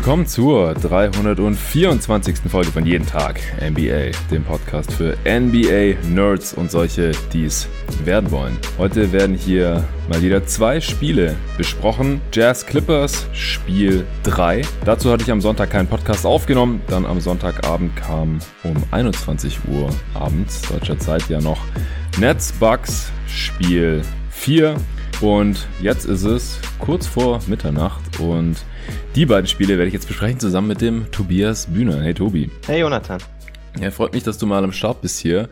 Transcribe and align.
Willkommen 0.00 0.26
zur 0.26 0.72
324. 0.72 2.36
Folge 2.50 2.70
von 2.72 2.86
Jeden 2.86 3.04
Tag 3.04 3.38
NBA, 3.60 4.12
dem 4.30 4.44
Podcast 4.44 4.90
für 4.90 5.14
NBA-Nerds 5.26 6.54
und 6.54 6.70
solche, 6.70 7.12
die 7.34 7.44
es 7.44 7.68
werden 8.06 8.30
wollen. 8.30 8.56
Heute 8.78 9.12
werden 9.12 9.36
hier 9.36 9.84
mal 10.08 10.22
wieder 10.22 10.46
zwei 10.46 10.80
Spiele 10.80 11.36
besprochen. 11.58 12.22
Jazz 12.32 12.64
Clippers, 12.64 13.26
Spiel 13.34 14.06
3. 14.22 14.62
Dazu 14.86 15.10
hatte 15.10 15.22
ich 15.24 15.30
am 15.30 15.42
Sonntag 15.42 15.68
keinen 15.68 15.86
Podcast 15.88 16.24
aufgenommen. 16.24 16.80
Dann 16.88 17.04
am 17.04 17.20
Sonntagabend 17.20 17.94
kam 17.94 18.38
um 18.62 18.76
21 18.92 19.58
Uhr 19.68 19.90
abends 20.14 20.62
deutscher 20.62 20.98
Zeit 20.98 21.28
ja 21.28 21.42
noch 21.42 21.60
Nets 22.18 22.52
Bucks, 22.52 23.12
Spiel 23.26 24.00
4. 24.30 24.76
Und 25.20 25.68
jetzt 25.82 26.06
ist 26.06 26.24
es 26.24 26.58
kurz 26.78 27.06
vor 27.06 27.40
Mitternacht 27.46 28.18
und 28.18 28.56
die 29.14 29.26
beiden 29.26 29.46
Spiele 29.46 29.76
werde 29.76 29.88
ich 29.88 29.94
jetzt 29.94 30.08
besprechen 30.08 30.38
zusammen 30.38 30.68
mit 30.68 30.80
dem 30.80 31.10
Tobias 31.10 31.66
Bühner. 31.66 32.00
Hey 32.00 32.14
Tobi. 32.14 32.50
Hey 32.66 32.80
Jonathan. 32.80 33.20
Ja, 33.80 33.90
freut 33.90 34.12
mich, 34.12 34.22
dass 34.22 34.38
du 34.38 34.46
mal 34.46 34.64
am 34.64 34.72
Start 34.72 35.00
bist 35.02 35.18
hier. 35.18 35.48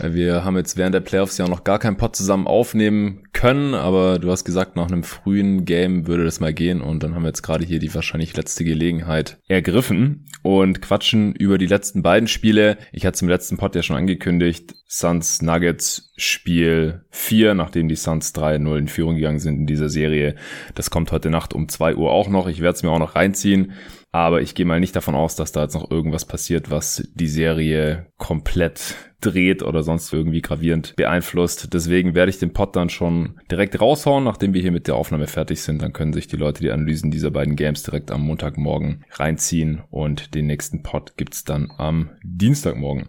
Wir 0.00 0.44
haben 0.44 0.56
jetzt 0.56 0.76
während 0.76 0.94
der 0.94 1.00
Playoffs 1.00 1.38
ja 1.38 1.48
noch 1.48 1.64
gar 1.64 1.78
keinen 1.78 1.96
Pod 1.96 2.14
zusammen 2.14 2.46
aufnehmen 2.46 3.24
können, 3.32 3.74
aber 3.74 4.18
du 4.18 4.30
hast 4.30 4.44
gesagt, 4.44 4.76
nach 4.76 4.86
einem 4.86 5.02
frühen 5.02 5.64
Game 5.64 6.06
würde 6.06 6.24
das 6.24 6.38
mal 6.38 6.54
gehen 6.54 6.80
und 6.80 7.02
dann 7.02 7.14
haben 7.14 7.22
wir 7.22 7.28
jetzt 7.28 7.42
gerade 7.42 7.64
hier 7.64 7.80
die 7.80 7.92
wahrscheinlich 7.94 8.36
letzte 8.36 8.64
Gelegenheit 8.64 9.38
ergriffen 9.48 10.26
und 10.42 10.80
quatschen 10.82 11.34
über 11.34 11.58
die 11.58 11.66
letzten 11.66 12.02
beiden 12.02 12.28
Spiele. 12.28 12.78
Ich 12.92 13.06
hatte 13.06 13.16
es 13.16 13.22
im 13.22 13.28
letzten 13.28 13.56
Pod 13.56 13.74
ja 13.74 13.82
schon 13.82 13.96
angekündigt, 13.96 14.74
Suns 14.86 15.42
Nuggets 15.42 16.12
Spiel 16.16 17.02
4, 17.10 17.54
nachdem 17.54 17.88
die 17.88 17.96
Suns 17.96 18.34
3-0 18.34 18.78
in 18.78 18.88
Führung 18.88 19.16
gegangen 19.16 19.40
sind 19.40 19.56
in 19.56 19.66
dieser 19.66 19.88
Serie. 19.88 20.36
Das 20.74 20.90
kommt 20.90 21.10
heute 21.12 21.30
Nacht 21.30 21.54
um 21.54 21.68
2 21.68 21.96
Uhr 21.96 22.10
auch 22.10 22.28
noch. 22.28 22.46
Ich 22.46 22.60
werde 22.60 22.76
es 22.76 22.82
mir 22.82 22.90
auch 22.90 22.98
noch 22.98 23.16
reinziehen. 23.16 23.72
Aber 24.10 24.40
ich 24.40 24.54
gehe 24.54 24.64
mal 24.64 24.80
nicht 24.80 24.96
davon 24.96 25.14
aus, 25.14 25.36
dass 25.36 25.52
da 25.52 25.62
jetzt 25.62 25.74
noch 25.74 25.90
irgendwas 25.90 26.24
passiert, 26.24 26.70
was 26.70 27.06
die 27.14 27.28
Serie 27.28 28.06
komplett 28.16 28.94
dreht 29.20 29.62
oder 29.62 29.82
sonst 29.82 30.12
irgendwie 30.12 30.40
gravierend 30.40 30.94
beeinflusst. 30.96 31.74
Deswegen 31.74 32.14
werde 32.14 32.30
ich 32.30 32.38
den 32.38 32.52
Pod 32.52 32.76
dann 32.76 32.88
schon 32.88 33.40
direkt 33.50 33.80
raushauen, 33.80 34.24
nachdem 34.24 34.54
wir 34.54 34.62
hier 34.62 34.72
mit 34.72 34.86
der 34.86 34.94
Aufnahme 34.94 35.26
fertig 35.26 35.60
sind. 35.60 35.82
Dann 35.82 35.92
können 35.92 36.12
sich 36.12 36.28
die 36.28 36.36
Leute 36.36 36.62
die 36.62 36.70
Analysen 36.70 37.10
dieser 37.10 37.30
beiden 37.30 37.56
Games 37.56 37.82
direkt 37.82 38.10
am 38.10 38.22
Montagmorgen 38.22 39.04
reinziehen 39.12 39.82
und 39.90 40.34
den 40.34 40.46
nächsten 40.46 40.82
Pod 40.82 41.16
gibt's 41.16 41.44
dann 41.44 41.72
am 41.76 42.10
Dienstagmorgen. 42.22 43.08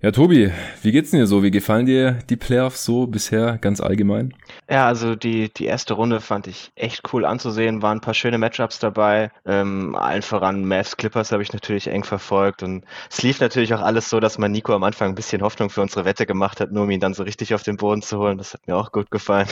Ja, 0.00 0.10
Tobi, 0.10 0.50
wie 0.82 0.92
geht's 0.92 1.10
denn 1.10 1.20
dir 1.20 1.26
so? 1.26 1.42
Wie 1.42 1.50
gefallen 1.50 1.86
dir 1.86 2.18
die 2.28 2.36
Playoffs 2.36 2.84
so 2.84 3.06
bisher 3.06 3.58
ganz 3.58 3.80
allgemein? 3.80 4.34
Ja, 4.68 4.86
also 4.86 5.14
die, 5.14 5.52
die 5.52 5.66
erste 5.66 5.94
Runde 5.94 6.20
fand 6.20 6.46
ich 6.46 6.72
echt 6.74 7.12
cool 7.12 7.26
anzusehen, 7.26 7.82
waren 7.82 7.98
ein 7.98 8.00
paar 8.00 8.14
schöne 8.14 8.38
Matchups 8.38 8.78
dabei. 8.78 9.30
Ähm, 9.44 9.94
allen 9.94 10.22
voran 10.22 10.64
Mavs 10.64 10.96
Clippers 10.96 11.32
habe 11.32 11.42
ich 11.42 11.52
natürlich 11.52 11.88
eng 11.88 12.04
verfolgt 12.04 12.62
und 12.62 12.84
es 13.10 13.22
lief 13.22 13.40
natürlich 13.40 13.74
auch 13.74 13.82
alles 13.82 14.08
so, 14.08 14.20
dass 14.20 14.38
man 14.38 14.52
Nico 14.52 14.74
am 14.74 14.82
Anfang 14.82 15.10
ein 15.10 15.14
bisschen 15.14 15.42
Hoffnung 15.42 15.68
für 15.68 15.82
unsere 15.82 16.06
Wette 16.06 16.24
gemacht 16.24 16.60
hat, 16.60 16.72
nur 16.72 16.84
um 16.84 16.90
ihn 16.90 17.00
dann 17.00 17.12
so 17.12 17.24
richtig 17.24 17.54
auf 17.54 17.62
den 17.62 17.76
Boden 17.76 18.00
zu 18.00 18.18
holen. 18.18 18.38
Das 18.38 18.54
hat 18.54 18.66
mir 18.66 18.76
auch 18.76 18.90
gut 18.90 19.10
gefallen. 19.10 19.48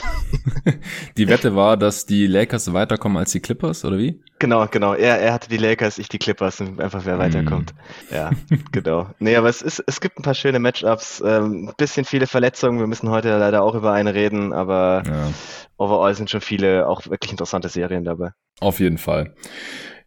die 1.17 1.27
Wette 1.27 1.55
war, 1.55 1.77
dass 1.77 2.07
die 2.07 2.25
Lakers 2.25 2.73
weiterkommen 2.73 3.17
als 3.17 3.31
die 3.31 3.39
Clippers, 3.39 3.85
oder 3.85 3.99
wie? 3.99 4.19
Genau, 4.39 4.67
genau. 4.67 4.93
Er, 4.93 5.19
er 5.19 5.31
hatte 5.31 5.47
die 5.47 5.57
Lakers, 5.57 5.99
ich 5.99 6.09
die 6.09 6.17
Clippers 6.17 6.59
und 6.59 6.81
einfach 6.81 7.05
wer 7.05 7.17
weiterkommt. 7.17 7.73
Mm. 8.09 8.13
Ja, 8.13 8.31
genau. 8.71 9.07
Nee, 9.19 9.35
aber 9.35 9.47
es 9.47 9.61
ist, 9.61 9.81
es 9.85 10.01
gibt 10.01 10.19
ein 10.19 10.23
paar 10.23 10.33
schöne 10.33 10.59
Matchups, 10.59 11.23
ähm, 11.25 11.71
bisschen 11.77 12.03
viele 12.03 12.27
Verletzungen. 12.27 12.79
Wir 12.79 12.87
müssen 12.87 13.09
heute 13.09 13.37
leider 13.37 13.63
auch 13.63 13.75
über 13.75 13.93
eine 13.93 14.13
reden, 14.13 14.51
aber 14.51 15.02
ja. 15.05 15.31
overall 15.77 16.13
sind 16.15 16.29
schon 16.29 16.41
viele 16.41 16.87
auch 16.87 17.05
wirklich 17.07 17.31
interessante 17.31 17.69
Serien 17.69 18.03
dabei. 18.03 18.31
Auf 18.59 18.79
jeden 18.79 18.97
Fall. 18.97 19.33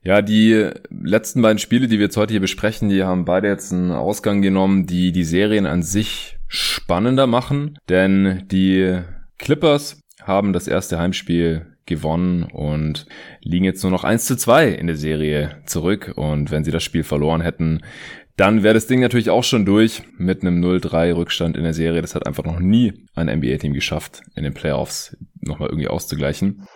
Ja, 0.03 0.23
die 0.23 0.71
letzten 0.91 1.43
beiden 1.43 1.59
Spiele, 1.59 1.89
die 1.89 1.99
wir 1.99 2.07
jetzt 2.07 2.17
heute 2.17 2.33
hier 2.33 2.41
besprechen, 2.41 2.89
die 2.89 3.03
haben 3.03 3.25
beide 3.25 3.49
jetzt 3.49 3.73
einen 3.73 3.91
Ausgang 3.91 4.41
genommen, 4.41 4.87
die 4.87 5.11
die 5.11 5.25
Serien 5.25 5.67
an 5.67 5.83
sich 5.83 6.39
spannender 6.47 7.27
machen, 7.27 7.77
denn 7.89 8.45
die 8.47 9.01
Clippers 9.39 10.01
haben 10.23 10.53
das 10.53 10.69
erste 10.69 10.99
Heimspiel 10.99 11.77
gewonnen 11.87 12.45
und 12.45 13.07
liegen 13.41 13.65
jetzt 13.65 13.83
nur 13.83 13.93
noch 13.93 14.05
1 14.05 14.27
zu 14.27 14.37
2 14.37 14.69
in 14.69 14.87
der 14.87 14.97
Serie 14.97 15.63
zurück. 15.67 16.13
Und 16.17 16.51
wenn 16.51 16.65
sie 16.65 16.73
das 16.73 16.83
Spiel 16.83 17.05
verloren 17.05 17.41
hätten, 17.41 17.83
dann 18.37 18.63
wäre 18.63 18.75
das 18.75 18.87
Ding 18.87 19.01
natürlich 19.01 19.31
auch 19.31 19.45
schon 19.45 19.65
durch 19.65 20.03
mit 20.19 20.43
einem 20.43 20.63
0-3 20.63 21.17
Rückstand 21.17 21.57
in 21.57 21.65
der 21.65 21.73
Serie. 21.75 22.03
Das 22.03 22.15
hat 22.15 22.27
einfach 22.27 22.45
noch 22.45 22.61
nie 22.61 22.93
ein 23.15 23.29
NBA-Team 23.29 23.73
geschafft, 23.73 24.23
in 24.35 24.45
den 24.45 24.53
Playoffs 24.53 25.17
nochmal 25.41 25.71
irgendwie 25.71 25.89
auszugleichen. 25.89 26.69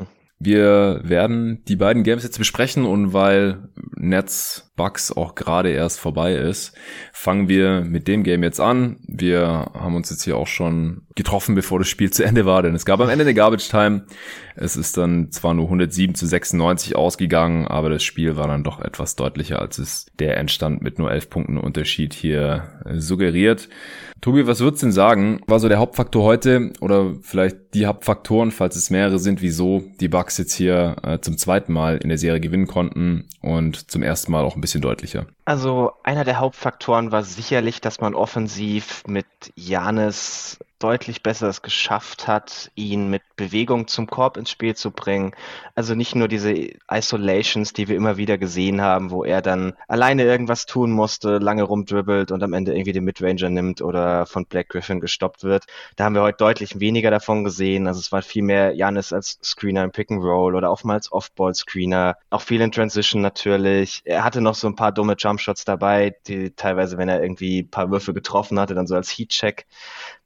Wir 0.43 1.03
werden 1.05 1.63
die 1.67 1.77
beiden 1.77 2.03
Games 2.03 2.23
jetzt 2.23 2.39
besprechen 2.39 2.87
und 2.87 3.13
weil 3.13 3.69
Nets 3.95 4.73
Bucks 4.75 5.13
auch 5.13 5.35
gerade 5.35 5.69
erst 5.69 6.01
vorbei 6.01 6.33
ist, 6.33 6.75
fangen 7.13 7.49
wir 7.49 7.83
mit 7.83 8.09
dem 8.09 8.23
Game 8.23 8.43
jetzt 8.43 8.59
an. 8.59 8.97
Wir 9.07 9.71
haben 9.75 9.95
uns 9.95 10.09
jetzt 10.09 10.23
hier 10.23 10.39
auch 10.39 10.47
schon 10.47 11.03
getroffen, 11.15 11.55
bevor 11.55 11.79
das 11.79 11.89
Spiel 11.89 12.11
zu 12.11 12.25
Ende 12.25 12.47
war, 12.47 12.63
denn 12.63 12.75
es 12.75 12.87
gab 12.87 13.01
am 13.01 13.11
Ende 13.11 13.25
eine 13.25 13.35
Garbage 13.35 13.69
Time. 13.69 14.07
Es 14.57 14.77
ist 14.79 14.97
dann 14.97 15.31
zwar 15.31 15.53
nur 15.53 15.67
107 15.67 16.15
zu 16.15 16.27
96 16.27 16.97
ausgegangen, 16.97 17.69
aber 17.69 17.91
das 17.91 18.03
Spiel 18.03 18.39
war 18.39 18.49
dann 18.49 18.65
doch 18.65 18.81
etwas 18.81 19.17
deutlicher, 19.17 19.61
als 19.61 19.77
es 19.77 20.07
der 20.19 20.39
Endstand 20.39 20.81
mit 20.81 20.99
nur 20.99 21.13
11 21.13 21.29
Punkten 21.29 21.59
Unterschied 21.59 22.15
hier 22.15 22.81
suggeriert. 22.95 23.69
Tobi, 24.21 24.47
was 24.47 24.61
würdest 24.61 24.83
du 24.83 24.87
denn 24.87 24.93
sagen? 24.93 25.41
War 25.47 25.61
so 25.61 25.69
der 25.69 25.79
Hauptfaktor 25.79 26.25
heute 26.25 26.73
oder 26.81 27.15
vielleicht 27.23 27.57
die 27.73 27.87
Hauptfaktoren, 27.87 28.51
falls 28.51 28.77
es 28.77 28.91
mehrere 28.91 29.19
sind, 29.19 29.41
wieso 29.41 29.83
die 29.99 30.09
Bucks 30.09 30.37
jetzt 30.37 30.53
hier 30.53 30.97
äh, 31.03 31.21
zum 31.21 31.39
zweiten 31.39 31.73
Mal 31.73 31.97
in 31.97 32.11
der 32.11 32.19
Serie 32.19 32.41
gewinnen 32.41 32.67
konnten 32.67 33.29
und 33.41 33.91
zum 33.91 34.03
ersten 34.03 34.31
Mal 34.31 34.45
auch 34.45 34.57
ein 34.57 34.61
bisschen 34.61 34.83
deutlicher? 34.83 35.27
Also 35.47 35.93
einer 36.03 36.25
der 36.25 36.39
Hauptfaktoren 36.39 37.13
war 37.13 37.23
sicherlich, 37.23 37.81
dass 37.81 38.01
man 38.01 38.15
offensiv 38.15 39.05
mit 39.07 39.27
Janis 39.55 40.59
deutlich 40.81 41.23
besser 41.23 41.49
es 41.49 41.63
geschafft 41.63 42.27
hat, 42.27 42.71
ihn 42.75 43.09
mit 43.09 43.23
Bewegung 43.37 43.87
zum 43.87 44.07
Korb 44.07 44.37
ins 44.37 44.51
Spiel 44.51 44.75
zu 44.75 44.91
bringen. 44.91 45.33
Also 45.75 45.95
nicht 45.95 46.15
nur 46.15 46.27
diese 46.27 46.53
Isolations, 46.91 47.73
die 47.73 47.89
wir 47.89 47.97
immer 47.97 48.17
wieder 48.17 48.39
gesehen 48.39 48.81
haben, 48.81 49.11
wo 49.11 49.25
er 49.25 49.43
dann 49.43 49.75
alleine 49.89 50.25
irgendwas 50.25 50.67
tun 50.67 50.91
musste, 50.91 51.39
lange 51.39 51.63
rumdribbelt 51.63 52.33
und 52.33 52.43
am 52.43 52.53
Ende 52.53 52.73
irgendwie 52.73 52.93
den 52.93 53.05
Midranger 53.05 53.51
nimmt 53.51 53.83
oder 53.83 54.27
von 54.27 54.47
Black 54.47 54.71
Griffin 54.71 55.01
gestoppt 55.01 55.45
wird. 55.45 55.65
Da 55.97 56.05
haben 56.05 56.15
wir 56.15 56.23
heute 56.23 56.39
deutlich 56.39 56.81
weniger 56.81 57.11
davon 57.11 57.45
gesehen. 57.45 57.87
Also 57.87 58.01
es 58.01 58.11
war 58.11 58.23
viel 58.23 58.43
mehr 58.43 58.75
Janis 58.75 59.13
als 59.13 59.39
Screener 59.43 59.85
im 59.85 59.93
Pick 59.93 60.11
and 60.11 60.23
Roll 60.23 60.55
oder 60.55 60.71
auch 60.71 60.83
mal 60.85 60.95
als 60.95 61.13
Off-Ball-Screener. 61.13 62.17
Auch 62.31 62.43
viel 62.43 62.61
in 62.61 62.73
Transition 62.73 63.21
natürlich. 63.23 64.03
Er 64.05 64.25
hatte 64.25 64.41
noch 64.41 64.55
so 64.55 64.67
ein 64.67 64.77
paar 64.77 64.93
dumme 64.93 65.15
Jumpshots 65.19 65.65
dabei, 65.65 66.17
die 66.27 66.51
teilweise, 66.51 66.97
wenn 66.97 67.09
er 67.09 67.23
irgendwie 67.23 67.61
ein 67.63 67.71
paar 67.71 67.91
Würfe 67.91 68.15
getroffen 68.15 68.59
hatte, 68.59 68.75
dann 68.75 68.87
so 68.87 68.95
als 68.95 69.11
Heat-Check. 69.11 69.67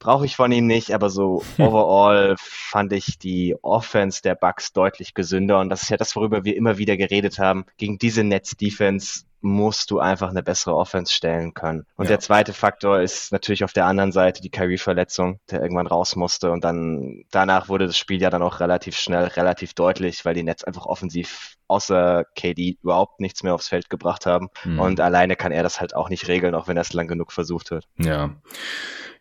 Brauche 0.05 0.27
ich 0.27 0.37
von 0.37 0.53
ihm 0.53 0.67
nicht, 0.67 0.91
aber 0.93 1.09
so 1.09 1.43
overall 1.59 2.35
fand 2.39 2.93
ich 2.93 3.19
die 3.19 3.57
Offense 3.63 4.21
der 4.21 4.35
Bucks 4.35 4.75
deutlich 4.75 5.15
gesünder 5.15 5.61
und 5.61 5.71
das 5.71 5.83
ist 5.83 5.89
ja 5.89 5.97
das, 5.97 6.15
worüber 6.15 6.45
wir 6.45 6.57
immer 6.57 6.77
wieder 6.77 6.99
geredet 6.99 7.39
haben. 7.39 7.65
Gegen 7.79 7.97
diese 7.97 8.23
Nets-Defense 8.23 9.25
musst 9.41 9.91
du 9.91 10.01
einfach 10.01 10.29
eine 10.29 10.43
bessere 10.43 10.77
Offense 10.77 11.11
stellen 11.11 11.55
können. 11.55 11.87
Und 11.97 12.05
ja. 12.05 12.11
der 12.11 12.21
zweite 12.21 12.53
Faktor 12.53 13.01
ist 13.01 13.33
natürlich 13.33 13.65
auf 13.65 13.73
der 13.73 13.87
anderen 13.87 14.13
Seite 14.13 14.43
die 14.43 14.51
Kyrie-Verletzung, 14.51 15.41
der 15.51 15.63
irgendwann 15.63 15.87
raus 15.87 16.17
musste 16.17 16.51
und 16.51 16.65
dann 16.65 17.25
danach 17.31 17.71
wurde 17.71 17.87
das 17.87 17.97
Spiel 17.97 18.21
ja 18.21 18.29
dann 18.29 18.43
auch 18.43 18.61
relativ 18.61 18.99
schnell, 18.99 19.25
relativ 19.25 19.73
deutlich, 19.73 20.25
weil 20.27 20.35
die 20.35 20.43
Nets 20.43 20.65
einfach 20.65 20.85
offensiv 20.85 21.57
außer 21.75 22.25
KD 22.37 22.79
überhaupt 22.83 23.21
nichts 23.21 23.43
mehr 23.43 23.55
aufs 23.55 23.69
Feld 23.69 23.91
gebracht 23.91 24.27
haben. 24.27 24.49
Mhm. 24.65 24.79
Und 24.79 25.01
alleine 25.01 25.35
kann 25.35 25.53
er 25.53 25.63
das 25.63 25.81
halt 25.81 25.95
auch 25.97 26.09
nicht 26.09 26.29
regeln, 26.29 26.55
auch 26.55 26.69
wenn 26.69 26.77
er 26.77 26.83
es 26.83 26.93
lang 26.93 27.09
genug 27.09 27.33
versucht 27.33 27.73
hat. 27.73 27.85
Ja. 27.99 28.31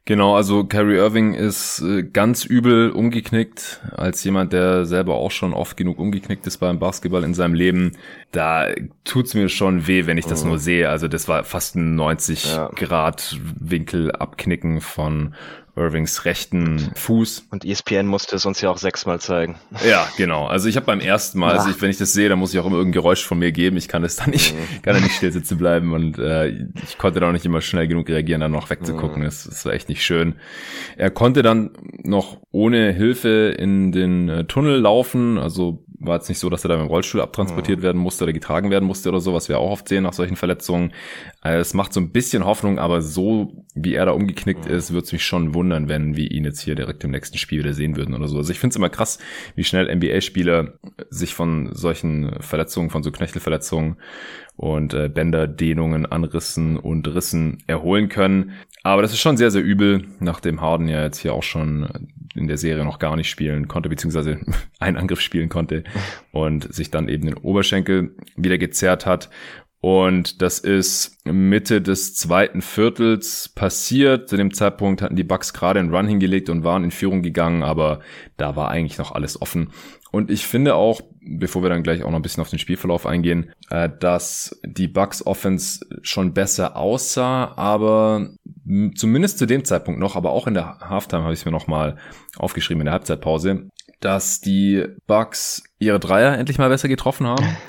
Genau, 0.06 0.36
also 0.36 0.66
Kyrie 0.66 0.98
Irving 0.98 1.34
ist 1.34 1.82
äh, 1.82 2.04
ganz 2.04 2.44
übel 2.44 2.92
umgeknickt, 2.92 3.80
als 3.96 4.22
jemand, 4.26 4.52
der 4.52 4.86
selber 4.86 5.16
auch 5.16 5.32
schon 5.32 5.54
oft 5.54 5.78
genug 5.78 5.98
umgeknickt 5.98 6.46
ist 6.46 6.58
beim 6.58 6.78
Basketball 6.78 7.24
in 7.24 7.34
seinem 7.34 7.54
Leben. 7.54 7.94
Da 8.34 8.68
tut's 9.06 9.34
mir 9.34 9.48
schon 9.48 9.88
weh, 9.88 10.06
wenn 10.06 10.18
ich 10.18 10.26
das 10.26 10.44
mhm. 10.44 10.50
nur 10.50 10.60
sehe. 10.60 10.90
Also 10.90 11.08
das 11.08 11.30
war 11.30 11.46
fast 11.46 11.78
ein 11.78 11.96
90 11.96 12.54
ja. 12.54 12.68
Grad 12.76 13.40
Winkel 13.58 14.12
abknicken 14.12 14.82
von 14.82 15.36
Irvings 15.76 16.26
rechten 16.26 16.92
Fuß. 16.96 17.48
Und 17.50 17.66
ESPN 17.66 18.06
musste 18.06 18.36
es 18.36 18.46
uns 18.46 18.62
ja 18.62 18.70
auch 18.70 18.78
sechsmal 18.78 19.20
zeigen. 19.20 19.56
Ja, 19.88 20.08
genau. 20.18 20.46
Also 20.46 20.70
ich 20.70 20.76
habe 20.76 20.86
beim 20.86 21.00
ersten 21.00 21.40
Mal, 21.40 21.58
also 21.58 21.70
ich, 21.70 21.82
wenn 21.82 21.90
ich 21.90 21.98
das 21.98 22.14
sehe, 22.14 22.30
dann 22.30 22.38
muss 22.38 22.54
ich 22.54 22.60
auch 22.60 22.66
immer 22.66 22.76
irgendein 22.76 23.02
Geräusch 23.02 23.26
von 23.26 23.40
mir 23.40 23.52
geben. 23.52 23.76
Ich 23.78 23.88
kann 23.88 24.04
das 24.04 24.16
dann 24.16 24.30
nicht, 24.30 24.54
mhm. 24.54 24.82
kann 24.84 24.94
da 24.94 25.00
nicht 25.00 25.16
still 25.16 25.32
sitzen 25.32 25.58
bleiben 25.58 25.94
und 25.94 26.20
äh, 26.20 26.50
ich 26.84 26.98
konnte 27.00 27.20
da 27.20 27.28
auch 27.28 27.32
nicht 27.32 27.46
immer 27.46 27.62
schnell 27.62 27.88
genug 27.88 28.08
reagieren, 28.08 28.42
dann 28.42 28.52
noch 28.52 28.70
wegzugucken. 28.70 29.22
Mhm. 29.22 29.26
Das, 29.26 29.46
das 29.46 29.66
war 29.66 29.74
echt 29.74 29.90
nicht 29.90 30.04
schön. 30.04 30.36
Er 30.96 31.10
konnte 31.10 31.42
dann 31.42 31.72
noch 32.04 32.38
ohne 32.52 32.92
Hilfe 32.92 33.56
in 33.58 33.92
den 33.92 34.30
äh, 34.30 34.44
Tunnel 34.46 34.80
laufen, 34.80 35.40
also 35.40 35.83
war 36.06 36.16
jetzt 36.16 36.30
nicht 36.30 36.40
so, 36.40 36.50
dass 36.50 36.64
er 36.66 36.70
da 36.70 36.76
mit 36.76 36.86
dem 36.86 36.90
Rollstuhl 36.90 37.22
abtransportiert 37.22 37.80
mhm. 37.80 37.84
werden 37.84 38.02
musste 38.02 38.24
oder 38.24 38.34
getragen 38.34 38.70
werden 38.72 38.86
musste 38.86 39.10
oder 39.10 39.20
so, 39.20 39.34
was 39.34 39.50
wir 39.50 39.60
auch 39.60 39.72
oft 39.72 39.88
sehen 39.88 40.04
nach 40.04 40.14
solchen 40.14 40.36
Verletzungen. 40.36 40.94
Also 41.42 41.62
es 41.62 41.74
macht 41.74 41.94
so 41.94 42.00
ein 42.00 42.12
bisschen 42.12 42.46
Hoffnung, 42.46 42.80
aber 42.80 43.02
so 43.02 43.66
wie 43.76 43.96
er 43.96 44.06
da 44.06 44.12
umgeknickt 44.12 44.66
mhm. 44.66 44.72
ist, 44.72 44.92
würde 44.92 45.06
es 45.06 45.12
mich 45.12 45.26
schon 45.26 45.54
wundern, 45.54 45.88
wenn 45.88 46.16
wir 46.16 46.30
ihn 46.32 46.46
jetzt 46.46 46.62
hier 46.62 46.76
direkt 46.76 47.04
im 47.04 47.12
nächsten 47.12 47.38
Spiel 47.38 47.60
wieder 47.60 47.74
sehen 47.74 47.96
würden 47.96 48.14
oder 48.14 48.28
so. 48.28 48.38
Also 48.38 48.52
ich 48.52 48.60
finde 48.60 48.74
es 48.74 48.78
immer 48.78 48.90
krass, 48.90 49.20
wie 49.56 49.64
schnell 49.64 49.94
NBA-Spieler 49.94 50.74
sich 51.10 51.34
von 51.34 51.70
solchen 51.74 52.42
Verletzungen, 52.42 52.90
von 52.90 53.04
so 53.04 53.12
Knöchelverletzungen 53.12 53.98
und 54.56 54.94
äh, 54.94 55.10
Bänderdehnungen, 55.10 56.06
Anrissen 56.06 56.78
und 56.78 57.08
Rissen 57.08 57.64
erholen 57.68 58.10
können. 58.10 58.52
Aber 58.84 59.02
das 59.02 59.14
ist 59.14 59.22
schon 59.22 59.38
sehr, 59.38 59.50
sehr 59.50 59.64
übel, 59.64 60.06
nachdem 60.20 60.62
Harden 60.62 60.88
ja 60.88 61.04
jetzt 61.04 61.20
hier 61.20 61.34
auch 61.34 61.44
schon 61.44 61.88
in 62.36 62.48
der 62.48 62.58
Serie 62.58 62.84
noch 62.84 63.00
gar 63.00 63.16
nicht 63.16 63.30
spielen 63.30 63.68
konnte, 63.68 63.90
beziehungsweise 63.90 64.40
einen 64.80 64.98
Angriff 64.98 65.22
spielen 65.22 65.50
konnte 65.50 65.84
und 66.32 66.74
sich 66.74 66.92
dann 66.92 67.10
eben 67.10 67.26
den 67.26 67.38
Oberschenkel 67.38 68.16
wieder 68.36 68.58
gezerrt 68.58 69.06
hat. 69.06 69.30
Und 69.84 70.42
das 70.42 70.60
ist 70.60 71.18
Mitte 71.26 71.82
des 71.82 72.16
zweiten 72.16 72.62
Viertels 72.62 73.50
passiert. 73.50 74.30
Zu 74.30 74.38
dem 74.38 74.54
Zeitpunkt 74.54 75.02
hatten 75.02 75.18
die 75.18 75.26
Bucks 75.26 75.52
gerade 75.52 75.82
einen 75.82 75.94
Run 75.94 76.08
hingelegt 76.08 76.50
und 76.50 76.64
waren 76.64 76.86
in 76.86 76.92
Führung 76.92 77.22
gegangen, 77.22 77.64
aber 77.64 78.00
da 78.38 78.56
war 78.56 78.70
eigentlich 78.70 78.98
noch 78.98 79.12
alles 79.12 79.42
offen. 79.42 79.74
Und 80.10 80.32
ich 80.32 80.48
finde 80.48 80.76
auch, 80.76 81.02
bevor 81.20 81.64
wir 81.64 81.70
dann 81.70 81.84
gleich 81.84 82.04
auch 82.04 82.12
noch 82.12 82.20
ein 82.20 82.22
bisschen 82.22 82.42
auf 82.42 82.50
den 82.50 82.60
Spielverlauf 82.60 83.06
eingehen, 83.06 83.52
äh, 83.72 83.90
dass 84.00 84.58
die 84.64 84.88
Bucks 84.88 85.26
Offense 85.26 85.86
schon 86.02 86.34
besser 86.34 86.78
aussah, 86.78 87.52
aber 87.58 88.30
zumindest 88.96 89.38
zu 89.38 89.46
dem 89.46 89.66
Zeitpunkt 89.66 90.00
noch, 90.00 90.16
aber 90.16 90.32
auch 90.32 90.48
in 90.48 90.54
der 90.54 90.80
Halftime 90.80 91.24
habe 91.24 91.34
ich 91.34 91.40
es 91.40 91.46
mir 91.46 91.52
noch 91.52 91.68
mal 91.68 91.98
aufgeschrieben 92.38 92.82
in 92.82 92.86
der 92.86 92.94
Halbzeitpause, 92.94 93.68
dass 94.00 94.40
die 94.40 94.86
Bucks 95.08 95.64
ihre 95.80 96.00
Dreier 96.00 96.38
endlich 96.38 96.58
mal 96.58 96.70
besser 96.70 96.88
getroffen 96.88 97.28
haben. 97.28 97.46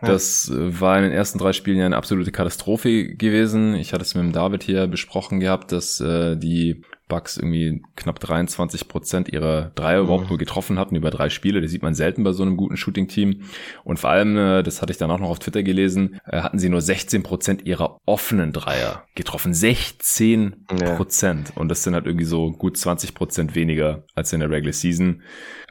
Das 0.00 0.50
war 0.52 0.98
in 0.98 1.04
den 1.04 1.12
ersten 1.12 1.38
drei 1.38 1.52
Spielen 1.52 1.78
ja 1.78 1.86
eine 1.86 1.96
absolute 1.96 2.32
Katastrophe 2.32 3.14
gewesen. 3.14 3.74
Ich 3.74 3.92
hatte 3.92 4.02
es 4.02 4.14
mit 4.14 4.24
dem 4.24 4.32
David 4.32 4.62
hier 4.62 4.86
besprochen 4.86 5.40
gehabt, 5.40 5.72
dass 5.72 6.00
äh, 6.00 6.36
die 6.36 6.82
Bucks 7.08 7.36
irgendwie 7.36 7.82
knapp 7.94 8.18
23 8.18 8.88
Prozent 8.88 9.28
ihrer 9.28 9.70
Dreier 9.74 10.00
mhm. 10.00 10.06
überhaupt 10.06 10.28
nur 10.28 10.38
getroffen 10.38 10.78
hatten 10.78 10.96
über 10.96 11.10
drei 11.10 11.28
Spiele. 11.30 11.60
Das 11.60 11.70
sieht 11.70 11.82
man 11.82 11.94
selten 11.94 12.24
bei 12.24 12.32
so 12.32 12.42
einem 12.42 12.56
guten 12.56 12.76
Shooting-Team. 12.76 13.42
Und 13.84 13.98
vor 13.98 14.10
allem, 14.10 14.36
äh, 14.36 14.62
das 14.62 14.82
hatte 14.82 14.92
ich 14.92 14.98
dann 14.98 15.10
auch 15.10 15.20
noch 15.20 15.30
auf 15.30 15.38
Twitter 15.38 15.62
gelesen, 15.62 16.20
äh, 16.26 16.40
hatten 16.40 16.58
sie 16.58 16.68
nur 16.68 16.80
16 16.80 17.22
Prozent 17.22 17.64
ihrer 17.64 18.00
offenen 18.06 18.52
Dreier 18.52 19.04
getroffen. 19.14 19.54
16 19.54 20.66
Prozent. 20.66 21.50
Ja. 21.50 21.60
Und 21.60 21.68
das 21.68 21.84
sind 21.84 21.94
halt 21.94 22.06
irgendwie 22.06 22.26
so 22.26 22.50
gut 22.50 22.76
20 22.76 23.14
Prozent 23.14 23.54
weniger 23.54 24.02
als 24.14 24.32
in 24.32 24.40
der 24.40 24.50
Regular 24.50 24.72
Season. 24.72 25.22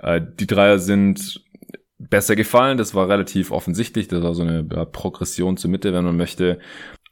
Äh, 0.01 0.21
die 0.39 0.47
Dreier 0.47 0.79
sind 0.79 1.44
besser 2.09 2.35
gefallen. 2.35 2.77
Das 2.77 2.93
war 2.93 3.09
relativ 3.09 3.51
offensichtlich. 3.51 4.07
Das 4.07 4.21
war 4.23 4.33
so 4.33 4.43
eine 4.43 4.63
Progression 4.63 5.57
zur 5.57 5.69
Mitte, 5.71 5.93
wenn 5.93 6.05
man 6.05 6.17
möchte. 6.17 6.59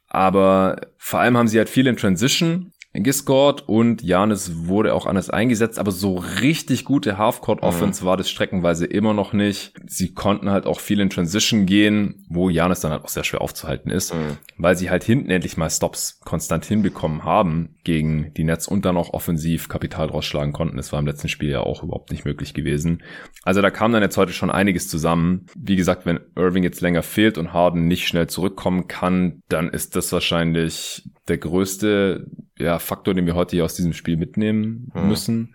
Aber 0.08 0.76
vor 0.96 1.20
allem 1.20 1.36
haben 1.36 1.48
sie 1.48 1.58
halt 1.58 1.68
viel 1.68 1.86
in 1.86 1.96
Transition 1.96 2.72
gescored 2.94 3.68
und 3.68 4.02
Janis 4.02 4.66
wurde 4.66 4.94
auch 4.94 5.06
anders 5.06 5.28
eingesetzt, 5.28 5.80
aber 5.80 5.90
so 5.90 6.16
richtig 6.40 6.84
gute 6.84 7.18
Half-Court-Offense 7.18 8.02
mhm. 8.02 8.06
war 8.06 8.16
das 8.16 8.30
streckenweise 8.30 8.86
immer 8.86 9.14
noch 9.14 9.32
nicht. 9.32 9.72
Sie 9.84 10.14
konnten 10.14 10.50
halt 10.50 10.66
auch 10.66 10.78
viel 10.78 11.00
in 11.00 11.10
Transition 11.10 11.66
gehen, 11.66 12.24
wo 12.28 12.50
Janis 12.50 12.80
dann 12.80 12.92
halt 12.92 13.04
auch 13.04 13.08
sehr 13.08 13.24
schwer 13.24 13.40
aufzuhalten 13.40 13.90
ist, 13.90 14.14
mhm. 14.14 14.38
weil 14.58 14.76
sie 14.76 14.90
halt 14.90 15.02
hinten 15.02 15.30
endlich 15.30 15.56
mal 15.56 15.70
Stops 15.70 16.20
konstant 16.20 16.64
hinbekommen 16.64 17.24
haben 17.24 17.74
gegen 17.82 18.32
die 18.34 18.44
Nets 18.44 18.68
und 18.68 18.84
dann 18.84 18.96
auch 18.96 19.12
offensiv 19.12 19.68
Kapital 19.68 20.06
draus 20.06 20.24
schlagen 20.24 20.52
konnten. 20.52 20.76
Das 20.76 20.92
war 20.92 21.00
im 21.00 21.06
letzten 21.06 21.28
Spiel 21.28 21.50
ja 21.50 21.60
auch 21.60 21.82
überhaupt 21.82 22.12
nicht 22.12 22.24
möglich 22.24 22.54
gewesen. 22.54 23.02
Also 23.42 23.60
da 23.60 23.70
kam 23.70 23.92
dann 23.92 24.02
jetzt 24.02 24.16
heute 24.16 24.32
schon 24.32 24.50
einiges 24.50 24.88
zusammen. 24.88 25.46
Wie 25.56 25.76
gesagt, 25.76 26.06
wenn 26.06 26.20
Irving 26.36 26.62
jetzt 26.62 26.80
länger 26.80 27.02
fehlt 27.02 27.38
und 27.38 27.52
Harden 27.52 27.88
nicht 27.88 28.06
schnell 28.06 28.28
zurückkommen 28.28 28.86
kann, 28.86 29.42
dann 29.48 29.68
ist 29.68 29.96
das 29.96 30.12
wahrscheinlich 30.12 31.02
der 31.28 31.38
größte 31.38 32.26
ja, 32.58 32.78
Faktor, 32.78 33.14
den 33.14 33.26
wir 33.26 33.34
heute 33.34 33.56
hier 33.56 33.64
aus 33.64 33.74
diesem 33.74 33.92
Spiel 33.92 34.16
mitnehmen 34.16 34.90
mhm. 34.94 35.08
müssen. 35.08 35.54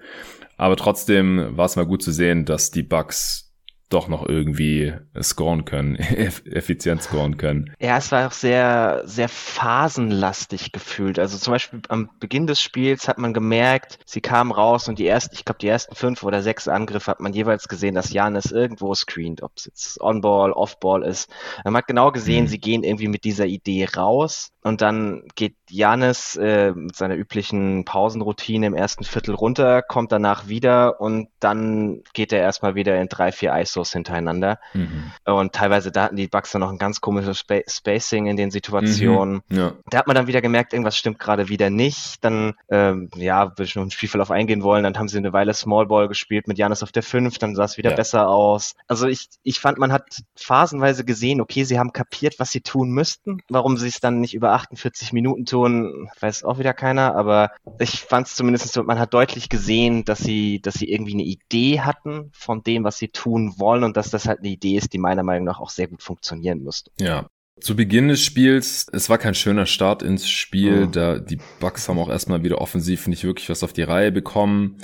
Aber 0.57 0.75
trotzdem 0.75 1.57
war 1.57 1.65
es 1.65 1.75
mal 1.75 1.85
gut 1.85 2.03
zu 2.03 2.11
sehen, 2.11 2.45
dass 2.45 2.71
die 2.71 2.83
Bugs 2.83 3.49
doch 3.89 4.07
noch 4.07 4.27
irgendwie 4.27 4.93
scoren 5.19 5.65
können, 5.65 5.95
effizient 6.45 7.01
scoren 7.01 7.37
können. 7.37 7.73
Ja, 7.79 7.97
es 7.97 8.11
war 8.11 8.27
auch 8.27 8.31
sehr, 8.31 9.01
sehr 9.05 9.29
phasenlastig 9.29 10.71
gefühlt. 10.71 11.17
Also 11.17 11.37
zum 11.37 11.53
Beispiel 11.53 11.81
am 11.89 12.09
Beginn 12.19 12.45
des 12.45 12.61
Spiels 12.61 13.07
hat 13.07 13.17
man 13.17 13.33
gemerkt, 13.33 13.97
sie 14.05 14.21
kamen 14.21 14.51
raus 14.51 14.87
und 14.87 14.99
die 14.99 15.07
ersten, 15.07 15.35
ich 15.35 15.43
glaube, 15.43 15.57
die 15.59 15.67
ersten 15.67 15.95
fünf 15.95 16.23
oder 16.23 16.43
sechs 16.43 16.67
Angriffe 16.67 17.09
hat 17.09 17.19
man 17.19 17.33
jeweils 17.33 17.67
gesehen, 17.67 17.95
dass 17.95 18.13
Janis 18.13 18.51
irgendwo 18.51 18.93
screent, 18.93 19.41
ob 19.41 19.53
es 19.55 19.65
jetzt 19.65 20.01
On-Ball, 20.01 20.51
Off-Ball 20.51 21.03
ist. 21.03 21.29
Man 21.63 21.75
hat 21.75 21.87
genau 21.87 22.11
gesehen, 22.11 22.45
mhm. 22.45 22.49
sie 22.49 22.59
gehen 22.59 22.83
irgendwie 22.83 23.07
mit 23.07 23.23
dieser 23.23 23.47
Idee 23.47 23.87
raus 23.95 24.51
und 24.61 24.81
dann 24.81 25.23
geht 25.35 25.55
Janis 25.69 26.35
äh, 26.35 26.71
mit 26.71 26.95
seiner 26.95 27.15
üblichen 27.15 27.85
Pausenroutine 27.85 28.67
im 28.67 28.73
ersten 28.73 29.03
Viertel 29.03 29.33
runter, 29.35 29.81
kommt 29.81 30.11
danach 30.11 30.47
wieder 30.47 30.99
und 30.99 31.29
dann 31.39 32.01
geht 32.13 32.33
er 32.33 32.41
erstmal 32.41 32.75
wieder 32.75 32.99
in 32.99 33.07
drei, 33.07 33.31
vier 33.31 33.55
ISOs 33.55 33.93
hintereinander. 33.93 34.59
Mhm. 34.73 35.11
Und 35.25 35.53
teilweise 35.53 35.91
da 35.91 36.03
hatten 36.03 36.17
die 36.17 36.27
Bugs 36.27 36.51
dann 36.51 36.61
noch 36.61 36.71
ein 36.71 36.77
ganz 36.77 36.99
komisches 36.99 37.39
Sp 37.39 37.63
Spacing 37.69 38.27
in 38.27 38.35
den 38.35 38.51
Situationen. 38.51 39.41
Mhm. 39.47 39.57
Ja. 39.57 39.73
Da 39.89 39.99
hat 39.99 40.07
man 40.07 40.15
dann 40.15 40.27
wieder 40.27 40.41
gemerkt, 40.41 40.73
irgendwas 40.73 40.97
stimmt 40.97 41.19
gerade 41.19 41.49
wieder 41.49 41.69
nicht. 41.69 42.23
Dann, 42.23 42.55
ähm, 42.69 43.09
ja, 43.15 43.57
will 43.57 43.65
ich 43.65 43.75
noch 43.75 43.83
ein 43.83 43.91
Spielverlauf 43.91 44.31
eingehen 44.31 44.63
wollen, 44.63 44.83
dann 44.83 44.97
haben 44.97 45.07
sie 45.07 45.17
eine 45.17 45.33
Weile 45.33 45.53
Small 45.53 45.87
Ball 45.87 46.07
gespielt 46.07 46.47
mit 46.47 46.57
Janis 46.57 46.83
auf 46.83 46.91
der 46.91 47.03
5, 47.03 47.37
dann 47.37 47.55
sah 47.55 47.63
es 47.63 47.77
wieder 47.77 47.91
ja. 47.91 47.95
besser 47.95 48.27
aus. 48.27 48.75
Also 48.87 49.07
ich, 49.07 49.29
ich 49.43 49.59
fand, 49.59 49.77
man 49.77 49.91
hat 49.93 50.21
phasenweise 50.35 51.05
gesehen, 51.05 51.41
okay, 51.41 51.63
sie 51.63 51.79
haben 51.79 51.93
kapiert, 51.93 52.39
was 52.39 52.51
sie 52.51 52.61
tun 52.61 52.89
müssten, 52.89 53.41
warum 53.49 53.77
sie 53.77 53.87
es 53.87 53.99
dann 53.99 54.19
nicht 54.19 54.33
über 54.33 54.48
48 54.53 55.13
Minuten 55.13 55.45
tun 55.45 55.69
Situation 55.69 56.09
weiß 56.19 56.43
auch 56.43 56.59
wieder 56.59 56.73
keiner, 56.73 57.15
aber 57.15 57.51
ich 57.79 58.01
fand 58.01 58.27
es 58.27 58.35
zumindest 58.35 58.73
so, 58.73 58.83
man 58.83 58.99
hat 58.99 59.13
deutlich 59.13 59.49
gesehen, 59.49 60.05
dass 60.05 60.19
sie, 60.19 60.61
dass 60.61 60.75
sie 60.75 60.91
irgendwie 60.91 61.13
eine 61.13 61.23
Idee 61.23 61.81
hatten 61.81 62.29
von 62.33 62.63
dem, 62.63 62.83
was 62.83 62.97
sie 62.97 63.09
tun 63.09 63.53
wollen 63.57 63.83
und 63.83 63.97
dass 63.97 64.09
das 64.09 64.27
halt 64.27 64.39
eine 64.39 64.49
Idee 64.49 64.77
ist, 64.77 64.93
die 64.93 64.97
meiner 64.97 65.23
Meinung 65.23 65.45
nach 65.45 65.59
auch 65.59 65.69
sehr 65.69 65.87
gut 65.87 66.03
funktionieren 66.03 66.63
müsste. 66.63 66.91
Ja, 66.99 67.29
zu 67.61 67.75
Beginn 67.75 68.07
des 68.07 68.21
Spiels, 68.23 68.87
es 68.93 69.09
war 69.09 69.17
kein 69.17 69.35
schöner 69.35 69.65
Start 69.65 70.01
ins 70.01 70.29
Spiel, 70.29 70.87
mhm. 70.87 70.91
da 70.91 71.19
die 71.19 71.39
Bucks 71.59 71.89
haben 71.89 71.99
auch 71.99 72.09
erstmal 72.09 72.43
wieder 72.43 72.61
offensiv 72.61 73.07
nicht 73.07 73.23
wirklich 73.23 73.49
was 73.49 73.63
auf 73.63 73.73
die 73.73 73.83
Reihe 73.83 74.11
bekommen. 74.11 74.77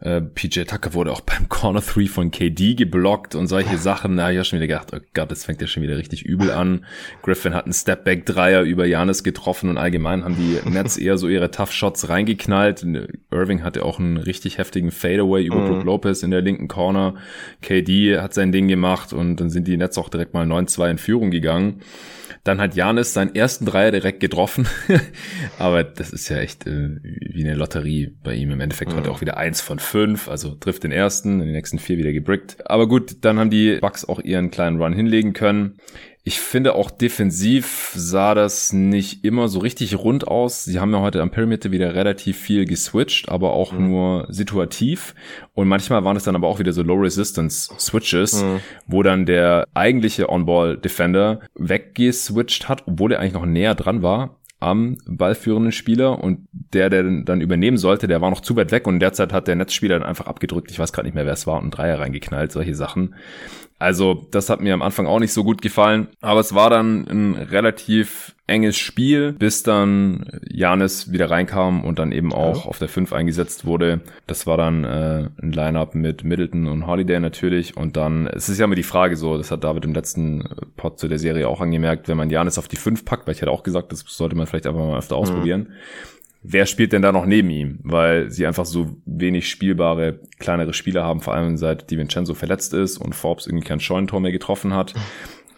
Äh, 0.00 0.20
PJ 0.20 0.62
Tucker 0.62 0.94
wurde 0.94 1.12
auch 1.12 1.20
beim 1.22 1.48
Corner 1.48 1.80
3 1.80 2.06
von 2.06 2.30
KD 2.30 2.74
geblockt 2.74 3.34
und 3.34 3.46
solche 3.46 3.78
Sachen. 3.78 4.16
Da 4.16 4.24
habe 4.24 4.34
ich 4.34 4.46
schon 4.46 4.58
wieder 4.58 4.66
gedacht, 4.66 4.88
oh 4.94 5.04
Gott, 5.14 5.30
das 5.30 5.44
fängt 5.44 5.60
ja 5.60 5.66
schon 5.66 5.82
wieder 5.82 5.96
richtig 5.96 6.24
übel 6.24 6.50
an. 6.50 6.84
Griffin 7.22 7.54
hat 7.54 7.64
einen 7.64 7.72
Stepback-Dreier 7.72 8.62
über 8.62 8.86
Janis 8.86 9.22
getroffen 9.22 9.70
und 9.70 9.78
allgemein 9.78 10.24
haben 10.24 10.36
die 10.36 10.68
Nets 10.68 10.96
eher 10.96 11.18
so 11.18 11.28
ihre 11.28 11.50
Tough 11.50 11.72
Shots 11.72 12.08
reingeknallt. 12.08 12.86
Irving 13.30 13.62
hatte 13.62 13.84
auch 13.84 13.98
einen 13.98 14.16
richtig 14.16 14.58
heftigen 14.58 14.90
Fadeaway 14.90 15.44
über 15.44 15.60
mhm. 15.60 15.68
Brook 15.68 15.84
Lopez 15.84 16.22
in 16.22 16.30
der 16.30 16.42
linken 16.42 16.68
Corner. 16.68 17.14
KD 17.62 18.18
hat 18.18 18.34
sein 18.34 18.52
Ding 18.52 18.68
gemacht 18.68 19.12
und 19.12 19.36
dann 19.36 19.50
sind 19.50 19.66
die 19.66 19.76
Nets 19.76 19.98
auch 19.98 20.08
direkt 20.08 20.34
mal 20.34 20.46
9-2 20.46 20.90
in 20.90 20.98
Führung 20.98 21.30
gegangen. 21.30 21.80
Dann 22.46 22.60
hat 22.60 22.76
Janis 22.76 23.12
seinen 23.12 23.34
ersten 23.34 23.66
Dreier 23.66 23.90
direkt 23.90 24.20
getroffen. 24.20 24.68
Aber 25.58 25.82
das 25.82 26.10
ist 26.10 26.28
ja 26.28 26.36
echt 26.36 26.64
äh, 26.64 26.90
wie 27.02 27.44
eine 27.44 27.56
Lotterie 27.56 28.14
bei 28.22 28.34
ihm. 28.34 28.52
Im 28.52 28.60
Endeffekt 28.60 28.92
mhm. 28.92 28.98
hat 28.98 29.06
er 29.06 29.10
auch 29.10 29.20
wieder 29.20 29.36
eins 29.36 29.60
von 29.60 29.80
fünf, 29.86 30.28
also 30.28 30.54
trifft 30.54 30.84
den 30.84 30.92
ersten, 30.92 31.40
in 31.40 31.46
den 31.46 31.52
nächsten 31.52 31.78
vier 31.78 31.98
wieder 31.98 32.12
gebrickt. 32.12 32.58
Aber 32.66 32.86
gut, 32.86 33.24
dann 33.24 33.38
haben 33.38 33.50
die 33.50 33.78
Bucks 33.80 34.04
auch 34.04 34.20
ihren 34.20 34.50
kleinen 34.50 34.80
Run 34.80 34.92
hinlegen 34.92 35.32
können. 35.32 35.78
Ich 36.28 36.40
finde 36.40 36.74
auch 36.74 36.90
defensiv 36.90 37.92
sah 37.94 38.34
das 38.34 38.72
nicht 38.72 39.24
immer 39.24 39.46
so 39.46 39.60
richtig 39.60 39.96
rund 39.96 40.26
aus. 40.26 40.64
Sie 40.64 40.80
haben 40.80 40.92
ja 40.92 41.00
heute 41.00 41.22
am 41.22 41.30
Perimeter 41.30 41.70
wieder 41.70 41.94
relativ 41.94 42.36
viel 42.36 42.64
geswitcht, 42.64 43.28
aber 43.28 43.52
auch 43.52 43.72
mhm. 43.72 43.88
nur 43.88 44.26
situativ. 44.28 45.14
Und 45.54 45.68
manchmal 45.68 46.02
waren 46.02 46.16
es 46.16 46.24
dann 46.24 46.34
aber 46.34 46.48
auch 46.48 46.58
wieder 46.58 46.72
so 46.72 46.82
Low 46.82 46.96
Resistance 46.96 47.72
Switches, 47.78 48.42
mhm. 48.42 48.58
wo 48.88 49.04
dann 49.04 49.24
der 49.24 49.68
eigentliche 49.74 50.28
On-Ball 50.28 50.76
Defender 50.78 51.42
weggeswitcht 51.54 52.68
hat, 52.68 52.82
obwohl 52.88 53.12
er 53.12 53.20
eigentlich 53.20 53.34
noch 53.34 53.46
näher 53.46 53.76
dran 53.76 54.02
war 54.02 54.36
am 54.58 54.96
ballführenden 55.06 55.72
Spieler 55.72 56.22
und 56.22 56.48
der, 56.52 56.88
der 56.88 57.02
dann 57.02 57.40
übernehmen 57.40 57.76
sollte, 57.76 58.06
der 58.06 58.20
war 58.20 58.30
noch 58.30 58.40
zu 58.40 58.56
weit 58.56 58.72
weg 58.72 58.86
und 58.86 59.00
derzeit 59.00 59.32
hat 59.32 59.48
der 59.48 59.56
Netzspieler 59.56 59.98
dann 59.98 60.08
einfach 60.08 60.26
abgedrückt, 60.26 60.70
ich 60.70 60.78
weiß 60.78 60.92
gerade 60.92 61.06
nicht 61.06 61.14
mehr, 61.14 61.26
wer 61.26 61.34
es 61.34 61.46
war, 61.46 61.60
und 61.60 61.70
Dreier 61.70 61.98
reingeknallt, 61.98 62.52
solche 62.52 62.74
Sachen. 62.74 63.14
Also 63.78 64.26
das 64.30 64.48
hat 64.48 64.60
mir 64.60 64.72
am 64.72 64.82
Anfang 64.82 65.06
auch 65.06 65.20
nicht 65.20 65.32
so 65.32 65.44
gut 65.44 65.60
gefallen, 65.60 66.08
aber 66.20 66.40
es 66.40 66.54
war 66.54 66.70
dann 66.70 67.06
ein 67.08 67.34
relativ 67.34 68.34
enges 68.46 68.76
Spiel, 68.76 69.32
bis 69.32 69.64
dann 69.64 70.24
Janis 70.48 71.10
wieder 71.10 71.30
reinkam 71.30 71.84
und 71.84 71.98
dann 71.98 72.12
eben 72.12 72.32
auch 72.32 72.66
auf 72.66 72.78
der 72.78 72.88
5 72.88 73.12
eingesetzt 73.12 73.66
wurde. 73.66 74.00
Das 74.26 74.46
war 74.46 74.56
dann 74.56 74.84
äh, 74.84 75.28
ein 75.42 75.52
Lineup 75.52 75.94
mit 75.94 76.24
Middleton 76.24 76.68
und 76.68 76.86
Holiday 76.86 77.20
natürlich 77.20 77.76
und 77.76 77.96
dann, 77.96 78.28
es 78.28 78.48
ist 78.48 78.58
ja 78.58 78.64
immer 78.64 78.76
die 78.76 78.82
Frage 78.82 79.16
so, 79.16 79.36
das 79.36 79.50
hat 79.50 79.64
David 79.64 79.84
im 79.84 79.94
letzten 79.94 80.48
Pod 80.76 80.98
zu 80.98 81.08
der 81.08 81.18
Serie 81.18 81.48
auch 81.48 81.60
angemerkt, 81.60 82.08
wenn 82.08 82.16
man 82.16 82.30
Janis 82.30 82.58
auf 82.58 82.68
die 82.68 82.76
5 82.76 83.04
packt, 83.04 83.26
weil 83.26 83.34
ich 83.34 83.42
hätte 83.42 83.50
auch 83.50 83.64
gesagt, 83.64 83.92
das 83.92 84.04
sollte 84.06 84.36
man 84.36 84.46
vielleicht 84.46 84.66
einfach 84.66 84.80
mal 84.80 84.98
öfter 84.98 85.16
mhm. 85.16 85.66
Wer 86.48 86.66
spielt 86.66 86.92
denn 86.92 87.02
da 87.02 87.12
noch 87.12 87.26
neben 87.26 87.50
ihm? 87.50 87.80
Weil 87.82 88.30
sie 88.30 88.46
einfach 88.46 88.66
so 88.66 88.96
wenig 89.04 89.48
spielbare, 89.48 90.20
kleinere 90.38 90.72
Spieler 90.72 91.04
haben, 91.04 91.20
vor 91.20 91.34
allem 91.34 91.56
seit 91.56 91.90
DiVincenzo 91.90 92.34
verletzt 92.34 92.72
ist 92.74 92.98
und 92.98 93.14
Forbes 93.14 93.46
irgendwie 93.46 93.66
kein 93.66 93.80
Scheunentor 93.80 94.20
mehr 94.20 94.32
getroffen 94.32 94.74
hat. 94.74 94.94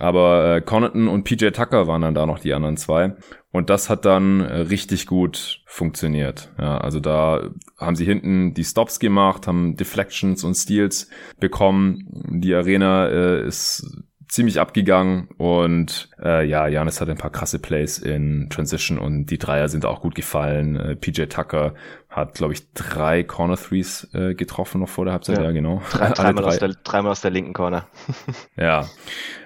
Aber 0.00 0.56
äh, 0.56 0.60
Connaughton 0.60 1.08
und 1.08 1.24
PJ 1.24 1.48
Tucker 1.48 1.88
waren 1.88 2.02
dann 2.02 2.14
da 2.14 2.24
noch 2.24 2.38
die 2.38 2.54
anderen 2.54 2.76
zwei. 2.76 3.16
Und 3.50 3.68
das 3.68 3.90
hat 3.90 4.04
dann 4.04 4.40
äh, 4.40 4.60
richtig 4.60 5.06
gut 5.06 5.62
funktioniert. 5.66 6.52
Ja, 6.58 6.78
also 6.78 7.00
da 7.00 7.50
haben 7.76 7.96
sie 7.96 8.04
hinten 8.04 8.54
die 8.54 8.64
Stops 8.64 9.00
gemacht, 9.00 9.48
haben 9.48 9.74
Deflections 9.76 10.44
und 10.44 10.54
Steals 10.54 11.10
bekommen. 11.40 12.06
Die 12.30 12.54
Arena 12.54 13.08
äh, 13.08 13.46
ist 13.46 14.04
ziemlich 14.28 14.60
abgegangen 14.60 15.28
und 15.38 16.10
äh, 16.22 16.46
ja, 16.46 16.68
Janis 16.68 17.00
hat 17.00 17.08
ein 17.08 17.16
paar 17.16 17.32
krasse 17.32 17.58
Plays 17.58 17.98
in 17.98 18.48
Transition 18.50 18.98
und 18.98 19.26
die 19.26 19.38
Dreier 19.38 19.68
sind 19.68 19.86
auch 19.86 20.00
gut 20.00 20.14
gefallen. 20.14 20.76
Äh, 20.76 20.96
PJ 20.96 21.24
Tucker 21.24 21.74
hat, 22.10 22.34
glaube 22.34 22.52
ich, 22.52 22.72
drei 22.72 23.22
Corner 23.22 23.56
Threes 23.56 24.08
äh, 24.12 24.34
getroffen 24.34 24.80
noch 24.80 24.88
vor 24.88 25.04
der 25.04 25.12
Halbzeit, 25.12 25.38
ja, 25.38 25.44
ja 25.44 25.50
genau. 25.52 25.82
Drei, 25.90 26.10
dreimal, 26.14 26.42
drei. 26.42 26.50
Aus 26.50 26.58
der, 26.58 26.68
dreimal 26.84 27.12
aus 27.12 27.20
der 27.22 27.30
linken 27.30 27.54
Corner. 27.54 27.86
ja, 28.56 28.86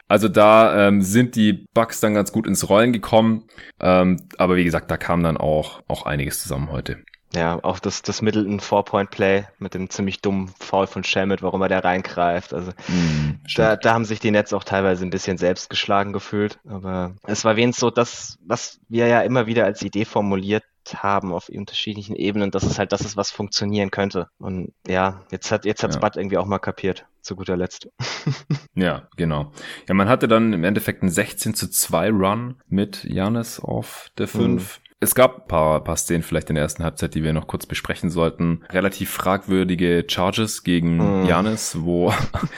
also 0.08 0.28
da 0.28 0.88
ähm, 0.88 1.00
sind 1.00 1.36
die 1.36 1.64
Bugs 1.72 2.00
dann 2.00 2.14
ganz 2.14 2.32
gut 2.32 2.46
ins 2.46 2.68
Rollen 2.68 2.92
gekommen. 2.92 3.44
Ähm, 3.80 4.18
aber 4.36 4.56
wie 4.56 4.64
gesagt, 4.64 4.90
da 4.90 4.96
kam 4.96 5.22
dann 5.22 5.36
auch, 5.36 5.82
auch 5.88 6.04
einiges 6.04 6.42
zusammen 6.42 6.70
heute. 6.70 6.98
Ja, 7.34 7.58
auch 7.62 7.78
das, 7.78 8.02
das 8.02 8.20
Middleton 8.20 8.60
Four-Point-Play 8.60 9.44
mit 9.58 9.74
dem 9.74 9.88
ziemlich 9.88 10.20
dummen 10.20 10.52
Foul 10.58 10.86
von 10.86 11.02
Shamit, 11.02 11.42
warum 11.42 11.62
er 11.62 11.68
da 11.68 11.78
reingreift. 11.78 12.52
Also 12.52 12.72
mm, 12.88 13.40
da, 13.56 13.76
da 13.76 13.94
haben 13.94 14.04
sich 14.04 14.20
die 14.20 14.30
Nets 14.30 14.52
auch 14.52 14.64
teilweise 14.64 15.04
ein 15.04 15.10
bisschen 15.10 15.38
selbst 15.38 15.70
geschlagen 15.70 16.12
gefühlt. 16.12 16.58
Aber 16.68 17.14
es 17.24 17.44
war 17.44 17.56
wenigstens 17.56 17.80
so 17.80 17.90
das, 17.90 18.38
was 18.44 18.80
wir 18.88 19.06
ja 19.06 19.22
immer 19.22 19.46
wieder 19.46 19.64
als 19.64 19.82
Idee 19.82 20.04
formuliert 20.04 20.64
haben 20.94 21.32
auf 21.32 21.48
unterschiedlichen 21.48 22.16
Ebenen, 22.16 22.50
dass 22.50 22.64
es 22.64 22.78
halt 22.78 22.92
das 22.92 23.02
ist, 23.02 23.16
was 23.16 23.30
funktionieren 23.30 23.90
könnte. 23.90 24.28
Und 24.38 24.72
ja, 24.86 25.22
jetzt 25.30 25.50
hat 25.50 25.64
jetzt 25.64 25.82
hat's 25.82 25.94
ja. 25.94 26.00
Bud 26.00 26.16
irgendwie 26.16 26.38
auch 26.38 26.46
mal 26.46 26.58
kapiert, 26.58 27.06
zu 27.20 27.36
guter 27.36 27.56
Letzt. 27.56 27.88
ja, 28.74 29.08
genau. 29.16 29.52
Ja, 29.88 29.94
man 29.94 30.08
hatte 30.08 30.28
dann 30.28 30.52
im 30.52 30.64
Endeffekt 30.64 31.02
einen 31.02 31.10
16 31.10 31.54
zu 31.54 31.70
2 31.70 32.10
Run 32.10 32.56
mit 32.68 33.04
Janis 33.04 33.60
auf 33.60 34.10
der 34.18 34.28
5. 34.28 34.80
Mhm. 34.80 34.91
Es 35.02 35.16
gab 35.16 35.36
ein 35.36 35.48
paar, 35.48 35.82
paar 35.82 35.96
Szenen 35.96 36.22
vielleicht 36.22 36.48
in 36.48 36.54
der 36.54 36.62
ersten 36.62 36.84
Halbzeit, 36.84 37.16
die 37.16 37.24
wir 37.24 37.32
noch 37.32 37.48
kurz 37.48 37.66
besprechen 37.66 38.08
sollten. 38.08 38.62
Relativ 38.70 39.10
fragwürdige 39.10 40.04
Charges 40.08 40.62
gegen 40.62 41.26
Janis, 41.26 41.74
mhm. 41.74 41.84
wo 41.84 42.14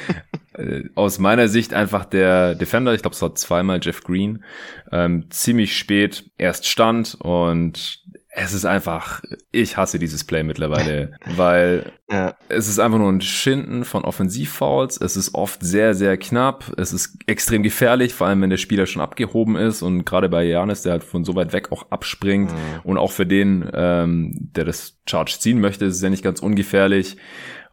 äh, 0.53 0.83
aus 0.95 1.19
meiner 1.19 1.49
Sicht 1.49 1.73
einfach 1.73 2.05
der 2.05 2.55
Defender, 2.55 2.93
ich 2.93 3.01
glaube 3.01 3.15
es 3.15 3.23
war 3.23 3.35
zweimal 3.35 3.81
Jeff 3.83 4.03
Green, 4.05 4.45
ähm, 4.93 5.25
ziemlich 5.31 5.75
spät 5.75 6.31
erst 6.37 6.67
stand 6.67 7.15
und 7.19 8.04
es 8.37 8.53
ist 8.53 8.65
einfach, 8.65 9.23
ich 9.53 9.77
hasse 9.77 10.01
dieses 10.01 10.25
Play 10.25 10.43
mittlerweile, 10.43 11.13
weil 11.37 11.93
ja. 12.11 12.35
es 12.49 12.67
ist 12.67 12.81
einfach 12.81 12.99
nur 12.99 13.11
ein 13.11 13.21
Schinden 13.21 13.85
von 13.85 14.05
Offensivfouls. 14.05 15.01
Es 15.01 15.17
ist 15.17 15.35
oft 15.35 15.63
sehr, 15.63 15.95
sehr 15.95 16.17
knapp. 16.17 16.73
Es 16.77 16.93
ist 16.93 17.17
extrem 17.27 17.63
gefährlich, 17.63 18.13
vor 18.13 18.27
allem 18.27 18.43
wenn 18.43 18.51
der 18.51 18.57
Spieler 18.57 18.87
schon 18.87 19.03
abgehoben 19.03 19.55
ist 19.55 19.83
und 19.83 20.05
gerade 20.05 20.29
bei 20.29 20.45
Janis, 20.45 20.83
der 20.83 20.93
halt 20.93 21.05
von 21.05 21.25
so 21.25 21.37
weit 21.37 21.53
weg 21.53 21.71
auch 21.71 21.91
abspringt 21.91 22.51
mhm. 22.51 22.81
und 22.83 22.99
auch 22.99 23.13
für 23.13 23.27
den, 23.27 23.71
ähm, 23.73 24.33
der 24.35 24.65
das 24.65 24.99
Charge 25.07 25.37
ziehen 25.39 25.61
möchte, 25.61 25.85
ist 25.85 25.97
es 25.97 26.03
ja 26.03 26.11
nicht 26.11 26.25
ganz 26.25 26.41
ungefährlich. 26.41 27.17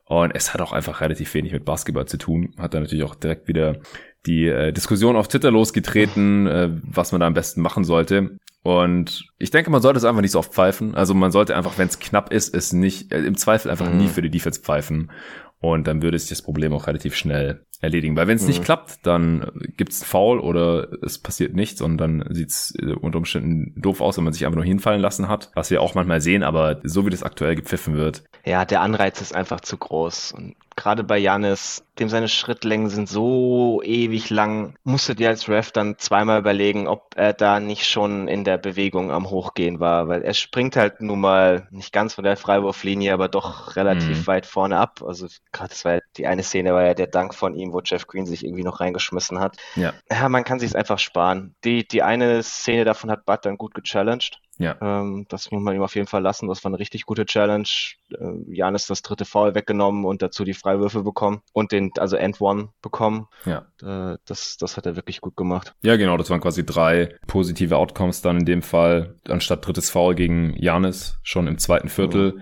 Und 0.05 0.35
es 0.35 0.53
hat 0.53 0.61
auch 0.61 0.73
einfach 0.73 1.01
relativ 1.01 1.33
wenig 1.33 1.53
mit 1.53 1.65
Basketball 1.65 2.05
zu 2.05 2.17
tun. 2.17 2.53
Hat 2.59 2.73
dann 2.73 2.83
natürlich 2.83 3.05
auch 3.05 3.15
direkt 3.15 3.47
wieder 3.47 3.79
die 4.27 4.45
äh, 4.47 4.71
Diskussion 4.71 5.15
auf 5.15 5.27
Twitter 5.27 5.49
losgetreten, 5.49 6.45
äh, 6.45 6.69
was 6.83 7.11
man 7.11 7.21
da 7.21 7.27
am 7.27 7.33
besten 7.33 7.61
machen 7.61 7.83
sollte. 7.83 8.37
Und 8.63 9.25
ich 9.39 9.49
denke, 9.49 9.71
man 9.71 9.81
sollte 9.81 9.97
es 9.97 10.05
einfach 10.05 10.21
nicht 10.21 10.31
so 10.31 10.39
oft 10.39 10.53
pfeifen. 10.53 10.93
Also 10.93 11.13
man 11.15 11.31
sollte 11.31 11.55
einfach, 11.55 11.77
wenn 11.77 11.87
es 11.87 11.99
knapp 11.99 12.31
ist, 12.31 12.53
es 12.53 12.73
nicht, 12.73 13.11
äh, 13.11 13.19
im 13.19 13.35
Zweifel 13.35 13.71
einfach 13.71 13.89
mhm. 13.89 13.97
nie 13.97 14.07
für 14.07 14.21
die 14.21 14.29
Defense 14.29 14.61
pfeifen. 14.61 15.11
Und 15.59 15.87
dann 15.87 16.01
würde 16.01 16.17
sich 16.17 16.29
das 16.29 16.41
Problem 16.41 16.73
auch 16.73 16.87
relativ 16.87 17.15
schnell 17.15 17.65
erledigen. 17.81 18.15
Weil 18.15 18.27
wenn 18.27 18.37
es 18.37 18.43
mhm. 18.43 18.49
nicht 18.49 18.63
klappt, 18.63 19.05
dann 19.05 19.51
gibt's 19.75 20.03
Foul 20.03 20.39
oder 20.39 20.87
es 21.03 21.17
passiert 21.17 21.53
nichts 21.53 21.81
und 21.81 21.97
dann 21.97 22.23
sieht's 22.29 22.73
äh, 22.79 22.93
unter 22.93 23.17
Umständen 23.17 23.73
doof 23.79 24.01
aus, 24.01 24.17
wenn 24.17 24.23
man 24.23 24.33
sich 24.33 24.45
einfach 24.45 24.55
nur 24.57 24.65
hinfallen 24.65 25.01
lassen 25.01 25.27
hat. 25.27 25.51
Was 25.55 25.71
wir 25.71 25.81
auch 25.81 25.95
manchmal 25.95 26.21
sehen, 26.21 26.43
aber 26.43 26.79
so 26.83 27.05
wie 27.05 27.09
das 27.09 27.23
aktuell 27.23 27.55
gepfiffen 27.55 27.95
wird. 27.95 28.23
Ja, 28.45 28.65
der 28.65 28.81
Anreiz 28.81 29.21
ist 29.21 29.35
einfach 29.35 29.61
zu 29.61 29.77
groß. 29.77 30.31
Und 30.31 30.55
gerade 30.75 31.03
bei 31.03 31.17
Janis, 31.17 31.83
dem 31.99 32.09
seine 32.09 32.27
Schrittlängen 32.27 32.89
sind 32.89 33.07
so 33.07 33.81
ewig 33.83 34.29
lang, 34.29 34.75
musst 34.83 35.09
du 35.09 35.13
dir 35.13 35.29
als 35.29 35.47
Ref 35.47 35.71
dann 35.71 35.97
zweimal 35.97 36.39
überlegen, 36.39 36.87
ob 36.87 37.13
er 37.15 37.33
da 37.33 37.59
nicht 37.59 37.85
schon 37.85 38.27
in 38.27 38.43
der 38.43 38.57
Bewegung 38.57 39.11
am 39.11 39.29
Hochgehen 39.29 39.79
war, 39.79 40.07
weil 40.07 40.23
er 40.23 40.33
springt 40.33 40.75
halt 40.75 41.01
nun 41.01 41.19
mal 41.19 41.67
nicht 41.71 41.93
ganz 41.93 42.15
von 42.15 42.23
der 42.23 42.37
Freiwurflinie, 42.37 43.13
aber 43.13 43.27
doch 43.27 43.75
relativ 43.75 44.21
mhm. 44.21 44.27
weit 44.27 44.45
vorne 44.45 44.77
ab. 44.77 45.03
Also 45.05 45.27
gerade 45.51 45.69
das 45.69 45.85
war 45.85 45.99
die 46.17 46.25
eine 46.25 46.43
Szene 46.43 46.73
war 46.73 46.83
ja 46.83 46.93
der 46.93 47.07
Dank 47.07 47.35
von 47.35 47.55
ihm, 47.55 47.70
wo 47.73 47.81
Jeff 47.83 48.07
Green 48.07 48.25
sich 48.25 48.45
irgendwie 48.45 48.63
noch 48.63 48.79
reingeschmissen 48.79 49.39
hat. 49.39 49.57
Ja, 49.75 49.93
ja 50.09 50.29
man 50.29 50.43
kann 50.43 50.59
sich 50.59 50.75
einfach 50.75 50.99
sparen. 50.99 51.55
Die, 51.63 51.87
die 51.87 52.03
eine 52.03 52.43
Szene 52.43 52.85
davon 52.85 53.11
hat 53.11 53.25
Bud 53.25 53.39
dann 53.43 53.57
gut 53.57 53.73
gechallenged. 53.73 54.39
Ja. 54.57 54.75
Ähm, 54.79 55.25
das 55.27 55.49
muss 55.49 55.61
man 55.61 55.75
ihm 55.75 55.81
auf 55.81 55.95
jeden 55.95 56.07
Fall 56.07 56.21
lassen. 56.21 56.47
Das 56.47 56.63
war 56.63 56.69
eine 56.69 56.77
richtig 56.77 57.05
gute 57.05 57.25
Challenge. 57.25 57.67
Äh, 58.11 58.25
Janis 58.47 58.85
das 58.85 59.01
dritte 59.01 59.25
Foul 59.25 59.55
weggenommen 59.55 60.05
und 60.05 60.21
dazu 60.21 60.43
die 60.43 60.53
Freiwürfe 60.53 61.01
bekommen 61.03 61.41
und 61.53 61.71
den, 61.71 61.91
also 61.97 62.15
End 62.15 62.39
One 62.39 62.69
bekommen. 62.81 63.27
Ja. 63.45 63.65
Äh, 63.81 64.17
das, 64.25 64.57
das 64.57 64.77
hat 64.77 64.85
er 64.85 64.95
wirklich 64.95 65.19
gut 65.21 65.35
gemacht. 65.35 65.73
Ja, 65.81 65.95
genau. 65.95 66.15
Das 66.17 66.29
waren 66.29 66.41
quasi 66.41 66.65
drei 66.65 67.15
positive 67.27 67.75
Outcomes 67.75 68.21
dann 68.21 68.37
in 68.37 68.45
dem 68.45 68.61
Fall. 68.61 69.15
Anstatt 69.27 69.65
drittes 69.65 69.89
Foul 69.89 70.13
gegen 70.13 70.55
Janis 70.55 71.17
schon 71.23 71.47
im 71.47 71.57
zweiten 71.57 71.89
Viertel. 71.89 72.33
Mhm 72.33 72.41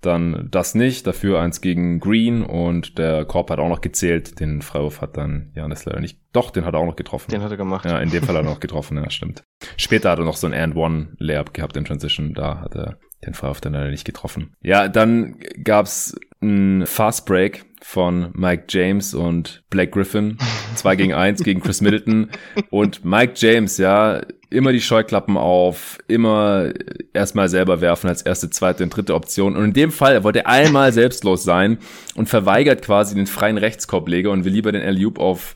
dann 0.00 0.48
das 0.50 0.74
nicht, 0.74 1.06
dafür 1.06 1.40
eins 1.40 1.60
gegen 1.60 1.98
Green 1.98 2.42
und 2.42 2.98
der 2.98 3.24
Korb 3.24 3.50
hat 3.50 3.58
auch 3.58 3.68
noch 3.68 3.80
gezählt. 3.80 4.38
Den 4.40 4.62
Freiwurf 4.62 5.00
hat 5.00 5.16
dann 5.16 5.50
Janis 5.54 5.84
leider 5.84 6.00
nicht. 6.00 6.18
Doch, 6.32 6.50
den 6.50 6.64
hat 6.64 6.74
er 6.74 6.80
auch 6.80 6.86
noch 6.86 6.96
getroffen. 6.96 7.30
Den 7.30 7.42
hat 7.42 7.50
er 7.50 7.56
gemacht. 7.56 7.84
Ja, 7.84 7.98
in 7.98 8.10
dem 8.10 8.22
Fall 8.22 8.36
hat 8.36 8.44
er 8.44 8.50
noch 8.50 8.60
getroffen, 8.60 8.96
ja, 8.96 9.10
stimmt. 9.10 9.42
Später 9.76 10.10
hat 10.10 10.18
er 10.18 10.24
noch 10.24 10.36
so 10.36 10.46
ein 10.46 10.54
And-One-Layup 10.54 11.52
gehabt 11.52 11.76
in 11.76 11.84
Transition, 11.84 12.34
da 12.34 12.60
hat 12.60 12.76
er 12.76 12.98
den 13.26 13.34
Freiwurf 13.34 13.60
dann 13.60 13.72
leider 13.72 13.90
nicht 13.90 14.04
getroffen. 14.04 14.54
Ja, 14.62 14.88
dann 14.88 15.38
gab's 15.64 16.16
ein 16.40 16.86
Fast 16.86 17.26
Break 17.26 17.64
von 17.82 18.30
Mike 18.34 18.64
James 18.68 19.14
und 19.14 19.64
Blake 19.70 19.90
Griffin. 19.90 20.38
Zwei 20.74 20.94
gegen 20.94 21.14
eins 21.14 21.42
gegen 21.42 21.60
Chris 21.60 21.80
Middleton. 21.80 22.30
Und 22.70 23.04
Mike 23.04 23.32
James, 23.36 23.78
ja, 23.78 24.20
immer 24.50 24.72
die 24.72 24.80
Scheuklappen 24.80 25.36
auf, 25.36 25.98
immer 26.08 26.72
erstmal 27.12 27.48
selber 27.48 27.80
werfen 27.80 28.08
als 28.08 28.22
erste, 28.22 28.48
zweite 28.48 28.82
und 28.82 28.90
dritte 28.90 29.14
Option. 29.14 29.56
Und 29.56 29.64
in 29.64 29.72
dem 29.72 29.92
Fall 29.92 30.24
wollte 30.24 30.40
er 30.40 30.48
einmal 30.48 30.92
selbstlos 30.92 31.44
sein 31.44 31.78
und 32.14 32.28
verweigert 32.28 32.82
quasi 32.82 33.14
den 33.14 33.26
freien 33.26 33.58
Rechtskorbleger 33.58 34.30
und 34.30 34.44
will 34.44 34.52
lieber 34.52 34.72
den 34.72 34.82
alley 34.82 35.06
auf 35.18 35.54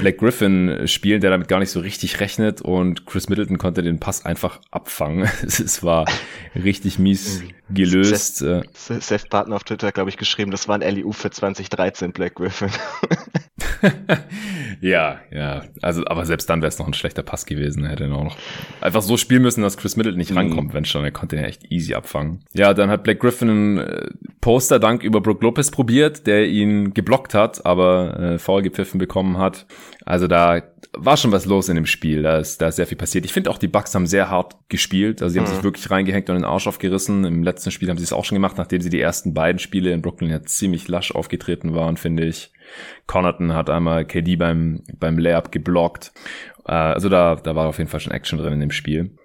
Black 0.00 0.18
Griffin 0.18 0.86
spielen, 0.86 1.20
der 1.20 1.30
damit 1.30 1.48
gar 1.48 1.60
nicht 1.60 1.70
so 1.70 1.80
richtig 1.80 2.20
rechnet. 2.20 2.60
Und 2.60 3.06
Chris 3.06 3.28
Middleton 3.28 3.58
konnte 3.58 3.82
den 3.82 4.00
Pass 4.00 4.24
einfach 4.24 4.60
abfangen. 4.70 5.28
Es 5.66 5.82
war 5.82 6.04
richtig 6.54 6.98
mies 6.98 7.42
gelöst. 7.70 8.36
Seth, 8.36 9.02
Seth 9.02 9.30
Partner 9.30 9.56
auf 9.56 9.64
Twitter, 9.64 9.90
glaube 9.90 10.10
ich, 10.10 10.16
geschrieben, 10.16 10.50
das 10.50 10.68
war 10.68 10.76
ein 10.76 10.82
alley 10.82 11.04
für 11.10 11.30
2013, 11.30 12.12
Black 12.12 12.34
Griffin. 12.34 12.70
ja, 14.80 15.20
ja. 15.30 15.64
Also, 15.82 16.04
aber 16.06 16.24
selbst 16.24 16.48
dann 16.48 16.62
wäre 16.62 16.68
es 16.68 16.78
noch 16.78 16.86
ein 16.86 16.94
schlechter 16.94 17.22
Pass 17.22 17.46
gewesen. 17.46 17.84
Er 17.84 17.90
hätte 17.90 18.04
ihn 18.04 18.12
auch 18.12 18.24
noch 18.24 18.36
einfach 18.80 19.02
so 19.02 19.16
spielen 19.16 19.42
müssen, 19.42 19.62
dass 19.62 19.76
Chris 19.76 19.96
Middleton 19.96 20.18
nicht 20.18 20.30
mhm. 20.30 20.38
rankommt, 20.38 20.74
wenn 20.74 20.84
schon. 20.84 21.04
Er 21.04 21.10
konnte 21.10 21.36
ihn 21.36 21.42
ja 21.42 21.48
echt 21.48 21.70
easy 21.70 21.94
abfangen. 21.94 22.40
Ja, 22.52 22.74
dann 22.74 22.90
hat 22.90 23.04
Black 23.04 23.20
Griffin 23.20 23.50
einen 23.50 23.78
äh, 23.78 24.08
Poster-Dank 24.40 25.02
über 25.02 25.20
Brook 25.20 25.42
Lopez 25.42 25.70
probiert, 25.70 26.26
der 26.26 26.46
ihn 26.46 26.94
geblockt 26.94 27.34
hat, 27.34 27.64
aber 27.66 28.18
äh, 28.18 28.38
faul 28.38 28.62
gepfiffen 28.62 28.98
bekommen 28.98 29.38
hat. 29.38 29.66
Also 30.04 30.28
da 30.28 30.62
war 30.96 31.16
schon 31.16 31.32
was 31.32 31.46
los 31.46 31.68
in 31.68 31.76
dem 31.76 31.86
Spiel. 31.86 32.22
Da 32.22 32.38
ist, 32.38 32.60
da 32.62 32.68
ist 32.68 32.76
sehr 32.76 32.86
viel 32.86 32.96
passiert. 32.96 33.24
Ich 33.24 33.32
finde 33.32 33.50
auch, 33.50 33.58
die 33.58 33.68
Bucks 33.68 33.94
haben 33.94 34.06
sehr 34.06 34.30
hart 34.30 34.56
gespielt. 34.68 35.22
Also 35.22 35.32
sie 35.32 35.38
haben 35.38 35.46
mhm. 35.46 35.54
sich 35.54 35.62
wirklich 35.62 35.90
reingehängt 35.90 36.30
und 36.30 36.36
den 36.36 36.44
Arsch 36.44 36.66
aufgerissen. 36.66 37.24
Im 37.24 37.42
letzten 37.42 37.70
Spiel 37.70 37.90
haben 37.90 37.98
sie 37.98 38.04
es 38.04 38.12
auch 38.12 38.24
schon 38.24 38.36
gemacht, 38.36 38.56
nachdem 38.56 38.80
sie 38.80 38.90
die 38.90 39.00
ersten 39.00 39.34
beiden 39.34 39.58
Spiele 39.58 39.92
in 39.92 40.02
Brooklyn 40.02 40.30
ja 40.30 40.42
ziemlich 40.42 40.88
lasch 40.88 41.12
aufgetreten 41.12 41.74
waren, 41.74 41.96
finde 41.96 42.24
ich. 42.24 42.50
Connaughton 43.06 43.54
hat 43.54 43.70
einmal 43.70 44.04
KD 44.04 44.36
beim, 44.36 44.82
beim 44.98 45.18
Layup 45.18 45.52
geblockt. 45.52 46.12
Äh, 46.66 46.72
also 46.72 47.08
da, 47.08 47.36
da 47.36 47.54
war 47.54 47.68
auf 47.68 47.78
jeden 47.78 47.90
Fall 47.90 48.00
schon 48.00 48.12
Action 48.12 48.38
drin 48.38 48.54
in 48.54 48.60
dem 48.60 48.70
Spiel. 48.70 49.16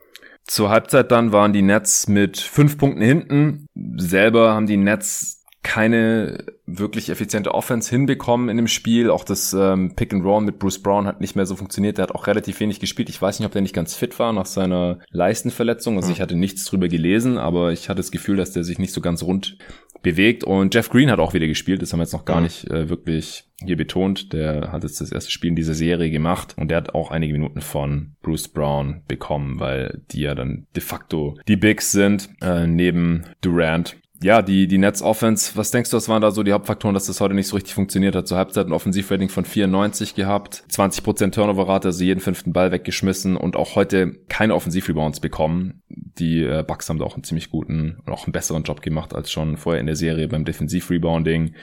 Zur 0.43 0.69
Halbzeit 0.69 1.11
dann 1.11 1.31
waren 1.31 1.53
die 1.53 1.61
Nets 1.61 2.07
mit 2.07 2.37
fünf 2.37 2.77
Punkten 2.77 3.01
hinten. 3.01 3.67
Selber 3.97 4.53
haben 4.53 4.67
die 4.67 4.77
Nets 4.77 5.41
keine 5.63 6.43
wirklich 6.65 7.09
effiziente 7.09 7.53
Offense 7.53 7.89
hinbekommen 7.91 8.49
in 8.49 8.57
dem 8.57 8.67
Spiel. 8.67 9.11
Auch 9.11 9.23
das 9.23 9.53
ähm, 9.53 9.95
Pick 9.95 10.11
and 10.13 10.23
Roll 10.23 10.41
mit 10.41 10.57
Bruce 10.57 10.81
Brown 10.81 11.05
hat 11.05 11.21
nicht 11.21 11.35
mehr 11.35 11.45
so 11.45 11.55
funktioniert. 11.55 11.97
Der 11.97 12.03
hat 12.03 12.15
auch 12.15 12.25
relativ 12.25 12.59
wenig 12.59 12.79
gespielt. 12.79 13.09
Ich 13.09 13.21
weiß 13.21 13.39
nicht, 13.39 13.45
ob 13.45 13.51
der 13.51 13.61
nicht 13.61 13.75
ganz 13.75 13.93
fit 13.93 14.17
war 14.17 14.33
nach 14.33 14.47
seiner 14.47 14.97
Leistenverletzung. 15.11 15.97
Also 15.97 16.11
ich 16.11 16.19
hatte 16.19 16.35
nichts 16.35 16.65
drüber 16.65 16.87
gelesen, 16.87 17.37
aber 17.37 17.71
ich 17.71 17.89
hatte 17.89 17.97
das 17.97 18.11
Gefühl, 18.11 18.37
dass 18.37 18.51
der 18.51 18.63
sich 18.63 18.79
nicht 18.79 18.93
so 18.93 19.01
ganz 19.01 19.21
rund 19.21 19.57
bewegt. 20.01 20.43
Und 20.43 20.73
Jeff 20.73 20.89
Green 20.89 21.11
hat 21.11 21.19
auch 21.19 21.33
wieder 21.33 21.47
gespielt. 21.47 21.81
Das 21.81 21.91
haben 21.91 21.99
wir 21.99 22.03
jetzt 22.03 22.13
noch 22.13 22.25
gar 22.25 22.37
mhm. 22.37 22.43
nicht 22.43 22.69
äh, 22.69 22.89
wirklich 22.89 23.45
hier 23.63 23.77
betont. 23.77 24.33
Der 24.33 24.71
hat 24.71 24.83
jetzt 24.83 25.01
das 25.01 25.11
erste 25.11 25.31
Spiel 25.31 25.49
in 25.49 25.55
dieser 25.55 25.73
Serie 25.73 26.09
gemacht 26.09 26.55
und 26.57 26.69
der 26.69 26.77
hat 26.77 26.95
auch 26.95 27.11
einige 27.11 27.33
Minuten 27.33 27.61
von 27.61 28.15
Bruce 28.21 28.47
Brown 28.47 29.01
bekommen, 29.07 29.59
weil 29.59 30.01
die 30.11 30.21
ja 30.21 30.35
dann 30.35 30.65
de 30.75 30.81
facto 30.81 31.37
die 31.47 31.57
Bigs 31.57 31.91
sind, 31.91 32.29
äh, 32.41 32.67
neben 32.67 33.25
Durant 33.41 33.97
ja, 34.23 34.43
die, 34.43 34.67
die 34.67 34.77
Nets 34.77 35.01
Offense, 35.01 35.53
was 35.55 35.71
denkst 35.71 35.89
du, 35.89 35.97
was 35.97 36.07
waren 36.07 36.21
da 36.21 36.29
so 36.29 36.43
die 36.43 36.53
Hauptfaktoren, 36.53 36.93
dass 36.93 37.07
das 37.07 37.19
heute 37.21 37.33
nicht 37.33 37.47
so 37.47 37.55
richtig 37.55 37.73
funktioniert 37.73 38.15
hat? 38.15 38.27
Zur 38.27 38.37
Halbzeit 38.37 38.67
ein 38.67 38.71
Offensivrating 38.71 39.29
von 39.29 39.45
94 39.45 40.13
gehabt, 40.13 40.63
20% 40.69 41.31
Turnover-Rate, 41.31 41.87
also 41.87 42.03
jeden 42.03 42.19
fünften 42.19 42.53
Ball 42.53 42.71
weggeschmissen 42.71 43.35
und 43.35 43.55
auch 43.55 43.75
heute 43.75 44.13
keine 44.29 44.53
Offensivrebounds 44.53 45.21
bekommen. 45.21 45.81
Die 45.89 46.43
äh, 46.43 46.63
Bucks 46.65 46.87
haben 46.87 46.99
da 46.99 47.05
auch 47.05 47.15
einen 47.15 47.23
ziemlich 47.23 47.49
guten 47.49 47.97
und 48.05 48.13
auch 48.13 48.25
einen 48.25 48.33
besseren 48.33 48.63
Job 48.63 48.83
gemacht 48.83 49.15
als 49.15 49.31
schon 49.31 49.57
vorher 49.57 49.79
in 49.79 49.87
der 49.87 49.95
Serie 49.95 50.27
beim 50.27 50.45
Defensivrebounding. 50.45 51.55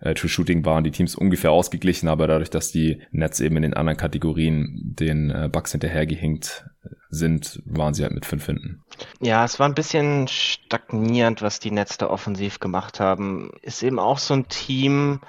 Äh, 0.00 0.14
True 0.14 0.28
Shooting 0.28 0.64
waren 0.64 0.82
die 0.82 0.90
Teams 0.90 1.14
ungefähr 1.14 1.52
ausgeglichen, 1.52 2.08
aber 2.08 2.26
dadurch, 2.26 2.50
dass 2.50 2.72
die 2.72 3.02
Nets 3.12 3.38
eben 3.38 3.56
in 3.56 3.62
den 3.62 3.74
anderen 3.74 3.98
Kategorien 3.98 4.80
den 4.82 5.30
äh, 5.30 5.48
Bucks 5.50 5.72
hinterhergehinkt 5.72 6.64
sind, 7.10 7.60
waren 7.64 7.92
sie 7.92 8.04
halt 8.04 8.14
mit 8.14 8.24
fünf 8.24 8.46
hinten. 8.46 8.82
Ja, 9.20 9.44
es 9.44 9.58
war 9.58 9.68
ein 9.68 9.74
bisschen 9.74 10.28
stagnierend, 10.28 11.42
was 11.42 11.58
die 11.58 11.70
Nets 11.70 11.98
da 11.98 12.08
offensiv 12.08 12.60
gemacht 12.60 13.00
haben. 13.00 13.50
Ist 13.62 13.82
eben 13.82 13.98
auch 13.98 14.18
so 14.18 14.34
ein 14.34 14.48
Team, 14.48 15.20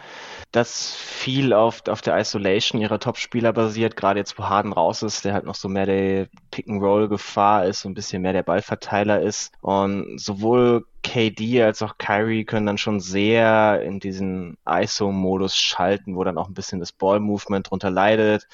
das 0.51 0.93
viel 0.93 1.53
auf, 1.53 1.87
auf 1.87 2.01
der 2.01 2.17
Isolation 2.17 2.81
ihrer 2.81 2.99
Top-Spieler 2.99 3.53
basiert, 3.53 3.95
gerade 3.95 4.19
jetzt, 4.19 4.37
wo 4.37 4.45
Harden 4.49 4.73
raus 4.73 5.01
ist, 5.01 5.25
der 5.25 5.33
halt 5.33 5.45
noch 5.45 5.55
so 5.55 5.69
mehr 5.69 5.85
der 5.85 6.27
Pick-and-Roll-Gefahr 6.51 7.65
ist, 7.65 7.81
so 7.81 7.89
ein 7.89 7.95
bisschen 7.95 8.21
mehr 8.21 8.33
der 8.33 8.43
Ballverteiler 8.43 9.21
ist. 9.21 9.51
Und 9.61 10.19
sowohl 10.19 10.85
KD 11.03 11.63
als 11.63 11.81
auch 11.81 11.97
Kyrie 11.97 12.45
können 12.45 12.65
dann 12.65 12.77
schon 12.77 12.99
sehr 12.99 13.81
in 13.83 13.99
diesen 13.99 14.57
ISO-Modus 14.67 15.55
schalten, 15.55 16.15
wo 16.15 16.23
dann 16.23 16.37
auch 16.37 16.47
ein 16.47 16.53
bisschen 16.53 16.79
das 16.79 16.91
Ball-Movement 16.91 17.69
drunter 17.69 17.89
leidet 17.89 18.47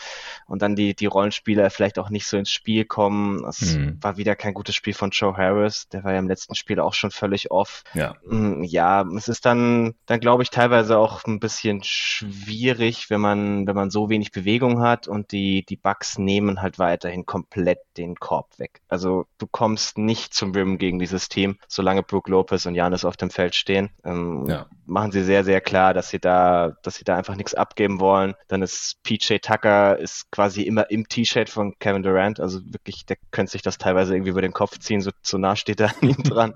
und 0.46 0.62
dann 0.62 0.75
die, 0.75 0.96
die 0.96 1.06
Rollenspieler 1.08 1.70
vielleicht 1.70 2.00
auch 2.00 2.10
nicht 2.10 2.27
so 2.27 2.38
ins 2.38 2.51
Spiel 2.51 2.86
kommen. 2.86 3.44
Es 3.46 3.75
mhm. 3.75 3.98
war 4.01 4.18
wieder 4.18 4.36
kein 4.36 4.54
gutes 4.54 4.75
Spiel 4.75 4.94
von 4.94 5.10
Joe 5.12 5.36
Harris, 5.36 5.89
der 5.89 6.04
war 6.04 6.13
ja 6.13 6.20
im 6.20 6.27
letzten 6.27 6.56
Spiel 6.56 6.80
auch 6.80 6.94
schon 6.94 7.12
völlig 7.12 7.51
off. 7.51 7.84
Ja, 7.94 8.16
mm, 8.25 8.63
ja 8.63 9.06
es 9.16 9.27
ist 9.27 9.46
dann, 9.46 9.96
dann 10.06 10.20
glaube 10.20 10.44
ich 10.44 10.50
teilweise 10.50 10.98
auch 10.98 11.25
ein 11.25 11.39
bisschen 11.39 11.82
schwierig, 11.84 13.10
wenn 13.10 13.22
man, 13.22 13.68
wenn 13.68 13.75
man 13.75 13.89
so 13.89 14.10
wenig 14.10 14.32
Bewegung 14.32 14.82
hat 14.82 15.08
und 15.08 15.32
die, 15.32 15.66
die 15.66 15.77
Bugs 15.77 16.18
nehmen 16.18 16.62
halt 16.62 16.80
weiterhin 16.80 17.25
komplett 17.25 17.80
den 17.98 18.16
Korb 18.16 18.60
weg. 18.60 18.82
Also 18.88 19.25
du 19.38 19.48
kommst 19.48 19.98
nicht 19.98 20.34
zum 20.34 20.51
Rim 20.51 20.77
gegen 20.77 21.00
dieses 21.00 21.30
Team, 21.30 21.58
solange 21.68 22.04
Brook 22.04 22.27
Lopez 22.38 22.65
und 22.67 22.75
Janis 22.75 23.03
auf 23.03 23.17
dem 23.17 23.32
Feld 23.32 23.56
stehen. 23.56 23.89
Ähm, 24.06 24.46
ja. 24.48 24.67
Machen 24.86 25.12
sie 25.12 25.24
sehr, 25.24 25.44
sehr 25.44 25.60
klar, 25.60 25.94
dass 25.94 26.10
sie 26.10 26.20
da, 26.20 26.74
dass 26.84 26.96
sie 26.96 27.03
da 27.03 27.17
einfach 27.17 27.36
nichts 27.36 27.56
abgeben 27.56 28.00
wollen. 28.00 28.36
Dann 28.48 28.62
ist 28.62 29.01
PJ 29.03 29.38
Tucker 29.39 29.98
ist 29.98 30.32
quasi 30.32 30.62
immer 30.62 30.89
im 30.91 31.08
T-Shirt 31.08 31.50
von 31.50 31.74
Kevin 31.79 32.03
Durant. 32.03 32.39
Also 32.39 32.60
wirklich, 32.63 33.06
der 33.06 33.17
könnte 33.32 33.51
sich 33.51 33.63
das 33.63 33.77
teilweise 33.77 34.13
irgendwie 34.15 34.29
über 34.32 34.41
den 34.41 34.53
Kopf 34.53 34.77
ziehen, 34.79 35.01
so, 35.01 35.12
so 35.22 35.38
nah 35.38 35.56
steht 35.56 35.82
er 35.82 35.89
an 36.01 36.10
ihm 36.10 36.24
dran. 36.24 36.53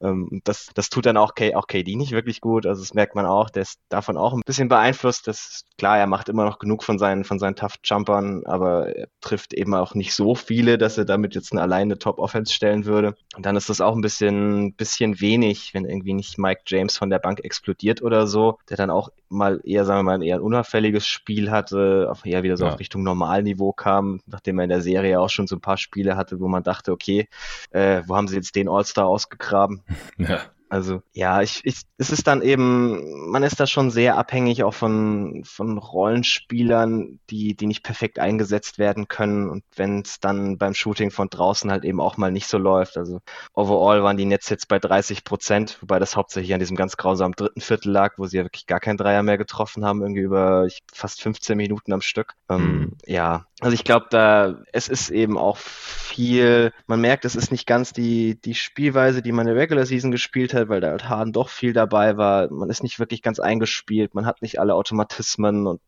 ähm, 0.00 0.40
das, 0.44 0.70
das 0.74 0.88
tut 0.88 1.06
dann 1.06 1.16
auch, 1.16 1.34
K, 1.34 1.54
auch 1.54 1.66
KD 1.66 1.96
nicht 1.96 2.12
wirklich 2.12 2.40
gut. 2.40 2.66
Also 2.66 2.82
das 2.82 2.94
merkt 2.94 3.14
man 3.14 3.26
auch. 3.26 3.50
Der 3.50 3.62
ist 3.62 3.80
davon 3.90 4.16
auch 4.16 4.32
ein 4.32 4.42
bisschen 4.46 4.68
beeinflusst. 4.68 5.26
Das 5.28 5.64
klar, 5.76 5.98
er 5.98 6.06
macht 6.06 6.28
immer 6.28 6.44
noch 6.44 6.58
genug 6.58 6.82
von 6.82 6.98
seinen, 6.98 7.24
von 7.24 7.38
seinen 7.38 7.54
Tough 7.54 7.76
Jumpern, 7.84 8.44
aber 8.46 8.96
er 8.96 9.08
trifft 9.20 9.52
eben 9.52 9.74
auch 9.74 9.94
nicht 9.94 10.14
so 10.14 10.34
viele, 10.34 10.78
dass 10.78 10.98
er 10.98 11.04
damit 11.04 11.34
jetzt 11.34 11.52
eine 11.52 11.62
alleine 11.62 11.98
Top 11.98 12.18
Offense 12.18 12.52
stellen 12.52 12.86
würde. 12.86 13.14
Und 13.36 13.46
dann 13.46 13.56
ist 13.56 13.68
das 13.68 13.80
auch 13.80 13.94
ein 13.94 14.00
bisschen, 14.00 14.74
bisschen 14.74 15.17
wenig, 15.20 15.74
wenn 15.74 15.84
irgendwie 15.84 16.14
nicht 16.14 16.38
Mike 16.38 16.62
James 16.66 16.96
von 16.96 17.10
der 17.10 17.18
Bank 17.18 17.40
explodiert 17.44 18.02
oder 18.02 18.26
so, 18.26 18.58
der 18.68 18.76
dann 18.76 18.90
auch 18.90 19.10
mal 19.28 19.60
eher, 19.64 19.84
sagen 19.84 20.00
wir 20.00 20.04
mal, 20.04 20.14
ein 20.14 20.22
eher 20.22 20.36
ein 20.36 20.42
unauffälliges 20.42 21.06
Spiel 21.06 21.50
hatte, 21.50 22.08
auch 22.10 22.24
eher 22.24 22.42
wieder 22.42 22.56
so 22.56 22.64
ja. 22.64 22.72
auf 22.72 22.78
Richtung 22.78 23.02
Normalniveau 23.02 23.72
kam, 23.72 24.20
nachdem 24.26 24.58
er 24.58 24.64
in 24.64 24.70
der 24.70 24.82
Serie 24.82 25.20
auch 25.20 25.30
schon 25.30 25.46
so 25.46 25.56
ein 25.56 25.60
paar 25.60 25.78
Spiele 25.78 26.16
hatte, 26.16 26.40
wo 26.40 26.48
man 26.48 26.62
dachte, 26.62 26.92
okay, 26.92 27.28
äh, 27.70 28.02
wo 28.06 28.16
haben 28.16 28.28
sie 28.28 28.36
jetzt 28.36 28.56
den 28.56 28.68
All-Star 28.68 29.06
ausgegraben? 29.06 29.82
Ja. 30.18 30.40
Also 30.68 31.02
ja, 31.12 31.40
ich, 31.42 31.60
ich, 31.64 31.82
es 31.96 32.10
ist 32.10 32.26
dann 32.26 32.42
eben, 32.42 33.30
man 33.30 33.42
ist 33.42 33.58
da 33.58 33.66
schon 33.66 33.90
sehr 33.90 34.18
abhängig 34.18 34.64
auch 34.64 34.74
von, 34.74 35.42
von 35.44 35.78
Rollenspielern, 35.78 37.20
die, 37.30 37.54
die 37.54 37.66
nicht 37.66 37.82
perfekt 37.82 38.18
eingesetzt 38.18 38.78
werden 38.78 39.08
können 39.08 39.48
und 39.48 39.64
wenn 39.76 40.00
es 40.00 40.20
dann 40.20 40.58
beim 40.58 40.74
Shooting 40.74 41.10
von 41.10 41.28
draußen 41.28 41.70
halt 41.70 41.84
eben 41.84 42.00
auch 42.00 42.16
mal 42.16 42.30
nicht 42.30 42.46
so 42.46 42.58
läuft. 42.58 42.98
Also 42.98 43.20
overall 43.54 44.02
waren 44.02 44.16
die 44.16 44.26
Nets 44.26 44.48
jetzt 44.50 44.68
bei 44.68 44.78
30 44.78 45.24
Prozent, 45.24 45.78
wobei 45.80 45.98
das 45.98 46.16
hauptsächlich 46.16 46.52
an 46.52 46.60
diesem 46.60 46.76
ganz 46.76 46.96
grausamen 46.96 47.34
dritten 47.34 47.60
Viertel 47.60 47.90
lag, 47.90 48.14
wo 48.18 48.26
sie 48.26 48.36
ja 48.36 48.44
wirklich 48.44 48.66
gar 48.66 48.80
keinen 48.80 48.98
Dreier 48.98 49.22
mehr 49.22 49.38
getroffen 49.38 49.84
haben, 49.84 50.02
irgendwie 50.02 50.22
über 50.22 50.66
ich, 50.66 50.82
fast 50.92 51.22
15 51.22 51.56
Minuten 51.56 51.92
am 51.92 52.02
Stück. 52.02 52.34
Ähm, 52.50 52.60
mhm. 52.60 52.96
Ja, 53.06 53.46
also 53.60 53.74
ich 53.74 53.82
glaube, 53.82 54.06
da 54.10 54.60
es 54.72 54.88
ist 54.88 55.10
eben 55.10 55.36
auch 55.36 55.56
viel, 55.56 56.72
man 56.86 57.00
merkt, 57.00 57.24
es 57.24 57.34
ist 57.34 57.50
nicht 57.50 57.66
ganz 57.66 57.92
die, 57.92 58.40
die 58.40 58.54
Spielweise, 58.54 59.20
die 59.20 59.32
man 59.32 59.48
in 59.48 59.54
der 59.54 59.60
Regular 59.60 59.84
Season 59.84 60.12
gespielt 60.12 60.54
hat, 60.54 60.68
weil 60.68 60.80
da 60.80 60.90
halt 60.90 61.08
Harden 61.08 61.32
doch 61.32 61.48
viel 61.48 61.72
dabei 61.72 62.16
war. 62.16 62.52
Man 62.52 62.70
ist 62.70 62.84
nicht 62.84 63.00
wirklich 63.00 63.20
ganz 63.20 63.40
eingespielt, 63.40 64.14
man 64.14 64.26
hat 64.26 64.42
nicht 64.42 64.60
alle 64.60 64.74
Automatismen 64.74 65.66
und 65.66 65.80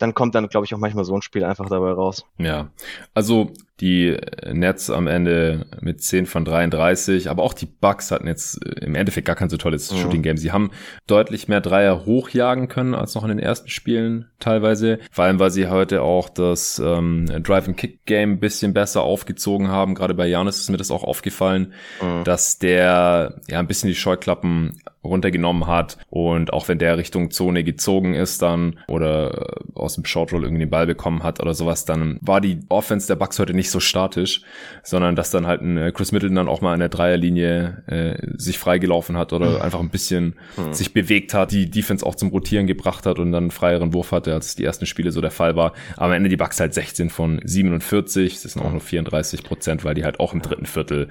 dann 0.00 0.14
kommt 0.14 0.34
dann, 0.34 0.48
glaube 0.48 0.64
ich, 0.64 0.74
auch 0.74 0.78
manchmal 0.78 1.04
so 1.04 1.14
ein 1.14 1.22
Spiel 1.22 1.44
einfach 1.44 1.68
dabei 1.68 1.92
raus. 1.92 2.24
Ja, 2.38 2.70
also 3.14 3.52
die 3.80 4.16
Nets 4.50 4.90
am 4.90 5.06
Ende 5.06 5.66
mit 5.80 6.02
10 6.02 6.26
von 6.26 6.44
33, 6.44 7.30
aber 7.30 7.42
auch 7.42 7.54
die 7.54 7.66
Bucks 7.66 8.10
hatten 8.10 8.26
jetzt 8.26 8.62
im 8.64 8.94
Endeffekt 8.94 9.26
gar 9.26 9.36
kein 9.36 9.48
so 9.48 9.56
tolles 9.56 9.92
mhm. 9.92 9.98
Shooting 9.98 10.22
Game. 10.22 10.36
Sie 10.36 10.52
haben 10.52 10.70
deutlich 11.06 11.48
mehr 11.48 11.60
Dreier 11.60 12.04
hochjagen 12.04 12.68
können 12.68 12.94
als 12.94 13.14
noch 13.14 13.22
in 13.24 13.28
den 13.28 13.38
ersten 13.38 13.68
Spielen 13.68 14.30
teilweise, 14.38 14.98
vor 15.10 15.24
allem 15.24 15.38
weil 15.38 15.50
sie 15.50 15.68
heute 15.68 16.02
auch 16.02 16.28
das 16.28 16.78
ähm, 16.78 17.26
Drive 17.42 17.68
and 17.68 17.76
Kick 17.76 18.04
Game 18.06 18.32
ein 18.32 18.40
bisschen 18.40 18.72
besser 18.74 19.02
aufgezogen 19.02 19.68
haben. 19.68 19.94
Gerade 19.94 20.14
bei 20.14 20.26
Janis 20.26 20.58
ist 20.58 20.70
mir 20.70 20.78
das 20.78 20.90
auch 20.90 21.04
aufgefallen, 21.04 21.74
mhm. 22.02 22.24
dass 22.24 22.58
der 22.58 23.40
ja 23.48 23.58
ein 23.58 23.66
bisschen 23.66 23.88
die 23.88 23.94
Scheuklappen 23.94 24.82
runtergenommen 25.02 25.66
hat 25.66 25.96
und 26.10 26.52
auch 26.52 26.68
wenn 26.68 26.78
der 26.78 26.98
Richtung 26.98 27.30
Zone 27.30 27.64
gezogen 27.64 28.14
ist 28.14 28.42
dann 28.42 28.78
oder 28.86 29.56
aus 29.74 29.94
dem 29.94 30.04
Short 30.04 30.32
Roll 30.32 30.42
irgendwie 30.44 30.64
den 30.64 30.70
Ball 30.70 30.86
bekommen 30.86 31.22
hat 31.22 31.40
oder 31.40 31.54
sowas, 31.54 31.86
dann 31.86 32.18
war 32.20 32.40
die 32.40 32.60
Offense 32.68 33.06
der 33.06 33.16
Bucks 33.16 33.38
heute 33.38 33.54
nicht 33.54 33.70
so 33.70 33.80
statisch, 33.80 34.42
sondern 34.82 35.16
dass 35.16 35.30
dann 35.30 35.46
halt 35.46 35.62
ein 35.62 35.78
äh, 35.78 35.92
Chris 35.92 36.12
Middleton 36.12 36.36
dann 36.36 36.48
auch 36.48 36.60
mal 36.60 36.74
in 36.74 36.80
der 36.80 36.90
Dreierlinie 36.90 37.82
äh, 37.86 38.26
sich 38.36 38.58
freigelaufen 38.58 39.16
hat 39.16 39.32
oder 39.32 39.56
mhm. 39.56 39.62
einfach 39.62 39.80
ein 39.80 39.88
bisschen 39.88 40.34
mhm. 40.56 40.74
sich 40.74 40.92
bewegt 40.92 41.32
hat, 41.32 41.52
die 41.52 41.70
Defense 41.70 42.04
auch 42.04 42.14
zum 42.14 42.28
Rotieren 42.28 42.66
gebracht 42.66 43.06
hat 43.06 43.18
und 43.18 43.32
dann 43.32 43.44
einen 43.44 43.50
freieren 43.50 43.94
Wurf 43.94 44.12
hatte, 44.12 44.34
als 44.34 44.54
die 44.54 44.64
ersten 44.64 44.84
Spiele 44.84 45.12
so 45.12 45.22
der 45.22 45.30
Fall 45.30 45.56
war. 45.56 45.72
Aber 45.96 46.06
am 46.06 46.12
Ende 46.12 46.28
die 46.28 46.36
Bucks 46.36 46.60
halt 46.60 46.74
16 46.74 47.08
von 47.08 47.40
47, 47.42 48.42
das 48.42 48.52
sind 48.52 48.62
auch 48.62 48.70
nur 48.70 48.80
34 48.80 49.44
Prozent, 49.44 49.84
weil 49.84 49.94
die 49.94 50.04
halt 50.04 50.20
auch 50.20 50.34
im 50.34 50.42
dritten 50.42 50.66
Viertel 50.66 51.08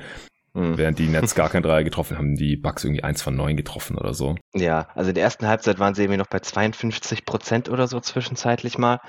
Mhm. 0.54 0.78
Während 0.78 1.00
die 1.00 1.08
Nets 1.08 1.36
gar 1.36 1.50
kein 1.50 1.64
Dreier 1.64 1.84
getroffen 1.84 2.18
haben, 2.18 2.36
die 2.36 2.56
Bucks 2.56 2.84
irgendwie 2.84 3.04
eins 3.04 3.22
von 3.22 3.36
neun 3.36 3.56
getroffen 3.56 3.98
oder 3.98 4.14
so. 4.14 4.36
Ja, 4.54 4.88
also 4.96 5.10
in 5.10 5.16
der 5.16 5.24
ersten 5.24 5.48
Halbzeit 5.48 5.80
waren 5.80 5.94
sie 5.94 6.04
irgendwie 6.04 6.18
noch 6.18 6.28
bei 6.28 6.40
52 6.40 7.26
Prozent 7.26 7.70
oder 7.70 7.88
so 7.88 8.00
zwischenzeitlich 8.00 8.78
mal. 8.78 9.00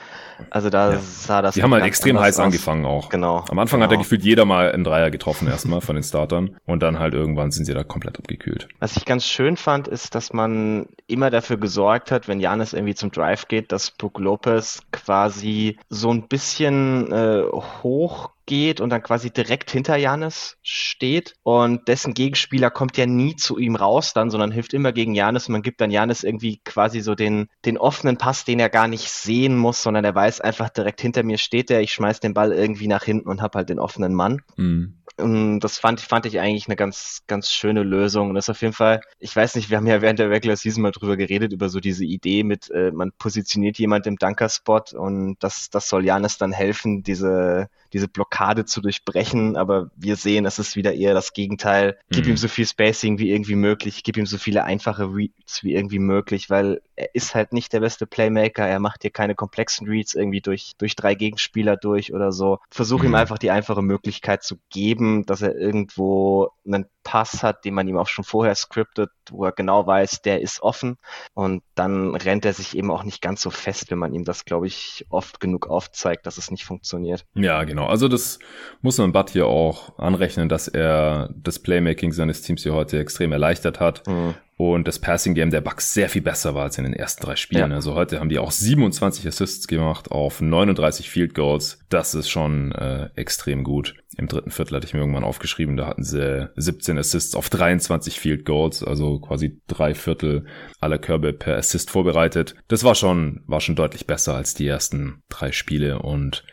Also 0.51 0.71
da 0.71 0.93
ja. 0.93 0.99
sah 0.99 1.43
das. 1.43 1.55
Die 1.55 1.63
haben 1.63 1.73
halt 1.73 1.85
extrem 1.85 2.19
heiß 2.19 2.39
aus. 2.39 2.45
angefangen 2.45 2.85
auch. 2.85 3.09
Genau. 3.09 3.45
Am 3.49 3.59
Anfang 3.59 3.81
genau. 3.81 3.91
hat 3.91 3.97
er 3.97 3.99
gefühlt 3.99 4.23
jeder 4.23 4.45
mal 4.45 4.73
einen 4.73 4.85
Dreier 4.85 5.11
getroffen 5.11 5.49
erstmal 5.49 5.81
von 5.81 5.97
den 5.97 6.05
Startern 6.05 6.57
und 6.67 6.83
dann 6.83 6.99
halt 6.99 7.15
irgendwann 7.15 7.51
sind 7.51 7.65
sie 7.65 7.75
da 7.75 7.85
komplett 7.85 8.19
abgekühlt. 8.19 8.69
Was 8.79 8.97
ich 8.97 9.05
ganz 9.05 9.27
schön 9.27 9.57
fand, 9.57 9.89
ist, 9.89 10.15
dass 10.15 10.33
man 10.33 10.87
immer 11.07 11.31
dafür 11.31 11.57
gesorgt 11.57 12.11
hat, 12.11 12.29
wenn 12.29 12.41
Janis 12.41 12.73
irgendwie 12.73 12.95
zum 12.95 13.11
Drive 13.11 13.49
geht, 13.49 13.73
dass 13.73 13.91
Brook 13.91 14.19
Lopez 14.19 14.83
quasi 14.93 15.79
so 15.89 16.11
ein 16.11 16.29
bisschen 16.29 17.13
äh, 17.13 17.43
hoch 17.83 18.31
geht 18.51 18.81
und 18.81 18.91
dann 18.91 19.05
quasi 19.05 19.31
direkt 19.31 19.71
hinter 19.71 19.95
Janis 19.95 20.59
steht 20.61 21.35
und 21.45 21.87
dessen 21.87 22.15
Gegenspieler 22.15 22.69
kommt 22.69 22.97
ja 22.97 23.07
nie 23.07 23.37
zu 23.37 23.59
ihm 23.59 23.77
raus 23.77 24.13
dann, 24.13 24.29
sondern 24.29 24.51
hilft 24.51 24.75
immer 24.75 24.93
gegen 24.93 25.15
Janis 25.15 25.47
und 25.47 25.53
man 25.53 25.63
gibt 25.63 25.81
dann 25.81 25.93
Janis 25.93 26.25
irgendwie 26.25 26.61
quasi 26.65 27.01
so 27.01 27.15
den, 27.15 27.47
den 27.65 27.79
offenen 27.79 28.19
Pass, 28.19 28.45
den 28.45 28.59
er 28.59 28.69
gar 28.69 28.89
nicht 28.89 29.09
sehen 29.09 29.57
muss, 29.57 29.85
sondern 29.85 30.05
er 30.05 30.17
weiß 30.17 30.41
einfach 30.41 30.69
direkt 30.69 31.01
hinter 31.01 31.23
mir 31.23 31.39
steht 31.39 31.71
er, 31.71 31.81
ich 31.81 31.93
schmeiß 31.93 32.19
den 32.19 32.35
Ball 32.35 32.53
irgendwie 32.53 32.89
nach 32.89 33.05
hinten 33.05 33.29
und 33.29 33.41
hab 33.41 33.55
halt 33.55 33.69
den 33.69 33.79
offenen 33.79 34.15
Mann. 34.15 34.43
Mhm. 34.57 34.97
Und 35.17 35.61
das 35.61 35.79
fand, 35.79 36.01
fand 36.01 36.27
ich 36.27 36.41
eigentlich 36.41 36.67
eine 36.67 36.77
ganz, 36.77 37.23
ganz 37.27 37.51
schöne 37.51 37.83
Lösung. 37.83 38.31
Und 38.31 38.35
das 38.37 38.47
ist 38.47 38.51
auf 38.51 38.63
jeden 38.63 38.73
Fall, 38.73 39.01
ich 39.19 39.35
weiß 39.35 39.55
nicht, 39.55 39.69
wir 39.69 39.77
haben 39.77 39.87
ja 39.87 40.01
während 40.01 40.19
der 40.19 40.31
Regular 40.31 40.57
Season 40.57 40.83
mal 40.83 40.93
drüber 40.93 41.17
geredet, 41.17 41.53
über 41.53 41.69
so 41.69 41.79
diese 41.79 42.05
Idee 42.05 42.43
mit, 42.43 42.71
äh, 42.71 42.91
man 42.91 43.13
positioniert 43.19 43.79
jemand 43.79 44.07
im 44.07 44.17
Dunker-Spot 44.17 44.85
und 44.95 45.37
das, 45.41 45.69
das 45.71 45.89
soll 45.89 46.05
Janis 46.05 46.39
dann 46.39 46.53
helfen, 46.53 47.03
diese, 47.03 47.69
diese 47.93 48.09
Blockade 48.09 48.65
zu 48.65 48.81
durchbrechen, 48.81 49.57
aber 49.57 49.91
wir 49.97 50.17
sehen, 50.17 50.47
es 50.47 50.59
ist 50.59 50.77
wieder 50.77 50.95
eher 50.95 51.15
das 51.15 51.33
Gegenteil. 51.33 51.99
Gib 52.11 52.25
mhm. 52.25 52.33
ihm 52.33 52.37
so 52.37 52.49
viel 52.49 52.67
Spacing 52.67 53.19
wie 53.19 53.31
irgendwie 53.31 53.57
möglich, 53.57 54.03
gib 54.03 54.17
ihm 54.17 54.27
so 54.27 54.39
viele 54.39 54.65
einfache 54.65 55.05
Reads 55.13 55.63
wie 55.63 55.75
irgendwie 55.75 55.99
möglich, 55.99 56.51
weil 56.51 56.83
er 56.97 57.15
ist 57.15 57.35
halt 57.35 57.53
nicht 57.53 57.73
der 57.73 57.81
beste 57.81 58.07
Playmaker, 58.07 58.67
er 58.67 58.81
macht 58.81 59.03
dir 59.03 59.11
keine 59.11 59.35
komplexen 59.35 59.89
Reads 59.89 60.15
irgendwie 60.15 60.41
durch, 60.41 60.73
durch 60.79 60.97
drei 60.97 61.15
Gegenspieler 61.15 61.77
durch 61.77 62.13
oder 62.13 62.33
so. 62.33 62.59
Versuch 62.71 63.01
mhm. 63.01 63.07
ihm 63.07 63.15
einfach 63.15 63.39
die 63.39 63.51
einfache 63.51 63.83
Möglichkeit 63.83 64.43
zu 64.43 64.59
geben, 64.71 65.27
dass 65.27 65.43
er 65.43 65.57
irgendwo 65.57 66.51
einen 66.67 66.87
Pass 67.03 67.43
hat, 67.43 67.65
den 67.65 67.75
man 67.75 67.89
ihm 67.89 67.97
auch 67.97 68.09
schon 68.09 68.25
vorher 68.25 68.55
scriptet, 68.55 69.11
wo 69.31 69.45
er 69.45 69.53
genau 69.53 69.87
weiß, 69.87 70.23
der 70.23 70.43
ist 70.43 70.63
offen 70.63 70.99
und 71.35 71.63
dann 71.75 72.15
rennt 72.15 72.45
er 72.45 72.53
sich 72.53 72.77
eben 72.77 72.91
auch 72.91 73.05
nicht 73.05 73.23
ganz 73.23 73.41
so 73.41 73.51
fest, 73.51 73.91
wenn 73.91 73.99
man 73.99 74.13
ihm 74.13 74.25
das, 74.25 74.45
glaube 74.45 74.67
ich, 74.67 75.07
oft 75.09 75.41
genug 75.41 75.67
aufzeigt, 75.67 76.27
dass 76.27 76.37
es 76.37 76.51
nicht 76.51 76.65
funktioniert. 76.65 77.25
Ja, 77.35 77.65
genau. 77.65 77.80
Also 77.87 78.09
das 78.09 78.39
muss 78.83 78.99
man 78.99 79.13
Bud 79.13 79.31
hier 79.31 79.47
auch 79.47 79.99
anrechnen, 79.99 80.49
dass 80.49 80.69
er 80.69 81.31
das 81.35 81.59
Playmaking 81.59 82.13
seines 82.13 82.43
Teams 82.43 82.63
hier 82.63 82.75
heute 82.75 82.99
extrem 82.99 83.33
erleichtert 83.33 83.81
hat. 83.81 84.07
Mhm 84.07 84.35
und 84.61 84.87
das 84.87 84.99
Passing 84.99 85.35
Game 85.35 85.51
der 85.51 85.63
Bucks 85.63 85.95
sehr 85.95 86.11
viel 86.11 86.21
besser 86.23 86.55
war 86.55 86.65
als 86.65 86.77
in 86.77 86.85
den 86.85 86.93
ersten 86.93 87.25
drei 87.25 87.37
Spielen. 87.37 87.71
Ja. 87.71 87.77
Also 87.77 87.95
heute 87.95 88.21
haben 88.21 88.29
die 88.29 88.39
auch 88.39 88.51
27 88.51 89.27
Assists 89.27 89.67
gemacht 89.67 90.11
auf 90.11 90.41
39 90.41 91.09
Field 91.09 91.35
Goals. 91.35 91.83
Das 91.89 92.15
ist 92.15 92.29
schon 92.29 92.73
äh, 92.73 93.09
extrem 93.17 93.65
gut. 93.65 93.95
Im 94.19 94.29
dritten 94.29 94.51
Viertel 94.51 94.77
hatte 94.77 94.87
ich 94.87 94.93
mir 94.93 95.01
irgendwann 95.01 95.25
aufgeschrieben, 95.25 95.79
da 95.79 95.87
hatten 95.87 96.05
sie 96.05 96.51
17 96.57 96.99
Assists 96.99 97.35
auf 97.35 97.49
23 97.49 98.21
Field 98.21 98.45
Goals, 98.45 98.85
also 98.85 99.19
quasi 99.19 99.61
drei 99.67 99.95
Viertel 99.95 100.45
aller 100.79 100.99
Körbe 100.99 101.33
per 101.33 101.57
Assist 101.57 101.91
vorbereitet. 101.91 102.55
Das 102.69 102.85
war 102.85 102.95
schon, 102.95 103.43
war 103.47 103.61
schon 103.61 103.77
deutlich 103.77 104.07
besser 104.07 104.35
als 104.35 104.53
die 104.53 104.67
ersten 104.67 105.23
drei 105.31 105.53
Spiele 105.53 106.01
und 106.01 106.45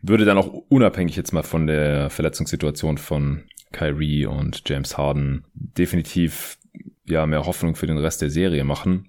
würde 0.00 0.24
dann 0.24 0.38
auch 0.38 0.46
unabhängig 0.68 1.16
jetzt 1.16 1.32
mal 1.32 1.42
von 1.42 1.66
der 1.66 2.08
Verletzungssituation 2.10 2.98
von 2.98 3.42
Kyrie 3.72 4.26
und 4.26 4.62
James 4.66 4.96
Harden 4.96 5.44
definitiv 5.54 6.56
ja 7.10 7.26
mehr 7.26 7.46
Hoffnung 7.46 7.74
für 7.74 7.86
den 7.86 7.98
Rest 7.98 8.22
der 8.22 8.30
Serie 8.30 8.64
machen. 8.64 9.06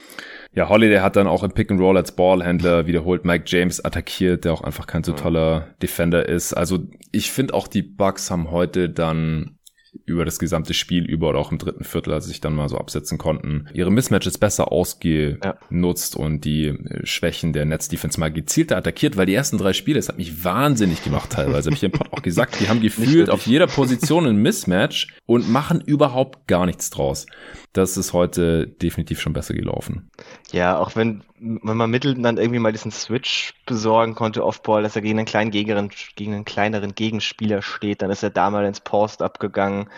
Ja, 0.53 0.69
Holiday 0.69 0.99
hat 0.99 1.15
dann 1.15 1.27
auch 1.27 1.43
im 1.43 1.51
Pick 1.51 1.71
and 1.71 1.79
Roll 1.79 1.97
als 1.97 2.12
Ballhändler 2.12 2.88
wiederholt 2.88 3.25
Mike 3.25 3.45
James 3.47 3.83
attackiert, 3.83 4.45
der 4.45 4.53
auch 4.53 4.62
einfach 4.62 4.88
kein 4.88 5.03
so 5.03 5.13
toller 5.13 5.75
Defender 5.81 6.27
ist. 6.27 6.53
Also 6.53 6.79
ich 7.12 7.31
finde 7.31 7.53
auch 7.53 7.67
die 7.67 7.83
Bucks 7.83 8.31
haben 8.31 8.51
heute 8.51 8.89
dann 8.89 9.59
über 10.05 10.25
das 10.25 10.39
gesamte 10.39 10.73
Spiel 10.73 11.05
über 11.05 11.29
oder 11.29 11.39
auch 11.39 11.51
im 11.51 11.57
dritten 11.57 11.83
Viertel, 11.83 12.13
als 12.13 12.25
sie 12.25 12.31
sich 12.31 12.41
dann 12.41 12.55
mal 12.55 12.69
so 12.69 12.77
absetzen 12.77 13.17
konnten, 13.17 13.67
ihre 13.73 13.91
Mismatches 13.91 14.38
besser 14.38 14.71
ausgenutzt 14.71 16.15
ja. 16.15 16.21
und 16.21 16.45
die 16.45 16.65
äh, 16.65 17.05
Schwächen 17.05 17.53
der 17.53 17.65
Netz-Defense 17.65 18.19
mal 18.19 18.31
gezielter 18.31 18.77
attackiert, 18.77 19.17
weil 19.17 19.25
die 19.25 19.33
ersten 19.33 19.57
drei 19.57 19.73
Spiele, 19.73 19.97
das 19.97 20.09
hat 20.09 20.17
mich 20.17 20.43
wahnsinnig 20.43 21.03
gemacht 21.03 21.31
teilweise. 21.31 21.69
Habe 21.69 21.75
ich 21.75 21.83
im 21.83 21.91
Pod 21.91 22.12
auch 22.13 22.21
gesagt, 22.21 22.59
die 22.59 22.69
haben 22.69 22.81
gefühlt 22.81 23.29
auf 23.29 23.45
jeder 23.47 23.67
Position 23.67 24.25
ein 24.25 24.38
Mismatch 24.38 25.07
und 25.25 25.49
machen 25.49 25.81
überhaupt 25.81 26.47
gar 26.47 26.65
nichts 26.65 26.89
draus. 26.89 27.25
Das 27.73 27.97
ist 27.97 28.13
heute 28.13 28.67
definitiv 28.67 29.21
schon 29.21 29.34
besser 29.34 29.53
gelaufen. 29.53 30.10
Ja, 30.51 30.77
auch 30.77 30.95
wenn 30.95 31.23
wenn 31.41 31.77
man 31.77 31.89
Middleton 31.89 32.23
dann 32.23 32.38
irgendwie 32.38 32.60
mal 32.60 32.71
diesen 32.71 32.91
Switch 32.91 33.53
besorgen 33.65 34.13
konnte, 34.13 34.43
Offball, 34.43 34.84
dass 34.84 34.95
er 34.95 35.01
gegen 35.01 35.19
einen 35.19 35.25
kleinen 35.25 35.51
Gegnerin, 35.51 35.89
gegen 36.15 36.34
einen 36.34 36.45
kleineren 36.45 36.95
Gegenspieler 36.95 37.62
steht, 37.62 38.01
dann 38.01 38.12
ist 38.12 38.23
er 38.23 38.29
da 38.29 38.49
mal 38.49 38.65
ins 38.65 38.82
Post 38.82 39.21
abgegangen. 39.21 39.89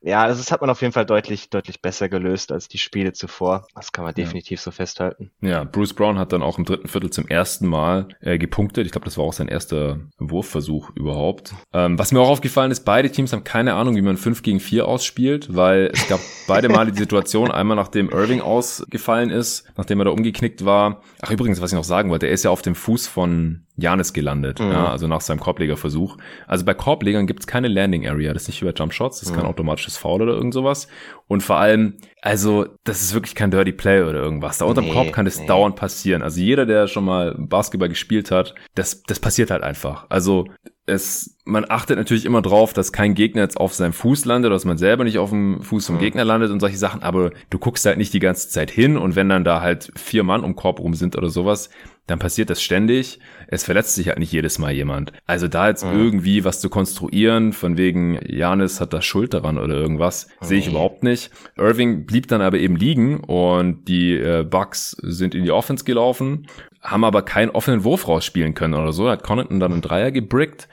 Ja, 0.00 0.22
also 0.22 0.40
das 0.40 0.52
hat 0.52 0.60
man 0.60 0.70
auf 0.70 0.80
jeden 0.80 0.92
Fall 0.92 1.06
deutlich, 1.06 1.50
deutlich 1.50 1.82
besser 1.82 2.08
gelöst 2.08 2.52
als 2.52 2.68
die 2.68 2.78
Spiele 2.78 3.12
zuvor. 3.12 3.66
Das 3.74 3.92
kann 3.92 4.04
man 4.04 4.14
ja. 4.16 4.24
definitiv 4.24 4.60
so 4.60 4.70
festhalten. 4.70 5.30
Ja, 5.40 5.64
Bruce 5.64 5.94
Brown 5.94 6.18
hat 6.18 6.32
dann 6.32 6.42
auch 6.42 6.58
im 6.58 6.64
dritten 6.64 6.88
Viertel 6.88 7.10
zum 7.10 7.26
ersten 7.26 7.66
Mal 7.66 8.08
äh, 8.20 8.38
gepunktet. 8.38 8.86
Ich 8.86 8.92
glaube, 8.92 9.06
das 9.06 9.18
war 9.18 9.24
auch 9.24 9.32
sein 9.32 9.48
erster 9.48 10.00
Wurfversuch 10.18 10.90
überhaupt. 10.94 11.54
Ähm, 11.72 11.98
was 11.98 12.12
mir 12.12 12.20
auch 12.20 12.28
aufgefallen 12.28 12.70
ist, 12.70 12.84
beide 12.84 13.10
Teams 13.10 13.32
haben 13.32 13.44
keine 13.44 13.74
Ahnung, 13.74 13.96
wie 13.96 14.02
man 14.02 14.16
5 14.16 14.42
gegen 14.42 14.60
4 14.60 14.86
ausspielt, 14.86 15.54
weil 15.54 15.90
es 15.92 16.08
gab 16.08 16.20
beide 16.46 16.68
Male 16.68 16.92
die 16.92 16.98
Situation, 16.98 17.50
einmal 17.50 17.76
nachdem 17.76 18.10
Irving 18.10 18.40
ausgefallen 18.40 19.30
ist, 19.30 19.64
nachdem 19.76 20.00
er 20.00 20.04
da 20.04 20.10
umgeknickt 20.10 20.64
war, 20.64 21.02
ach 21.20 21.30
übrigens, 21.30 21.60
was 21.60 21.72
ich 21.72 21.76
noch 21.76 21.84
sagen 21.84 22.10
wollte, 22.10 22.26
er 22.26 22.32
ist 22.32 22.44
ja 22.44 22.50
auf 22.50 22.62
dem 22.62 22.74
Fuß 22.74 23.06
von 23.06 23.64
Janis 23.78 24.12
gelandet, 24.12 24.58
mhm. 24.58 24.72
ja, 24.72 24.90
also 24.90 25.06
nach 25.06 25.20
seinem 25.20 25.38
Korblegerversuch. 25.38 26.16
Also 26.46 26.64
bei 26.64 26.74
Korblegern 26.74 27.26
gibt's 27.26 27.46
keine 27.46 27.68
Landing 27.68 28.06
Area, 28.06 28.32
das 28.32 28.42
ist 28.42 28.48
nicht 28.48 28.62
wie 28.62 28.66
bei 28.66 28.72
Jump 28.72 28.92
Shots, 28.92 29.20
das 29.20 29.28
ist 29.28 29.34
mhm. 29.34 29.40
kein 29.40 29.46
automatisches 29.46 29.96
Foul 29.96 30.22
oder 30.22 30.32
irgend 30.34 30.52
sowas. 30.52 30.88
Und 31.28 31.42
vor 31.42 31.56
allem, 31.56 31.94
also 32.20 32.66
das 32.84 33.02
ist 33.02 33.14
wirklich 33.14 33.34
kein 33.34 33.50
Dirty 33.50 33.72
Play 33.72 34.02
oder 34.02 34.18
irgendwas. 34.20 34.58
Da 34.58 34.64
unterm 34.64 34.86
nee, 34.86 34.92
Korb 34.92 35.12
kann 35.12 35.24
das 35.24 35.38
nee. 35.38 35.46
dauernd 35.46 35.76
passieren. 35.76 36.22
Also 36.22 36.40
jeder, 36.40 36.66
der 36.66 36.88
schon 36.88 37.04
mal 37.04 37.36
Basketball 37.38 37.88
gespielt 37.88 38.30
hat, 38.30 38.54
das, 38.74 39.02
das 39.02 39.20
passiert 39.20 39.50
halt 39.50 39.62
einfach. 39.62 40.06
Also 40.08 40.46
es, 40.88 41.36
man 41.44 41.66
achtet 41.68 41.98
natürlich 41.98 42.24
immer 42.24 42.42
drauf, 42.42 42.72
dass 42.72 42.92
kein 42.92 43.14
Gegner 43.14 43.42
jetzt 43.42 43.58
auf 43.58 43.74
seinem 43.74 43.92
Fuß 43.92 44.24
landet, 44.24 44.50
dass 44.50 44.64
man 44.64 44.78
selber 44.78 45.04
nicht 45.04 45.18
auf 45.18 45.30
dem 45.30 45.60
Fuß 45.62 45.86
vom 45.86 45.96
mhm. 45.96 46.00
Gegner 46.00 46.24
landet 46.24 46.50
und 46.50 46.60
solche 46.60 46.78
Sachen, 46.78 47.02
aber 47.02 47.30
du 47.50 47.58
guckst 47.58 47.84
halt 47.84 47.98
nicht 47.98 48.14
die 48.14 48.20
ganze 48.20 48.48
Zeit 48.48 48.70
hin 48.70 48.96
und 48.96 49.14
wenn 49.14 49.28
dann 49.28 49.44
da 49.44 49.60
halt 49.60 49.92
vier 49.96 50.24
Mann 50.24 50.44
um 50.44 50.56
Korb 50.56 50.80
rum 50.80 50.94
sind 50.94 51.16
oder 51.16 51.28
sowas, 51.28 51.68
dann 52.08 52.18
passiert 52.18 52.50
das 52.50 52.60
ständig. 52.60 53.20
Es 53.46 53.64
verletzt 53.64 53.94
sich 53.94 54.08
halt 54.08 54.18
nicht 54.18 54.32
jedes 54.32 54.58
Mal 54.58 54.72
jemand. 54.72 55.12
Also 55.26 55.46
da 55.46 55.68
jetzt 55.68 55.84
mhm. 55.84 55.92
irgendwie 55.92 56.44
was 56.44 56.60
zu 56.60 56.68
konstruieren, 56.68 57.52
von 57.52 57.76
wegen 57.76 58.18
Janis 58.26 58.80
hat 58.80 58.92
da 58.92 59.00
Schuld 59.00 59.34
daran 59.34 59.58
oder 59.58 59.74
irgendwas, 59.74 60.26
mhm. 60.40 60.46
sehe 60.46 60.58
ich 60.58 60.68
überhaupt 60.68 61.04
nicht. 61.04 61.30
Irving 61.56 62.06
blieb 62.06 62.26
dann 62.26 62.40
aber 62.40 62.58
eben 62.58 62.76
liegen 62.76 63.20
und 63.20 63.86
die 63.86 64.14
äh, 64.14 64.44
Bucks 64.44 64.96
sind 65.02 65.34
in 65.34 65.44
die 65.44 65.52
Offense 65.52 65.84
gelaufen 65.84 66.46
haben 66.80 67.04
aber 67.04 67.22
keinen 67.22 67.50
offenen 67.50 67.84
Wurf 67.84 68.08
rausspielen 68.08 68.54
können 68.54 68.74
oder 68.74 68.92
so. 68.92 69.04
Da 69.06 69.12
hat 69.12 69.24
Connaughton 69.24 69.60
dann 69.60 69.72
einen 69.72 69.82
Dreier 69.82 70.10
gebrickt. 70.10 70.68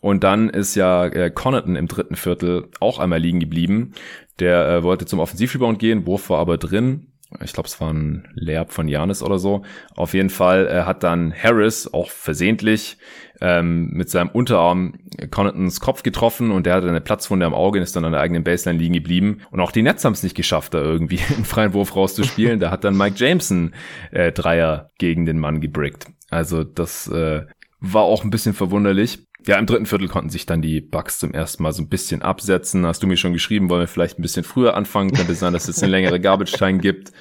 Und 0.00 0.24
dann 0.24 0.50
ist 0.50 0.74
ja 0.74 1.06
äh, 1.06 1.30
Connaughton 1.30 1.76
im 1.76 1.88
dritten 1.88 2.16
Viertel 2.16 2.68
auch 2.80 2.98
einmal 2.98 3.20
liegen 3.20 3.40
geblieben. 3.40 3.94
Der 4.38 4.68
äh, 4.68 4.82
wollte 4.82 5.06
zum 5.06 5.20
Offensivrebound 5.20 5.78
gehen, 5.78 6.06
Wurf 6.06 6.28
war 6.28 6.40
aber 6.40 6.58
drin. 6.58 7.13
Ich 7.42 7.52
glaube, 7.52 7.66
es 7.66 7.80
war 7.80 7.92
ein 7.92 8.28
Layup 8.34 8.72
von 8.72 8.86
Janis 8.86 9.22
oder 9.22 9.38
so. 9.38 9.62
Auf 9.96 10.14
jeden 10.14 10.30
Fall 10.30 10.66
äh, 10.66 10.82
hat 10.82 11.02
dann 11.02 11.34
Harris 11.34 11.92
auch 11.92 12.10
versehentlich 12.10 12.96
ähm, 13.40 13.90
mit 13.92 14.08
seinem 14.08 14.28
Unterarm 14.28 14.94
Connaughtons 15.30 15.80
Kopf 15.80 16.02
getroffen 16.02 16.50
und 16.50 16.66
der 16.66 16.74
hatte 16.74 16.88
eine 16.88 17.00
Platzwunde 17.00 17.44
am 17.44 17.54
Auge 17.54 17.78
und 17.78 17.82
ist 17.82 17.96
dann 17.96 18.04
an 18.04 18.12
der 18.12 18.20
eigenen 18.20 18.44
Baseline 18.44 18.78
liegen 18.78 18.94
geblieben. 18.94 19.40
Und 19.50 19.60
auch 19.60 19.72
die 19.72 19.82
Nets 19.82 20.04
haben 20.04 20.12
es 20.12 20.22
nicht 20.22 20.36
geschafft, 20.36 20.74
da 20.74 20.80
irgendwie 20.80 21.18
einen 21.34 21.44
freien 21.44 21.74
Wurf 21.74 21.96
rauszuspielen. 21.96 22.60
da 22.60 22.70
hat 22.70 22.84
dann 22.84 22.96
Mike 22.96 23.16
Jameson 23.16 23.74
äh, 24.12 24.30
Dreier 24.30 24.90
gegen 24.98 25.26
den 25.26 25.38
Mann 25.38 25.60
gebrickt. 25.60 26.06
Also 26.30 26.62
das 26.62 27.08
äh, 27.08 27.42
war 27.80 28.02
auch 28.02 28.24
ein 28.24 28.30
bisschen 28.30 28.54
verwunderlich. 28.54 29.26
Ja, 29.46 29.58
im 29.58 29.66
dritten 29.66 29.84
Viertel 29.84 30.08
konnten 30.08 30.30
sich 30.30 30.46
dann 30.46 30.62
die 30.62 30.80
Bucks 30.80 31.18
zum 31.18 31.34
ersten 31.34 31.62
Mal 31.62 31.72
so 31.72 31.82
ein 31.82 31.88
bisschen 31.88 32.22
absetzen. 32.22 32.86
Hast 32.86 33.02
du 33.02 33.06
mir 33.06 33.18
schon 33.18 33.34
geschrieben, 33.34 33.68
wollen 33.68 33.82
wir 33.82 33.88
vielleicht 33.88 34.18
ein 34.18 34.22
bisschen 34.22 34.44
früher 34.44 34.74
anfangen? 34.74 35.12
Könnte 35.12 35.34
sein, 35.34 35.52
dass 35.52 35.68
es 35.68 35.82
eine 35.82 35.90
längere 35.90 36.18
Garbage-Time 36.18 36.78
gibt, 36.78 37.12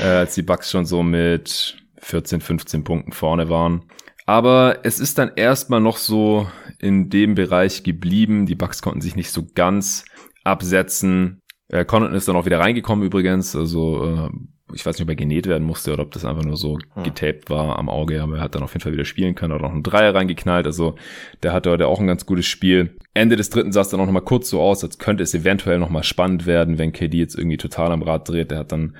äh, 0.00 0.04
als 0.04 0.34
die 0.34 0.42
Bucks 0.42 0.70
schon 0.70 0.86
so 0.86 1.02
mit 1.02 1.76
14, 1.98 2.40
15 2.40 2.84
Punkten 2.84 3.12
vorne 3.12 3.50
waren. 3.50 3.84
Aber 4.24 4.78
es 4.84 4.98
ist 4.98 5.18
dann 5.18 5.32
erstmal 5.36 5.80
noch 5.80 5.98
so 5.98 6.48
in 6.78 7.10
dem 7.10 7.34
Bereich 7.34 7.82
geblieben. 7.82 8.46
Die 8.46 8.54
Bucks 8.54 8.80
konnten 8.80 9.02
sich 9.02 9.14
nicht 9.14 9.30
so 9.30 9.46
ganz 9.54 10.04
absetzen. 10.44 11.40
Äh, 11.68 11.84
Connaughton 11.84 12.16
ist 12.16 12.28
dann 12.28 12.36
auch 12.36 12.46
wieder 12.46 12.60
reingekommen 12.60 13.04
übrigens. 13.04 13.54
Also 13.54 14.04
äh, 14.04 14.30
ich 14.72 14.84
weiß 14.84 14.96
nicht, 14.96 15.02
ob 15.02 15.08
er 15.08 15.16
genäht 15.16 15.46
werden 15.46 15.66
musste 15.66 15.92
oder 15.92 16.02
ob 16.02 16.10
das 16.10 16.24
einfach 16.24 16.44
nur 16.44 16.56
so 16.56 16.78
hm. 16.94 17.04
getaped 17.04 17.50
war 17.50 17.78
am 17.78 17.88
Auge, 17.88 18.22
aber 18.22 18.36
er 18.36 18.42
hat 18.42 18.54
dann 18.54 18.62
auf 18.62 18.72
jeden 18.72 18.82
Fall 18.82 18.92
wieder 18.92 19.04
spielen 19.04 19.34
können, 19.34 19.52
oder 19.52 19.62
noch 19.62 19.72
einen 19.72 19.82
Dreier 19.82 20.14
reingeknallt, 20.14 20.66
also 20.66 20.96
der 21.42 21.52
hatte 21.52 21.70
heute 21.70 21.86
auch 21.86 22.00
ein 22.00 22.06
ganz 22.06 22.26
gutes 22.26 22.46
Spiel. 22.46 22.96
Ende 23.14 23.36
des 23.36 23.50
dritten 23.50 23.72
sah 23.72 23.80
es 23.80 23.88
dann 23.88 24.00
auch 24.00 24.06
nochmal 24.06 24.22
kurz 24.22 24.50
so 24.50 24.60
aus, 24.60 24.84
als 24.84 24.98
könnte 24.98 25.22
es 25.22 25.34
eventuell 25.34 25.78
nochmal 25.78 26.04
spannend 26.04 26.46
werden, 26.46 26.78
wenn 26.78 26.92
KD 26.92 27.18
jetzt 27.18 27.36
irgendwie 27.36 27.56
total 27.56 27.92
am 27.92 28.02
Rad 28.02 28.28
dreht, 28.28 28.50
der 28.50 28.58
hat 28.58 28.72
dann 28.72 28.94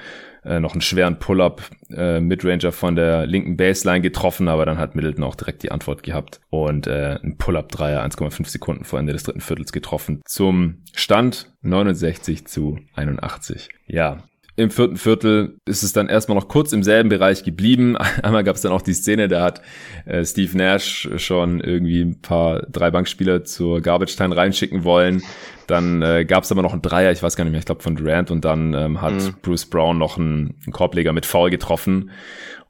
äh, 0.45 0.61
noch 0.61 0.73
einen 0.73 0.81
schweren 0.81 1.19
Pull-up 1.19 1.63
äh, 1.91 2.21
Midranger 2.21 2.73
von 2.73 2.97
der 2.97 3.27
linken 3.27 3.57
Baseline 3.57 4.01
getroffen, 4.01 4.49
aber 4.49 4.67
dann 4.67 4.79
hat 4.79 4.95
Middleton 4.95 5.25
auch 5.25 5.35
direkt 5.35 5.63
die 5.63 5.71
Antwort 5.71 6.03
gehabt 6.03 6.41
und 6.51 6.87
äh, 6.87 7.19
ein 7.23 7.37
Pull-up 7.37 7.71
Dreier 7.71 8.05
1,5 8.05 8.49
Sekunden 8.49 8.85
vor 8.85 8.99
Ende 8.99 9.13
des 9.13 9.25
dritten 9.25 9.41
Viertels 9.41 9.73
getroffen. 9.73 10.23
Zum 10.25 10.83
Stand 10.95 11.53
69 11.63 12.47
zu 12.47 12.79
81. 12.95 13.69
Ja, 13.87 14.25
im 14.59 14.73
vierten 14.73 14.97
Viertel 14.97 15.61
ist 15.67 15.85
es 15.85 15.93
dann 15.93 16.09
erstmal 16.09 16.37
noch 16.37 16.49
kurz 16.49 16.73
im 16.73 16.83
selben 16.83 17.09
Bereich 17.09 17.45
geblieben. 17.45 17.97
Einmal 18.23 18.43
gab 18.43 18.57
es 18.57 18.63
dann 18.63 18.73
auch 18.73 18.83
die 18.83 18.93
Szene, 18.93 19.29
da 19.29 19.41
hat 19.41 19.63
äh, 20.05 20.25
Steve 20.25 20.57
Nash 20.57 21.09
schon 21.17 21.61
irgendwie 21.61 22.01
ein 22.03 22.21
paar 22.21 22.63
drei 22.63 22.91
Bankspieler 22.91 23.45
zur 23.45 23.81
Garbage 23.81 24.17
Time 24.17 24.37
reinschicken 24.37 24.83
wollen. 24.83 25.23
Dann 25.69 26.03
äh, 26.03 26.25
gab 26.25 26.43
es 26.43 26.51
aber 26.51 26.63
noch 26.63 26.73
einen 26.73 26.83
Dreier, 26.83 27.13
ich 27.13 27.23
weiß 27.23 27.37
gar 27.37 27.45
nicht 27.45 27.53
mehr, 27.53 27.61
ich 27.61 27.67
glaube 27.67 27.85
von 27.85 27.95
Durant 27.95 28.33
und 28.33 28.45
dann 28.45 28.75
ähm, 28.75 29.01
hat 29.01 29.15
mhm. 29.15 29.35
Bruce 29.43 29.67
Brown 29.67 29.97
noch 29.97 30.19
einen, 30.19 30.57
einen 30.65 30.73
Korbleger 30.73 31.13
mit 31.13 31.25
Foul 31.25 31.51
getroffen. 31.51 32.11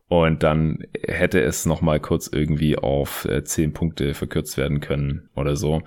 Und 0.08 0.42
dann 0.42 0.84
hätte 1.06 1.40
es 1.40 1.66
nochmal 1.66 2.00
kurz 2.00 2.30
irgendwie 2.32 2.78
auf 2.78 3.26
äh, 3.26 3.44
10 3.44 3.74
Punkte 3.74 4.14
verkürzt 4.14 4.56
werden 4.56 4.80
können 4.80 5.28
oder 5.36 5.54
so. 5.54 5.82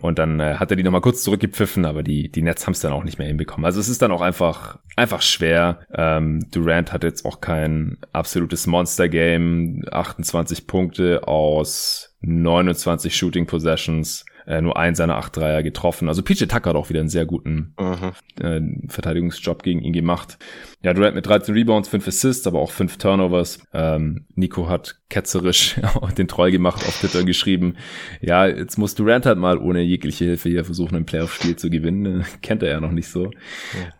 Und 0.00 0.18
dann 0.18 0.40
äh, 0.40 0.54
hat 0.54 0.70
er 0.70 0.76
die 0.76 0.82
nochmal 0.82 1.02
kurz 1.02 1.22
zurückgepfiffen, 1.22 1.84
aber 1.84 2.02
die, 2.02 2.30
die 2.30 2.40
Nets 2.40 2.66
haben 2.66 2.72
es 2.72 2.80
dann 2.80 2.94
auch 2.94 3.04
nicht 3.04 3.18
mehr 3.18 3.28
hinbekommen. 3.28 3.66
Also 3.66 3.78
es 3.78 3.90
ist 3.90 4.00
dann 4.00 4.10
auch 4.10 4.22
einfach, 4.22 4.78
einfach 4.96 5.20
schwer. 5.20 5.80
Ähm, 5.94 6.46
Durant 6.50 6.94
hat 6.94 7.04
jetzt 7.04 7.26
auch 7.26 7.42
kein 7.42 7.98
absolutes 8.12 8.66
Monster-Game. 8.66 9.84
28 9.90 10.66
Punkte 10.66 11.28
aus 11.28 12.16
29 12.22 13.14
Shooting 13.14 13.46
Possessions 13.46 14.24
äh, 14.48 14.62
nur 14.62 14.78
ein 14.78 14.94
seiner 14.94 15.16
acht 15.16 15.36
Dreier 15.36 15.62
getroffen. 15.62 16.08
Also 16.08 16.22
PJ 16.22 16.46
Tucker 16.46 16.70
hat 16.70 16.76
auch 16.76 16.88
wieder 16.88 17.00
einen 17.00 17.10
sehr 17.10 17.26
guten 17.26 17.74
mhm. 17.78 18.12
äh, 18.42 18.88
Verteidigungsjob 18.88 19.62
gegen 19.62 19.82
ihn 19.82 19.92
gemacht. 19.92 20.38
Ja, 20.80 20.94
Durant 20.94 21.16
mit 21.16 21.26
13 21.26 21.54
Rebounds, 21.54 21.88
5 21.88 22.06
Assists, 22.06 22.46
aber 22.46 22.60
auch 22.60 22.70
5 22.70 22.98
Turnovers. 22.98 23.58
Ähm, 23.72 24.26
Nico 24.36 24.68
hat 24.68 25.00
ketzerisch 25.08 25.80
den 26.18 26.28
Troll 26.28 26.52
gemacht, 26.52 26.86
auf 26.86 27.00
Twitter 27.00 27.24
geschrieben, 27.24 27.74
ja, 28.20 28.46
jetzt 28.46 28.78
muss 28.78 28.94
Durant 28.94 29.26
halt 29.26 29.38
mal 29.38 29.58
ohne 29.58 29.80
jegliche 29.80 30.24
Hilfe 30.24 30.48
hier 30.48 30.64
versuchen, 30.64 30.94
ein 30.94 31.04
Playoff-Spiel 31.04 31.56
zu 31.56 31.68
gewinnen. 31.68 32.24
Kennt 32.42 32.62
er 32.62 32.70
ja 32.70 32.80
noch 32.80 32.92
nicht 32.92 33.08
so. 33.08 33.24
Ja. 33.24 33.32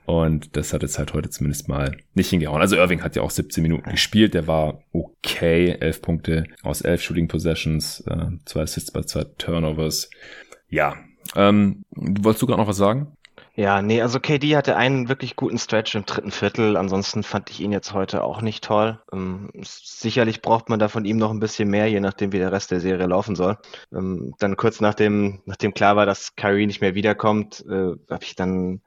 Und 0.06 0.56
das 0.56 0.72
hat 0.72 0.82
jetzt 0.82 0.98
halt 0.98 1.14
heute 1.14 1.30
zumindest 1.30 1.68
mal 1.68 1.96
nicht 2.14 2.30
hingehauen. 2.30 2.60
Also 2.60 2.76
Irving 2.76 3.02
hat 3.02 3.16
ja 3.16 3.22
auch 3.22 3.30
17 3.30 3.60
Minuten 3.60 3.90
gespielt, 3.90 4.34
der 4.34 4.46
war 4.46 4.82
okay, 4.92 5.76
11 5.80 6.02
Punkte 6.02 6.44
aus 6.62 6.82
11 6.82 7.02
Shooting 7.02 7.28
Possessions, 7.28 8.04
äh, 8.06 8.26
zwei 8.44 8.62
Assists 8.62 8.92
bei 8.92 9.02
zwei 9.02 9.24
Turnovers. 9.36 10.10
Ja, 10.68 10.94
ähm, 11.34 11.84
wolltest 11.90 12.42
du 12.42 12.46
gerade 12.46 12.60
noch 12.60 12.68
was 12.68 12.76
sagen? 12.76 13.17
Ja, 13.59 13.83
nee, 13.83 14.01
also 14.01 14.21
KD 14.21 14.57
hatte 14.57 14.77
einen 14.77 15.09
wirklich 15.09 15.35
guten 15.35 15.59
Stretch 15.59 15.97
im 15.97 16.07
dritten 16.07 16.31
Viertel. 16.31 16.77
Ansonsten 16.77 17.25
fand 17.25 17.51
ich 17.51 17.59
ihn 17.59 17.73
jetzt 17.73 17.92
heute 17.92 18.23
auch 18.23 18.40
nicht 18.40 18.62
toll. 18.62 19.01
Ähm, 19.12 19.51
sicherlich 19.64 20.42
braucht 20.42 20.68
man 20.68 20.79
da 20.79 20.87
von 20.87 21.05
ihm 21.05 21.16
noch 21.16 21.33
ein 21.33 21.40
bisschen 21.40 21.68
mehr, 21.68 21.90
je 21.90 21.99
nachdem, 21.99 22.31
wie 22.31 22.38
der 22.38 22.53
Rest 22.53 22.71
der 22.71 22.79
Serie 22.79 23.09
laufen 23.09 23.35
soll. 23.35 23.59
Ähm, 23.92 24.33
dann 24.38 24.57
kurz 24.57 24.81
nachdem, 24.81 25.42
nachdem 25.44 25.75
klar 25.75 25.97
war, 25.97 26.07
dass 26.07 26.37
Kyrie 26.37 26.68
nicht 26.68 26.81
mehr 26.81 26.94
wiederkommt, 26.94 27.64
äh, 27.68 27.97
habe 28.09 28.23
ich 28.23 28.37
dann 28.37 28.81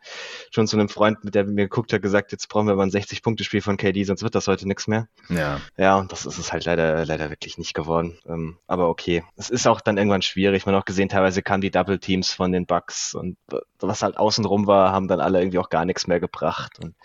schon 0.51 0.67
zu 0.67 0.77
einem 0.77 0.87
Freund, 0.87 1.21
mit 1.25 1.35
der 1.35 1.43
mir 1.43 1.63
geguckt 1.63 1.91
hat, 1.91 2.01
gesagt, 2.01 2.31
jetzt 2.31 2.47
brauchen 2.47 2.67
wir 2.67 2.75
mal 2.75 2.83
ein 2.83 2.91
60-Punkte-Spiel 2.91 3.61
von 3.61 3.75
KD, 3.75 4.05
sonst 4.05 4.23
wird 4.23 4.35
das 4.35 4.47
heute 4.47 4.69
nichts 4.69 4.87
mehr. 4.87 5.09
Ja. 5.27 5.59
Ja, 5.75 5.97
und 5.97 6.13
das 6.13 6.25
ist 6.25 6.37
es 6.37 6.53
halt 6.53 6.63
leider, 6.63 7.05
leider 7.05 7.29
wirklich 7.29 7.57
nicht 7.57 7.73
geworden. 7.73 8.19
Ähm, 8.25 8.57
aber 8.67 8.87
okay. 8.87 9.25
Es 9.35 9.49
ist 9.49 9.67
auch 9.67 9.81
dann 9.81 9.97
irgendwann 9.97 10.21
schwierig. 10.21 10.65
Man 10.65 10.75
hat 10.75 10.83
auch 10.83 10.85
gesehen, 10.85 11.09
teilweise 11.09 11.41
kamen 11.41 11.59
die 11.59 11.71
Double-Teams 11.71 12.31
von 12.31 12.53
den 12.53 12.65
Bucks 12.65 13.13
und 13.13 13.35
was 13.81 14.01
halt 14.01 14.15
außenrum 14.15 14.60
rum 14.61 14.67
war, 14.67 14.91
haben 14.91 15.07
dann 15.07 15.19
alle 15.19 15.39
irgendwie 15.39 15.59
auch 15.59 15.69
gar 15.69 15.85
nichts 15.85 16.07
mehr 16.07 16.19
gebracht. 16.19 16.79
Und 16.81 16.95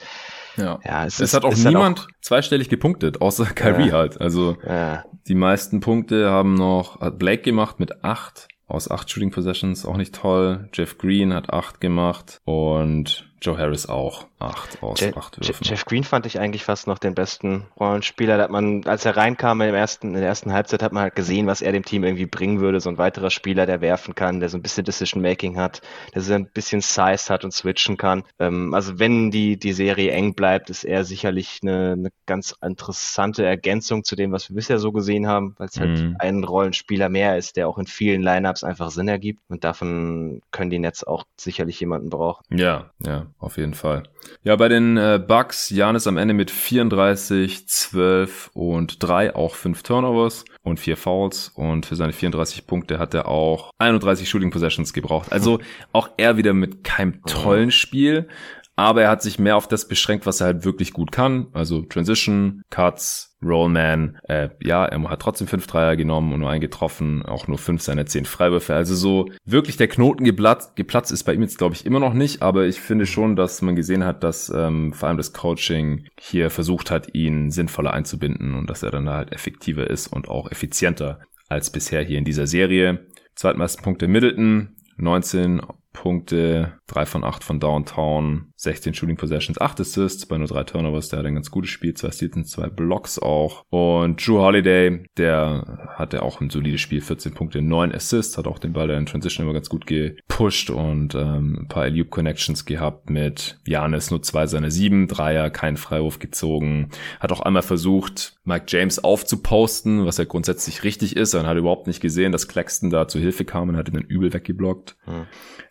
ja, 0.56 0.78
ja 0.84 1.04
es, 1.04 1.14
es 1.14 1.20
ist, 1.20 1.34
hat 1.34 1.44
auch 1.44 1.56
niemand 1.56 2.00
auch, 2.00 2.06
zweistellig 2.20 2.68
gepunktet, 2.68 3.20
außer 3.20 3.46
Kyrie 3.46 3.88
ja, 3.88 3.94
halt. 3.94 4.20
Also 4.20 4.56
ja. 4.66 5.04
die 5.28 5.34
meisten 5.34 5.80
Punkte 5.80 6.30
haben 6.30 6.54
noch, 6.54 7.00
hat 7.00 7.18
Blake 7.18 7.42
gemacht 7.42 7.80
mit 7.80 8.04
acht 8.04 8.48
aus 8.68 8.90
acht 8.90 9.08
Shooting 9.08 9.30
Possessions, 9.30 9.86
auch 9.86 9.96
nicht 9.96 10.14
toll. 10.14 10.68
Jeff 10.72 10.98
Green 10.98 11.32
hat 11.32 11.50
acht 11.50 11.80
gemacht 11.80 12.40
und 12.44 13.30
Joe 13.40 13.56
Harris 13.56 13.86
auch. 13.88 14.26
Acht 14.38 14.82
aus 14.82 15.00
Je 15.00 15.14
acht 15.14 15.38
Würfen. 15.38 15.64
Jeff 15.64 15.86
Green 15.86 16.04
fand 16.04 16.26
ich 16.26 16.38
eigentlich 16.38 16.62
fast 16.62 16.86
noch 16.86 16.98
den 16.98 17.14
besten 17.14 17.66
Rollenspieler. 17.80 18.36
Da 18.36 18.44
hat 18.44 18.50
man, 18.50 18.84
als 18.86 19.06
er 19.06 19.16
reinkam 19.16 19.62
im 19.62 19.74
ersten, 19.74 20.08
in 20.08 20.20
der 20.20 20.28
ersten 20.28 20.52
Halbzeit, 20.52 20.82
hat 20.82 20.92
man 20.92 21.04
halt 21.04 21.14
gesehen, 21.14 21.46
was 21.46 21.62
er 21.62 21.72
dem 21.72 21.86
Team 21.86 22.04
irgendwie 22.04 22.26
bringen 22.26 22.60
würde. 22.60 22.80
So 22.80 22.90
ein 22.90 22.98
weiterer 22.98 23.30
Spieler, 23.30 23.64
der 23.64 23.80
werfen 23.80 24.14
kann, 24.14 24.40
der 24.40 24.50
so 24.50 24.58
ein 24.58 24.62
bisschen 24.62 24.84
Decision-Making 24.84 25.58
hat, 25.58 25.80
der 26.14 26.20
so 26.20 26.34
ein 26.34 26.48
bisschen 26.48 26.82
Size 26.82 27.32
hat 27.32 27.44
und 27.44 27.52
switchen 27.52 27.96
kann. 27.96 28.24
Ähm, 28.38 28.74
also 28.74 28.98
wenn 28.98 29.30
die, 29.30 29.56
die 29.56 29.72
Serie 29.72 30.10
eng 30.10 30.34
bleibt, 30.34 30.68
ist 30.68 30.84
er 30.84 31.04
sicherlich 31.04 31.60
eine, 31.62 31.92
eine 31.92 32.10
ganz 32.26 32.54
interessante 32.62 33.42
Ergänzung 33.42 34.04
zu 34.04 34.16
dem, 34.16 34.32
was 34.32 34.50
wir 34.50 34.56
bisher 34.56 34.78
so 34.78 34.92
gesehen 34.92 35.26
haben, 35.26 35.54
weil 35.56 35.68
es 35.68 35.80
halt 35.80 35.98
mhm. 35.98 36.16
ein 36.18 36.44
Rollenspieler 36.44 37.08
mehr 37.08 37.38
ist, 37.38 37.56
der 37.56 37.68
auch 37.68 37.78
in 37.78 37.86
vielen 37.86 38.20
Lineups 38.20 38.64
einfach 38.64 38.90
Sinn 38.90 39.08
ergibt. 39.08 39.40
Und 39.48 39.64
davon 39.64 40.42
können 40.50 40.70
die 40.70 40.78
Nets 40.78 41.04
auch 41.04 41.24
sicherlich 41.38 41.80
jemanden 41.80 42.10
brauchen. 42.10 42.44
Ja, 42.50 42.90
ja 43.02 43.28
auf 43.38 43.56
jeden 43.56 43.72
Fall. 43.72 44.02
Ja, 44.42 44.56
bei 44.56 44.68
den 44.68 44.96
äh, 44.96 45.20
Bucks, 45.24 45.70
Janis 45.70 46.06
am 46.06 46.16
Ende 46.16 46.34
mit 46.34 46.50
34, 46.50 47.66
12 47.68 48.50
und 48.54 49.02
3, 49.02 49.34
auch 49.34 49.54
5 49.54 49.82
Turnovers 49.82 50.44
und 50.62 50.80
4 50.80 50.96
Fouls. 50.96 51.50
Und 51.54 51.86
für 51.86 51.96
seine 51.96 52.12
34 52.12 52.66
Punkte 52.66 52.98
hat 52.98 53.14
er 53.14 53.28
auch 53.28 53.70
31 53.78 54.28
Shooting 54.28 54.50
Possessions 54.50 54.92
gebraucht. 54.92 55.32
Also 55.32 55.60
auch 55.92 56.10
er 56.16 56.36
wieder 56.36 56.52
mit 56.52 56.84
keinem 56.84 57.22
tollen 57.24 57.70
Spiel, 57.70 58.28
aber 58.76 59.02
er 59.02 59.10
hat 59.10 59.22
sich 59.22 59.38
mehr 59.38 59.56
auf 59.56 59.68
das 59.68 59.88
beschränkt, 59.88 60.26
was 60.26 60.40
er 60.40 60.48
halt 60.48 60.64
wirklich 60.66 60.92
gut 60.92 61.10
kann. 61.10 61.48
Also 61.54 61.80
Transition, 61.80 62.62
Cuts, 62.68 63.36
Rollman. 63.42 64.18
Äh, 64.28 64.50
ja, 64.62 64.84
er 64.84 65.02
hat 65.08 65.20
trotzdem 65.20 65.46
fünf 65.46 65.66
Dreier 65.66 65.96
genommen 65.96 66.32
und 66.34 66.40
nur 66.40 66.50
einen 66.50 66.60
getroffen, 66.60 67.24
auch 67.24 67.48
nur 67.48 67.56
fünf 67.56 67.80
seiner 67.80 68.04
zehn 68.04 68.26
Freiwürfe. 68.26 68.74
Also 68.74 68.94
so 68.94 69.30
wirklich 69.46 69.78
der 69.78 69.88
Knoten 69.88 70.24
geplatzt, 70.24 70.76
geplatzt 70.76 71.10
ist 71.10 71.24
bei 71.24 71.32
ihm 71.32 71.42
jetzt, 71.42 71.56
glaube 71.56 71.74
ich, 71.74 71.86
immer 71.86 72.00
noch 72.00 72.12
nicht, 72.12 72.42
aber 72.42 72.66
ich 72.66 72.80
finde 72.80 73.06
schon, 73.06 73.34
dass 73.34 73.62
man 73.62 73.76
gesehen 73.76 74.04
hat, 74.04 74.22
dass 74.22 74.50
ähm, 74.54 74.92
vor 74.92 75.08
allem 75.08 75.16
das 75.16 75.32
Coaching 75.32 76.06
hier 76.18 76.50
versucht 76.50 76.90
hat, 76.90 77.14
ihn 77.14 77.50
sinnvoller 77.50 77.94
einzubinden 77.94 78.54
und 78.54 78.68
dass 78.68 78.82
er 78.82 78.90
dann 78.90 79.08
halt 79.08 79.32
effektiver 79.32 79.88
ist 79.88 80.08
und 80.08 80.28
auch 80.28 80.50
effizienter 80.50 81.20
als 81.48 81.70
bisher 81.70 82.02
hier 82.02 82.18
in 82.18 82.24
dieser 82.24 82.46
Serie. 82.46 83.06
Zweitmeisten 83.34 83.82
Punkte 83.82 84.08
Middleton, 84.08 84.76
19 84.96 85.62
Punkte, 85.96 86.74
3 86.88 87.06
von 87.06 87.24
8 87.24 87.42
von 87.42 87.58
Downtown, 87.58 88.52
16 88.56 88.92
Shooting 88.92 89.16
Possessions, 89.16 89.58
8 89.58 89.80
Assists 89.80 90.26
bei 90.26 90.36
nur 90.36 90.46
3 90.46 90.64
Turnovers, 90.64 91.08
der 91.08 91.20
hat 91.20 91.26
ein 91.26 91.34
ganz 91.34 91.50
gutes 91.50 91.70
Spiel, 91.70 91.94
2 91.94 92.10
Steals 92.10 92.36
und 92.36 92.46
2 92.46 92.68
Blocks 92.68 93.18
auch. 93.18 93.64
Und 93.70 94.24
Drew 94.24 94.38
Holiday, 94.38 95.04
der 95.16 95.88
hatte 95.96 96.22
auch 96.22 96.42
ein 96.42 96.50
solides 96.50 96.82
Spiel, 96.82 97.00
14 97.00 97.32
Punkte, 97.32 97.62
9 97.62 97.94
Assists, 97.94 98.36
hat 98.36 98.46
auch 98.46 98.58
den 98.58 98.74
Ball 98.74 98.90
in 98.90 99.06
Transition 99.06 99.44
immer 99.44 99.54
ganz 99.54 99.70
gut 99.70 99.86
gepusht 99.86 100.68
und 100.68 101.14
ähm, 101.14 101.60
ein 101.62 101.68
paar 101.68 101.84
Alley 101.84 102.04
Connections 102.04 102.66
gehabt 102.66 103.08
mit 103.08 103.58
Janis, 103.66 104.10
nur 104.10 104.22
2 104.22 104.46
seiner 104.48 104.70
7 104.70 105.08
Dreier, 105.08 105.48
keinen 105.48 105.78
Freiwurf 105.78 106.18
gezogen, 106.18 106.90
hat 107.20 107.32
auch 107.32 107.40
einmal 107.40 107.62
versucht, 107.62 108.36
Mike 108.44 108.66
James 108.68 109.02
aufzuposten, 109.02 110.04
was 110.04 110.18
ja 110.18 110.24
grundsätzlich 110.24 110.84
richtig 110.84 111.16
ist, 111.16 111.32
er 111.32 111.46
hat 111.46 111.56
überhaupt 111.56 111.86
nicht 111.86 112.00
gesehen, 112.00 112.32
dass 112.32 112.48
Claxton 112.48 112.90
da 112.90 113.08
zu 113.08 113.18
Hilfe 113.18 113.46
kam 113.46 113.70
und 113.70 113.76
hat 113.76 113.88
ihn 113.88 113.94
dann 113.94 114.04
übel 114.04 114.32
weggeblockt. 114.32 114.96
Hm. 115.04 115.26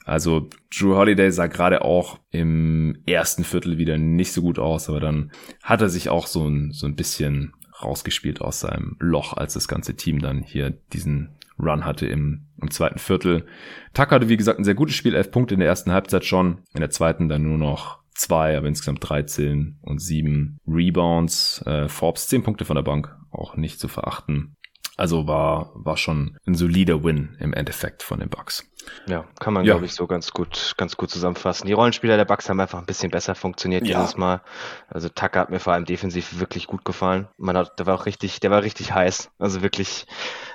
Also 0.05 0.49
Drew 0.73 0.95
Holiday 0.95 1.31
sah 1.31 1.47
gerade 1.47 1.83
auch 1.83 2.19
im 2.29 3.01
ersten 3.07 3.43
Viertel 3.43 3.77
wieder 3.77 3.97
nicht 3.97 4.31
so 4.31 4.41
gut 4.41 4.59
aus, 4.59 4.87
aber 4.87 4.99
dann 4.99 5.31
hat 5.63 5.81
er 5.81 5.89
sich 5.89 6.09
auch 6.09 6.27
so 6.27 6.47
ein, 6.47 6.71
so 6.71 6.85
ein 6.85 6.95
bisschen 6.95 7.53
rausgespielt 7.83 8.39
aus 8.39 8.61
seinem 8.61 8.95
Loch, 8.99 9.33
als 9.33 9.53
das 9.53 9.67
ganze 9.67 9.95
Team 9.95 10.19
dann 10.19 10.43
hier 10.43 10.71
diesen 10.93 11.35
Run 11.57 11.85
hatte 11.85 12.05
im, 12.05 12.45
im 12.61 12.69
zweiten 12.69 12.99
Viertel. 12.99 13.45
Tuck 13.93 14.11
hatte, 14.11 14.29
wie 14.29 14.37
gesagt, 14.37 14.59
ein 14.59 14.63
sehr 14.63 14.75
gutes 14.75 14.95
Spiel, 14.95 15.15
elf 15.15 15.31
Punkte 15.31 15.55
in 15.55 15.59
der 15.59 15.69
ersten 15.69 15.91
Halbzeit 15.91 16.23
schon, 16.23 16.59
in 16.73 16.81
der 16.81 16.91
zweiten 16.91 17.27
dann 17.27 17.43
nur 17.43 17.57
noch 17.57 17.99
zwei, 18.13 18.57
aber 18.57 18.67
insgesamt 18.67 19.07
13 19.07 19.79
und 19.81 19.99
sieben 19.99 20.59
Rebounds. 20.67 21.61
Äh, 21.65 21.87
Forbes 21.87 22.27
zehn 22.27 22.43
Punkte 22.43 22.65
von 22.65 22.75
der 22.75 22.83
Bank, 22.83 23.15
auch 23.31 23.57
nicht 23.57 23.79
zu 23.79 23.87
verachten. 23.87 24.55
Also 24.97 25.27
war, 25.27 25.71
war 25.73 25.97
schon 25.97 26.37
ein 26.47 26.55
solider 26.55 27.03
Win 27.03 27.35
im 27.39 27.53
Endeffekt 27.53 28.01
von 28.03 28.19
den 28.19 28.29
Bucks. 28.29 28.65
Ja, 29.07 29.25
kann 29.39 29.53
man, 29.53 29.65
ja. 29.65 29.73
glaube 29.73 29.85
ich, 29.85 29.93
so 29.93 30.07
ganz 30.07 30.31
gut, 30.31 30.75
ganz 30.77 30.95
gut 30.95 31.09
zusammenfassen. 31.09 31.67
Die 31.67 31.73
Rollenspieler 31.73 32.17
der 32.17 32.25
Bucks 32.25 32.49
haben 32.49 32.59
einfach 32.59 32.79
ein 32.79 32.85
bisschen 32.85 33.11
besser 33.11 33.35
funktioniert 33.35 33.85
ja. 33.85 33.99
dieses 33.99 34.15
Mal. 34.15 34.41
Also 34.87 35.09
Tucker 35.09 35.39
hat 35.39 35.49
mir 35.49 35.59
vor 35.59 35.73
allem 35.73 35.85
defensiv 35.85 36.39
wirklich 36.39 36.67
gut 36.67 36.85
gefallen. 36.85 37.27
Man 37.37 37.57
hat, 37.57 37.79
der 37.79 37.87
war 37.87 37.95
auch 37.95 38.05
richtig, 38.05 38.39
der 38.39 38.51
war 38.51 38.63
richtig 38.63 38.93
heiß. 38.93 39.31
Also 39.39 39.61
wirklich, 39.61 40.05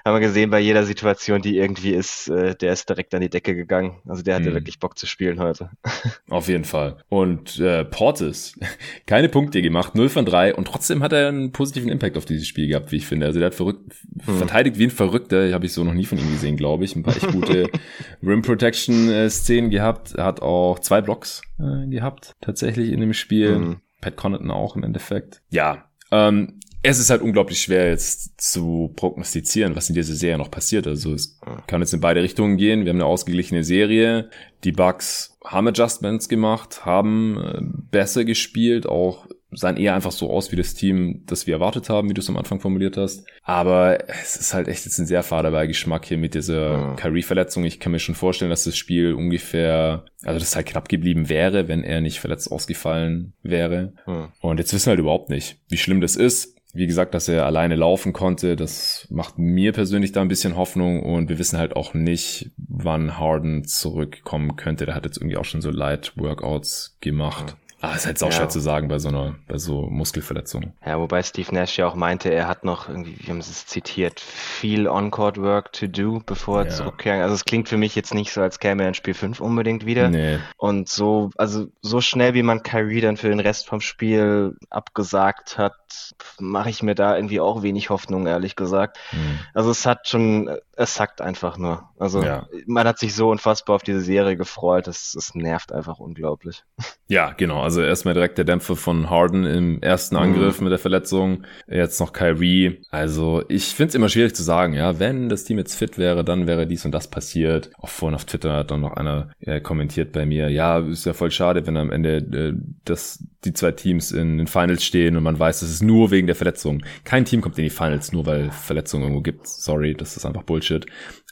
haben 0.05 0.15
wir 0.15 0.21
gesehen 0.21 0.51
bei 0.51 0.61
jeder 0.61 0.85
Situation, 0.85 1.43
die 1.43 1.57
irgendwie 1.57 1.91
ist, 1.91 2.29
äh, 2.29 2.55
der 2.55 2.73
ist 2.73 2.89
direkt 2.89 3.15
an 3.15 3.21
die 3.21 3.29
Decke 3.29 3.55
gegangen. 3.55 3.99
Also 4.07 4.23
der 4.23 4.37
hatte 4.37 4.47
hm. 4.47 4.55
wirklich 4.55 4.79
Bock 4.79 4.99
zu 4.99 5.07
spielen 5.07 5.41
heute. 5.41 5.71
Auf 6.29 6.49
jeden 6.49 6.65
Fall. 6.65 6.99
Und 7.09 7.59
äh, 7.59 7.85
Portis, 7.85 8.59
keine 9.07 9.29
Punkte 9.29 9.63
gemacht, 9.63 9.95
0 9.95 10.09
von 10.09 10.25
3 10.25 10.55
und 10.55 10.67
trotzdem 10.67 11.03
hat 11.03 11.13
er 11.13 11.29
einen 11.29 11.53
positiven 11.53 11.91
Impact 11.91 12.17
auf 12.17 12.25
dieses 12.25 12.47
Spiel 12.47 12.69
gehabt, 12.69 12.93
wie 12.93 12.97
ich 12.97 13.07
finde. 13.07 13.27
Also 13.27 13.39
der 13.39 13.47
hat 13.47 13.55
verrückt, 13.55 13.95
hm. 14.25 14.39
verteidigt 14.39 14.79
wie 14.79 14.85
ein 14.85 14.91
Verrückter, 14.91 15.53
habe 15.53 15.67
ich 15.67 15.73
so 15.73 15.85
noch 15.85 15.95
nie 15.95 16.05
von 16.05 16.19
ihm 16.19 16.31
gesehen, 16.31 16.57
glaube 16.57 16.85
ich. 16.85 16.97
Ein 16.97 17.03
paar 17.03 17.17
echt 17.17 17.33
gute 17.33 17.69
Rim 18.23 18.43
Protection 18.43 19.11
äh, 19.11 19.29
Szenen 19.31 19.71
gehabt. 19.71 20.15
Er 20.15 20.25
hat 20.25 20.43
auch 20.43 20.79
zwei 20.79 21.01
Blocks 21.01 21.43
äh, 21.59 21.87
gehabt, 21.89 22.37
tatsächlich 22.41 22.93
in 22.93 23.01
dem 23.01 23.13
Spiel. 23.13 23.59
Mhm. 23.59 23.77
Pat 24.01 24.17
Connaughton 24.17 24.51
auch 24.51 24.77
im 24.77 24.83
Endeffekt. 24.83 25.43
Ja, 25.51 25.91
ähm, 26.11 26.61
es 26.83 26.99
ist 26.99 27.11
halt 27.11 27.23
unglaublich 27.23 27.61
schwer 27.61 27.91
jetzt 27.91 28.41
zu 28.41 28.93
prognostizieren, 28.97 29.77
was 29.77 29.89
in 29.89 29.95
dieser 29.95 30.15
Serie 30.15 30.39
noch 30.39 30.51
passiert. 30.51 30.87
Also 30.87 31.13
es 31.13 31.39
kann 31.67 31.83
jetzt 31.83 31.93
in 31.93 32.01
beide 32.01 32.23
Richtungen 32.23 32.57
gehen. 32.57 32.85
Wir 32.85 32.91
haben 32.91 32.97
eine 32.97 33.07
ausgeglichene 33.07 33.65
Serie. 33.65 34.31
Die 34.65 34.73
Bucks 34.73 35.37
haben 35.45 35.69
Adjustments 35.69 36.29
gemacht, 36.29 36.85
haben 36.85 37.39
äh, 37.39 37.61
besser 37.91 38.25
gespielt, 38.25 38.87
auch 38.87 39.27
sahen 39.53 39.77
eher 39.77 39.95
einfach 39.95 40.13
so 40.13 40.31
aus 40.31 40.53
wie 40.53 40.57
das 40.57 40.75
Team, 40.75 41.23
das 41.27 41.47
wir 41.47 41.55
erwartet 41.55 41.89
haben, 41.91 42.09
wie 42.09 42.15
du 42.15 42.21
es 42.21 42.29
am 42.29 42.37
Anfang 42.37 42.61
formuliert 42.61 42.97
hast. 42.97 43.27
Aber 43.43 44.09
es 44.09 44.37
ist 44.37 44.55
halt 44.55 44.69
echt 44.69 44.85
jetzt 44.85 44.99
ein 44.99 45.07
sehr 45.07 45.25
fader 45.25 45.67
Geschmack 45.67 46.07
hier 46.07 46.19
mit 46.19 46.35
dieser 46.35 46.73
ja. 46.73 46.95
Kyrie-Verletzung. 46.95 47.65
Ich 47.65 47.81
kann 47.81 47.91
mir 47.91 47.99
schon 47.99 48.15
vorstellen, 48.15 48.51
dass 48.51 48.65
das 48.65 48.77
Spiel 48.77 49.13
ungefähr, 49.13 50.05
also 50.23 50.39
das 50.39 50.55
halt 50.55 50.67
knapp 50.67 50.89
geblieben 50.89 51.29
wäre, 51.29 51.67
wenn 51.67 51.83
er 51.83 52.01
nicht 52.01 52.21
verletzt 52.21 52.53
ausgefallen 52.53 53.33
wäre. 53.43 53.93
Ja. 54.07 54.33
Und 54.41 54.59
jetzt 54.59 54.73
wissen 54.73 54.87
wir 54.87 54.91
halt 54.91 55.01
überhaupt 55.01 55.31
nicht, 55.31 55.59
wie 55.69 55.79
schlimm 55.79 56.01
das 56.01 56.15
ist 56.15 56.60
wie 56.75 56.87
gesagt, 56.87 57.15
dass 57.15 57.29
er 57.29 57.47
alleine 57.47 57.75
laufen 57.75 58.13
konnte, 58.13 58.57
das 58.57 59.07
macht 59.11 59.39
mir 59.39 59.73
persönlich 59.73 60.13
da 60.13 60.21
ein 60.21 60.29
bisschen 60.29 60.57
Hoffnung 60.57 61.03
und 61.03 61.29
wir 61.29 61.39
wissen 61.39 61.59
halt 61.59 61.75
auch 61.75 61.95
nicht, 61.95 62.51
wann 62.57 63.19
Harden 63.19 63.65
zurückkommen 63.65 64.57
könnte. 64.57 64.87
Der 64.87 64.95
hat 64.95 65.05
jetzt 65.05 65.19
irgendwie 65.19 65.37
auch 65.37 65.45
schon 65.45 65.63
so 65.63 65.71
Light 65.71 66.13
Workouts 66.17 66.97
gemacht. 67.01 67.57
Ah, 67.83 67.95
ist 67.95 68.07
halt 68.07 68.23
auch 68.23 68.27
ja. 68.27 68.33
schwer 68.33 68.49
zu 68.51 68.61
sagen 68.61 68.89
bei 68.89 68.99
so 68.99 69.09
einer, 69.09 69.37
bei 69.49 69.57
so 69.57 69.89
Muskelverletzungen. 69.89 70.75
Ja, 70.85 70.99
wobei 70.99 71.23
Steve 71.23 71.55
Nash 71.55 71.79
ja 71.79 71.87
auch 71.87 71.95
meinte, 71.95 72.29
er 72.29 72.47
hat 72.47 72.63
noch 72.63 72.89
irgendwie, 72.89 73.17
wie 73.19 73.31
haben 73.31 73.41
sie 73.41 73.51
es 73.51 73.65
zitiert, 73.67 74.21
viel 74.21 74.87
On-Court-Work 74.87 75.73
to 75.73 75.87
do, 75.87 76.21
bevor 76.25 76.61
er 76.61 76.67
ja. 76.67 76.73
zurückkehrt. 76.73 77.23
Also 77.23 77.35
es 77.35 77.47
klingt 77.47 77.71
für 77.71 77.79
mich 77.79 77.95
jetzt 77.95 78.13
nicht 78.13 78.33
so, 78.33 78.43
als 78.43 78.59
käme 78.59 78.83
er 78.83 78.89
in 78.89 78.95
Spiel 78.95 79.15
5 79.15 79.41
unbedingt 79.41 79.87
wieder. 79.87 80.11
Nee. 80.11 80.39
Und 80.59 80.91
so, 80.91 81.31
also 81.37 81.69
so 81.81 82.03
schnell 82.03 82.35
wie 82.35 82.43
man 82.43 82.63
Kyrie 82.63 83.01
dann 83.01 83.17
für 83.17 83.31
den 83.31 83.41
Rest 83.41 83.67
vom 83.67 83.81
Spiel 83.81 84.57
abgesagt 84.69 85.57
hat, 85.57 86.15
mache 86.39 86.69
ich 86.69 86.83
mir 86.83 86.95
da 86.95 87.17
irgendwie 87.17 87.41
auch 87.41 87.63
wenig 87.63 87.89
Hoffnung, 87.89 88.27
ehrlich 88.27 88.57
gesagt. 88.57 88.99
Mhm. 89.13 89.39
Also 89.55 89.71
es 89.71 89.87
hat 89.87 90.07
schon, 90.07 90.51
es 90.77 90.95
sackt 90.95 91.21
einfach 91.21 91.57
nur. 91.57 91.89
Also 91.99 92.23
ja. 92.23 92.47
man 92.67 92.87
hat 92.87 92.99
sich 92.99 93.15
so 93.15 93.31
unfassbar 93.31 93.77
auf 93.77 93.83
diese 93.83 94.01
Serie 94.01 94.37
gefreut, 94.37 94.87
es, 94.87 95.15
es 95.15 95.35
nervt 95.35 95.73
einfach 95.73 95.99
unglaublich. 95.99 96.65
Ja, 97.09 97.33
genau. 97.33 97.63
Also 97.71 97.83
erstmal 97.83 98.15
direkt 98.15 98.37
der 98.37 98.45
Dämpfer 98.45 98.75
von 98.75 99.11
Harden 99.11 99.47
im 99.47 99.81
ersten 99.81 100.17
mhm. 100.17 100.23
Angriff 100.23 100.59
mhm. 100.59 100.65
mit 100.65 100.73
der 100.73 100.81
Verletzung. 100.81 101.45
Jetzt 101.69 102.01
noch 102.01 102.13
Kyrie. 102.13 102.81
Also 102.91 103.45
ich 103.49 103.67
finde 103.67 103.91
es 103.91 103.95
immer 103.95 104.09
schwierig 104.09 104.35
zu 104.35 104.43
sagen, 104.43 104.73
ja, 104.73 104.99
wenn 104.99 105.29
das 105.29 105.45
Team 105.45 105.59
jetzt 105.59 105.77
fit 105.77 105.97
wäre, 105.97 106.25
dann 106.25 106.49
wäre 106.49 106.67
dies 106.67 106.85
und 106.85 106.91
das 106.91 107.07
passiert. 107.07 107.71
Auch 107.79 107.89
vorhin 107.89 108.17
auf 108.17 108.25
Twitter 108.25 108.55
hat 108.55 108.73
dann 108.73 108.81
noch 108.81 108.95
einer 108.95 109.31
äh, 109.39 109.61
kommentiert 109.61 110.11
bei 110.11 110.27
mir, 110.27 110.49
ja, 110.49 110.81
ist 110.81 111.07
ja 111.07 111.13
voll 111.13 111.31
schade, 111.31 111.65
wenn 111.65 111.77
am 111.77 111.93
Ende 111.93 112.17
äh, 112.17 112.55
das, 112.85 113.25
die 113.45 113.53
zwei 113.53 113.71
Teams 113.71 114.11
in 114.11 114.39
den 114.39 114.49
Finals 114.49 114.85
stehen 114.85 115.17
und 115.17 115.23
man 115.23 115.39
weiß, 115.39 115.63
es 115.63 115.71
ist 115.71 115.83
nur 115.85 116.11
wegen 116.11 116.27
der 116.27 116.35
Verletzung. 116.35 116.83
Kein 117.05 117.25
Team 117.25 117.41
kommt 117.41 117.57
in 117.57 117.63
die 117.63 117.71
Finals, 117.71 118.11
nur 118.11 118.27
weil 118.27 118.51
Verletzungen 118.51 119.05
irgendwo 119.05 119.23
gibt. 119.23 119.47
Sorry, 119.47 119.95
das 119.95 120.17
ist 120.17 120.27
einfach 120.27 120.43
Bullshit. 120.43 120.87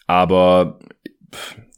Aber 0.06 0.78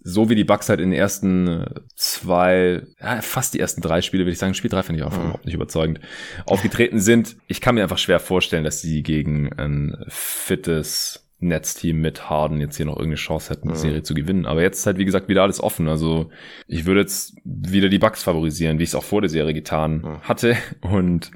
so 0.02 0.30
wie 0.30 0.34
die 0.34 0.44
Bucks 0.44 0.68
halt 0.68 0.80
in 0.80 0.90
den 0.90 0.98
ersten 0.98 1.46
äh, 1.46 1.66
zwei, 1.94 2.82
ja, 3.00 3.20
fast 3.20 3.54
die 3.54 3.60
ersten 3.60 3.80
drei 3.80 4.02
Spiele, 4.02 4.24
würde 4.24 4.32
ich 4.32 4.38
sagen, 4.38 4.54
Spiel 4.54 4.70
drei 4.70 4.82
finde 4.82 5.00
ich 5.00 5.06
auch 5.06 5.12
mhm. 5.12 5.22
überhaupt 5.22 5.44
nicht 5.44 5.54
überzeugend, 5.54 6.00
aufgetreten 6.46 7.00
sind. 7.00 7.36
Ich 7.46 7.60
kann 7.60 7.74
mir 7.74 7.82
einfach 7.82 7.98
schwer 7.98 8.20
vorstellen, 8.20 8.64
dass 8.64 8.80
sie 8.80 9.02
gegen 9.02 9.52
ein 9.52 10.04
fittes 10.08 11.29
Netzteam 11.40 12.00
mit 12.00 12.28
Harden 12.28 12.60
jetzt 12.60 12.76
hier 12.76 12.86
noch 12.86 12.96
irgendeine 12.96 13.16
Chance 13.16 13.50
hätten, 13.50 13.68
die 13.68 13.74
mhm. 13.74 13.78
Serie 13.78 14.02
zu 14.02 14.14
gewinnen. 14.14 14.46
Aber 14.46 14.62
jetzt 14.62 14.80
ist 14.80 14.86
halt, 14.86 14.98
wie 14.98 15.04
gesagt, 15.04 15.28
wieder 15.28 15.42
alles 15.42 15.60
offen. 15.60 15.88
Also 15.88 16.30
ich 16.66 16.84
würde 16.84 17.00
jetzt 17.00 17.34
wieder 17.44 17.88
die 17.88 17.98
Bucks 17.98 18.22
favorisieren, 18.22 18.78
wie 18.78 18.82
ich 18.82 18.90
es 18.90 18.94
auch 18.94 19.04
vor 19.04 19.22
der 19.22 19.30
Serie 19.30 19.54
getan 19.54 20.02
mhm. 20.02 20.20
hatte. 20.22 20.56
Und 20.82 21.30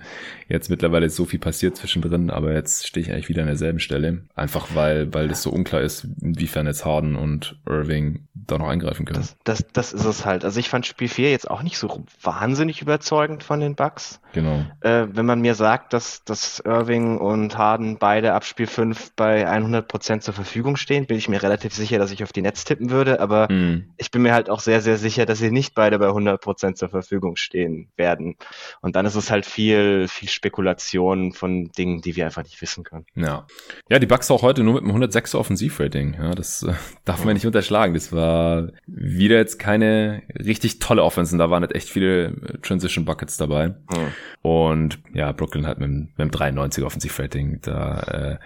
jetzt 0.49 0.69
mittlerweile 0.69 1.07
ist 1.07 1.17
so 1.17 1.25
viel 1.25 1.39
passiert 1.39 1.77
zwischendrin, 1.77 2.31
aber 2.31 2.53
jetzt 2.53 2.87
stehe 2.87 3.05
ich 3.05 3.13
eigentlich 3.13 3.31
wieder 3.31 3.43
an 3.43 3.49
derselben 3.49 3.81
Stelle. 3.81 4.25
Einfach 4.35 4.69
weil, 4.75 5.13
weil 5.15 5.29
das 5.29 5.43
so 5.43 5.51
unklar 5.51 5.81
ist, 5.81 6.07
inwiefern 6.21 6.67
jetzt 6.67 6.85
Harden 6.85 7.17
und 7.17 7.57
Irving 7.67 8.29
da 8.35 8.59
noch 8.59 8.69
eingreifen 8.69 9.07
können. 9.07 9.21
Das, 9.21 9.37
das, 9.45 9.65
das 9.73 9.93
ist 9.93 10.05
es 10.05 10.27
halt. 10.27 10.45
Also 10.45 10.61
ich 10.61 10.69
fand 10.69 10.87
Spiel 10.87 11.09
4 11.09 11.31
jetzt 11.31 11.51
auch 11.51 11.63
nicht 11.63 11.79
so 11.79 12.05
wahnsinnig 12.23 12.83
überzeugend 12.83 13.43
von 13.43 13.61
den 13.61 13.75
Bucks. 13.75 14.21
Genau. 14.33 14.65
Äh, 14.81 15.07
wenn 15.13 15.25
man 15.25 15.41
mir 15.41 15.55
sagt, 15.55 15.93
dass, 15.93 16.25
dass 16.25 16.61
Irving 16.61 17.19
und 17.19 17.57
Harden 17.57 17.99
beide 17.99 18.35
ab 18.35 18.45
Spiel 18.45 18.67
5 18.67 19.13
bei 19.13 19.49
100 19.49 19.89
Prozent 19.95 20.25
zur 20.25 20.35
Verfügung 20.35 20.75
stehen, 20.75 21.07
bin 21.07 21.17
ich 21.17 21.29
mir 21.29 21.41
relativ 21.41 21.73
sicher, 21.73 22.01
dass 22.01 22.11
ich 22.11 22.25
auf 22.25 22.33
die 22.33 22.43
Netz 22.43 22.65
tippen 22.65 22.91
würde, 22.91 23.21
aber 23.21 23.47
mhm. 23.49 23.93
ich 23.97 24.11
bin 24.11 24.23
mir 24.23 24.35
halt 24.35 24.51
auch 24.51 24.59
sehr, 24.59 24.81
sehr 24.81 24.97
sicher, 24.97 25.25
dass 25.25 25.39
sie 25.39 25.53
nicht 25.53 25.73
beide 25.77 26.01
bei 26.01 26.09
100 26.09 26.41
Prozent 26.41 26.79
zur 26.79 26.89
Verfügung 26.89 27.37
stehen 27.37 27.93
werden. 27.97 28.35
Und 28.81 28.97
dann 28.97 29.07
ist 29.07 29.15
es 29.15 29.31
halt 29.31 29.47
viel, 29.47 30.09
viel 30.09 30.29
Spekulationen 30.29 31.33
von 31.33 31.71
Dingen, 31.79 32.01
die 32.01 32.17
wir 32.17 32.25
einfach 32.25 32.43
nicht 32.43 32.61
wissen 32.61 32.83
können. 32.83 33.07
Ja. 33.15 33.47
Ja, 33.89 34.01
die 34.01 34.07
Bucks 34.07 34.33
auch 34.33 34.43
heute 34.43 34.65
nur 34.65 34.75
mit 34.75 34.83
einem 34.83 35.01
106er 35.01 35.37
Offensivrating. 35.37 36.15
Ja, 36.15 36.35
das 36.35 36.65
äh, 36.65 36.73
darf 37.05 37.25
man 37.25 37.35
nicht 37.35 37.47
unterschlagen. 37.47 37.95
Das 37.95 38.13
war 38.13 38.71
wieder 38.89 39.37
jetzt 39.37 39.61
keine 39.61 40.25
richtig 40.37 40.81
tolle 40.81 41.05
Offense. 41.05 41.39
Da 41.39 41.51
waren 41.51 41.63
halt 41.63 41.73
echt 41.73 41.89
viele 41.89 42.25
äh, 42.25 42.59
Transition 42.63 43.05
Buckets 43.05 43.37
dabei. 43.37 43.69
Mhm. 43.69 44.13
Und 44.43 44.99
ja, 45.13 45.31
Brooklyn 45.31 45.69
hat 45.69 45.79
mit, 45.79 45.89
mit 45.89 46.19
einem 46.19 46.31
93er 46.31 46.85
Offensivrating. 46.85 47.61
Da, 47.63 48.01
äh, 48.01 48.39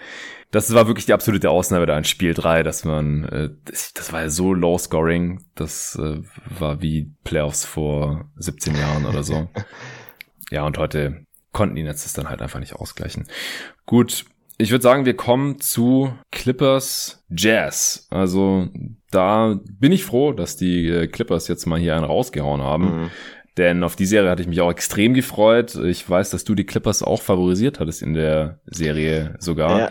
das 0.51 0.73
war 0.73 0.87
wirklich 0.87 1.07
die 1.07 1.13
absolute 1.13 1.51
Ausnahme 1.51 1.87
da 1.87 1.97
in 1.99 2.05
Spiel 2.05 2.35
3, 2.35 2.63
dass 2.63 2.85
man, 2.85 3.25
äh, 3.25 3.51
das, 3.65 3.93
das 3.93 4.13
war 4.13 4.23
ja 4.23 4.31
so 4.31 4.55
low 4.55 4.79
scoring. 4.79 5.45
Das 5.55 5.97
äh, 5.97 6.23
war 6.59 6.81
wie 6.81 7.13
Playoffs 7.25 7.65
vor 7.65 8.31
17 8.37 8.75
Jahren 8.75 9.07
oder 9.07 9.23
so. 9.23 9.49
Ja, 10.51 10.65
und 10.65 10.79
heute 10.79 11.27
konnten 11.53 11.77
die 11.77 11.83
Netzes 11.83 12.15
dann 12.15 12.31
halt 12.31 12.41
einfach 12.41 12.59
nicht 12.59 12.73
ausgleichen. 12.73 13.27
Gut, 13.85 14.25
ich 14.57 14.71
würde 14.71 14.83
sagen, 14.83 15.05
wir 15.05 15.15
kommen 15.15 15.61
zu 15.61 16.13
Clippers 16.33 17.25
Jazz. 17.31 18.09
Also 18.11 18.69
da 19.11 19.61
bin 19.79 19.93
ich 19.93 20.05
froh, 20.05 20.33
dass 20.33 20.57
die 20.57 20.89
äh, 20.89 21.07
Clippers 21.07 21.47
jetzt 21.47 21.67
mal 21.67 21.79
hier 21.79 21.95
einen 21.95 22.05
rausgehauen 22.05 22.61
haben. 22.61 23.03
Mhm. 23.03 23.11
Denn 23.59 23.83
auf 23.83 23.97
die 23.97 24.07
Serie 24.07 24.31
hatte 24.31 24.41
ich 24.41 24.49
mich 24.49 24.61
auch 24.61 24.71
extrem 24.71 25.15
gefreut. 25.15 25.75
Ich 25.75 26.09
weiß, 26.09 26.31
dass 26.31 26.45
du 26.45 26.55
die 26.55 26.65
Clippers 26.65 27.03
auch 27.03 27.21
favorisiert 27.21 27.81
hattest 27.81 28.03
in 28.03 28.15
der 28.15 28.61
Serie 28.67 29.35
sogar. 29.41 29.79
Ja. 29.79 29.91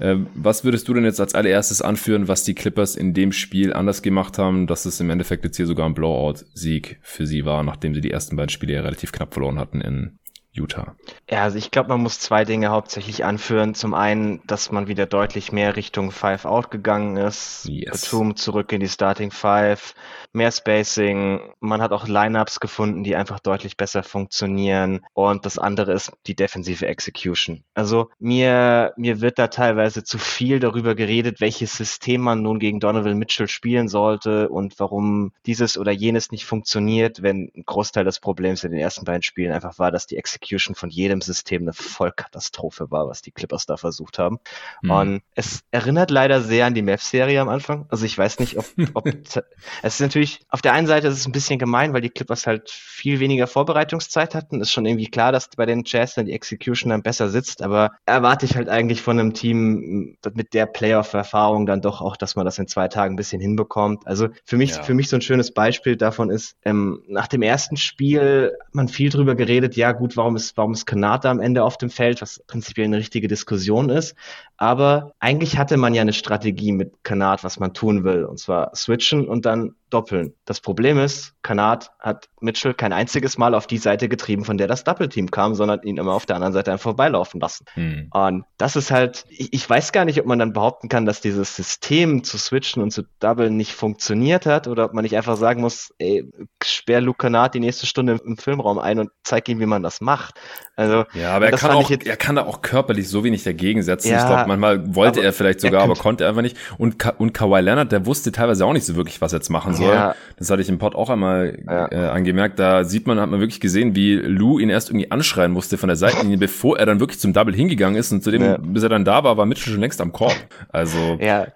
Ähm, 0.00 0.26
was 0.34 0.64
würdest 0.64 0.88
du 0.88 0.94
denn 0.94 1.04
jetzt 1.04 1.20
als 1.20 1.34
allererstes 1.34 1.80
anführen, 1.80 2.26
was 2.26 2.42
die 2.42 2.54
Clippers 2.54 2.96
in 2.96 3.14
dem 3.14 3.30
Spiel 3.30 3.72
anders 3.72 4.02
gemacht 4.02 4.36
haben, 4.38 4.66
dass 4.66 4.84
es 4.84 4.98
im 4.98 5.10
Endeffekt 5.10 5.44
jetzt 5.44 5.56
hier 5.56 5.66
sogar 5.66 5.86
ein 5.86 5.94
Blowout-Sieg 5.94 6.98
für 7.02 7.24
sie 7.24 7.44
war, 7.44 7.62
nachdem 7.62 7.94
sie 7.94 8.00
die 8.00 8.10
ersten 8.10 8.34
beiden 8.34 8.48
Spiele 8.48 8.74
ja 8.74 8.80
relativ 8.80 9.12
knapp 9.12 9.32
verloren 9.32 9.60
hatten 9.60 9.80
in 9.80 10.18
Utah? 10.52 10.96
Ja, 11.28 11.42
also 11.42 11.58
ich 11.58 11.70
glaube, 11.70 11.88
man 11.88 12.00
muss 12.00 12.20
zwei 12.20 12.44
Dinge 12.44 12.70
hauptsächlich 12.70 13.24
anführen. 13.24 13.74
Zum 13.74 13.92
einen, 13.92 14.40
dass 14.46 14.70
man 14.70 14.86
wieder 14.86 15.06
deutlich 15.06 15.52
mehr 15.52 15.76
Richtung 15.76 16.10
Five 16.10 16.44
Out 16.44 16.70
gegangen 16.70 17.16
ist. 17.16 17.66
Yes. 17.68 18.02
Batum 18.02 18.36
zurück 18.36 18.72
in 18.72 18.80
die 18.80 18.88
Starting 18.88 19.30
Five, 19.32 19.94
mehr 20.34 20.50
Spacing. 20.50 21.40
Man 21.60 21.80
hat 21.80 21.92
auch 21.92 22.06
Lineups 22.06 22.60
gefunden, 22.60 23.04
die 23.04 23.16
einfach 23.16 23.40
deutlich 23.40 23.76
besser 23.76 24.02
funktionieren. 24.02 25.00
Und 25.12 25.46
das 25.46 25.58
andere 25.58 25.92
ist 25.92 26.12
die 26.26 26.34
defensive 26.34 26.86
Execution. 26.86 27.64
Also 27.74 28.10
mir, 28.18 28.92
mir 28.96 29.20
wird 29.20 29.38
da 29.38 29.48
teilweise 29.48 30.04
zu 30.04 30.18
viel 30.18 30.60
darüber 30.60 30.94
geredet, 30.94 31.40
welches 31.40 31.76
System 31.76 32.20
man 32.20 32.42
nun 32.42 32.58
gegen 32.58 32.80
Donovan 32.80 33.18
Mitchell 33.18 33.48
spielen 33.48 33.88
sollte 33.88 34.48
und 34.48 34.78
warum 34.78 35.32
dieses 35.46 35.78
oder 35.78 35.92
jenes 35.92 36.30
nicht 36.30 36.44
funktioniert, 36.44 37.22
wenn 37.22 37.50
ein 37.54 37.64
Großteil 37.64 38.04
des 38.04 38.20
Problems 38.20 38.64
in 38.64 38.72
den 38.72 38.80
ersten 38.80 39.04
beiden 39.04 39.22
Spielen 39.22 39.52
einfach 39.52 39.78
war, 39.78 39.90
dass 39.90 40.06
die 40.06 40.16
Execution 40.16 40.74
von 40.74 40.90
jedem 40.90 41.20
System 41.20 41.62
eine 41.62 41.72
Vollkatastrophe 41.72 42.90
war, 42.90 43.08
was 43.08 43.22
die 43.22 43.30
Clippers 43.30 43.66
da 43.66 43.76
versucht 43.76 44.18
haben. 44.18 44.38
Mhm. 44.82 44.90
Und 44.90 45.22
es 45.34 45.62
erinnert 45.70 46.10
leider 46.10 46.40
sehr 46.40 46.66
an 46.66 46.74
die 46.74 46.82
Mavs-Serie 46.82 47.40
am 47.40 47.48
Anfang. 47.48 47.86
Also 47.88 48.04
ich 48.04 48.16
weiß 48.16 48.40
nicht, 48.40 48.58
ob, 48.58 48.66
ob 48.94 49.06
es 49.82 49.94
ist 49.94 50.00
natürlich, 50.00 50.23
auf 50.48 50.62
der 50.62 50.72
einen 50.72 50.86
Seite 50.86 51.08
ist 51.08 51.18
es 51.18 51.26
ein 51.26 51.32
bisschen 51.32 51.58
gemein, 51.58 51.92
weil 51.92 52.00
die 52.00 52.10
Clippers 52.10 52.46
halt 52.46 52.70
viel 52.70 53.20
weniger 53.20 53.46
Vorbereitungszeit 53.46 54.34
hatten. 54.34 54.60
Ist 54.60 54.70
schon 54.70 54.86
irgendwie 54.86 55.08
klar, 55.08 55.32
dass 55.32 55.48
bei 55.48 55.66
den 55.66 55.82
Jazz 55.84 56.14
dann 56.14 56.26
die 56.26 56.32
Execution 56.32 56.90
dann 56.90 57.02
besser 57.02 57.28
sitzt, 57.28 57.62
aber 57.62 57.92
erwarte 58.06 58.46
ich 58.46 58.56
halt 58.56 58.68
eigentlich 58.68 59.02
von 59.02 59.18
einem 59.18 59.34
Team 59.34 60.16
mit 60.34 60.54
der 60.54 60.66
Playoff-Erfahrung 60.66 61.66
dann 61.66 61.80
doch 61.80 62.00
auch, 62.00 62.16
dass 62.16 62.36
man 62.36 62.44
das 62.44 62.58
in 62.58 62.68
zwei 62.68 62.88
Tagen 62.88 63.14
ein 63.14 63.16
bisschen 63.16 63.40
hinbekommt. 63.40 64.06
Also 64.06 64.28
für 64.44 64.56
mich, 64.56 64.70
ja. 64.70 64.82
für 64.82 64.94
mich 64.94 65.08
so 65.08 65.16
ein 65.16 65.22
schönes 65.22 65.52
Beispiel 65.52 65.96
davon 65.96 66.30
ist, 66.30 66.56
ähm, 66.64 67.02
nach 67.08 67.28
dem 67.28 67.42
ersten 67.42 67.76
Spiel 67.76 68.52
hat 68.64 68.74
man 68.74 68.88
viel 68.88 69.10
drüber 69.10 69.34
geredet, 69.34 69.76
ja 69.76 69.92
gut, 69.92 70.16
warum 70.16 70.36
ist, 70.36 70.56
warum 70.56 70.72
ist 70.72 70.86
Kanada 70.86 71.30
am 71.30 71.40
Ende 71.40 71.62
auf 71.62 71.78
dem 71.78 71.90
Feld, 71.90 72.22
was 72.22 72.42
prinzipiell 72.46 72.86
eine 72.86 72.98
richtige 72.98 73.28
Diskussion 73.28 73.90
ist. 73.90 74.14
Aber 74.56 75.12
eigentlich 75.18 75.58
hatte 75.58 75.76
man 75.76 75.94
ja 75.94 76.02
eine 76.02 76.12
Strategie 76.12 76.72
mit 76.72 77.02
Kanat, 77.02 77.44
was 77.44 77.58
man 77.58 77.74
tun 77.74 78.04
will, 78.04 78.24
und 78.24 78.38
zwar 78.38 78.74
switchen 78.74 79.26
und 79.28 79.46
dann 79.46 79.74
doppeln. 79.94 80.34
Das 80.44 80.60
Problem 80.60 80.98
ist, 80.98 81.34
Kanat 81.42 81.92
hat 82.00 82.28
Mitchell 82.40 82.74
kein 82.74 82.92
einziges 82.92 83.38
Mal 83.38 83.54
auf 83.54 83.66
die 83.66 83.78
Seite 83.78 84.08
getrieben, 84.08 84.44
von 84.44 84.58
der 84.58 84.66
das 84.66 84.82
Doppelteam 84.82 85.30
kam, 85.30 85.54
sondern 85.54 85.82
ihn 85.82 85.96
immer 85.96 86.12
auf 86.12 86.26
der 86.26 86.36
anderen 86.36 86.52
Seite 86.52 86.72
einfach 86.72 86.82
vorbeilaufen 86.82 87.40
lassen. 87.40 87.64
Hm. 87.74 88.08
Und 88.12 88.44
das 88.58 88.76
ist 88.76 88.90
halt, 88.90 89.24
ich, 89.30 89.52
ich, 89.52 89.70
weiß 89.70 89.92
gar 89.92 90.04
nicht, 90.04 90.20
ob 90.20 90.26
man 90.26 90.38
dann 90.38 90.52
behaupten 90.52 90.88
kann, 90.88 91.06
dass 91.06 91.20
dieses 91.20 91.54
System 91.54 92.24
zu 92.24 92.38
switchen 92.38 92.82
und 92.82 92.90
zu 92.90 93.02
doublen 93.20 93.56
nicht 93.56 93.72
funktioniert 93.72 94.46
hat 94.46 94.66
oder 94.66 94.86
ob 94.86 94.94
man 94.94 95.04
nicht 95.04 95.16
einfach 95.16 95.36
sagen 95.36 95.60
muss, 95.60 95.94
ey, 95.98 96.28
sperr 96.62 97.00
Luke 97.00 97.18
Kanat 97.18 97.54
die 97.54 97.60
nächste 97.60 97.86
Stunde 97.86 98.20
im 98.24 98.36
Filmraum 98.36 98.78
ein 98.78 98.98
und 98.98 99.10
zeig 99.22 99.48
ihm, 99.48 99.60
wie 99.60 99.66
man 99.66 99.82
das 99.82 100.00
macht. 100.00 100.34
Also, 100.76 101.04
ja, 101.14 101.36
aber 101.36 101.50
er 101.50 101.56
kann, 101.56 101.70
auch, 101.70 101.88
jetzt, 101.88 102.06
er 102.06 102.16
kann 102.16 102.34
da 102.34 102.44
auch 102.44 102.60
körperlich 102.60 103.08
so 103.08 103.22
wenig 103.22 103.44
dagegen 103.44 103.82
setzen. 103.82 104.10
Ja, 104.10 104.18
ich 104.18 104.26
glaube, 104.26 104.48
manchmal 104.48 104.94
wollte 104.94 105.22
er 105.22 105.32
vielleicht 105.32 105.60
sogar, 105.60 105.82
er 105.82 105.84
aber 105.84 105.94
konnte 105.94 106.24
er 106.24 106.30
einfach 106.30 106.42
nicht. 106.42 106.56
Und, 106.78 106.98
Ka 106.98 107.10
und 107.10 107.32
Kawhi 107.32 107.60
Leonard, 107.60 107.92
der 107.92 108.06
wusste 108.06 108.32
teilweise 108.32 108.66
auch 108.66 108.72
nicht 108.72 108.84
so 108.84 108.96
wirklich, 108.96 109.20
was 109.20 109.32
er 109.32 109.38
jetzt 109.38 109.50
machen 109.50 109.74
soll. 109.74 109.83
Ja. 109.88 110.14
Das 110.36 110.50
hatte 110.50 110.62
ich 110.62 110.68
im 110.68 110.78
Pod 110.78 110.94
auch 110.94 111.10
einmal 111.10 111.58
ja. 111.66 111.90
äh, 111.90 112.08
angemerkt. 112.08 112.58
Da 112.58 112.84
sieht 112.84 113.06
man, 113.06 113.20
hat 113.20 113.30
man 113.30 113.40
wirklich 113.40 113.60
gesehen, 113.60 113.94
wie 113.94 114.14
Lou 114.14 114.58
ihn 114.58 114.70
erst 114.70 114.90
irgendwie 114.90 115.10
anschreien 115.10 115.52
musste 115.52 115.78
von 115.78 115.88
der 115.88 115.96
Seitenlinie, 115.96 116.38
bevor 116.38 116.78
er 116.78 116.86
dann 116.86 117.00
wirklich 117.00 117.20
zum 117.20 117.32
Double 117.32 117.54
hingegangen 117.54 117.98
ist. 117.98 118.12
Und 118.12 118.22
zu 118.22 118.30
dem, 118.30 118.42
ja. 118.42 118.58
bis 118.58 118.82
er 118.82 118.88
dann 118.88 119.04
da 119.04 119.24
war, 119.24 119.36
war 119.36 119.46
Mitchell 119.46 119.72
schon 119.72 119.80
längst 119.80 120.00
am 120.00 120.12
Korb. 120.12 120.36
Also, 120.68 120.98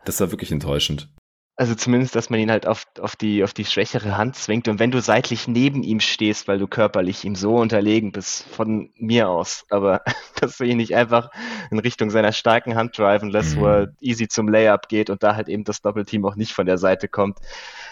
das 0.04 0.20
war 0.20 0.30
wirklich 0.30 0.52
enttäuschend. 0.52 1.08
Also 1.60 1.74
zumindest, 1.74 2.14
dass 2.14 2.30
man 2.30 2.38
ihn 2.38 2.52
halt 2.52 2.68
auf, 2.68 2.84
auf, 3.00 3.16
die, 3.16 3.42
auf 3.42 3.52
die 3.52 3.64
schwächere 3.64 4.16
Hand 4.16 4.36
zwingt. 4.36 4.68
Und 4.68 4.78
wenn 4.78 4.92
du 4.92 5.00
seitlich 5.00 5.48
neben 5.48 5.82
ihm 5.82 5.98
stehst, 5.98 6.46
weil 6.46 6.60
du 6.60 6.68
körperlich 6.68 7.24
ihm 7.24 7.34
so 7.34 7.56
unterlegen 7.56 8.12
bist, 8.12 8.44
von 8.48 8.92
mir 8.94 9.28
aus, 9.28 9.66
aber 9.68 10.02
dass 10.40 10.58
du 10.58 10.64
ihn 10.64 10.76
nicht 10.76 10.94
einfach 10.94 11.30
in 11.72 11.80
Richtung 11.80 12.10
seiner 12.10 12.30
starken 12.30 12.76
Hand 12.76 12.96
driven 12.96 13.30
lässt, 13.30 13.56
mhm. 13.56 13.60
wo 13.60 13.66
er 13.66 13.88
easy 14.00 14.28
zum 14.28 14.46
Layup 14.46 14.86
geht 14.86 15.10
und 15.10 15.24
da 15.24 15.34
halt 15.34 15.48
eben 15.48 15.64
das 15.64 15.82
Doppelteam 15.82 16.24
auch 16.26 16.36
nicht 16.36 16.52
von 16.52 16.64
der 16.64 16.78
Seite 16.78 17.08
kommt. 17.08 17.40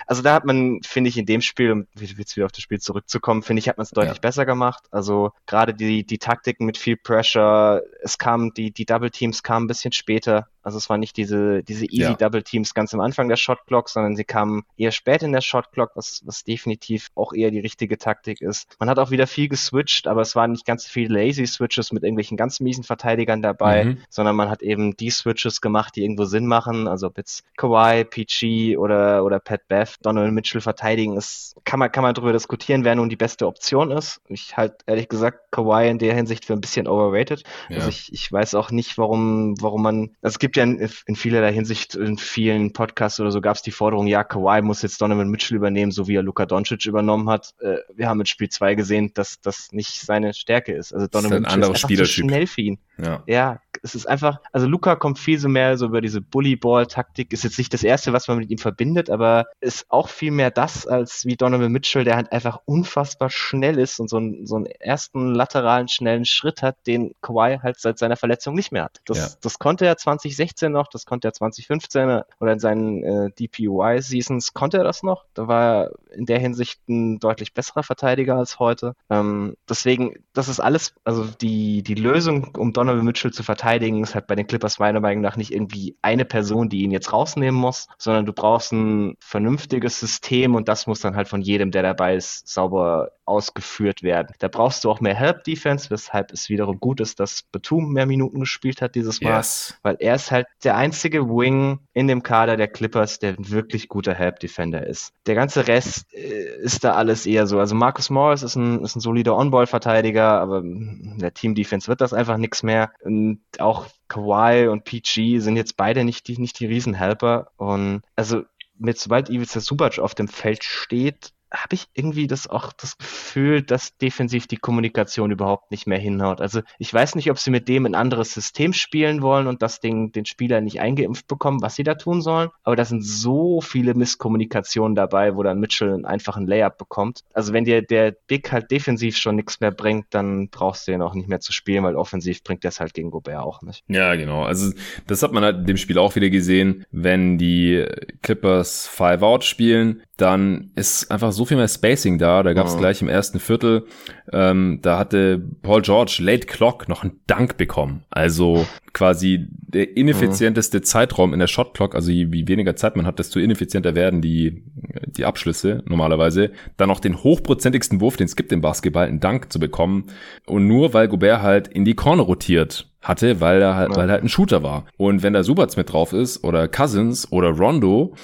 Also 0.07 0.23
da 0.23 0.35
hat 0.35 0.45
man, 0.45 0.81
finde 0.83 1.09
ich, 1.09 1.19
in 1.19 1.27
dem 1.27 1.40
Spiel, 1.40 1.73
um 1.73 1.87
jetzt 1.95 2.37
wieder 2.37 2.47
auf 2.47 2.53
das 2.53 2.62
Spiel 2.62 2.81
zurückzukommen, 2.81 3.42
finde 3.42 3.61
ich, 3.61 3.69
hat 3.69 3.77
man 3.77 3.85
es 3.85 3.90
deutlich 3.90 4.16
ja. 4.16 4.21
besser 4.21 4.47
gemacht. 4.47 4.85
Also 4.90 5.33
gerade 5.47 5.75
die, 5.75 6.05
die 6.05 6.19
Taktiken 6.19 6.64
mit 6.64 6.79
viel 6.79 6.97
Pressure, 6.97 7.83
es 8.03 8.19
kam, 8.19 8.55
die, 8.55 8.71
die 8.73 8.87
Double 8.87 9.11
Teams 9.11 9.42
kamen 9.42 9.64
ein 9.64 9.69
bisschen 9.69 9.92
später. 9.92 10.49
Also 10.67 10.79
es 10.79 10.90
waren 10.90 10.98
nicht 10.98 11.17
diese, 11.17 11.63
diese 11.63 11.85
easy 11.85 12.11
ja. 12.11 12.15
Double 12.15 12.42
Teams 12.42 12.75
ganz 12.75 12.92
am 12.92 12.98
Anfang 12.98 13.29
der 13.29 13.37
Shot 13.37 13.67
Clock, 13.69 13.88
sondern 13.88 14.17
sie 14.17 14.25
kamen 14.25 14.65
eher 14.77 14.90
spät 14.90 15.23
in 15.23 15.31
der 15.31 15.40
Shot 15.40 15.71
Clock, 15.71 15.92
was, 15.94 16.23
was 16.25 16.42
definitiv 16.42 17.11
auch 17.15 17.33
eher 17.33 17.52
die 17.52 17.61
richtige 17.61 17.98
Taktik 17.98 18.40
ist. 18.40 18.75
Man 18.81 18.90
hat 18.90 18.98
auch 18.98 19.13
wieder 19.13 19.29
viel 19.29 19.48
geswitcht, 19.48 20.09
aber 20.09 20.23
es 20.23 20.35
waren 20.35 20.50
nicht 20.50 20.67
ganz 20.67 20.85
viele 20.85 21.15
lazy 21.23 21.46
Switches 21.46 21.92
mit 21.92 22.02
irgendwelchen 22.02 22.37
ganz 22.37 22.59
miesen 22.59 22.83
Verteidigern 22.83 23.42
dabei, 23.42 23.85
mhm. 23.85 23.98
sondern 24.09 24.35
man 24.35 24.50
hat 24.50 24.61
eben 24.61 24.96
die 24.96 25.11
Switches 25.11 25.61
gemacht, 25.61 25.94
die 25.94 26.02
irgendwo 26.02 26.25
Sinn 26.25 26.46
machen. 26.46 26.88
Also 26.88 27.07
ob 27.07 27.17
jetzt 27.17 27.44
Kawhi, 27.57 28.02
PG 28.02 28.77
oder, 28.77 29.25
oder 29.25 29.38
Pat 29.38 29.69
Beth, 29.69 29.96
Donald 30.03 30.33
Mitchell 30.33 30.61
verteidigen, 30.61 31.17
ist, 31.17 31.55
kann 31.65 31.79
man, 31.79 31.90
kann 31.90 32.03
man 32.03 32.15
darüber 32.15 32.33
diskutieren, 32.33 32.85
wer 32.85 32.94
nun 32.94 33.09
die 33.09 33.17
beste 33.17 33.47
Option 33.47 33.90
ist. 33.90 34.21
Ich 34.29 34.57
halt 34.57 34.75
ehrlich 34.87 35.09
gesagt 35.09 35.51
Kawhi 35.51 35.88
in 35.88 35.99
der 35.99 36.15
Hinsicht 36.15 36.44
für 36.44 36.53
ein 36.53 36.61
bisschen 36.61 36.87
overrated. 36.87 37.42
Ja. 37.69 37.77
Also 37.77 37.88
ich, 37.88 38.13
ich 38.13 38.31
weiß 38.31 38.55
auch 38.55 38.71
nicht, 38.71 38.99
warum, 38.99 39.55
warum 39.61 39.83
man, 39.83 40.11
also 40.23 40.35
es 40.35 40.38
gibt 40.38 40.57
ja 40.57 40.65
in, 40.65 40.88
in 41.07 41.17
vielerlei 41.17 41.53
Hinsicht, 41.53 41.94
in 41.94 42.19
vielen 42.19 42.73
Podcasts 42.73 43.21
oder 43.21 43.31
so 43.31 43.40
gab 43.40 43.57
es 43.57 43.63
die 43.63 43.71
Forderung, 43.71 44.07
ja, 44.07 44.25
Kawhi 44.25 44.63
muss 44.63 44.83
jetzt 44.83 45.01
Donovan 45.01 45.29
Mitchell 45.29 45.57
übernehmen, 45.57 45.92
so 45.92 46.09
wie 46.09 46.17
er 46.17 46.23
Luka 46.23 46.47
Doncic 46.47 46.87
übernommen 46.87 47.29
hat. 47.29 47.55
Äh, 47.61 47.79
wir 47.94 48.09
haben 48.09 48.21
in 48.21 48.27
Spiel 48.27 48.49
2 48.49 48.75
gesehen, 48.75 49.13
dass 49.15 49.40
das 49.40 49.73
nicht 49.73 50.01
seine 50.01 50.35
Stärke 50.35 50.73
ist. 50.73 50.92
Also 50.92 51.07
Donovan 51.07 51.44
ist 51.44 51.57
Mitchell 51.57 51.63
ist 51.63 51.85
einfach 51.85 51.99
zu 51.99 52.07
schnell 52.07 52.47
für 52.47 52.61
ihn. 52.61 52.79
Ja. 52.99 53.23
ja, 53.27 53.61
es 53.83 53.94
ist 53.94 54.07
einfach, 54.07 54.40
also 54.53 54.67
Luca 54.67 54.97
kommt 54.97 55.19
viel 55.19 55.38
so 55.38 55.49
mehr 55.49 55.77
so 55.79 55.87
über 55.87 56.01
diese 56.01 56.21
Bullyball-Taktik. 56.21 57.33
Ist 57.33 57.44
jetzt 57.44 57.59
nicht 57.59 57.73
das 57.73 57.85
erste, 57.85 58.13
was 58.13 58.29
man 58.29 58.38
mit 58.38 58.51
ihm 58.51 58.59
verbindet, 58.59 59.11
aber 59.11 59.47
ist 59.61 59.87
auch 59.90 60.09
viel 60.09 60.31
mehr 60.31 60.51
das 60.51 60.87
als 60.87 61.25
wie 61.25 61.37
Donovan 61.37 61.73
Mitchell, 61.73 62.05
der 62.05 62.17
halt 62.17 62.33
einfach 62.33 62.61
unfassbar 62.65 63.31
schnell 63.31 63.79
ist 63.79 64.01
und 64.01 64.09
so 64.09 64.17
einen, 64.17 64.47
so 64.47 64.57
einen 64.57 64.67
ersten 64.67 65.35
lateralen 65.35 65.88
schnellen 65.88 66.25
Schritt 66.25 66.63
hat, 66.63 66.77
den 66.87 67.15
Kawhi 67.23 67.59
halt 67.63 67.79
seit 67.79 67.99
seiner 67.99 68.17
Verletzung 68.17 68.55
nicht 68.55 68.73
mehr 68.73 68.85
hat. 68.85 69.01
Das, 69.05 69.19
ja. 69.19 69.29
das 69.40 69.59
konnte 69.59 69.87
er 69.87 69.97
2016 69.97 70.73
noch, 70.73 70.88
das 70.88 71.07
konnte 71.07 71.29
er 71.29 71.33
2015 71.33 72.23
oder 72.40 72.53
in 72.53 72.59
seinen 72.59 73.03
äh, 73.03 73.31
DPUI-Seasons 73.31 74.55
konnte 74.55 74.79
er 74.79 74.85
das 74.85 75.03
noch. 75.03 75.25
Da 75.35 75.49
war 75.49 75.63
er 75.63 75.92
in 76.11 76.27
der 76.27 76.38
Hinsicht 76.38 76.81
ein 76.88 77.19
deutlich 77.19 77.55
besserer 77.55 77.83
Verteidiger 77.83 78.37
als 78.37 78.59
heute. 78.59 78.94
Ähm, 79.11 79.57
deswegen, 79.69 80.15
das 80.33 80.49
ist 80.49 80.61
alles, 80.61 80.94
also 81.05 81.25
die, 81.25 81.83
die 81.83 81.94
Lösung, 81.94 82.57
um 82.57 82.73
Donovan 82.73 82.85
Mitchell 82.94 83.32
zu 83.32 83.42
verteidigen, 83.42 84.02
ist 84.02 84.14
halt 84.14 84.26
bei 84.26 84.34
den 84.34 84.46
Clippers 84.46 84.78
meiner 84.78 85.00
Meinung 85.00 85.22
nach 85.22 85.37
nicht 85.37 85.52
irgendwie 85.52 85.96
eine 86.02 86.24
Person, 86.24 86.68
die 86.68 86.82
ihn 86.82 86.90
jetzt 86.90 87.12
rausnehmen 87.12 87.60
muss, 87.60 87.88
sondern 87.98 88.26
du 88.26 88.32
brauchst 88.32 88.72
ein 88.72 89.16
vernünftiges 89.20 90.00
System 90.00 90.54
und 90.54 90.68
das 90.68 90.87
muss 90.87 91.00
dann 91.00 91.16
halt 91.16 91.28
von 91.28 91.42
jedem, 91.42 91.70
der 91.70 91.82
dabei 91.82 92.16
ist, 92.16 92.48
sauber 92.48 93.10
ausgeführt 93.26 94.02
werden. 94.02 94.34
Da 94.38 94.48
brauchst 94.48 94.84
du 94.84 94.90
auch 94.90 95.00
mehr 95.00 95.14
Help-Defense, 95.14 95.90
weshalb 95.90 96.32
es 96.32 96.48
wiederum 96.48 96.78
gut 96.78 97.00
ist, 97.00 97.18
dass 97.18 97.42
Batum 97.50 97.92
mehr 97.92 98.06
Minuten 98.06 98.40
gespielt 98.40 98.80
hat 98.80 98.94
dieses 98.94 99.20
Mal, 99.20 99.38
yes. 99.38 99.76
weil 99.82 99.96
er 99.98 100.14
ist 100.14 100.30
halt 100.30 100.46
der 100.62 100.76
einzige 100.76 101.28
Wing 101.28 101.80
in 101.92 102.06
dem 102.06 102.22
Kader 102.22 102.56
der 102.56 102.68
Clippers, 102.68 103.18
der 103.18 103.30
ein 103.30 103.50
wirklich 103.50 103.88
guter 103.88 104.14
Help-Defender 104.14 104.87
ist. 104.87 105.12
Der 105.26 105.34
ganze 105.34 105.66
Rest 105.66 106.06
äh, 106.14 106.56
ist 106.62 106.84
da 106.84 106.92
alles 106.92 107.26
eher 107.26 107.46
so. 107.46 107.58
Also 107.58 107.74
Marcus 107.74 108.10
Morris 108.10 108.42
ist 108.42 108.54
ein, 108.54 108.82
ist 108.82 108.96
ein 108.96 109.00
solider 109.00 109.37
On-Ball-Verteidiger, 109.37 110.40
aber 110.40 110.62
der 110.64 111.34
Team-Defense 111.34 111.88
wird 111.88 112.00
das 112.00 112.12
einfach 112.12 112.37
nichts 112.37 112.62
mehr. 112.62 112.75
Und 113.02 113.40
auch 113.58 113.87
Kawhi 114.08 114.68
und 114.68 114.85
PG 114.85 115.40
sind 115.40 115.56
jetzt 115.56 115.77
beide 115.77 116.04
nicht 116.04 116.29
die, 116.29 116.38
nicht 116.38 116.58
die 116.60 116.66
Riesenhelper. 116.66 117.52
Und 117.56 118.02
also 118.14 118.42
mit 118.79 118.98
sobald 118.98 119.31
Ivica 119.31 119.60
Subac 119.60 119.98
auf 119.98 120.14
dem 120.14 120.29
Feld 120.29 120.64
steht, 120.64 121.33
habe 121.53 121.75
ich 121.75 121.87
irgendwie 121.94 122.27
das 122.27 122.49
auch 122.49 122.73
das 122.73 122.99
Gefühl, 122.99 123.63
dass 123.63 123.97
defensiv 123.99 124.47
die 124.47 124.57
Kommunikation 124.57 125.31
überhaupt 125.31 125.71
nicht 125.71 125.87
mehr 125.87 125.99
hinhaut. 125.99 126.40
Also 126.40 126.61
ich 126.79 126.92
weiß 126.92 127.15
nicht, 127.15 127.31
ob 127.31 127.38
sie 127.38 127.51
mit 127.51 127.69
dem 127.69 127.87
ein 127.87 127.94
anderes 127.94 128.33
System 128.33 128.73
spielen 128.73 129.23
wollen 129.23 129.47
und 129.47 129.63
das 129.63 129.81
Ding 129.81 130.13
den 130.13 130.27
Spieler 130.27 130.61
nicht 130.61 130.81
eingeimpft 130.81 131.29
bekommen, 131.29 131.63
was 131.63 131.77
sie 131.77 131.85
da 131.85 131.94
tun 131.94 132.21
sollen. 132.21 132.51
Aber 132.65 132.75
da 132.77 132.85
sind 132.85 133.05
so 133.05 133.61
viele 133.61 133.94
Misskommunikationen 133.94 134.97
dabei, 134.97 135.37
wo 135.37 135.42
dann 135.42 135.61
Mitchell 135.61 136.05
einfach 136.05 136.37
ein 136.37 136.47
Layup 136.47 136.79
bekommt. 136.79 137.23
Also 137.33 137.53
wenn 137.53 137.65
dir 137.65 137.83
der 137.83 138.15
Big 138.27 138.51
halt 138.51 138.71
defensiv 138.71 139.17
schon 139.17 139.37
nichts 139.37 139.61
mehr 139.61 139.71
bringt, 139.71 140.07
dann 140.11 140.49
brauchst 140.49 140.88
du 140.88 140.92
ihn 140.92 141.03
auch 141.03 141.15
nicht 141.15 141.29
mehr 141.29 141.40
zu 141.40 141.53
spielen, 141.53 141.85
weil 141.85 141.97
offensiv 141.97 142.42
bringt 142.42 142.65
das 142.65 142.81
halt 142.81 142.92
gegen 142.94 143.11
Gobert 143.11 143.42
auch 143.42 143.63
nicht. 143.63 143.85
Ja, 143.88 144.15
genau. 144.17 144.42
Also 144.42 144.73
das 145.07 145.23
hat 145.23 145.33
man 145.33 145.44
halt 145.44 145.59
in 145.59 145.67
dem 145.67 145.77
Spiel 145.77 145.99
auch 145.99 146.17
wieder 146.17 146.31
gesehen, 146.31 146.85
wenn 146.90 147.38
die 147.38 147.87
Clippers 148.23 148.88
Five 148.88 149.23
Out 149.23 149.44
spielen, 149.44 150.03
dann 150.17 150.71
ist 150.77 151.10
einfach 151.10 151.33
so 151.33 151.44
viel 151.44 151.58
mehr 151.58 151.69
Spacing 151.69 152.19
da. 152.19 152.42
Da 152.42 152.54
gab 152.54 152.67
es 152.67 152.75
oh. 152.75 152.79
gleich 152.79 153.02
im 153.02 153.08
ersten 153.08 153.38
Viertel, 153.38 153.87
ähm, 154.33 154.79
da 154.81 154.98
hatte 154.98 155.42
Paul 155.62 155.83
George 155.83 156.19
Late 156.21 156.46
Clock 156.46 156.88
noch 156.88 157.02
einen 157.02 157.21
Dank 157.27 157.58
bekommen. 157.58 158.04
Also 158.08 158.67
quasi 158.94 159.46
der 159.50 159.94
ineffizienteste 159.96 160.79
oh. 160.79 160.81
Zeitraum 160.81 161.35
in 161.35 161.38
der 161.38 161.48
Shot 161.48 161.75
Clock. 161.75 161.94
Also 161.94 162.10
je, 162.10 162.33
wie 162.33 162.48
weniger 162.48 162.77
Zeit 162.77 162.96
man 162.96 163.04
hat, 163.06 163.19
desto 163.19 163.38
ineffizienter 163.38 163.94
werden 163.94 164.23
die, 164.23 164.62
die 165.06 165.27
Abschlüsse 165.27 165.83
normalerweise. 165.87 166.50
Dann 166.79 166.88
noch 166.88 167.00
den 167.00 167.23
hochprozentigsten 167.23 168.00
Wurf, 168.00 168.17
den 168.17 168.25
es 168.25 168.37
gibt 168.37 168.52
im 168.52 168.62
Basketball, 168.62 169.06
einen 169.06 169.21
Dank 169.21 169.52
zu 169.52 169.60
bekommen. 169.60 170.06
Und 170.46 170.67
nur 170.67 170.94
weil 170.94 171.08
Gobert 171.08 171.42
halt 171.42 171.69
in 171.69 171.85
die 171.85 171.94
Corner 171.94 172.23
rotiert 172.23 172.90
hatte, 173.02 173.40
weil 173.40 173.60
er 173.60 173.77
halt, 173.77 173.94
weil 173.96 174.08
er 174.08 174.14
halt 174.14 174.25
ein 174.25 174.29
Shooter 174.29 174.62
war. 174.62 174.87
Und 174.96 175.23
wenn 175.23 175.33
da 175.33 175.42
Subats 175.42 175.77
mit 175.77 175.92
drauf 175.92 176.12
ist 176.12 176.42
oder 176.42 176.67
Cousins 176.69 177.31
oder 177.31 177.50
Rondo, 177.50 178.14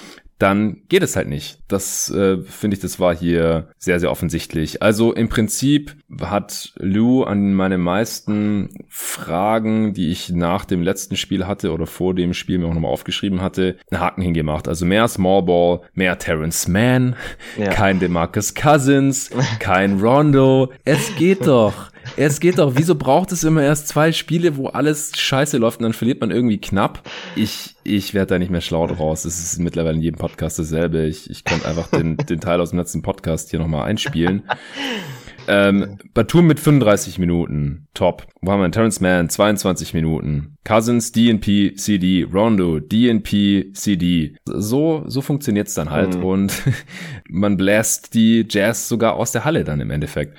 dann 0.43 0.81
geht 0.89 1.03
es 1.03 1.15
halt 1.15 1.29
nicht. 1.29 1.59
Das 1.69 2.11
äh, 2.11 2.37
finde 2.41 2.75
ich, 2.75 2.81
das 2.81 2.99
war 2.99 3.15
hier 3.15 3.69
sehr, 3.77 4.01
sehr 4.01 4.11
offensichtlich. 4.11 4.81
Also 4.81 5.13
im 5.13 5.29
Prinzip 5.29 5.95
hat 6.21 6.73
Lou 6.75 7.23
an 7.23 7.53
meine 7.53 7.77
meisten 7.77 8.67
Fragen, 8.89 9.93
die 9.93 10.11
ich 10.11 10.31
nach 10.31 10.65
dem 10.65 10.83
letzten 10.83 11.15
Spiel 11.15 11.47
hatte 11.47 11.71
oder 11.71 11.87
vor 11.87 12.13
dem 12.13 12.33
Spiel 12.33 12.57
mir 12.57 12.67
auch 12.67 12.73
nochmal 12.73 12.91
aufgeschrieben 12.91 13.39
hatte, 13.39 13.77
einen 13.89 14.01
Haken 14.01 14.21
hingemacht. 14.21 14.67
Also 14.67 14.85
mehr 14.85 15.07
Small 15.07 15.43
Ball, 15.43 15.79
mehr 15.93 16.19
Terrence 16.19 16.67
Mann, 16.67 17.15
ja. 17.57 17.69
kein 17.69 18.01
DeMarcus 18.01 18.53
Cousins, 18.53 19.29
kein 19.59 20.01
Rondo. 20.01 20.73
Es 20.83 21.15
geht 21.15 21.47
doch. 21.47 21.92
Es 22.17 22.39
geht 22.39 22.59
doch. 22.59 22.73
Wieso 22.75 22.95
braucht 22.95 23.31
es 23.31 23.43
immer 23.43 23.63
erst 23.63 23.87
zwei 23.87 24.11
Spiele, 24.11 24.57
wo 24.57 24.67
alles 24.67 25.11
scheiße 25.15 25.57
läuft 25.57 25.79
und 25.79 25.83
dann 25.83 25.93
verliert 25.93 26.21
man 26.21 26.31
irgendwie 26.31 26.59
knapp? 26.59 27.09
Ich, 27.35 27.75
ich 27.83 28.13
werde 28.13 28.27
da 28.27 28.39
nicht 28.39 28.51
mehr 28.51 28.61
schlau 28.61 28.87
draus. 28.87 29.25
Es 29.25 29.39
ist 29.39 29.59
mittlerweile 29.59 29.95
in 29.95 30.01
jedem 30.01 30.17
Podcast 30.17 30.59
dasselbe. 30.59 31.05
Ich, 31.05 31.29
ich 31.29 31.43
konnte 31.43 31.67
einfach 31.67 31.87
den, 31.87 32.17
den 32.17 32.39
Teil 32.39 32.61
aus 32.61 32.71
dem 32.71 32.79
letzten 32.79 33.01
Podcast 33.01 33.49
hier 33.49 33.59
nochmal 33.59 33.85
einspielen. 33.85 34.43
Ähm, 35.47 35.97
Batum 36.13 36.47
mit 36.47 36.59
35 36.59 37.19
Minuten, 37.19 37.87
top. 37.93 38.27
Wo 38.41 38.51
haben 38.51 38.61
wir 38.61 38.71
Terrence 38.71 39.01
Mann, 39.01 39.29
22 39.29 39.93
Minuten. 39.93 40.57
Cousins, 40.63 41.11
DNP, 41.11 41.75
CD, 41.75 42.23
Rondo, 42.23 42.79
DNP, 42.79 43.73
CD. 43.73 44.35
So, 44.45 45.03
so 45.07 45.21
funktioniert's 45.21 45.73
dann 45.73 45.89
halt. 45.89 46.17
Mhm. 46.17 46.23
Und 46.23 46.53
man 47.29 47.57
bläst 47.57 48.13
die 48.13 48.45
Jazz 48.49 48.87
sogar 48.87 49.15
aus 49.15 49.31
der 49.31 49.45
Halle 49.45 49.63
dann 49.63 49.81
im 49.81 49.91
Endeffekt. 49.91 50.37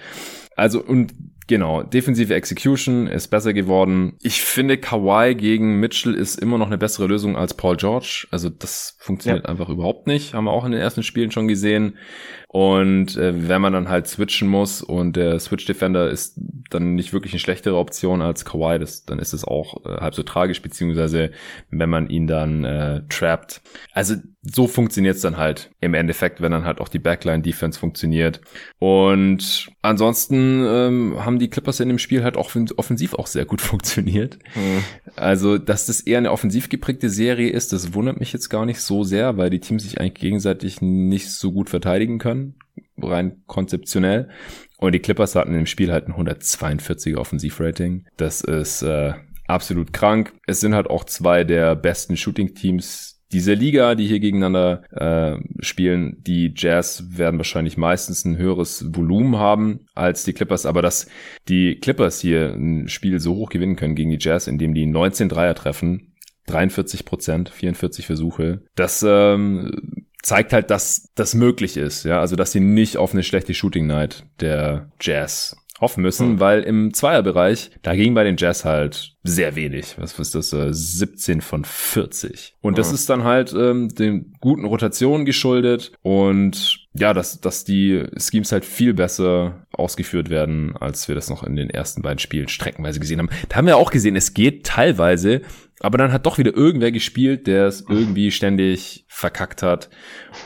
Also, 0.56 0.82
und 0.82 1.12
Genau, 1.46 1.82
defensive 1.82 2.34
Execution 2.34 3.06
ist 3.06 3.28
besser 3.28 3.52
geworden. 3.52 4.16
Ich 4.22 4.40
finde, 4.40 4.78
Kawhi 4.78 5.34
gegen 5.34 5.78
Mitchell 5.78 6.14
ist 6.14 6.40
immer 6.40 6.56
noch 6.56 6.68
eine 6.68 6.78
bessere 6.78 7.06
Lösung 7.06 7.36
als 7.36 7.52
Paul 7.52 7.76
George. 7.76 8.26
Also 8.30 8.48
das 8.48 8.96
funktioniert 8.98 9.44
ja. 9.44 9.50
einfach 9.50 9.68
überhaupt 9.68 10.06
nicht. 10.06 10.32
Haben 10.32 10.44
wir 10.44 10.52
auch 10.52 10.64
in 10.64 10.72
den 10.72 10.80
ersten 10.80 11.02
Spielen 11.02 11.30
schon 11.30 11.46
gesehen. 11.46 11.98
Und 12.54 13.16
äh, 13.16 13.48
wenn 13.48 13.60
man 13.60 13.72
dann 13.72 13.88
halt 13.88 14.06
switchen 14.06 14.46
muss 14.46 14.80
und 14.80 15.16
der 15.16 15.40
Switch 15.40 15.64
Defender 15.64 16.08
ist 16.08 16.38
dann 16.70 16.94
nicht 16.94 17.12
wirklich 17.12 17.32
eine 17.32 17.40
schlechtere 17.40 17.76
Option 17.76 18.22
als 18.22 18.44
Kawhi, 18.44 18.78
das, 18.78 19.04
dann 19.04 19.18
ist 19.18 19.32
es 19.32 19.42
auch 19.42 19.84
äh, 19.84 19.96
halb 19.96 20.14
so 20.14 20.22
tragisch, 20.22 20.62
beziehungsweise 20.62 21.32
wenn 21.70 21.90
man 21.90 22.08
ihn 22.08 22.28
dann 22.28 22.62
äh, 22.62 23.02
trappt. 23.08 23.60
Also 23.92 24.14
so 24.42 24.68
funktioniert's 24.68 25.22
dann 25.22 25.36
halt 25.36 25.70
im 25.80 25.94
Endeffekt, 25.94 26.42
wenn 26.42 26.52
dann 26.52 26.64
halt 26.64 26.80
auch 26.80 26.88
die 26.88 27.00
Backline-Defense 27.00 27.76
funktioniert. 27.80 28.40
Und 28.78 29.70
ansonsten 29.82 30.64
ähm, 30.64 31.24
haben 31.24 31.40
die 31.40 31.50
Clippers 31.50 31.80
in 31.80 31.88
dem 31.88 31.98
Spiel 31.98 32.22
halt 32.22 32.36
auch 32.36 32.54
offensiv 32.76 33.14
auch 33.14 33.26
sehr 33.26 33.46
gut 33.46 33.60
funktioniert. 33.62 34.38
Mhm. 34.54 34.84
Also, 35.16 35.58
dass 35.58 35.86
das 35.86 36.02
eher 36.02 36.18
eine 36.18 36.30
offensiv 36.30 36.68
geprägte 36.68 37.10
Serie 37.10 37.50
ist, 37.50 37.72
das 37.72 37.94
wundert 37.94 38.20
mich 38.20 38.32
jetzt 38.32 38.48
gar 38.48 38.64
nicht 38.64 38.80
so 38.80 39.02
sehr, 39.02 39.36
weil 39.38 39.50
die 39.50 39.60
Teams 39.60 39.82
sich 39.82 39.98
eigentlich 40.00 40.14
gegenseitig 40.14 40.80
nicht 40.80 41.32
so 41.32 41.50
gut 41.50 41.68
verteidigen 41.68 42.18
können 42.18 42.43
rein 42.98 43.42
konzeptionell. 43.46 44.28
Und 44.78 44.92
die 44.92 45.00
Clippers 45.00 45.34
hatten 45.34 45.54
im 45.54 45.66
Spiel 45.66 45.92
halt 45.92 46.08
ein 46.08 46.14
142er 46.14 47.16
Offensivrating. 47.16 48.06
Das 48.16 48.40
ist 48.42 48.82
äh, 48.82 49.14
absolut 49.46 49.92
krank. 49.92 50.32
Es 50.46 50.60
sind 50.60 50.74
halt 50.74 50.88
auch 50.88 51.04
zwei 51.04 51.44
der 51.44 51.74
besten 51.74 52.16
Shooting-Teams 52.16 53.14
dieser 53.34 53.56
Liga, 53.56 53.96
die 53.96 54.06
hier 54.06 54.20
gegeneinander 54.20 54.84
äh, 54.92 55.42
spielen, 55.60 56.22
die 56.22 56.54
Jazz 56.56 57.04
werden 57.08 57.36
wahrscheinlich 57.38 57.76
meistens 57.76 58.24
ein 58.24 58.36
höheres 58.36 58.94
Volumen 58.94 59.36
haben 59.36 59.80
als 59.94 60.22
die 60.22 60.32
Clippers, 60.32 60.66
aber 60.66 60.82
dass 60.82 61.08
die 61.48 61.80
Clippers 61.80 62.20
hier 62.20 62.54
ein 62.54 62.88
Spiel 62.88 63.18
so 63.18 63.34
hoch 63.34 63.50
gewinnen 63.50 63.74
können 63.74 63.96
gegen 63.96 64.10
die 64.10 64.18
Jazz, 64.20 64.46
indem 64.46 64.72
die 64.72 64.86
19 64.86 65.28
Dreier 65.28 65.54
treffen, 65.56 66.14
43 66.46 67.04
Prozent, 67.04 67.48
44 67.48 68.06
Versuche, 68.06 68.62
das 68.76 69.04
ähm, 69.06 70.06
zeigt 70.24 70.52
halt, 70.52 70.70
dass 70.70 71.10
das 71.14 71.34
möglich 71.34 71.76
ist, 71.76 72.04
ja, 72.04 72.20
also 72.20 72.34
dass 72.34 72.52
sie 72.52 72.60
nicht 72.60 72.96
auf 72.96 73.12
eine 73.12 73.22
schlechte 73.22 73.54
Shooting 73.54 73.86
Night 73.86 74.24
der 74.40 74.90
Jazz 75.00 75.56
hoffen 75.80 76.02
müssen, 76.02 76.32
mhm. 76.32 76.40
weil 76.40 76.62
im 76.62 76.94
Zweierbereich, 76.94 77.70
da 77.82 77.94
ging 77.94 78.14
bei 78.14 78.24
den 78.24 78.36
Jazz 78.36 78.64
halt 78.64 79.14
sehr 79.22 79.54
wenig. 79.54 79.96
Was 79.98 80.18
ist 80.18 80.34
das? 80.34 80.50
17 80.50 81.40
von 81.40 81.64
40. 81.64 82.54
Und 82.62 82.78
das 82.78 82.88
mhm. 82.88 82.94
ist 82.94 83.10
dann 83.10 83.24
halt 83.24 83.52
ähm, 83.52 83.88
den 83.88 84.32
guten 84.40 84.64
Rotationen 84.64 85.26
geschuldet 85.26 85.92
und 86.02 86.83
ja, 86.96 87.12
dass, 87.12 87.40
dass 87.40 87.64
die 87.64 88.04
Schemes 88.16 88.52
halt 88.52 88.64
viel 88.64 88.94
besser 88.94 89.66
ausgeführt 89.72 90.30
werden, 90.30 90.76
als 90.76 91.08
wir 91.08 91.16
das 91.16 91.28
noch 91.28 91.42
in 91.42 91.56
den 91.56 91.68
ersten 91.68 92.02
beiden 92.02 92.20
Spielen 92.20 92.46
streckenweise 92.46 93.00
gesehen 93.00 93.18
haben. 93.18 93.30
Da 93.48 93.56
haben 93.56 93.66
wir 93.66 93.76
auch 93.76 93.90
gesehen, 93.90 94.14
es 94.14 94.32
geht 94.32 94.64
teilweise, 94.64 95.42
aber 95.80 95.98
dann 95.98 96.12
hat 96.12 96.24
doch 96.24 96.38
wieder 96.38 96.56
irgendwer 96.56 96.92
gespielt, 96.92 97.48
der 97.48 97.66
es 97.66 97.84
irgendwie 97.88 98.30
ständig 98.30 99.04
verkackt 99.08 99.62
hat. 99.64 99.90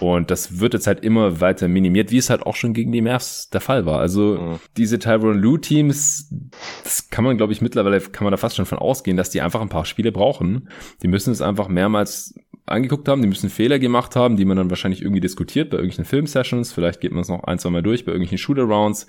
Und 0.01 0.31
das 0.31 0.59
wird 0.59 0.73
jetzt 0.73 0.87
halt 0.87 1.05
immer 1.05 1.43
weiter 1.43 1.69
minimiert, 1.69 2.11
wie 2.11 2.17
es 2.17 2.31
halt 2.31 2.45
auch 2.45 2.57
schon 2.57 2.73
gegen 2.73 2.93
die 2.93 3.03
Mavs 3.03 3.51
der 3.51 3.61
Fall 3.61 3.85
war. 3.85 4.01
Also 4.01 4.39
mhm. 4.39 4.61
diese 4.79 4.99
Tyron 4.99 5.39
Lue 5.39 5.61
Teams, 5.61 6.33
das 6.83 7.11
kann 7.11 7.25
man, 7.25 7.37
glaube 7.37 7.53
ich, 7.53 7.61
mittlerweile 7.61 8.01
kann 8.01 8.25
man 8.25 8.31
da 8.31 8.39
fast 8.39 8.57
schon 8.57 8.65
von 8.65 8.79
ausgehen, 8.79 9.19
dass 9.19 9.29
die 9.29 9.43
einfach 9.43 9.61
ein 9.61 9.69
paar 9.69 9.85
Spiele 9.85 10.13
brauchen. 10.13 10.71
Die 11.03 11.09
müssen 11.09 11.31
es 11.31 11.43
einfach 11.43 11.69
mehrmals 11.69 12.35
angeguckt 12.69 13.09
haben, 13.09 13.23
die 13.23 13.29
müssen 13.29 13.51
Fehler 13.51 13.79
gemacht 13.79 14.17
haben, 14.17 14.37
die 14.37 14.45
man 14.45 14.57
dann 14.57 14.71
wahrscheinlich 14.71 15.03
irgendwie 15.03 15.21
diskutiert 15.21 15.71
bei 15.71 15.77
irgendwelchen 15.77 16.05
Filmsessions. 16.05 16.73
Vielleicht 16.73 17.01
geht 17.01 17.13
man 17.13 17.23
es 17.23 17.29
noch 17.29 17.45
ein, 17.45 17.59
zwei 17.59 17.71
Mal 17.71 17.83
durch 17.83 18.05
bei 18.05 18.13
irgendwelchen 18.13 18.39
Shootarounds. 18.39 19.07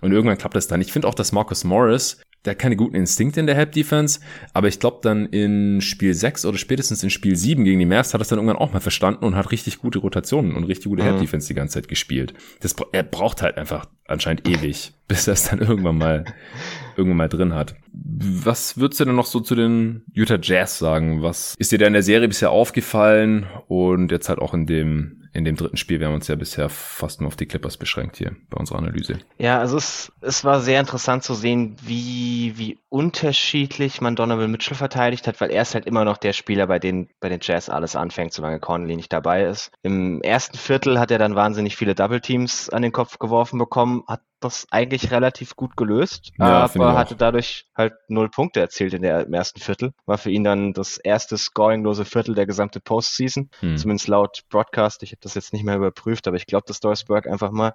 Und 0.00 0.12
irgendwann 0.12 0.38
klappt 0.38 0.54
das 0.54 0.68
dann. 0.68 0.80
Ich 0.80 0.92
finde 0.92 1.08
auch, 1.08 1.14
dass 1.14 1.32
Marcus 1.32 1.64
Morris, 1.64 2.20
der 2.44 2.52
hat 2.52 2.60
keine 2.60 2.76
guten 2.76 2.94
Instinkte 2.94 3.40
in 3.40 3.46
der 3.46 3.56
Help 3.56 3.72
Defense, 3.72 4.20
aber 4.52 4.68
ich 4.68 4.78
glaube 4.78 4.98
dann 5.02 5.26
in 5.26 5.80
Spiel 5.80 6.14
6 6.14 6.44
oder 6.44 6.56
spätestens 6.56 7.02
in 7.02 7.10
Spiel 7.10 7.34
7 7.34 7.64
gegen 7.64 7.80
die 7.80 7.86
Mavs 7.86 8.14
hat 8.14 8.20
er 8.20 8.26
dann 8.26 8.38
irgendwann 8.38 8.56
auch 8.56 8.72
mal 8.72 8.80
verstanden 8.80 9.24
und 9.24 9.34
hat 9.34 9.50
richtig 9.50 9.78
gute 9.78 9.98
Rotationen 9.98 10.54
und 10.54 10.64
richtig 10.64 10.86
gute 10.86 11.02
mhm. 11.02 11.06
Help 11.06 11.20
Defense 11.20 11.48
die 11.48 11.54
ganze 11.54 11.74
Zeit 11.74 11.88
gespielt. 11.88 12.34
Das, 12.60 12.76
er 12.92 13.02
braucht 13.02 13.42
halt 13.42 13.56
einfach 13.58 13.86
anscheinend 14.06 14.48
ewig, 14.48 14.92
bis 15.08 15.26
er 15.26 15.32
es 15.32 15.44
dann 15.44 15.58
irgendwann 15.58 15.98
mal 15.98 16.24
irgendwann 16.98 17.16
mal 17.16 17.28
drin 17.28 17.54
hat. 17.54 17.76
Was 17.92 18.78
würdest 18.78 19.00
du 19.00 19.06
denn 19.06 19.14
noch 19.14 19.26
so 19.26 19.40
zu 19.40 19.54
den 19.54 20.04
Utah 20.12 20.38
Jazz 20.40 20.78
sagen? 20.78 21.22
Was 21.22 21.54
ist 21.58 21.72
dir 21.72 21.78
da 21.78 21.86
in 21.86 21.92
der 21.94 22.02
Serie 22.02 22.28
bisher 22.28 22.50
aufgefallen 22.50 23.46
und 23.68 24.10
jetzt 24.10 24.28
halt 24.28 24.40
auch 24.40 24.52
in 24.52 24.66
dem 24.66 25.18
in 25.32 25.44
dem 25.44 25.56
dritten 25.56 25.76
Spiel. 25.76 26.00
Wir 26.00 26.08
haben 26.08 26.14
uns 26.14 26.28
ja 26.28 26.34
bisher 26.34 26.68
fast 26.68 27.20
nur 27.20 27.28
auf 27.28 27.36
die 27.36 27.46
Clippers 27.46 27.76
beschränkt 27.76 28.16
hier 28.16 28.36
bei 28.50 28.58
unserer 28.58 28.78
Analyse. 28.78 29.18
Ja, 29.38 29.58
also 29.58 29.76
es, 29.76 30.12
es 30.20 30.44
war 30.44 30.60
sehr 30.60 30.80
interessant 30.80 31.22
zu 31.22 31.34
sehen, 31.34 31.76
wie, 31.82 32.54
wie 32.56 32.78
unterschiedlich 32.88 34.00
man 34.00 34.16
Donovan 34.16 34.50
Mitchell 34.50 34.76
verteidigt 34.76 35.26
hat, 35.26 35.40
weil 35.40 35.50
er 35.50 35.62
ist 35.62 35.74
halt 35.74 35.86
immer 35.86 36.04
noch 36.04 36.16
der 36.16 36.32
Spieler, 36.32 36.66
bei 36.66 36.78
den, 36.78 37.08
bei 37.20 37.28
den 37.28 37.40
Jazz 37.40 37.68
alles 37.68 37.96
anfängt, 37.96 38.32
solange 38.32 38.60
Conley 38.60 38.96
nicht 38.96 39.12
dabei 39.12 39.44
ist. 39.44 39.70
Im 39.82 40.20
ersten 40.22 40.58
Viertel 40.58 40.98
hat 40.98 41.10
er 41.10 41.18
dann 41.18 41.34
wahnsinnig 41.34 41.76
viele 41.76 41.94
Double 41.94 42.20
Teams 42.20 42.68
an 42.68 42.82
den 42.82 42.92
Kopf 42.92 43.18
geworfen 43.18 43.58
bekommen, 43.58 44.02
hat 44.08 44.22
das 44.40 44.66
eigentlich 44.70 45.10
relativ 45.10 45.56
gut 45.56 45.76
gelöst, 45.76 46.30
ja, 46.38 46.64
aber 46.64 46.96
hatte 46.96 47.16
dadurch 47.16 47.66
halt 47.74 47.94
null 48.08 48.28
Punkte 48.28 48.60
erzielt 48.60 48.94
in 48.94 49.02
der, 49.02 49.26
im 49.26 49.34
ersten 49.34 49.60
Viertel. 49.60 49.92
War 50.06 50.18
für 50.18 50.30
ihn 50.30 50.44
dann 50.44 50.72
das 50.72 50.98
erste 50.98 51.36
scoringlose 51.36 52.04
Viertel 52.04 52.34
der 52.34 52.46
gesamte 52.46 52.80
Postseason, 52.80 53.50
hm. 53.60 53.76
zumindest 53.76 54.08
laut 54.08 54.44
Broadcast. 54.48 55.02
Ich 55.02 55.10
habe 55.10 55.20
das 55.22 55.34
jetzt 55.34 55.52
nicht 55.52 55.64
mehr 55.64 55.76
überprüft, 55.76 56.28
aber 56.28 56.36
ich 56.36 56.46
glaube 56.46 56.64
das 56.66 56.80
Dorsberg 56.80 57.26
einfach 57.26 57.50
mal. 57.50 57.74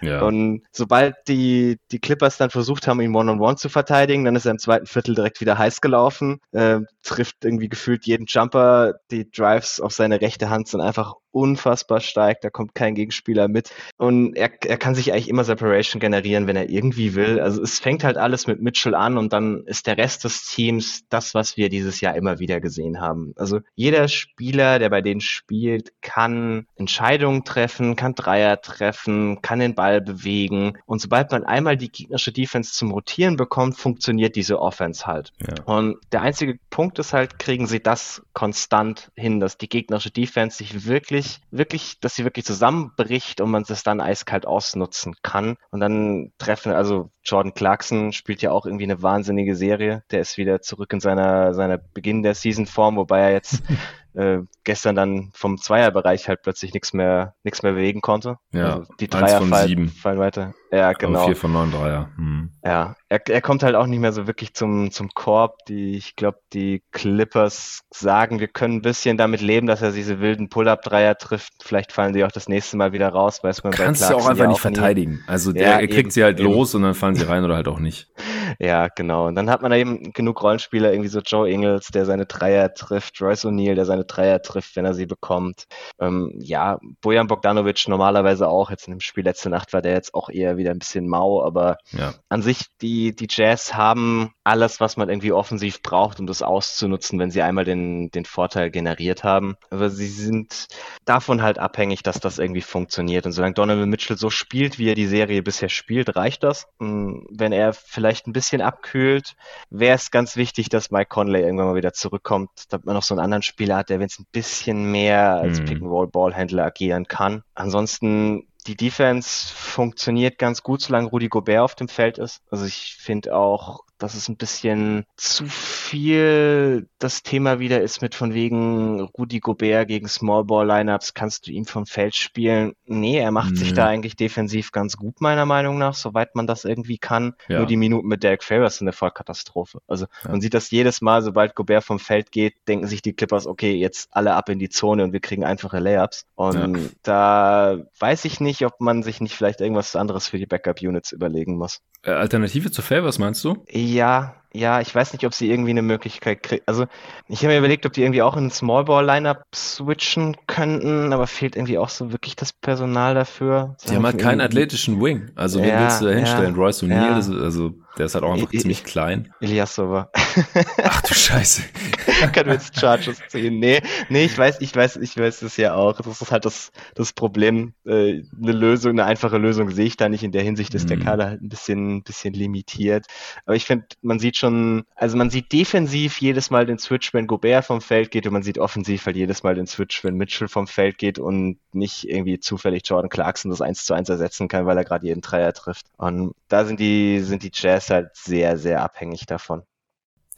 Ja. 0.00 0.22
Und 0.22 0.62
sobald 0.72 1.16
die, 1.28 1.78
die 1.90 1.98
Clippers 1.98 2.36
dann 2.36 2.50
versucht 2.50 2.86
haben, 2.86 3.00
ihn 3.00 3.14
One-on-One 3.14 3.40
-on 3.40 3.54
-one 3.54 3.56
zu 3.56 3.68
verteidigen, 3.68 4.24
dann 4.24 4.36
ist 4.36 4.44
er 4.44 4.52
im 4.52 4.58
zweiten 4.58 4.86
Viertel 4.86 5.14
direkt 5.14 5.40
wieder 5.40 5.58
heiß 5.58 5.80
gelaufen, 5.80 6.40
äh, 6.52 6.80
trifft 7.02 7.44
irgendwie 7.44 7.68
gefühlt 7.68 8.06
jeden 8.06 8.26
Jumper. 8.26 8.94
Die 9.10 9.30
Drives 9.30 9.80
auf 9.80 9.92
seine 9.92 10.20
rechte 10.20 10.50
Hand 10.50 10.68
sind 10.68 10.80
einfach 10.80 11.14
unfassbar 11.32 12.00
stark, 12.00 12.40
da 12.42 12.50
kommt 12.50 12.74
kein 12.74 12.94
Gegenspieler 12.94 13.48
mit. 13.48 13.70
Und 13.96 14.34
er, 14.36 14.50
er 14.64 14.76
kann 14.76 14.94
sich 14.94 15.12
eigentlich 15.12 15.28
immer 15.28 15.44
Separation 15.44 16.00
generieren, 16.00 16.46
wenn 16.46 16.56
er 16.56 16.68
irgendwie 16.70 17.14
will. 17.14 17.40
Also 17.40 17.62
es 17.62 17.78
fängt 17.78 18.04
halt 18.04 18.16
alles 18.16 18.46
mit 18.46 18.60
Mitchell 18.60 18.94
an 18.94 19.18
und 19.18 19.32
dann 19.32 19.64
ist 19.66 19.86
der 19.86 19.96
Rest 19.96 20.24
des 20.24 20.46
Teams 20.46 21.04
das, 21.08 21.34
was 21.34 21.56
wir 21.56 21.68
dieses 21.68 22.00
Jahr 22.00 22.14
immer 22.14 22.38
wieder 22.38 22.60
gesehen 22.60 23.00
haben. 23.00 23.32
Also 23.36 23.60
jeder 23.74 24.08
Spieler, 24.08 24.78
der 24.78 24.90
bei 24.90 25.00
denen 25.00 25.20
spielt, 25.20 25.92
kann 26.02 26.66
Entscheidungen 26.76 27.44
treffen, 27.44 27.96
kann 27.96 28.14
Dreier 28.14 28.60
treffen, 28.60 29.40
kann 29.42 29.58
den 29.58 29.74
Ball 29.74 30.00
bewegen. 30.00 30.78
Und 30.86 31.00
sobald 31.00 31.32
man 31.32 31.44
einmal 31.44 31.76
die 31.76 31.90
gegnerische 31.90 32.32
Defense 32.32 32.74
zum 32.74 32.90
Rotieren 32.90 33.36
bekommt, 33.36 33.76
funktioniert 33.76 34.36
diese 34.36 34.60
Offense 34.60 35.06
halt. 35.06 35.32
Ja. 35.40 35.62
Und 35.64 35.96
der 36.12 36.22
einzige 36.22 36.58
Punkt 36.70 36.98
ist 36.98 37.12
halt, 37.12 37.38
kriegen 37.38 37.66
sie 37.66 37.80
das 37.80 38.22
konstant 38.34 39.10
hin, 39.16 39.40
dass 39.40 39.56
die 39.56 39.68
gegnerische 39.68 40.10
Defense 40.10 40.58
sich 40.58 40.86
wirklich 40.86 41.21
wirklich, 41.22 41.40
wirklich, 41.50 42.00
dass 42.00 42.14
sie 42.14 42.24
wirklich 42.24 42.44
zusammenbricht 42.44 43.40
und 43.40 43.50
man 43.50 43.64
es 43.68 43.82
dann 43.82 44.00
eiskalt 44.00 44.46
ausnutzen 44.46 45.14
kann. 45.22 45.56
Und 45.70 45.80
dann 45.80 46.32
treffen, 46.38 46.72
also 46.72 47.10
Jordan 47.24 47.54
Clarkson 47.54 48.12
spielt 48.12 48.42
ja 48.42 48.50
auch 48.50 48.66
irgendwie 48.66 48.84
eine 48.84 49.02
wahnsinnige 49.02 49.54
Serie. 49.54 50.02
Der 50.10 50.20
ist 50.20 50.36
wieder 50.36 50.60
zurück 50.60 50.92
in 50.92 51.00
seiner, 51.00 51.54
seiner 51.54 51.78
Beginn 51.78 52.22
der 52.22 52.34
Season-Form, 52.34 52.96
wobei 52.96 53.20
er 53.20 53.32
jetzt 53.32 53.62
äh, 54.14 54.38
gestern 54.64 54.94
dann 54.94 55.30
vom 55.34 55.58
Zweierbereich 55.58 56.28
halt 56.28 56.42
plötzlich 56.42 56.74
nichts 56.74 56.92
mehr, 56.92 57.34
nichts 57.44 57.62
mehr 57.62 57.72
bewegen 57.72 58.00
konnte. 58.00 58.38
Ja, 58.52 58.76
also 58.76 58.92
die 59.00 59.08
Dreier 59.08 59.40
fallen, 59.42 59.88
fallen 59.88 60.18
weiter. 60.18 60.54
Ja, 60.70 60.92
genau. 60.92 61.18
Aber 61.18 61.26
vier 61.26 61.36
von 61.36 61.52
neun 61.52 61.70
Dreier. 61.70 62.10
Hm. 62.16 62.50
Ja, 62.64 62.96
er, 63.10 63.20
er 63.28 63.42
kommt 63.42 63.62
halt 63.62 63.74
auch 63.74 63.86
nicht 63.86 63.98
mehr 63.98 64.12
so 64.12 64.26
wirklich 64.26 64.54
zum, 64.54 64.90
zum 64.90 65.10
Korb. 65.10 65.58
Die, 65.68 65.96
ich 65.96 66.16
glaube, 66.16 66.38
die 66.54 66.82
Clippers 66.92 67.82
sagen, 67.90 68.40
wir 68.40 68.48
können 68.48 68.76
ein 68.76 68.82
bisschen 68.82 69.18
damit 69.18 69.42
leben, 69.42 69.66
dass 69.66 69.82
er 69.82 69.92
diese 69.92 70.20
wilden 70.20 70.48
Pull-Up-Dreier 70.48 71.18
trifft. 71.18 71.52
Vielleicht 71.62 71.92
fallen 71.92 72.14
sie 72.14 72.24
auch 72.24 72.32
das 72.32 72.48
nächste 72.48 72.78
Mal 72.78 72.92
wieder 72.92 73.10
raus, 73.10 73.42
weiß 73.42 73.64
man 73.64 73.72
Kannst 73.72 74.08
du 74.08 74.16
auch 74.16 74.26
einfach 74.26 74.48
nicht 74.48 74.60
verteidigen. 74.60 75.16
Nie. 75.16 75.20
Also 75.26 75.52
der, 75.52 75.62
ja, 75.62 75.72
er 75.72 75.88
kriegt 75.88 75.98
eben, 75.98 76.10
sie 76.10 76.24
halt 76.24 76.40
eben. 76.40 76.50
los 76.50 76.74
und 76.74 76.82
dann 76.82 76.94
fallen 76.94 77.11
sie 77.14 77.28
rein 77.28 77.44
oder 77.44 77.56
halt 77.56 77.68
auch 77.68 77.78
nicht. 77.78 78.08
Ja, 78.58 78.88
genau. 78.88 79.28
Und 79.28 79.34
dann 79.34 79.48
hat 79.48 79.62
man 79.62 79.70
da 79.70 79.76
eben 79.78 80.12
genug 80.12 80.42
Rollenspieler, 80.42 80.92
irgendwie 80.92 81.08
so 81.08 81.20
Joe 81.20 81.50
Ingles, 81.50 81.88
der 81.88 82.04
seine 82.04 82.26
Dreier 82.26 82.74
trifft, 82.74 83.20
Royce 83.20 83.46
O'Neill, 83.46 83.74
der 83.74 83.86
seine 83.86 84.04
Dreier 84.04 84.42
trifft, 84.42 84.76
wenn 84.76 84.84
er 84.84 84.92
sie 84.94 85.06
bekommt. 85.06 85.66
Ähm, 85.98 86.34
ja, 86.38 86.78
Bojan 87.00 87.28
Bogdanovic 87.28 87.88
normalerweise 87.88 88.48
auch. 88.48 88.70
Jetzt 88.70 88.86
in 88.86 88.94
dem 88.94 89.00
Spiel 89.00 89.24
letzte 89.24 89.48
Nacht 89.48 89.72
war 89.72 89.80
der 89.80 89.94
jetzt 89.94 90.14
auch 90.14 90.28
eher 90.28 90.58
wieder 90.58 90.70
ein 90.70 90.78
bisschen 90.78 91.08
mau, 91.08 91.42
aber 91.42 91.78
ja. 91.92 92.12
an 92.28 92.42
sich, 92.42 92.66
die, 92.82 93.16
die 93.16 93.28
Jazz 93.28 93.74
haben 93.74 94.32
alles, 94.44 94.80
was 94.80 94.96
man 94.96 95.08
irgendwie 95.08 95.32
offensiv 95.32 95.82
braucht, 95.82 96.20
um 96.20 96.26
das 96.26 96.42
auszunutzen, 96.42 97.18
wenn 97.18 97.30
sie 97.30 97.42
einmal 97.42 97.64
den, 97.64 98.10
den 98.10 98.24
Vorteil 98.24 98.70
generiert 98.70 99.24
haben. 99.24 99.56
Aber 99.70 99.88
sie 99.88 100.08
sind 100.08 100.66
davon 101.04 101.42
halt 101.42 101.58
abhängig, 101.58 102.02
dass 102.02 102.20
das 102.20 102.38
irgendwie 102.38 102.60
funktioniert. 102.60 103.26
Und 103.26 103.32
solange 103.32 103.54
Donovan 103.54 103.88
Mitchell 103.88 104.18
so 104.18 104.30
spielt, 104.30 104.78
wie 104.78 104.88
er 104.88 104.94
die 104.94 105.06
Serie 105.06 105.42
bisher 105.42 105.68
spielt, 105.68 106.16
reicht 106.16 106.42
das. 106.42 106.66
Und 106.78 107.01
wenn 107.30 107.52
er 107.52 107.72
vielleicht 107.72 108.26
ein 108.26 108.32
bisschen 108.32 108.60
abkühlt, 108.60 109.34
wäre 109.70 109.96
es 109.96 110.10
ganz 110.10 110.36
wichtig, 110.36 110.68
dass 110.68 110.90
Mike 110.90 111.08
Conley 111.08 111.42
irgendwann 111.42 111.66
mal 111.66 111.74
wieder 111.74 111.92
zurückkommt, 111.92 112.50
damit 112.70 112.86
man 112.86 112.94
noch 112.94 113.02
so 113.02 113.14
einen 113.14 113.24
anderen 113.24 113.42
Spieler 113.42 113.76
hat, 113.76 113.90
der 113.90 114.00
wenn 114.00 114.06
es 114.06 114.18
ein 114.18 114.26
bisschen 114.32 114.90
mehr 114.90 115.36
als 115.36 115.60
mhm. 115.60 115.64
Pick-and-Roll-Ballhändler 115.66 116.64
agieren 116.64 117.06
kann. 117.06 117.42
Ansonsten 117.54 118.46
die 118.66 118.76
Defense 118.76 119.52
funktioniert 119.54 120.38
ganz 120.38 120.62
gut, 120.62 120.82
solange 120.82 121.08
Rudy 121.08 121.28
Gobert 121.28 121.60
auf 121.60 121.74
dem 121.74 121.88
Feld 121.88 122.18
ist. 122.18 122.42
Also 122.50 122.64
ich 122.64 122.96
finde 122.98 123.34
auch, 123.34 123.80
dass 124.02 124.14
es 124.14 124.28
ein 124.28 124.36
bisschen 124.36 125.04
zu 125.16 125.46
viel 125.46 126.88
das 126.98 127.22
Thema 127.22 127.58
wieder 127.60 127.80
ist 127.80 128.02
mit 128.02 128.14
von 128.14 128.34
wegen 128.34 129.00
Rudy 129.00 129.40
Gobert 129.40 129.88
gegen 129.88 130.08
Small 130.08 130.44
Ball 130.44 130.66
Lineups, 130.66 131.14
kannst 131.14 131.46
du 131.46 131.52
ihn 131.52 131.64
vom 131.64 131.86
Feld 131.86 132.14
spielen? 132.14 132.72
Nee, 132.84 133.18
er 133.18 133.30
macht 133.30 133.52
nee. 133.52 133.58
sich 133.58 133.74
da 133.74 133.86
eigentlich 133.86 134.16
defensiv 134.16 134.72
ganz 134.72 134.96
gut, 134.96 135.20
meiner 135.20 135.46
Meinung 135.46 135.78
nach, 135.78 135.94
soweit 135.94 136.34
man 136.34 136.46
das 136.46 136.64
irgendwie 136.64 136.98
kann. 136.98 137.34
Ja. 137.48 137.58
Nur 137.58 137.66
die 137.66 137.76
Minuten 137.76 138.08
mit 138.08 138.22
Derek 138.22 138.42
Favors 138.42 138.78
sind 138.78 138.88
eine 138.88 138.92
Vollkatastrophe. 138.92 139.80
Also 139.86 140.06
ja. 140.24 140.30
man 140.30 140.40
sieht 140.40 140.54
das 140.54 140.70
jedes 140.70 141.00
Mal, 141.00 141.22
sobald 141.22 141.54
Gobert 141.54 141.84
vom 141.84 141.98
Feld 141.98 142.32
geht, 142.32 142.54
denken 142.66 142.86
sich 142.86 143.02
die 143.02 143.12
Clippers, 143.12 143.46
okay, 143.46 143.74
jetzt 143.74 144.08
alle 144.10 144.34
ab 144.34 144.48
in 144.48 144.58
die 144.58 144.68
Zone 144.68 145.04
und 145.04 145.12
wir 145.12 145.20
kriegen 145.20 145.44
einfache 145.44 145.78
Layups. 145.78 146.26
Und 146.34 146.76
ja. 146.76 146.88
da 147.02 147.78
weiß 147.98 148.24
ich 148.24 148.40
nicht, 148.40 148.64
ob 148.66 148.80
man 148.80 149.02
sich 149.02 149.20
nicht 149.20 149.36
vielleicht 149.36 149.60
irgendwas 149.60 149.94
anderes 149.94 150.28
für 150.28 150.38
die 150.38 150.46
Backup-Units 150.46 151.12
überlegen 151.12 151.56
muss. 151.56 151.80
Äh, 152.04 152.10
Alternative 152.10 152.70
zu 152.72 152.82
Favors 152.82 153.18
meinst 153.18 153.44
du? 153.44 153.64
Ja, 153.70 153.91
yeah. 153.92 154.41
Ja, 154.54 154.80
ich 154.80 154.94
weiß 154.94 155.12
nicht, 155.12 155.24
ob 155.24 155.34
sie 155.34 155.50
irgendwie 155.50 155.70
eine 155.70 155.82
Möglichkeit 155.82 156.42
kriegen. 156.42 156.62
Also, 156.66 156.86
ich 157.28 157.38
habe 157.40 157.48
mir 157.48 157.58
überlegt, 157.58 157.86
ob 157.86 157.92
die 157.92 158.02
irgendwie 158.02 158.22
auch 158.22 158.36
in 158.36 158.46
ein 158.46 158.50
Smallball-Lineup 158.50 159.44
switchen 159.54 160.36
könnten, 160.46 161.12
aber 161.12 161.26
fehlt 161.26 161.56
irgendwie 161.56 161.78
auch 161.78 161.88
so 161.88 162.12
wirklich 162.12 162.36
das 162.36 162.52
Personal 162.52 163.14
dafür. 163.14 163.76
Die 163.88 163.94
haben 163.94 164.04
halt 164.04 164.18
keinen 164.18 164.40
athletischen 164.40 165.02
Wing. 165.02 165.30
Also, 165.34 165.58
ja, 165.60 165.66
wen 165.66 165.80
willst 165.80 166.00
du 166.00 166.06
da 166.06 166.12
hinstellen? 166.12 166.54
Ja, 166.54 166.62
Royce 166.62 166.82
O'Neill, 166.82 167.08
ja. 167.08 167.42
also, 167.42 167.74
der 167.98 168.06
ist 168.06 168.14
halt 168.14 168.24
auch 168.24 168.32
einfach 168.32 168.52
I 168.52 168.58
ziemlich 168.58 168.84
klein. 168.84 169.32
Ilyasova. 169.40 170.10
Ach 170.82 171.02
du 171.02 171.14
Scheiße. 171.14 171.62
Können 172.32 172.46
wir 172.46 172.54
jetzt 172.54 172.78
Chargers 172.78 173.18
ziehen? 173.28 173.58
Nee, 173.58 173.82
nee, 174.08 174.24
ich 174.24 174.36
weiß, 174.36 174.60
ich 174.60 174.74
weiß, 174.74 174.96
ich 174.96 175.16
weiß 175.16 175.42
es 175.42 175.58
ja 175.58 175.74
auch. 175.74 176.00
Das 176.00 176.22
ist 176.22 176.32
halt 176.32 176.46
das, 176.46 176.72
das 176.94 177.12
Problem. 177.12 177.74
Äh, 177.84 178.22
eine 178.40 178.52
Lösung, 178.52 178.92
eine 178.92 179.04
einfache 179.04 179.36
Lösung 179.36 179.70
sehe 179.70 179.84
ich 179.84 179.98
da 179.98 180.08
nicht. 180.08 180.22
In 180.22 180.32
der 180.32 180.42
Hinsicht 180.42 180.74
ist 180.74 180.88
der 180.88 180.96
mhm. 180.96 181.04
Kader 181.04 181.26
halt 181.26 181.42
ein 181.42 181.48
bisschen, 181.50 182.02
bisschen 182.02 182.32
limitiert. 182.32 183.06
Aber 183.44 183.56
ich 183.56 183.66
finde, 183.66 183.84
man 184.00 184.18
sieht 184.18 184.36
schon, 184.42 184.84
also 184.94 185.16
man 185.16 185.30
sieht 185.30 185.52
defensiv 185.52 186.20
jedes 186.20 186.50
Mal 186.50 186.66
den 186.66 186.78
Switch, 186.78 187.14
wenn 187.14 187.26
Gobert 187.26 187.64
vom 187.64 187.80
Feld 187.80 188.10
geht 188.10 188.26
und 188.26 188.32
man 188.32 188.42
sieht 188.42 188.58
offensiv 188.58 189.06
halt 189.06 189.16
jedes 189.16 189.42
Mal 189.42 189.54
den 189.54 189.66
Switch, 189.66 190.04
wenn 190.04 190.16
Mitchell 190.16 190.48
vom 190.48 190.66
Feld 190.66 190.98
geht 190.98 191.18
und 191.18 191.58
nicht 191.72 192.08
irgendwie 192.08 192.38
zufällig 192.40 192.82
Jordan 192.84 193.08
Clarkson 193.08 193.50
das 193.50 193.60
1 193.60 193.84
zu 193.84 193.94
1 193.94 194.08
ersetzen 194.08 194.48
kann, 194.48 194.66
weil 194.66 194.76
er 194.76 194.84
gerade 194.84 195.06
jeden 195.06 195.22
Dreier 195.22 195.52
trifft. 195.52 195.86
Und 195.96 196.34
da 196.48 196.64
sind 196.64 196.80
die, 196.80 197.20
sind 197.20 197.42
die 197.42 197.52
Jazz 197.52 197.90
halt 197.90 198.10
sehr, 198.14 198.58
sehr 198.58 198.82
abhängig 198.82 199.26
davon. 199.26 199.62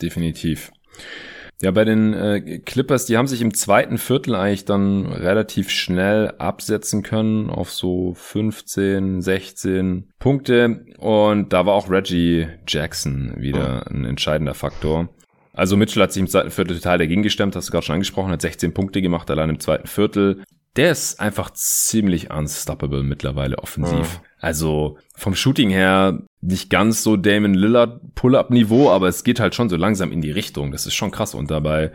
Definitiv. 0.01 0.71
Ja, 1.63 1.71
bei 1.71 1.85
den 1.85 2.13
äh, 2.13 2.59
Clippers, 2.59 3.07
die 3.07 3.17
haben 3.17 3.29
sich 3.29 3.41
im 3.41 3.55
zweiten 3.55 3.99
Viertel 3.99 4.35
eigentlich 4.35 4.65
dann 4.65 5.07
relativ 5.07 5.71
schnell 5.71 6.33
absetzen 6.39 7.03
können 7.03 7.49
auf 7.49 7.71
so 7.71 8.13
15, 8.15 9.23
16 9.23 10.11
Punkte. 10.19 10.85
Und 10.99 11.53
da 11.53 11.65
war 11.65 11.75
auch 11.75 11.89
Reggie 11.89 12.49
Jackson 12.67 13.35
wieder 13.37 13.87
ein 13.91 14.05
entscheidender 14.05 14.55
Faktor. 14.55 15.09
Also 15.55 15.77
Mitchell 15.77 16.03
hat 16.03 16.13
sich 16.13 16.21
im 16.21 16.29
zweiten 16.29 16.51
Viertel 16.51 16.77
total 16.77 16.99
dagegen 16.99 17.23
gestemmt, 17.23 17.55
hast 17.55 17.69
du 17.69 17.73
gerade 17.73 17.87
schon 17.87 17.95
angesprochen, 17.95 18.33
hat 18.33 18.43
16 18.43 18.75
Punkte 18.75 19.01
gemacht 19.01 19.31
allein 19.31 19.51
im 19.51 19.61
zweiten 19.61 19.87
Viertel 19.87 20.43
der 20.77 20.91
ist 20.91 21.21
einfach 21.21 21.51
ziemlich 21.53 22.31
unstoppable 22.31 23.03
mittlerweile 23.03 23.59
offensiv. 23.59 24.19
Mhm. 24.19 24.27
Also 24.41 24.99
vom 25.15 25.35
Shooting 25.35 25.71
her 25.71 26.21
nicht 26.41 26.69
ganz 26.69 27.03
so 27.03 27.17
Damon 27.17 27.55
Lillard 27.55 28.15
Pull-up-Niveau, 28.15 28.91
aber 28.91 29.09
es 29.09 29.25
geht 29.25 29.41
halt 29.41 29.55
schon 29.55 29.69
so 29.69 29.77
langsam 29.77 30.13
in 30.13 30.21
die 30.21 30.33
Richtung. 30.33 30.73
Das 30.73 30.87
ist 30.87 30.95
schon 30.95 31.11
krass. 31.11 31.35
Und 31.35 31.51
dabei 31.51 31.93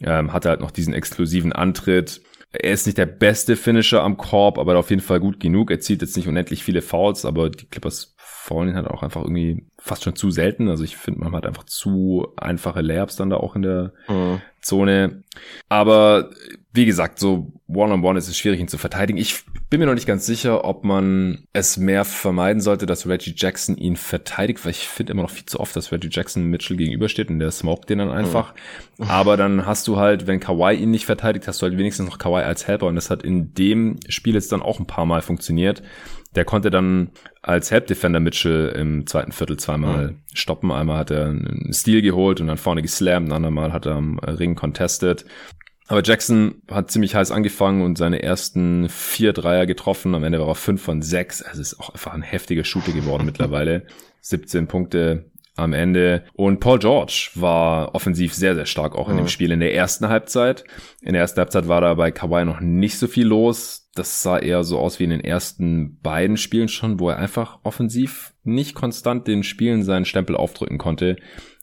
ähm, 0.00 0.32
hat 0.32 0.44
er 0.44 0.52
halt 0.52 0.60
noch 0.60 0.70
diesen 0.70 0.94
exklusiven 0.94 1.52
Antritt. 1.52 2.22
Er 2.52 2.72
ist 2.72 2.86
nicht 2.86 2.98
der 2.98 3.06
beste 3.06 3.56
Finisher 3.56 4.02
am 4.02 4.16
Korb, 4.16 4.58
aber 4.58 4.78
auf 4.78 4.90
jeden 4.90 5.02
Fall 5.02 5.20
gut 5.20 5.40
genug. 5.40 5.70
Er 5.70 5.80
zieht 5.80 6.00
jetzt 6.00 6.16
nicht 6.16 6.28
unendlich 6.28 6.64
viele 6.64 6.82
Fouls, 6.82 7.24
aber 7.24 7.50
die 7.50 7.66
Clippers 7.66 8.14
faulen 8.16 8.70
ihn 8.70 8.76
halt 8.76 8.88
auch 8.88 9.02
einfach 9.02 9.22
irgendwie 9.22 9.66
fast 9.78 10.02
schon 10.02 10.16
zu 10.16 10.30
selten. 10.30 10.68
Also 10.68 10.82
ich 10.82 10.96
finde, 10.96 11.20
man 11.20 11.34
hat 11.34 11.46
einfach 11.46 11.64
zu 11.64 12.28
einfache 12.36 12.80
Layups 12.80 13.16
dann 13.16 13.30
da 13.30 13.36
auch 13.36 13.54
in 13.54 13.62
der 13.62 13.92
mhm. 14.08 14.40
Zone. 14.62 15.22
Aber 15.68 16.30
wie 16.72 16.86
gesagt, 16.86 17.18
so 17.18 17.52
One-on-One 17.66 17.94
-on 17.94 18.14
-one 18.14 18.18
ist 18.18 18.28
es 18.28 18.38
schwierig, 18.38 18.60
ihn 18.60 18.68
zu 18.68 18.78
verteidigen. 18.78 19.18
Ich 19.18 19.42
bin 19.70 19.80
mir 19.80 19.86
noch 19.86 19.94
nicht 19.94 20.06
ganz 20.06 20.24
sicher, 20.24 20.64
ob 20.64 20.84
man 20.84 21.44
es 21.52 21.76
mehr 21.76 22.04
vermeiden 22.04 22.60
sollte, 22.60 22.86
dass 22.86 23.08
Reggie 23.08 23.34
Jackson 23.36 23.76
ihn 23.76 23.96
verteidigt, 23.96 24.64
weil 24.64 24.70
ich 24.70 24.86
finde 24.88 25.12
immer 25.12 25.22
noch 25.22 25.30
viel 25.30 25.46
zu 25.46 25.58
oft, 25.58 25.74
dass 25.74 25.90
Reggie 25.90 26.08
Jackson 26.10 26.44
Mitchell 26.44 26.76
gegenübersteht 26.76 27.28
und 27.28 27.40
der 27.40 27.50
smoked 27.50 27.90
den 27.90 27.98
dann 27.98 28.10
einfach. 28.10 28.54
Mhm. 28.98 29.04
Aber 29.08 29.36
dann 29.36 29.66
hast 29.66 29.88
du 29.88 29.96
halt, 29.96 30.28
wenn 30.28 30.38
Kawhi 30.38 30.74
ihn 30.74 30.92
nicht 30.92 31.06
verteidigt, 31.06 31.48
hast 31.48 31.60
du 31.60 31.66
halt 31.66 31.76
wenigstens 31.76 32.08
noch 32.08 32.18
Kawhi 32.18 32.42
als 32.42 32.68
Helper 32.68 32.86
und 32.86 32.94
das 32.94 33.10
hat 33.10 33.22
in 33.24 33.52
dem 33.54 33.98
Spiel 34.08 34.34
jetzt 34.34 34.52
dann 34.52 34.62
auch 34.62 34.78
ein 34.78 34.86
paar 34.86 35.06
Mal 35.06 35.22
funktioniert. 35.22 35.82
Der 36.36 36.44
konnte 36.44 36.70
dann 36.70 37.10
als 37.42 37.72
Help 37.72 37.88
Defender 37.88 38.20
Mitchell 38.20 38.68
im 38.76 39.08
zweiten 39.08 39.32
Viertel 39.32 39.56
zweimal 39.56 40.12
mhm. 40.12 40.16
stoppen. 40.32 40.70
Einmal 40.70 40.98
hat 40.98 41.10
er 41.10 41.26
einen 41.26 41.72
Stil 41.72 42.02
geholt 42.02 42.40
und 42.40 42.46
dann 42.46 42.58
vorne 42.58 42.82
geslammt, 42.82 43.28
ein 43.28 43.32
andermal 43.32 43.72
hat 43.72 43.86
er 43.86 43.96
am 43.96 44.20
Ring 44.20 44.54
contested. 44.54 45.24
Aber 45.90 46.04
Jackson 46.04 46.62
hat 46.70 46.92
ziemlich 46.92 47.16
heiß 47.16 47.32
angefangen 47.32 47.82
und 47.82 47.98
seine 47.98 48.22
ersten 48.22 48.88
vier 48.88 49.32
Dreier 49.32 49.66
getroffen. 49.66 50.14
Am 50.14 50.22
Ende 50.22 50.38
war 50.38 50.46
er 50.46 50.54
fünf 50.54 50.80
von 50.80 51.02
sechs. 51.02 51.42
Also 51.42 51.60
ist 51.60 51.80
auch 51.80 51.90
einfach 51.90 52.12
ein 52.12 52.22
heftiger 52.22 52.62
Shooter 52.62 52.92
geworden 52.92 53.26
mittlerweile. 53.26 53.86
17 54.20 54.68
Punkte 54.68 55.32
am 55.56 55.72
Ende. 55.72 56.22
Und 56.34 56.60
Paul 56.60 56.78
George 56.78 57.30
war 57.34 57.92
offensiv 57.96 58.34
sehr, 58.34 58.54
sehr 58.54 58.66
stark 58.66 58.94
auch 58.94 59.08
in 59.08 59.16
dem 59.16 59.26
Spiel 59.26 59.50
in 59.50 59.58
der 59.58 59.74
ersten 59.74 60.08
Halbzeit. 60.08 60.62
In 61.02 61.14
der 61.14 61.22
ersten 61.22 61.40
Halbzeit 61.40 61.66
war 61.66 61.80
da 61.80 61.94
bei 61.94 62.12
Kawhi 62.12 62.44
noch 62.44 62.60
nicht 62.60 62.96
so 62.96 63.08
viel 63.08 63.26
los. 63.26 63.90
Das 63.96 64.22
sah 64.22 64.38
eher 64.38 64.62
so 64.62 64.78
aus 64.78 65.00
wie 65.00 65.04
in 65.04 65.10
den 65.10 65.24
ersten 65.24 65.98
beiden 66.02 66.36
Spielen 66.36 66.68
schon, 66.68 67.00
wo 67.00 67.10
er 67.10 67.18
einfach 67.18 67.58
offensiv 67.64 68.32
nicht 68.44 68.76
konstant 68.76 69.26
den 69.26 69.42
Spielen 69.42 69.82
seinen 69.82 70.04
Stempel 70.04 70.36
aufdrücken 70.36 70.78
konnte 70.78 71.16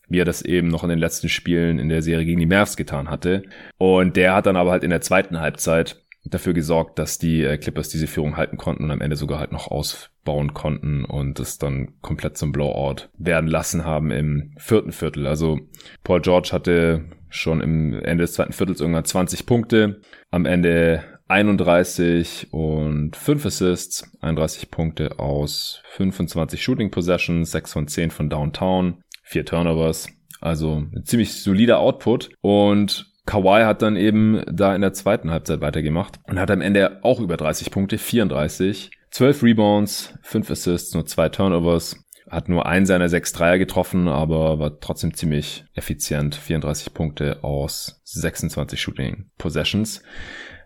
wie 0.09 0.19
er 0.19 0.25
das 0.25 0.41
eben 0.41 0.67
noch 0.67 0.83
in 0.83 0.89
den 0.89 0.99
letzten 0.99 1.29
Spielen 1.29 1.79
in 1.79 1.89
der 1.89 2.01
Serie 2.01 2.25
gegen 2.25 2.39
die 2.39 2.45
Mavs 2.45 2.77
getan 2.77 3.09
hatte. 3.09 3.43
Und 3.77 4.15
der 4.15 4.35
hat 4.35 4.45
dann 4.45 4.55
aber 4.55 4.71
halt 4.71 4.83
in 4.83 4.89
der 4.89 5.01
zweiten 5.01 5.39
Halbzeit 5.39 6.03
dafür 6.29 6.53
gesorgt, 6.53 6.99
dass 6.99 7.17
die 7.17 7.43
äh, 7.43 7.57
Clippers 7.57 7.89
diese 7.89 8.07
Führung 8.07 8.37
halten 8.37 8.57
konnten 8.57 8.83
und 8.83 8.91
am 8.91 9.01
Ende 9.01 9.15
sogar 9.15 9.39
halt 9.39 9.51
noch 9.51 9.67
ausbauen 9.67 10.53
konnten 10.53 11.05
und 11.05 11.39
es 11.39 11.57
dann 11.57 11.93
komplett 12.01 12.37
zum 12.37 12.51
Blowout 12.51 13.09
werden 13.17 13.49
lassen 13.49 13.85
haben 13.85 14.11
im 14.11 14.53
vierten 14.57 14.91
Viertel. 14.91 15.27
Also 15.27 15.59
Paul 16.03 16.21
George 16.21 16.49
hatte 16.51 17.05
schon 17.29 17.61
im 17.61 17.93
Ende 17.93 18.23
des 18.23 18.33
zweiten 18.33 18.53
Viertels 18.53 18.81
irgendwann 18.81 19.05
20 19.05 19.45
Punkte, 19.45 20.01
am 20.31 20.45
Ende 20.45 21.03
31 21.27 22.47
und 22.51 23.15
5 23.15 23.45
Assists, 23.45 24.09
31 24.21 24.71
Punkte 24.71 25.19
aus 25.19 25.81
25 25.89 26.61
Shooting 26.61 26.89
Possessions, 26.89 27.51
6 27.51 27.73
von 27.73 27.87
10 27.87 28.11
von 28.11 28.29
Downtown, 28.29 29.03
vier 29.27 29.45
Turnovers. 29.45 30.07
Also 30.39 30.83
ziemlich 31.03 31.33
solider 31.33 31.79
Output. 31.79 32.29
Und 32.41 33.11
Kawhi 33.25 33.63
hat 33.63 33.81
dann 33.81 33.95
eben 33.95 34.43
da 34.49 34.73
in 34.73 34.81
der 34.81 34.93
zweiten 34.93 35.31
Halbzeit 35.31 35.61
weitergemacht 35.61 36.19
und 36.23 36.39
hat 36.39 36.49
am 36.49 36.61
Ende 36.61 37.03
auch 37.03 37.19
über 37.19 37.37
30 37.37 37.71
Punkte, 37.71 37.97
34, 37.97 38.91
12 39.11 39.43
Rebounds, 39.43 40.13
5 40.23 40.49
Assists, 40.49 40.93
nur 40.93 41.05
zwei 41.05 41.29
Turnovers. 41.29 42.03
Hat 42.29 42.49
nur 42.49 42.65
einen 42.65 42.85
seiner 42.85 43.07
sechs 43.07 43.31
Dreier 43.31 43.57
getroffen, 43.57 44.09
aber 44.09 44.59
war 44.59 44.79
trotzdem 44.81 45.13
ziemlich 45.13 45.63
effizient. 45.73 46.35
34 46.35 46.93
Punkte 46.93 47.41
aus 47.41 48.01
26 48.03 48.81
Shooting 48.81 49.29
Possessions. 49.37 50.01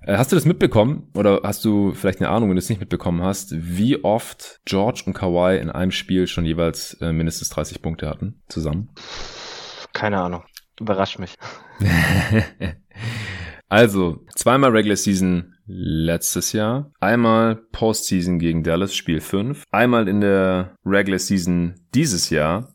Äh, 0.03 0.17
hast 0.17 0.31
du 0.31 0.35
das 0.35 0.45
mitbekommen 0.45 1.09
oder 1.13 1.41
hast 1.43 1.63
du 1.63 1.93
vielleicht 1.93 2.19
eine 2.19 2.29
Ahnung, 2.29 2.49
wenn 2.49 2.55
du 2.55 2.59
es 2.59 2.69
nicht 2.69 2.79
mitbekommen 2.79 3.21
hast, 3.21 3.53
wie 3.55 4.03
oft 4.03 4.61
George 4.65 5.03
und 5.05 5.13
Kawhi 5.13 5.57
in 5.57 5.69
einem 5.69 5.91
Spiel 5.91 6.27
schon 6.27 6.45
jeweils 6.45 6.95
äh, 7.01 7.11
mindestens 7.11 7.49
30 7.49 7.81
Punkte 7.81 8.09
hatten 8.09 8.41
zusammen? 8.47 8.89
Keine 9.93 10.19
Ahnung. 10.19 10.43
Überrascht 10.79 11.19
mich. 11.19 11.35
also, 13.69 14.25
zweimal 14.35 14.71
Regular 14.71 14.95
Season 14.95 15.53
letztes 15.67 16.53
Jahr, 16.53 16.91
einmal 16.99 17.55
Postseason 17.71 18.39
gegen 18.39 18.63
Dallas 18.63 18.95
Spiel 18.95 19.21
5, 19.21 19.63
einmal 19.71 20.07
in 20.07 20.21
der 20.21 20.75
Regular 20.85 21.19
Season 21.19 21.75
dieses 21.93 22.29
Jahr 22.29 22.70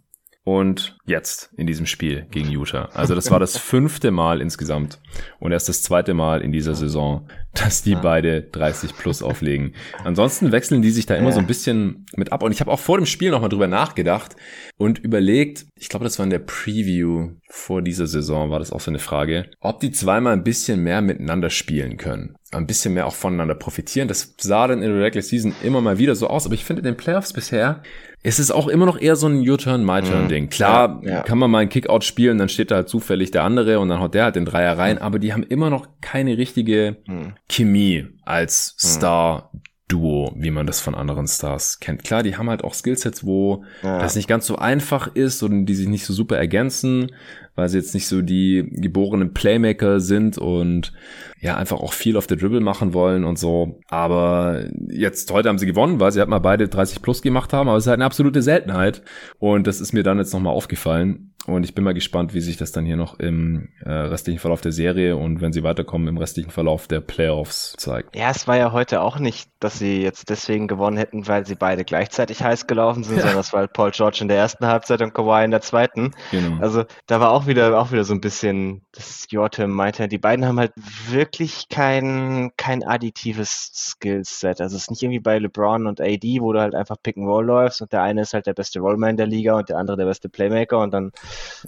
und 0.47 0.97
jetzt 1.07 1.51
in 1.57 1.66
diesem 1.66 1.86
Spiel 1.86 2.24
gegen 2.30 2.49
Utah. 2.49 2.88
Also 2.94 3.16
das 3.16 3.32
war 3.32 3.40
das 3.40 3.57
fünfte 3.59 4.12
Mal 4.12 4.40
insgesamt 4.40 5.01
und 5.40 5.51
erst 5.51 5.68
das 5.68 5.82
zweite 5.82 6.14
Mal 6.14 6.40
in 6.40 6.53
dieser 6.53 6.76
Saison, 6.76 7.26
dass 7.53 7.82
die 7.82 7.97
beide 7.97 8.42
30 8.42 8.97
plus 8.97 9.24
auflegen. 9.24 9.74
Ansonsten 10.05 10.53
wechseln 10.53 10.82
die 10.82 10.92
sich 10.92 11.05
da 11.05 11.16
immer 11.16 11.32
so 11.32 11.40
ein 11.40 11.49
bisschen 11.49 12.07
mit 12.14 12.30
ab 12.30 12.44
und 12.44 12.53
ich 12.53 12.61
habe 12.61 12.70
auch 12.70 12.78
vor 12.78 12.97
dem 12.97 13.07
Spiel 13.07 13.32
nochmal 13.32 13.49
drüber 13.49 13.66
nachgedacht 13.66 14.36
und 14.76 15.01
überlegt, 15.01 15.66
ich 15.74 15.88
glaube, 15.88 16.05
das 16.05 16.16
war 16.20 16.24
in 16.24 16.30
der 16.30 16.38
Preview 16.38 17.30
vor 17.51 17.82
dieser 17.82 18.07
Saison, 18.07 18.49
war 18.51 18.61
das 18.61 18.70
auch 18.70 18.80
so 18.80 18.92
eine 18.92 19.01
Frage, 19.01 19.51
ob 19.59 19.80
die 19.80 19.90
zweimal 19.90 20.32
ein 20.32 20.44
bisschen 20.44 20.80
mehr 20.80 21.03
miteinander 21.03 21.51
spielen 21.51 21.97
können 21.97 22.36
ein 22.53 22.66
bisschen 22.66 22.94
mehr 22.94 23.07
auch 23.07 23.14
voneinander 23.14 23.55
profitieren. 23.55 24.09
Das 24.09 24.34
sah 24.38 24.66
dann 24.68 24.82
in 24.82 24.92
der 24.92 25.03
Regular 25.03 25.22
Season 25.22 25.55
immer 25.62 25.80
mal 25.80 25.99
wieder 25.99 26.14
so 26.14 26.28
aus, 26.28 26.47
aber 26.47 26.55
ich 26.55 26.64
finde 26.64 26.80
in 26.80 26.84
den 26.84 26.97
Playoffs 26.97 27.32
bisher 27.32 27.82
ist 28.27 28.41
es 28.41 28.51
auch 28.51 28.66
immer 28.66 28.87
noch 28.87 29.01
eher 29.01 29.14
so 29.14 29.29
ein 29.29 29.49
Your-Turn, 29.49 29.85
My-Turn-Ding. 29.85 30.45
Mhm. 30.45 30.51
Klar, 30.51 31.01
ja, 31.05 31.11
ja. 31.11 31.22
kann 31.22 31.39
man 31.39 31.49
mal 31.49 31.61
einen 31.61 31.70
Kickout 31.70 32.03
spielen, 32.03 32.39
dann 32.39 32.49
steht 32.49 32.72
da 32.72 32.77
halt 32.77 32.89
zufällig 32.89 33.31
der 33.31 33.45
andere 33.45 33.79
und 33.79 33.89
dann 33.89 34.01
haut 34.01 34.14
der 34.14 34.24
halt 34.24 34.35
den 34.35 34.45
Dreier 34.45 34.77
rein, 34.77 34.99
aber 34.99 35.20
die 35.20 35.33
haben 35.33 35.45
immer 35.45 35.70
noch 35.70 35.87
keine 36.01 36.37
richtige 36.37 36.97
mhm. 37.07 37.35
Chemie 37.49 38.07
als 38.24 38.77
mhm. 38.83 38.89
Star 38.89 39.51
Duo, 39.87 40.35
wie 40.37 40.51
man 40.51 40.66
das 40.66 40.81
von 40.81 40.97
anderen 40.97 41.29
Stars 41.29 41.79
kennt. 41.79 42.03
Klar, 42.03 42.24
die 42.24 42.37
haben 42.37 42.51
halt 42.51 42.64
auch 42.64 42.74
Skillsets, 42.74 43.24
wo 43.24 43.62
ja. 43.85 44.01
das 44.01 44.16
nicht 44.16 44.27
ganz 44.27 44.45
so 44.45 44.57
einfach 44.57 45.14
ist 45.14 45.45
und 45.45 45.66
die 45.66 45.77
sich 45.77 45.87
nicht 45.87 46.05
so 46.05 46.12
super 46.12 46.37
ergänzen, 46.37 47.12
weil 47.57 47.68
sie 47.68 47.78
jetzt 47.78 47.94
nicht 47.94 48.07
so 48.07 48.22
die 48.22 48.68
geborenen 48.70 49.34
Playmaker 49.34 49.98
sind 49.98 50.38
und 50.38 50.92
ja, 51.40 51.57
einfach 51.57 51.80
auch 51.80 51.92
viel 51.92 52.16
auf 52.16 52.26
der 52.26 52.36
Dribble 52.36 52.61
machen 52.61 52.94
wollen 52.94 53.24
und 53.24 53.38
so. 53.38 53.80
Aber 53.88 54.64
jetzt 54.88 55.30
heute 55.32 55.48
haben 55.48 55.59
sie 55.59 55.66
gewonnen, 55.66 56.00
weil 56.00 56.12
sie 56.12 56.20
halt 56.20 56.28
mal 56.28 56.38
beide 56.38 56.68
30 56.68 57.02
plus 57.02 57.22
gemacht 57.22 57.52
haben, 57.52 57.68
aber 57.68 57.78
es 57.78 57.84
ist 57.84 57.88
halt 57.88 57.98
eine 57.98 58.04
absolute 58.04 58.42
Seltenheit. 58.42 59.02
Und 59.38 59.66
das 59.66 59.80
ist 59.80 59.92
mir 59.92 60.02
dann 60.02 60.18
jetzt 60.18 60.32
nochmal 60.32 60.54
aufgefallen. 60.54 61.32
Und 61.46 61.62
ich 61.62 61.74
bin 61.74 61.84
mal 61.84 61.94
gespannt, 61.94 62.34
wie 62.34 62.40
sich 62.40 62.57
das 62.57 62.72
dann 62.72 62.84
hier 62.84 62.96
noch 62.96 63.20
im 63.20 63.68
äh, 63.84 63.90
restlichen 63.90 64.40
Verlauf 64.40 64.62
der 64.62 64.72
Serie 64.72 65.16
und 65.16 65.40
wenn 65.40 65.52
sie 65.52 65.62
weiterkommen, 65.62 66.09
im 66.09 66.18
restlichen 66.18 66.50
Verlauf 66.50 66.88
der 66.88 67.00
Playoffs 67.00 67.74
zeigt. 67.78 68.16
Ja, 68.16 68.30
es 68.30 68.48
war 68.48 68.57
ja 68.57 68.72
heute 68.72 69.00
auch 69.00 69.20
nicht, 69.20 69.48
dass 69.61 69.78
sie 69.78 70.02
jetzt 70.02 70.28
deswegen 70.28 70.66
gewonnen 70.66 70.96
hätten, 70.96 71.28
weil 71.28 71.46
sie 71.46 71.54
beide 71.54 71.84
gleichzeitig 71.84 72.42
heiß 72.42 72.66
gelaufen 72.66 73.04
sind, 73.04 73.16
ja. 73.16 73.22
sondern 73.22 73.36
das 73.36 73.52
war 73.52 73.61
halt 73.61 73.72
Paul 73.74 73.92
George 73.92 74.18
in 74.22 74.28
der 74.28 74.38
ersten 74.38 74.66
Halbzeit 74.66 75.00
und 75.02 75.14
Kawhi 75.14 75.44
in 75.44 75.52
der 75.52 75.61
zweiten. 75.61 76.14
Genau. 76.32 76.61
Also 76.61 76.84
da 77.07 77.20
war 77.20 77.30
auch 77.30 77.45
auch 77.47 77.49
wieder, 77.49 77.78
auch 77.78 77.92
wieder 77.92 78.05
so 78.05 78.12
ein 78.12 78.20
bisschen 78.20 78.82
das 78.92 79.26
Jorte 79.30 79.66
meinte. 79.66 80.09
Die 80.09 80.18
beiden 80.18 80.44
haben 80.44 80.59
halt 80.59 80.72
wirklich 81.09 81.68
kein, 81.68 82.51
kein 82.57 82.84
additives 82.84 83.70
Skillset. 83.74 84.61
Also 84.61 84.76
es 84.76 84.82
ist 84.82 84.90
nicht 84.90 85.03
irgendwie 85.03 85.20
bei 85.20 85.38
LeBron 85.38 85.86
und 85.86 86.01
AD, 86.01 86.40
wo 86.40 86.53
du 86.53 86.61
halt 86.61 86.74
einfach 86.74 86.97
Pick 87.03 87.16
and 87.16 87.26
Roll 87.26 87.47
läufst 87.47 87.82
und 87.82 87.92
der 87.92 88.03
eine 88.03 88.22
ist 88.22 88.34
halt 88.34 88.47
der 88.47 88.55
beste 88.55 88.80
Rollman 88.80 89.16
der 89.16 89.26
Liga 89.26 89.57
und 89.57 89.68
der 89.68 89.78
andere 89.78 89.97
der 89.97 90.07
beste 90.07 90.28
Playmaker 90.28 90.80
und 90.80 90.92
dann 90.92 91.12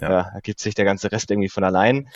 ja. 0.01 0.09
Ja, 0.09 0.31
ergibt 0.33 0.59
sich 0.59 0.75
der 0.75 0.85
ganze 0.85 1.11
Rest 1.11 1.31
irgendwie 1.31 1.49
von 1.49 1.63
allein. 1.63 2.09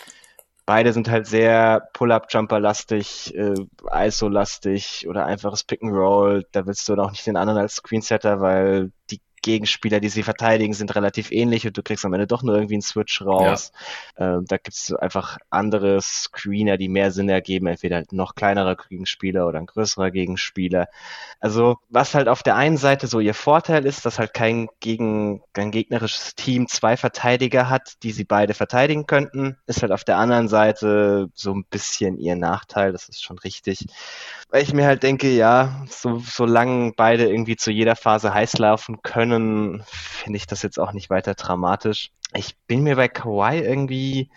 Beide 0.66 0.92
sind 0.92 1.10
halt 1.10 1.26
sehr 1.26 1.88
Pull-Up-Jumper-lastig, 1.92 3.34
äh, 3.34 3.54
ISO-lastig 3.92 5.06
oder 5.08 5.26
einfaches 5.26 5.64
Pick 5.64 5.82
and 5.82 5.92
Roll. 5.92 6.44
Da 6.52 6.66
willst 6.66 6.88
du 6.88 6.94
dann 6.94 7.04
auch 7.04 7.10
nicht 7.10 7.26
den 7.26 7.36
anderen 7.36 7.60
als 7.60 7.76
Screensetter, 7.76 8.40
weil 8.40 8.90
die 9.10 9.20
Gegenspieler, 9.44 10.00
die 10.00 10.08
sie 10.08 10.22
verteidigen, 10.22 10.72
sind 10.72 10.94
relativ 10.94 11.30
ähnlich 11.30 11.66
und 11.66 11.76
du 11.76 11.82
kriegst 11.82 12.04
am 12.04 12.14
Ende 12.14 12.26
doch 12.26 12.42
nur 12.42 12.54
irgendwie 12.54 12.74
einen 12.74 12.82
Switch 12.82 13.20
raus. 13.22 13.72
Ja. 14.18 14.38
Ähm, 14.38 14.46
da 14.48 14.56
gibt 14.56 14.74
es 14.74 14.92
einfach 14.94 15.36
andere 15.50 16.00
Screener, 16.00 16.78
die 16.78 16.88
mehr 16.88 17.12
Sinn 17.12 17.28
ergeben, 17.28 17.66
entweder 17.66 17.96
halt 17.96 18.12
noch 18.12 18.34
kleinerer 18.34 18.76
Gegenspieler 18.76 19.46
oder 19.46 19.58
ein 19.58 19.66
größerer 19.66 20.10
Gegenspieler. 20.10 20.88
Also 21.40 21.76
was 21.90 22.14
halt 22.14 22.28
auf 22.28 22.42
der 22.42 22.56
einen 22.56 22.78
Seite 22.78 23.06
so 23.06 23.20
ihr 23.20 23.34
Vorteil 23.34 23.84
ist, 23.84 24.06
dass 24.06 24.18
halt 24.18 24.32
kein, 24.32 24.68
gegen, 24.80 25.42
kein 25.52 25.70
gegnerisches 25.70 26.34
Team 26.34 26.66
zwei 26.66 26.96
Verteidiger 26.96 27.68
hat, 27.68 28.02
die 28.02 28.12
sie 28.12 28.24
beide 28.24 28.54
verteidigen 28.54 29.06
könnten, 29.06 29.58
ist 29.66 29.82
halt 29.82 29.92
auf 29.92 30.04
der 30.04 30.16
anderen 30.16 30.48
Seite 30.48 31.28
so 31.34 31.52
ein 31.52 31.66
bisschen 31.68 32.18
ihr 32.18 32.36
Nachteil, 32.36 32.92
das 32.92 33.10
ist 33.10 33.22
schon 33.22 33.38
richtig 33.38 33.86
weil 34.54 34.62
ich 34.62 34.72
mir 34.72 34.86
halt 34.86 35.02
denke, 35.02 35.30
ja, 35.30 35.84
so, 35.88 36.20
solange 36.20 36.92
beide 36.96 37.28
irgendwie 37.28 37.56
zu 37.56 37.72
jeder 37.72 37.96
Phase 37.96 38.32
heiß 38.32 38.58
laufen 38.58 39.02
können, 39.02 39.33
finde 39.86 40.36
ich 40.36 40.46
das 40.46 40.62
jetzt 40.62 40.78
auch 40.78 40.92
nicht 40.92 41.10
weiter 41.10 41.34
dramatisch. 41.34 42.10
Ich 42.34 42.56
bin 42.66 42.82
mir 42.82 42.96
bei 42.96 43.08
Kawhi 43.08 43.60
irgendwie 43.60 44.30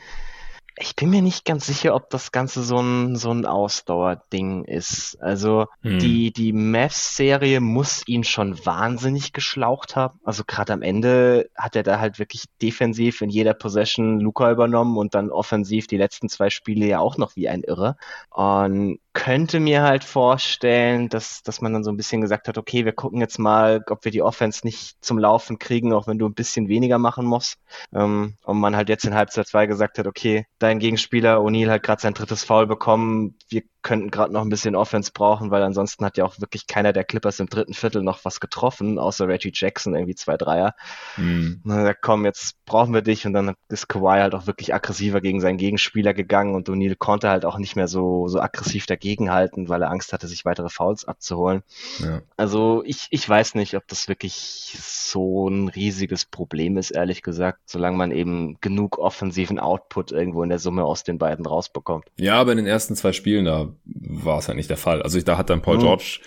ich 0.80 0.96
bin 0.96 1.10
mir 1.10 1.22
nicht 1.22 1.44
ganz 1.44 1.66
sicher, 1.66 1.96
ob 1.96 2.10
das 2.10 2.32
Ganze 2.32 2.62
so 2.62 2.80
ein, 2.80 3.16
so 3.16 3.32
ein 3.32 3.46
Ausdauerding 3.46 4.64
ist. 4.64 5.18
Also 5.20 5.66
hm. 5.82 6.00
die, 6.00 6.32
die 6.32 6.54
Mavs-Serie 6.54 7.62
muss 7.62 8.08
ihn 8.08 8.24
schon 8.24 8.64
wahnsinnig 8.66 9.34
geschlaucht 9.34 9.96
haben. 9.96 10.20
Also 10.24 10.44
gerade 10.46 10.74
am 10.74 10.84
Ende 10.84 11.50
hat 11.56 11.76
er 11.76 11.84
da 11.84 12.00
halt 12.00 12.20
wirklich 12.20 12.46
defensiv 12.62 13.22
in 13.22 13.30
jeder 13.30 13.56
Possession 13.56 14.20
Luca 14.20 14.52
übernommen 14.52 14.98
und 14.98 15.16
dann 15.16 15.32
offensiv 15.32 15.88
die 15.88 15.98
letzten 15.98 16.30
zwei 16.30 16.50
Spiele 16.50 16.86
ja 16.86 17.00
auch 17.00 17.18
noch 17.18 17.36
wie 17.36 17.50
ein 17.50 17.64
Irre. 17.64 17.98
Und 18.30 19.00
könnte 19.18 19.60
mir 19.60 19.82
halt 19.82 20.04
vorstellen, 20.04 21.10
dass, 21.10 21.42
dass 21.42 21.60
man 21.60 21.74
dann 21.74 21.84
so 21.84 21.90
ein 21.90 21.98
bisschen 21.98 22.22
gesagt 22.22 22.48
hat, 22.48 22.60
okay, 22.60 22.86
wir 22.86 22.92
gucken 22.92 23.20
jetzt 23.20 23.40
mal, 23.40 23.84
ob 23.90 24.06
wir 24.06 24.12
die 24.12 24.22
Offense 24.22 24.62
nicht 24.64 25.04
zum 25.04 25.18
Laufen 25.18 25.58
kriegen, 25.58 25.92
auch 25.92 26.06
wenn 26.06 26.20
du 26.20 26.28
ein 26.28 26.36
bisschen 26.36 26.68
weniger 26.68 27.00
machen 27.00 27.26
musst. 27.26 27.56
Ähm, 27.92 28.36
und 28.44 28.60
man 28.60 28.76
halt 28.76 28.90
jetzt 28.90 29.06
in 29.06 29.16
Halbzeit 29.16 29.48
2 29.48 29.66
gesagt 29.66 29.98
hat, 29.98 30.06
okay, 30.06 30.46
dein 30.60 30.78
Gegenspieler 30.78 31.40
O'Neill 31.40 31.72
hat 31.72 31.82
gerade 31.82 32.00
sein 32.00 32.14
drittes 32.14 32.44
Foul 32.44 32.68
bekommen, 32.68 33.34
wir 33.50 33.64
könnten 33.88 34.12
gerade 34.12 34.34
noch 34.34 34.42
ein 34.42 34.50
bisschen 34.50 34.76
Offense 34.76 35.12
brauchen, 35.14 35.50
weil 35.50 35.64
ansonsten 35.64 36.04
hat 36.04 36.18
ja 36.18 36.26
auch 36.26 36.40
wirklich 36.42 36.68
keiner 36.68 36.92
der 36.92 37.06
Clippers 37.06 37.40
im 37.40 37.48
dritten 37.48 37.74
Viertel 37.74 38.04
noch 38.04 38.26
was 38.26 38.42
getroffen, 38.42 39.00
außer 39.00 39.30
Reggie 39.30 39.52
Jackson, 39.54 39.96
irgendwie 39.96 40.16
zwei 40.16 40.36
Dreier. 40.36 40.76
Mhm. 41.16 41.62
Und 41.64 41.70
dann 41.70 41.80
gesagt, 41.80 42.02
komm, 42.02 42.26
jetzt 42.26 42.58
brauchen 42.66 42.94
wir 42.94 43.02
dich 43.02 43.26
und 43.26 43.32
dann 43.32 43.54
ist 43.70 43.88
Kawhi 43.88 44.20
halt 44.20 44.36
auch 44.36 44.46
wirklich 44.46 44.74
aggressiver 44.74 45.22
gegen 45.22 45.40
seinen 45.40 45.58
Gegenspieler 45.58 46.14
gegangen 46.14 46.54
und 46.54 46.70
O'Neill 46.70 46.98
konnte 46.98 47.30
halt 47.30 47.46
auch 47.46 47.58
nicht 47.58 47.78
mehr 47.78 47.88
so, 47.88 48.28
so 48.28 48.42
aggressiv 48.42 48.88
dagegenhalten, 49.08 49.70
weil 49.70 49.82
er 49.82 49.90
Angst 49.90 50.14
hatte, 50.14 50.28
sich 50.28 50.46
weitere 50.46 50.70
Fouls 50.70 51.06
abzuholen. 51.06 51.64
Ja. 52.00 52.22
Also 52.36 52.84
ich, 52.86 53.08
ich 53.10 53.28
weiß 53.28 53.56
nicht, 53.56 53.76
ob 53.76 53.88
das 53.88 54.08
wirklich 54.08 54.78
so 54.80 55.48
ein 55.50 55.70
riesiges 55.70 56.26
Problem 56.26 56.78
ist, 56.78 56.92
ehrlich 56.92 57.22
gesagt, 57.22 57.60
solange 57.66 57.98
man 57.98 58.12
eben 58.12 58.58
genug 58.62 58.98
offensiven 58.98 59.60
Output 59.60 60.12
irgendwo 60.12 60.44
in 60.44 60.50
der 60.50 60.60
Summe 60.60 60.84
aus 60.84 61.04
den 61.04 61.18
beiden 61.18 61.46
rausbekommt. 61.46 62.06
Ja, 62.18 62.36
aber 62.40 62.52
in 62.52 62.58
den 62.58 62.68
ersten 62.68 62.96
zwei 62.96 63.14
Spielen, 63.14 63.46
da 63.46 63.70
war 63.86 64.40
es 64.40 64.48
halt 64.48 64.58
nicht 64.58 64.70
der 64.70 64.78
Fall. 64.78 65.02
Also 65.02 65.20
da 65.22 65.38
hat 65.38 65.50
dann 65.50 65.62
Paul 65.62 65.76
hm. 65.76 65.82
George 65.82 66.20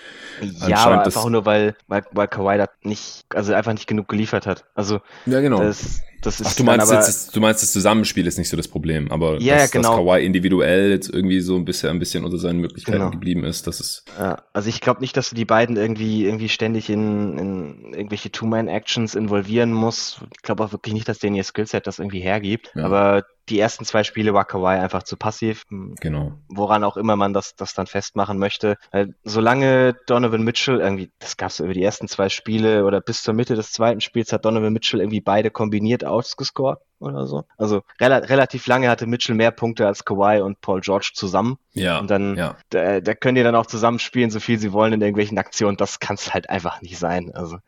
ja, 0.66 0.78
aber 0.78 1.04
einfach 1.04 1.28
nur 1.28 1.44
weil, 1.44 1.76
weil, 1.86 2.02
weil 2.12 2.28
Kawhi 2.28 2.58
da 2.58 2.68
nicht, 2.82 3.24
also 3.34 3.52
einfach 3.52 3.72
nicht 3.72 3.86
genug 3.86 4.08
geliefert 4.08 4.46
hat. 4.46 4.64
Also 4.74 5.00
ja, 5.26 5.40
genau. 5.40 5.58
Das, 5.58 6.02
das 6.22 6.40
ist 6.40 6.46
Ach, 6.46 6.54
du 6.54 6.64
meinst, 6.64 6.86
aber, 6.86 7.00
jetzt, 7.00 7.34
du 7.34 7.40
meinst, 7.40 7.62
das 7.62 7.72
Zusammenspiel 7.72 8.26
ist 8.26 8.38
nicht 8.38 8.48
so 8.48 8.56
das 8.56 8.68
Problem, 8.68 9.10
aber 9.10 9.40
ja, 9.40 9.56
dass, 9.56 9.70
genau. 9.70 9.96
dass 9.96 9.96
Kawhi 9.98 10.24
individuell 10.24 10.90
jetzt 10.90 11.08
irgendwie 11.08 11.40
so 11.40 11.56
ein 11.56 11.64
bisschen, 11.64 11.90
ein 11.90 11.98
bisschen 11.98 12.24
unter 12.24 12.38
seinen 12.38 12.59
Möglichkeiten 12.60 12.98
genau. 12.98 13.10
geblieben 13.10 13.44
ist, 13.44 13.66
das 13.66 13.80
ist. 13.80 14.04
Ja, 14.18 14.42
also 14.52 14.68
ich 14.68 14.80
glaube 14.80 15.00
nicht, 15.00 15.16
dass 15.16 15.30
du 15.30 15.34
die 15.34 15.44
beiden 15.44 15.76
irgendwie, 15.76 16.24
irgendwie 16.24 16.48
ständig 16.48 16.90
in, 16.90 17.38
in 17.38 17.94
irgendwelche 17.94 18.30
Two-Man-Actions 18.30 19.14
involvieren 19.14 19.72
musst. 19.72 20.20
Ich 20.34 20.42
glaube 20.42 20.64
auch 20.64 20.72
wirklich 20.72 20.94
nicht, 20.94 21.08
dass 21.08 21.18
denen 21.18 21.36
ihr 21.36 21.44
Skillset 21.44 21.86
das 21.86 21.98
irgendwie 21.98 22.20
hergibt. 22.20 22.72
Ja. 22.74 22.84
Aber 22.84 23.24
die 23.50 23.58
ersten 23.58 23.84
zwei 23.84 24.04
Spiele 24.04 24.32
war 24.32 24.44
Kawhi 24.44 24.78
einfach 24.78 25.02
zu 25.02 25.16
passiv. 25.16 25.64
Genau. 25.68 26.32
Woran 26.48 26.84
auch 26.84 26.96
immer 26.96 27.16
man 27.16 27.32
das, 27.32 27.56
das 27.56 27.74
dann 27.74 27.86
festmachen 27.86 28.38
möchte. 28.38 28.76
Weil 28.92 29.14
solange 29.24 29.94
Donovan 30.06 30.42
Mitchell 30.42 30.80
irgendwie, 30.80 31.10
das 31.18 31.36
gab 31.36 31.50
es 31.50 31.60
über 31.60 31.74
die 31.74 31.82
ersten 31.82 32.08
zwei 32.08 32.28
Spiele 32.28 32.84
oder 32.84 33.00
bis 33.00 33.22
zur 33.22 33.34
Mitte 33.34 33.56
des 33.56 33.72
zweiten 33.72 34.00
Spiels 34.00 34.32
hat 34.32 34.44
Donovan 34.44 34.72
Mitchell 34.72 35.00
irgendwie 35.00 35.20
beide 35.20 35.50
kombiniert 35.50 36.04
ausgescored 36.04 36.78
oder 37.00 37.26
so. 37.26 37.44
Also 37.56 37.82
rela 38.00 38.18
relativ 38.18 38.66
lange 38.66 38.88
hatte 38.88 39.06
Mitchell 39.06 39.34
mehr 39.34 39.50
Punkte 39.50 39.86
als 39.86 40.04
Kawhi 40.04 40.40
und 40.40 40.60
Paul 40.60 40.80
George 40.80 41.12
zusammen. 41.14 41.58
Ja. 41.72 41.98
Und 41.98 42.10
dann, 42.10 42.36
ja. 42.36 42.56
da, 42.68 43.00
da 43.00 43.14
können 43.14 43.34
die 43.34 43.42
dann 43.42 43.54
auch 43.54 43.66
zusammenspielen, 43.66 44.30
so 44.30 44.38
viel 44.38 44.58
sie 44.58 44.72
wollen 44.72 44.92
in 44.92 45.00
irgendwelchen 45.00 45.38
Aktionen. 45.38 45.76
Das 45.76 45.98
kann 45.98 46.14
es 46.14 46.32
halt 46.32 46.50
einfach 46.50 46.82
nicht 46.82 46.98
sein. 46.98 47.32
Also 47.34 47.58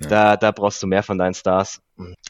ja. 0.00 0.08
da, 0.08 0.36
da 0.36 0.50
brauchst 0.50 0.82
du 0.82 0.86
mehr 0.86 1.02
von 1.02 1.18
deinen 1.18 1.34
Stars. 1.34 1.80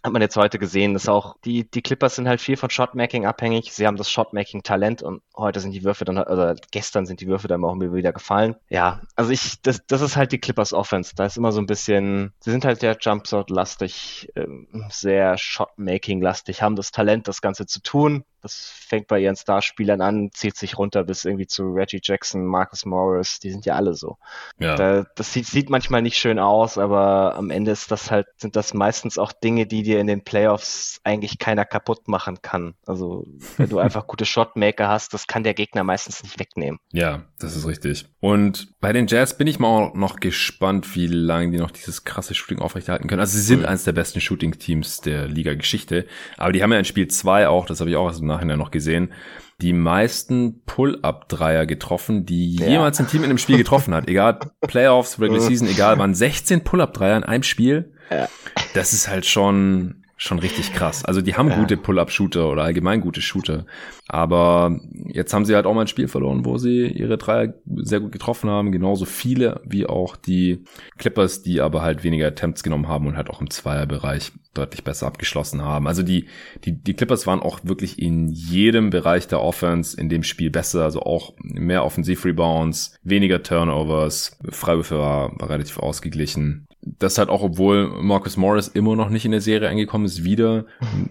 Hat 0.02 0.12
man 0.12 0.22
jetzt 0.22 0.36
heute 0.36 0.58
gesehen, 0.58 0.94
dass 0.94 1.08
auch 1.08 1.36
die, 1.44 1.70
die 1.70 1.82
Clippers 1.82 2.16
sind 2.16 2.26
halt 2.26 2.40
viel 2.40 2.56
von 2.56 2.70
Shotmaking 2.70 3.26
abhängig. 3.26 3.72
Sie 3.72 3.86
haben 3.86 3.96
das 3.96 4.10
Shotmaking-Talent 4.10 5.02
und 5.02 5.22
heute 5.36 5.60
sind 5.60 5.72
die 5.72 5.84
Würfe 5.84 6.04
dann, 6.04 6.18
oder 6.18 6.56
gestern 6.72 7.06
sind 7.06 7.20
die 7.20 7.28
Würfe 7.28 7.46
dann 7.46 7.64
auch 7.64 7.76
wieder 7.78 8.12
gefallen. 8.12 8.56
Ja, 8.68 9.00
also 9.14 9.30
ich, 9.30 9.62
das, 9.62 9.86
das 9.86 10.00
ist 10.00 10.16
halt 10.16 10.32
die 10.32 10.40
Clippers 10.40 10.72
Offense. 10.72 11.14
Da 11.14 11.26
ist 11.26 11.36
immer 11.36 11.52
so 11.52 11.60
ein 11.60 11.66
bisschen, 11.66 12.32
sie 12.40 12.50
sind 12.50 12.64
halt 12.64 12.80
sehr 12.80 12.96
Jumpshot-lastig, 13.00 14.32
ähm, 14.34 14.66
sehr 14.90 15.38
Shotmaking-lastig, 15.38 16.62
haben 16.62 16.76
das 16.76 16.90
Talent, 16.90 17.28
das 17.28 17.40
Ganze 17.40 17.66
zu 17.66 17.80
tun. 17.80 18.24
Das 18.42 18.72
fängt 18.90 19.06
bei 19.06 19.20
ihren 19.20 19.36
Starspielern 19.36 20.00
an, 20.00 20.30
zieht 20.32 20.56
sich 20.56 20.78
runter 20.78 21.04
bis 21.04 21.24
irgendwie 21.24 21.46
zu 21.46 21.72
Reggie 21.72 22.00
Jackson, 22.02 22.44
Marcus 22.46 22.84
Morris, 22.86 23.38
die 23.38 23.50
sind 23.50 23.66
ja 23.66 23.74
alle 23.74 23.94
so. 23.94 24.16
Ja. 24.58 24.76
Da, 24.76 25.06
das 25.14 25.32
sieht, 25.32 25.46
sieht 25.46 25.70
manchmal 25.70 26.02
nicht 26.02 26.16
schön 26.16 26.38
aus, 26.38 26.78
aber 26.78 27.34
am 27.36 27.50
Ende 27.50 27.70
ist 27.70 27.90
das 27.90 28.10
halt, 28.10 28.26
sind 28.36 28.56
das 28.56 28.74
meistens 28.74 29.18
auch 29.18 29.32
Dinge, 29.32 29.66
die 29.66 29.82
dir 29.82 30.00
in 30.00 30.06
den 30.06 30.24
Playoffs 30.24 31.00
eigentlich 31.04 31.38
keiner 31.38 31.64
kaputt 31.64 32.08
machen 32.08 32.40
kann. 32.42 32.74
Also 32.86 33.26
wenn 33.56 33.68
du 33.68 33.78
einfach 33.80 34.06
gute 34.06 34.24
Shotmaker 34.24 34.88
hast, 34.88 35.12
das 35.12 35.26
kann 35.26 35.44
der 35.44 35.54
Gegner 35.54 35.84
meistens 35.84 36.22
nicht 36.22 36.38
wegnehmen. 36.38 36.80
Ja, 36.92 37.22
das 37.38 37.56
ist 37.56 37.66
richtig. 37.66 38.06
Und 38.20 38.68
bei 38.80 38.92
den 38.92 39.06
Jazz 39.06 39.36
bin 39.36 39.46
ich 39.46 39.58
mal 39.58 39.68
auch 39.68 39.94
noch 39.94 40.20
gespannt, 40.20 40.94
wie 40.94 41.06
lange 41.06 41.50
die 41.52 41.58
noch 41.58 41.70
dieses 41.70 42.04
krasse 42.04 42.34
Shooting 42.34 42.60
aufrechterhalten 42.60 43.08
können. 43.08 43.20
Also 43.20 43.36
sie 43.36 43.44
sind 43.44 43.60
mhm. 43.60 43.66
eines 43.66 43.84
der 43.84 43.92
besten 43.92 44.20
Shooting-Teams 44.20 45.00
der 45.02 45.26
Liga-Geschichte, 45.28 46.06
aber 46.36 46.52
die 46.52 46.62
haben 46.62 46.72
ja 46.72 46.78
in 46.78 46.84
Spiel 46.84 47.08
2 47.08 47.48
auch, 47.48 47.66
das 47.66 47.80
habe 47.80 47.90
ich 47.90 47.96
auch 47.96 48.06
aus 48.06 48.18
dem 48.18 48.29
Nachhinein 48.30 48.58
noch 48.58 48.70
gesehen, 48.70 49.12
die 49.60 49.72
meisten 49.72 50.62
Pull-Up-Dreier 50.64 51.66
getroffen, 51.66 52.24
die 52.24 52.56
ja. 52.56 52.66
jemals 52.66 52.98
ein 52.98 53.08
Team 53.08 53.24
in 53.24 53.30
einem 53.30 53.38
Spiel 53.38 53.58
getroffen 53.58 53.94
hat. 53.94 54.08
Egal 54.08 54.38
Playoffs, 54.60 55.20
Regular 55.20 55.42
Season, 55.42 55.68
egal 55.68 55.98
waren 55.98 56.14
16 56.14 56.64
Pull-Up-Dreier 56.64 57.16
in 57.16 57.24
einem 57.24 57.42
Spiel. 57.42 57.92
Ja. 58.10 58.28
Das 58.74 58.92
ist 58.92 59.08
halt 59.08 59.26
schon 59.26 59.99
schon 60.22 60.38
richtig 60.38 60.74
krass. 60.74 61.02
Also 61.02 61.22
die 61.22 61.34
haben 61.34 61.48
ja. 61.48 61.56
gute 61.56 61.78
Pull-Up-Shooter 61.78 62.50
oder 62.50 62.62
allgemein 62.62 63.00
gute 63.00 63.22
Shooter. 63.22 63.64
Aber 64.06 64.78
jetzt 65.06 65.32
haben 65.32 65.46
sie 65.46 65.54
halt 65.54 65.64
auch 65.64 65.72
mal 65.72 65.80
ein 65.80 65.86
Spiel 65.86 66.08
verloren, 66.08 66.44
wo 66.44 66.58
sie 66.58 66.88
ihre 66.88 67.16
Dreier 67.16 67.54
sehr 67.76 68.00
gut 68.00 68.12
getroffen 68.12 68.50
haben. 68.50 68.70
Genauso 68.70 69.06
viele 69.06 69.62
wie 69.64 69.86
auch 69.86 70.16
die 70.16 70.64
Clippers, 70.98 71.40
die 71.42 71.62
aber 71.62 71.80
halt 71.80 72.04
weniger 72.04 72.26
Attempts 72.26 72.62
genommen 72.62 72.86
haben 72.86 73.06
und 73.06 73.16
halt 73.16 73.30
auch 73.30 73.40
im 73.40 73.48
Zweierbereich 73.48 74.32
deutlich 74.52 74.84
besser 74.84 75.06
abgeschlossen 75.06 75.62
haben. 75.62 75.86
Also 75.86 76.02
die, 76.02 76.26
die, 76.64 76.72
die 76.72 76.94
Clippers 76.94 77.26
waren 77.26 77.40
auch 77.40 77.60
wirklich 77.62 77.98
in 77.98 78.28
jedem 78.28 78.90
Bereich 78.90 79.26
der 79.26 79.40
Offense 79.40 79.98
in 79.98 80.10
dem 80.10 80.22
Spiel 80.22 80.50
besser. 80.50 80.84
Also 80.84 81.00
auch 81.00 81.32
mehr 81.38 81.82
Offensiv-Rebounds, 81.82 82.94
weniger 83.02 83.42
Turnovers, 83.42 84.38
Freiwürfe 84.50 84.98
war, 84.98 85.32
war 85.40 85.48
relativ 85.48 85.78
ausgeglichen 85.78 86.66
das 86.82 87.18
halt 87.18 87.28
auch, 87.28 87.42
obwohl 87.42 87.88
Marcus 88.02 88.36
Morris 88.36 88.68
immer 88.68 88.96
noch 88.96 89.10
nicht 89.10 89.24
in 89.24 89.32
der 89.32 89.40
Serie 89.40 89.68
angekommen 89.68 90.06
ist, 90.06 90.24
wieder 90.24 90.64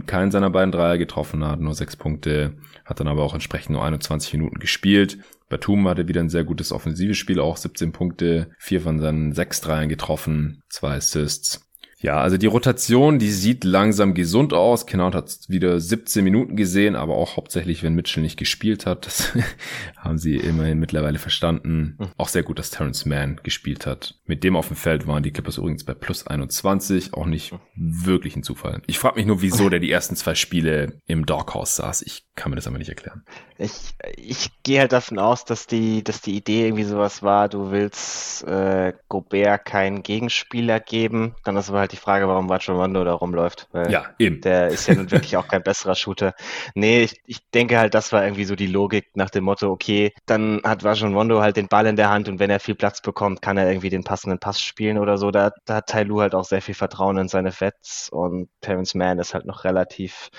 keinen 0.07 0.31
seiner 0.31 0.49
beiden 0.49 0.71
Dreier 0.71 0.97
getroffen 0.97 1.45
hat, 1.45 1.59
nur 1.59 1.75
sechs 1.75 1.95
Punkte, 1.95 2.55
hat 2.85 2.99
dann 2.99 3.07
aber 3.07 3.23
auch 3.23 3.33
entsprechend 3.33 3.71
nur 3.71 3.83
21 3.83 4.33
Minuten 4.33 4.59
gespielt. 4.59 5.19
Batum 5.47 5.87
hatte 5.87 6.07
wieder 6.07 6.21
ein 6.21 6.29
sehr 6.29 6.43
gutes 6.43 6.71
offensives 6.71 7.17
Spiel, 7.17 7.39
auch 7.39 7.57
17 7.57 7.91
Punkte, 7.91 8.51
vier 8.57 8.81
von 8.81 8.99
seinen 8.99 9.33
sechs 9.33 9.61
Dreiern 9.61 9.89
getroffen, 9.89 10.61
zwei 10.69 10.95
Assists. 10.95 11.68
Ja, 12.01 12.21
also 12.21 12.37
die 12.37 12.47
Rotation, 12.47 13.19
die 13.19 13.29
sieht 13.29 13.65
langsam 13.65 14.13
gesund 14.13 14.53
aus. 14.53 14.85
Kennard 14.85 15.15
hat 15.15 15.37
wieder 15.49 15.81
17 15.81 16.23
Minuten 16.23 16.55
gesehen, 16.55 16.95
aber 16.95 17.15
auch 17.15 17.35
hauptsächlich, 17.35 17.83
wenn 17.83 17.93
Mitchell 17.93 18.23
nicht 18.23 18.37
gespielt 18.37 18.85
hat. 18.85 19.05
Das 19.05 19.33
haben 19.97 20.17
sie 20.17 20.37
immerhin 20.37 20.79
mittlerweile 20.79 21.19
verstanden. 21.19 21.97
Auch 22.15 22.29
sehr 22.29 22.43
gut, 22.43 22.57
dass 22.57 22.69
Terrence 22.69 23.05
Mann 23.05 23.41
gespielt 23.43 23.85
hat. 23.85 24.15
Mit 24.25 24.45
dem 24.45 24.55
auf 24.55 24.67
dem 24.67 24.77
Feld 24.77 25.07
waren 25.07 25.23
die 25.23 25.31
Clippers 25.31 25.57
übrigens 25.57 25.83
bei 25.83 25.93
plus 25.93 26.25
21. 26.25 27.13
Auch 27.13 27.25
nicht 27.25 27.53
wirklich 27.75 28.37
ein 28.37 28.43
Zufall. 28.43 28.81
Ich 28.87 28.97
frage 28.97 29.17
mich 29.17 29.25
nur, 29.25 29.41
wieso 29.41 29.67
der 29.67 29.79
die 29.79 29.91
ersten 29.91 30.15
zwei 30.15 30.35
Spiele 30.35 31.01
im 31.05 31.25
Doghouse 31.25 31.75
saß. 31.75 32.03
Ich 32.03 32.23
kann 32.35 32.51
mir 32.51 32.55
das 32.55 32.67
aber 32.67 32.77
nicht 32.77 32.89
erklären. 32.89 33.23
Ich, 33.59 33.93
ich 34.15 34.49
gehe 34.63 34.79
halt 34.79 34.93
davon 34.93 35.19
aus, 35.19 35.43
dass 35.43 35.67
die, 35.67 36.01
dass 36.01 36.21
die 36.21 36.35
Idee 36.37 36.67
irgendwie 36.67 36.85
sowas 36.85 37.21
war, 37.21 37.49
du 37.49 37.71
willst 37.71 38.43
äh, 38.47 38.93
Gobert 39.09 39.65
keinen 39.65 40.01
Gegenspieler 40.01 40.79
geben. 40.79 41.35
Dann 41.43 41.57
ist 41.57 41.69
aber 41.69 41.79
halt 41.79 41.91
die 41.91 41.97
Frage, 41.97 42.27
warum 42.29 42.49
Rondo 42.49 43.03
da 43.03 43.13
rumläuft. 43.13 43.67
ja, 43.89 44.05
eben. 44.17 44.39
Der 44.41 44.67
ist 44.69 44.87
ja 44.87 44.95
nun 44.95 45.11
wirklich 45.11 45.35
auch 45.35 45.47
kein 45.47 45.61
besserer 45.61 45.95
Shooter. 45.95 46.33
Nee, 46.73 47.01
ich, 47.01 47.19
ich 47.25 47.39
denke 47.51 47.77
halt, 47.77 47.93
das 47.93 48.13
war 48.13 48.23
irgendwie 48.23 48.45
so 48.45 48.55
die 48.55 48.67
Logik 48.67 49.07
nach 49.15 49.29
dem 49.29 49.43
Motto, 49.43 49.69
okay, 49.69 50.13
dann 50.25 50.61
hat 50.63 50.85
Rondo 50.85 51.41
halt 51.41 51.57
den 51.57 51.67
Ball 51.67 51.85
in 51.85 51.97
der 51.97 52.09
Hand 52.09 52.29
und 52.29 52.39
wenn 52.39 52.49
er 52.49 52.61
viel 52.61 52.75
Platz 52.75 53.01
bekommt, 53.01 53.41
kann 53.41 53.57
er 53.57 53.67
irgendwie 53.67 53.89
den 53.89 54.05
passenden 54.05 54.39
Pass 54.39 54.61
spielen 54.61 54.97
oder 54.97 55.17
so. 55.17 55.31
Da, 55.31 55.51
da 55.65 55.75
hat 55.75 55.87
Tyloo 55.87 56.21
halt 56.21 56.33
auch 56.33 56.45
sehr 56.45 56.61
viel 56.61 56.75
Vertrauen 56.75 57.17
in 57.17 57.27
seine 57.27 57.51
Vets 57.51 58.09
und 58.09 58.47
Terrence 58.61 58.95
Mann 58.95 59.19
ist 59.19 59.33
halt 59.33 59.45
noch 59.45 59.65
relativ 59.65 60.29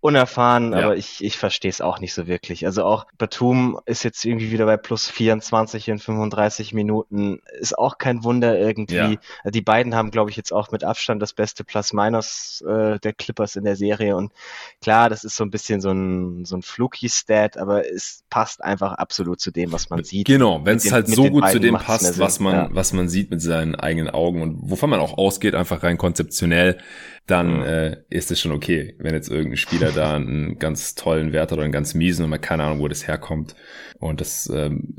unerfahren, 0.00 0.72
ja. 0.72 0.78
aber 0.78 0.96
ich, 0.96 1.22
ich 1.22 1.38
verstehe 1.38 1.70
es 1.70 1.80
auch 1.80 2.00
nicht 2.00 2.12
so 2.12 2.26
wirklich. 2.26 2.61
Also 2.66 2.84
auch 2.84 3.06
Batum 3.18 3.78
ist 3.86 4.02
jetzt 4.02 4.24
irgendwie 4.24 4.50
wieder 4.50 4.66
bei 4.66 4.76
plus 4.76 5.08
24 5.08 5.88
in 5.88 5.98
35 5.98 6.74
Minuten. 6.74 7.40
Ist 7.58 7.78
auch 7.78 7.98
kein 7.98 8.24
Wunder 8.24 8.58
irgendwie. 8.58 9.18
Ja. 9.44 9.50
Die 9.50 9.60
beiden 9.60 9.94
haben, 9.94 10.10
glaube 10.10 10.30
ich, 10.30 10.36
jetzt 10.36 10.52
auch 10.52 10.70
mit 10.70 10.84
Abstand 10.84 11.22
das 11.22 11.32
beste 11.32 11.64
Plus-Minus 11.64 12.64
äh, 12.66 12.98
der 12.98 13.12
Clippers 13.12 13.56
in 13.56 13.64
der 13.64 13.76
Serie. 13.76 14.16
Und 14.16 14.32
klar, 14.80 15.08
das 15.08 15.24
ist 15.24 15.36
so 15.36 15.44
ein 15.44 15.50
bisschen 15.50 15.80
so 15.80 15.90
ein, 15.90 16.44
so 16.44 16.56
ein 16.56 16.62
Fluky-Stat, 16.62 17.56
aber 17.56 17.88
es 17.88 18.24
passt 18.30 18.62
einfach 18.62 18.94
absolut 18.94 19.40
zu 19.40 19.50
dem, 19.50 19.72
was 19.72 19.90
man 19.90 20.04
sieht. 20.04 20.26
Genau, 20.26 20.64
wenn 20.64 20.76
es 20.76 20.90
halt 20.90 21.08
so 21.08 21.28
gut 21.28 21.48
zu 21.48 21.58
dem 21.58 21.76
passt, 21.76 22.18
was 22.18 22.40
man, 22.40 22.54
ja. 22.54 22.68
was 22.72 22.92
man 22.92 23.08
sieht 23.08 23.30
mit 23.30 23.42
seinen 23.42 23.74
eigenen 23.74 24.10
Augen 24.10 24.42
und 24.42 24.58
wovon 24.62 24.90
man 24.90 25.00
auch 25.00 25.18
ausgeht, 25.18 25.54
einfach 25.54 25.82
rein 25.82 25.98
konzeptionell, 25.98 26.78
dann 27.26 27.58
mhm. 27.58 27.62
äh, 27.62 27.96
ist 28.10 28.30
es 28.30 28.40
schon 28.40 28.52
okay, 28.52 28.94
wenn 28.98 29.14
jetzt 29.14 29.28
irgendein 29.28 29.56
Spieler 29.56 29.92
da 29.92 30.16
einen 30.16 30.58
ganz 30.58 30.94
tollen 30.94 31.32
Wert 31.32 31.50
hat 31.50 31.58
oder 31.58 31.62
einen 31.62 31.72
ganz 31.72 31.94
miesen 31.94 32.24
und 32.24 32.30
man 32.30 32.40
keine 32.52 32.64
Ahnung, 32.64 32.80
wo 32.80 32.88
das 32.88 33.08
herkommt. 33.08 33.56
Und 33.98 34.20
das 34.20 34.50
ähm, 34.54 34.94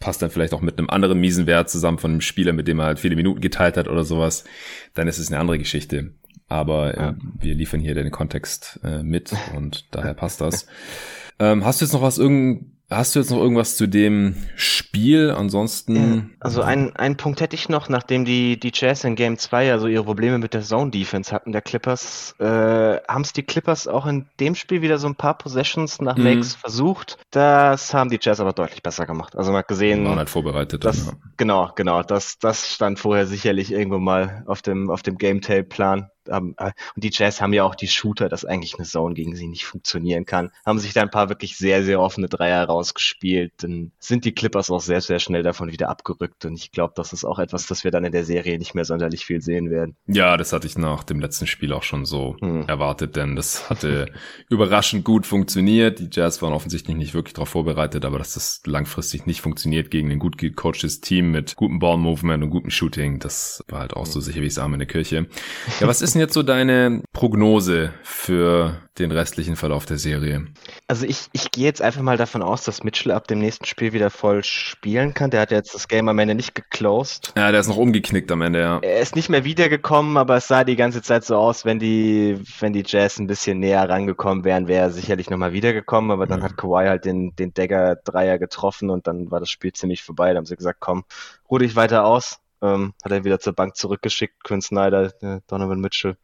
passt 0.00 0.20
dann 0.20 0.28
vielleicht 0.28 0.52
auch 0.52 0.60
mit 0.60 0.76
einem 0.76 0.90
anderen 0.90 1.18
miesen 1.18 1.46
Wert 1.46 1.70
zusammen 1.70 1.96
von 1.96 2.10
einem 2.10 2.20
Spieler, 2.20 2.52
mit 2.52 2.68
dem 2.68 2.78
er 2.78 2.84
halt 2.84 2.98
viele 2.98 3.16
Minuten 3.16 3.40
geteilt 3.40 3.78
hat 3.78 3.88
oder 3.88 4.04
sowas, 4.04 4.44
dann 4.92 5.08
ist 5.08 5.16
es 5.16 5.32
eine 5.32 5.40
andere 5.40 5.58
Geschichte. 5.58 6.12
Aber 6.46 6.92
äh, 6.92 7.00
ja. 7.00 7.16
wir 7.40 7.54
liefern 7.54 7.80
hier 7.80 7.94
den 7.94 8.10
Kontext 8.10 8.80
äh, 8.84 9.02
mit 9.02 9.32
und 9.56 9.86
daher 9.94 10.12
passt 10.12 10.42
das. 10.42 10.66
Ähm, 11.38 11.64
hast 11.64 11.80
du 11.80 11.86
jetzt 11.86 11.94
noch 11.94 12.02
was, 12.02 12.18
irgendein 12.18 12.73
Hast 12.90 13.14
du 13.14 13.18
jetzt 13.18 13.30
noch 13.30 13.38
irgendwas 13.38 13.76
zu 13.76 13.88
dem 13.88 14.36
Spiel? 14.56 15.30
Ansonsten. 15.30 16.36
Also 16.38 16.62
ein, 16.62 16.94
ein 16.96 17.16
Punkt 17.16 17.40
hätte 17.40 17.56
ich 17.56 17.68
noch, 17.70 17.88
nachdem 17.88 18.26
die, 18.26 18.60
die 18.60 18.72
Jazz 18.74 19.04
in 19.04 19.16
Game 19.16 19.38
2 19.38 19.72
also 19.72 19.86
ihre 19.86 20.04
Probleme 20.04 20.38
mit 20.38 20.52
der 20.52 20.60
Zone 20.60 20.90
Defense 20.90 21.32
hatten, 21.32 21.52
der 21.52 21.62
Clippers, 21.62 22.34
äh, 22.38 22.44
haben 22.44 23.22
es 23.22 23.32
die 23.32 23.42
Clippers 23.42 23.88
auch 23.88 24.06
in 24.06 24.26
dem 24.38 24.54
Spiel 24.54 24.82
wieder 24.82 24.98
so 24.98 25.06
ein 25.08 25.14
paar 25.14 25.38
Possessions 25.38 26.00
nach 26.00 26.16
mhm. 26.16 26.24
Makes 26.24 26.54
versucht. 26.54 27.18
Das 27.30 27.94
haben 27.94 28.10
die 28.10 28.18
Jazz 28.20 28.38
aber 28.38 28.52
deutlich 28.52 28.82
besser 28.82 29.06
gemacht. 29.06 29.34
Also 29.34 29.50
man 29.50 29.60
hat 29.60 29.68
gesehen. 29.68 30.04
Waren 30.04 30.18
halt 30.18 30.30
vorbereitet. 30.30 30.84
Das, 30.84 31.06
ja. 31.06 31.12
Genau, 31.38 31.72
genau. 31.74 32.02
Das, 32.02 32.38
das 32.38 32.70
stand 32.70 32.98
vorher 32.98 33.26
sicherlich 33.26 33.72
irgendwo 33.72 33.98
mal 33.98 34.44
auf 34.46 34.60
dem, 34.60 34.90
auf 34.90 35.02
dem 35.02 35.16
Game 35.16 35.40
Ähm, 36.28 36.54
äh, 36.58 36.72
und 36.94 37.04
die 37.04 37.10
Jazz 37.12 37.40
haben 37.40 37.52
ja 37.52 37.64
auch 37.64 37.74
die 37.74 37.88
Shooter, 37.88 38.28
dass 38.28 38.44
eigentlich 38.44 38.74
eine 38.76 38.86
Zone 38.86 39.14
gegen 39.14 39.36
sie 39.36 39.46
nicht 39.46 39.64
funktionieren 39.64 40.24
kann. 40.24 40.50
Haben 40.64 40.78
sich 40.78 40.92
da 40.92 41.02
ein 41.02 41.10
paar 41.10 41.28
wirklich 41.28 41.56
sehr, 41.56 41.84
sehr 41.84 42.00
offene 42.00 42.28
Dreier 42.28 42.64
rausgespielt. 42.64 43.52
Dann 43.58 43.92
sind 43.98 44.24
die 44.24 44.32
Clippers 44.32 44.70
auch 44.70 44.80
sehr, 44.80 45.00
sehr 45.00 45.18
schnell 45.18 45.42
davon 45.42 45.72
wieder 45.72 45.88
abgerückt. 45.88 46.44
Und 46.44 46.54
ich 46.54 46.72
glaube, 46.72 46.94
das 46.96 47.12
ist 47.12 47.24
auch 47.24 47.38
etwas, 47.38 47.66
das 47.66 47.84
wir 47.84 47.90
dann 47.90 48.04
in 48.04 48.12
der 48.12 48.24
Serie 48.24 48.58
nicht 48.58 48.74
mehr 48.74 48.84
sonderlich 48.84 49.24
viel 49.24 49.40
sehen 49.40 49.70
werden. 49.70 49.96
Ja, 50.06 50.36
das 50.36 50.52
hatte 50.52 50.66
ich 50.66 50.78
nach 50.78 51.04
dem 51.04 51.20
letzten 51.20 51.46
Spiel 51.46 51.72
auch 51.72 51.82
schon 51.82 52.04
so 52.04 52.36
hm. 52.40 52.66
erwartet, 52.68 53.16
denn 53.16 53.36
das 53.36 53.70
hatte 53.70 54.06
überraschend 54.48 55.04
gut 55.04 55.26
funktioniert. 55.26 55.98
Die 55.98 56.08
Jazz 56.10 56.42
waren 56.42 56.52
offensichtlich 56.52 56.96
nicht 56.96 57.14
wirklich 57.14 57.34
darauf 57.34 57.50
vorbereitet, 57.50 58.04
aber 58.04 58.18
dass 58.18 58.34
das 58.34 58.62
langfristig 58.66 59.26
nicht 59.26 59.40
funktioniert 59.40 59.90
gegen 59.90 60.10
ein 60.10 60.18
gut 60.18 60.38
gecoachtes 60.38 61.00
Team 61.00 61.30
mit 61.30 61.56
gutem 61.56 61.78
Ball-Movement 61.78 62.42
und 62.44 62.50
gutem 62.50 62.70
Shooting, 62.70 63.18
das 63.18 63.64
war 63.68 63.80
halt 63.80 63.94
auch 63.94 64.06
so 64.06 64.20
sicher 64.20 64.40
wie 64.40 64.46
es 64.46 64.58
Arm 64.58 64.72
in 64.74 64.80
der 64.80 64.88
Kirche. 64.88 65.26
Ja, 65.80 65.86
was 65.86 66.02
ist 66.02 66.13
denn 66.14 66.20
jetzt 66.20 66.34
so 66.34 66.42
deine 66.42 67.02
Prognose 67.12 67.92
für 68.02 68.80
den 68.98 69.10
restlichen 69.10 69.56
Verlauf 69.56 69.86
der 69.86 69.98
Serie? 69.98 70.46
Also 70.86 71.04
ich, 71.04 71.26
ich 71.32 71.50
gehe 71.50 71.64
jetzt 71.64 71.82
einfach 71.82 72.00
mal 72.02 72.16
davon 72.16 72.42
aus, 72.42 72.64
dass 72.64 72.84
Mitchell 72.84 73.12
ab 73.12 73.26
dem 73.26 73.40
nächsten 73.40 73.64
Spiel 73.64 73.92
wieder 73.92 74.10
voll 74.10 74.44
spielen 74.44 75.14
kann. 75.14 75.30
Der 75.30 75.40
hat 75.40 75.50
jetzt 75.50 75.74
das 75.74 75.88
Game 75.88 76.08
am 76.08 76.18
Ende 76.18 76.34
nicht 76.34 76.54
geclosed. 76.54 77.32
Ja, 77.36 77.50
der 77.50 77.60
ist 77.60 77.68
noch 77.68 77.76
umgeknickt 77.76 78.30
am 78.30 78.42
Ende, 78.42 78.60
ja. 78.60 78.78
Er 78.80 79.00
ist 79.00 79.16
nicht 79.16 79.28
mehr 79.28 79.44
wiedergekommen, 79.44 80.16
aber 80.16 80.36
es 80.36 80.48
sah 80.48 80.64
die 80.64 80.76
ganze 80.76 81.02
Zeit 81.02 81.24
so 81.24 81.36
aus, 81.36 81.64
wenn 81.64 81.78
die, 81.78 82.40
wenn 82.60 82.72
die 82.72 82.84
Jazz 82.86 83.18
ein 83.18 83.26
bisschen 83.26 83.58
näher 83.58 83.88
rangekommen 83.88 84.44
wären, 84.44 84.68
wäre 84.68 84.84
er 84.86 84.90
sicherlich 84.90 85.28
nochmal 85.28 85.52
wiedergekommen, 85.52 86.10
aber 86.10 86.26
dann 86.26 86.40
mhm. 86.40 86.44
hat 86.44 86.56
Kawhi 86.56 86.86
halt 86.86 87.04
den, 87.04 87.34
den 87.36 87.52
Dagger-Dreier 87.52 88.38
getroffen 88.38 88.90
und 88.90 89.06
dann 89.06 89.30
war 89.30 89.40
das 89.40 89.50
Spiel 89.50 89.72
ziemlich 89.72 90.02
vorbei. 90.02 90.32
Da 90.32 90.38
haben 90.38 90.46
sie 90.46 90.56
gesagt, 90.56 90.78
komm, 90.80 91.04
ruh 91.50 91.58
dich 91.58 91.76
weiter 91.76 92.04
aus. 92.04 92.38
Ähm, 92.64 92.94
hat 93.04 93.12
er 93.12 93.24
wieder 93.24 93.40
zur 93.40 93.52
Bank 93.52 93.76
zurückgeschickt, 93.76 94.42
Quinn 94.42 94.62
Snyder, 94.62 95.12
äh, 95.20 95.40
Donovan 95.48 95.80
Mitchell. 95.80 96.16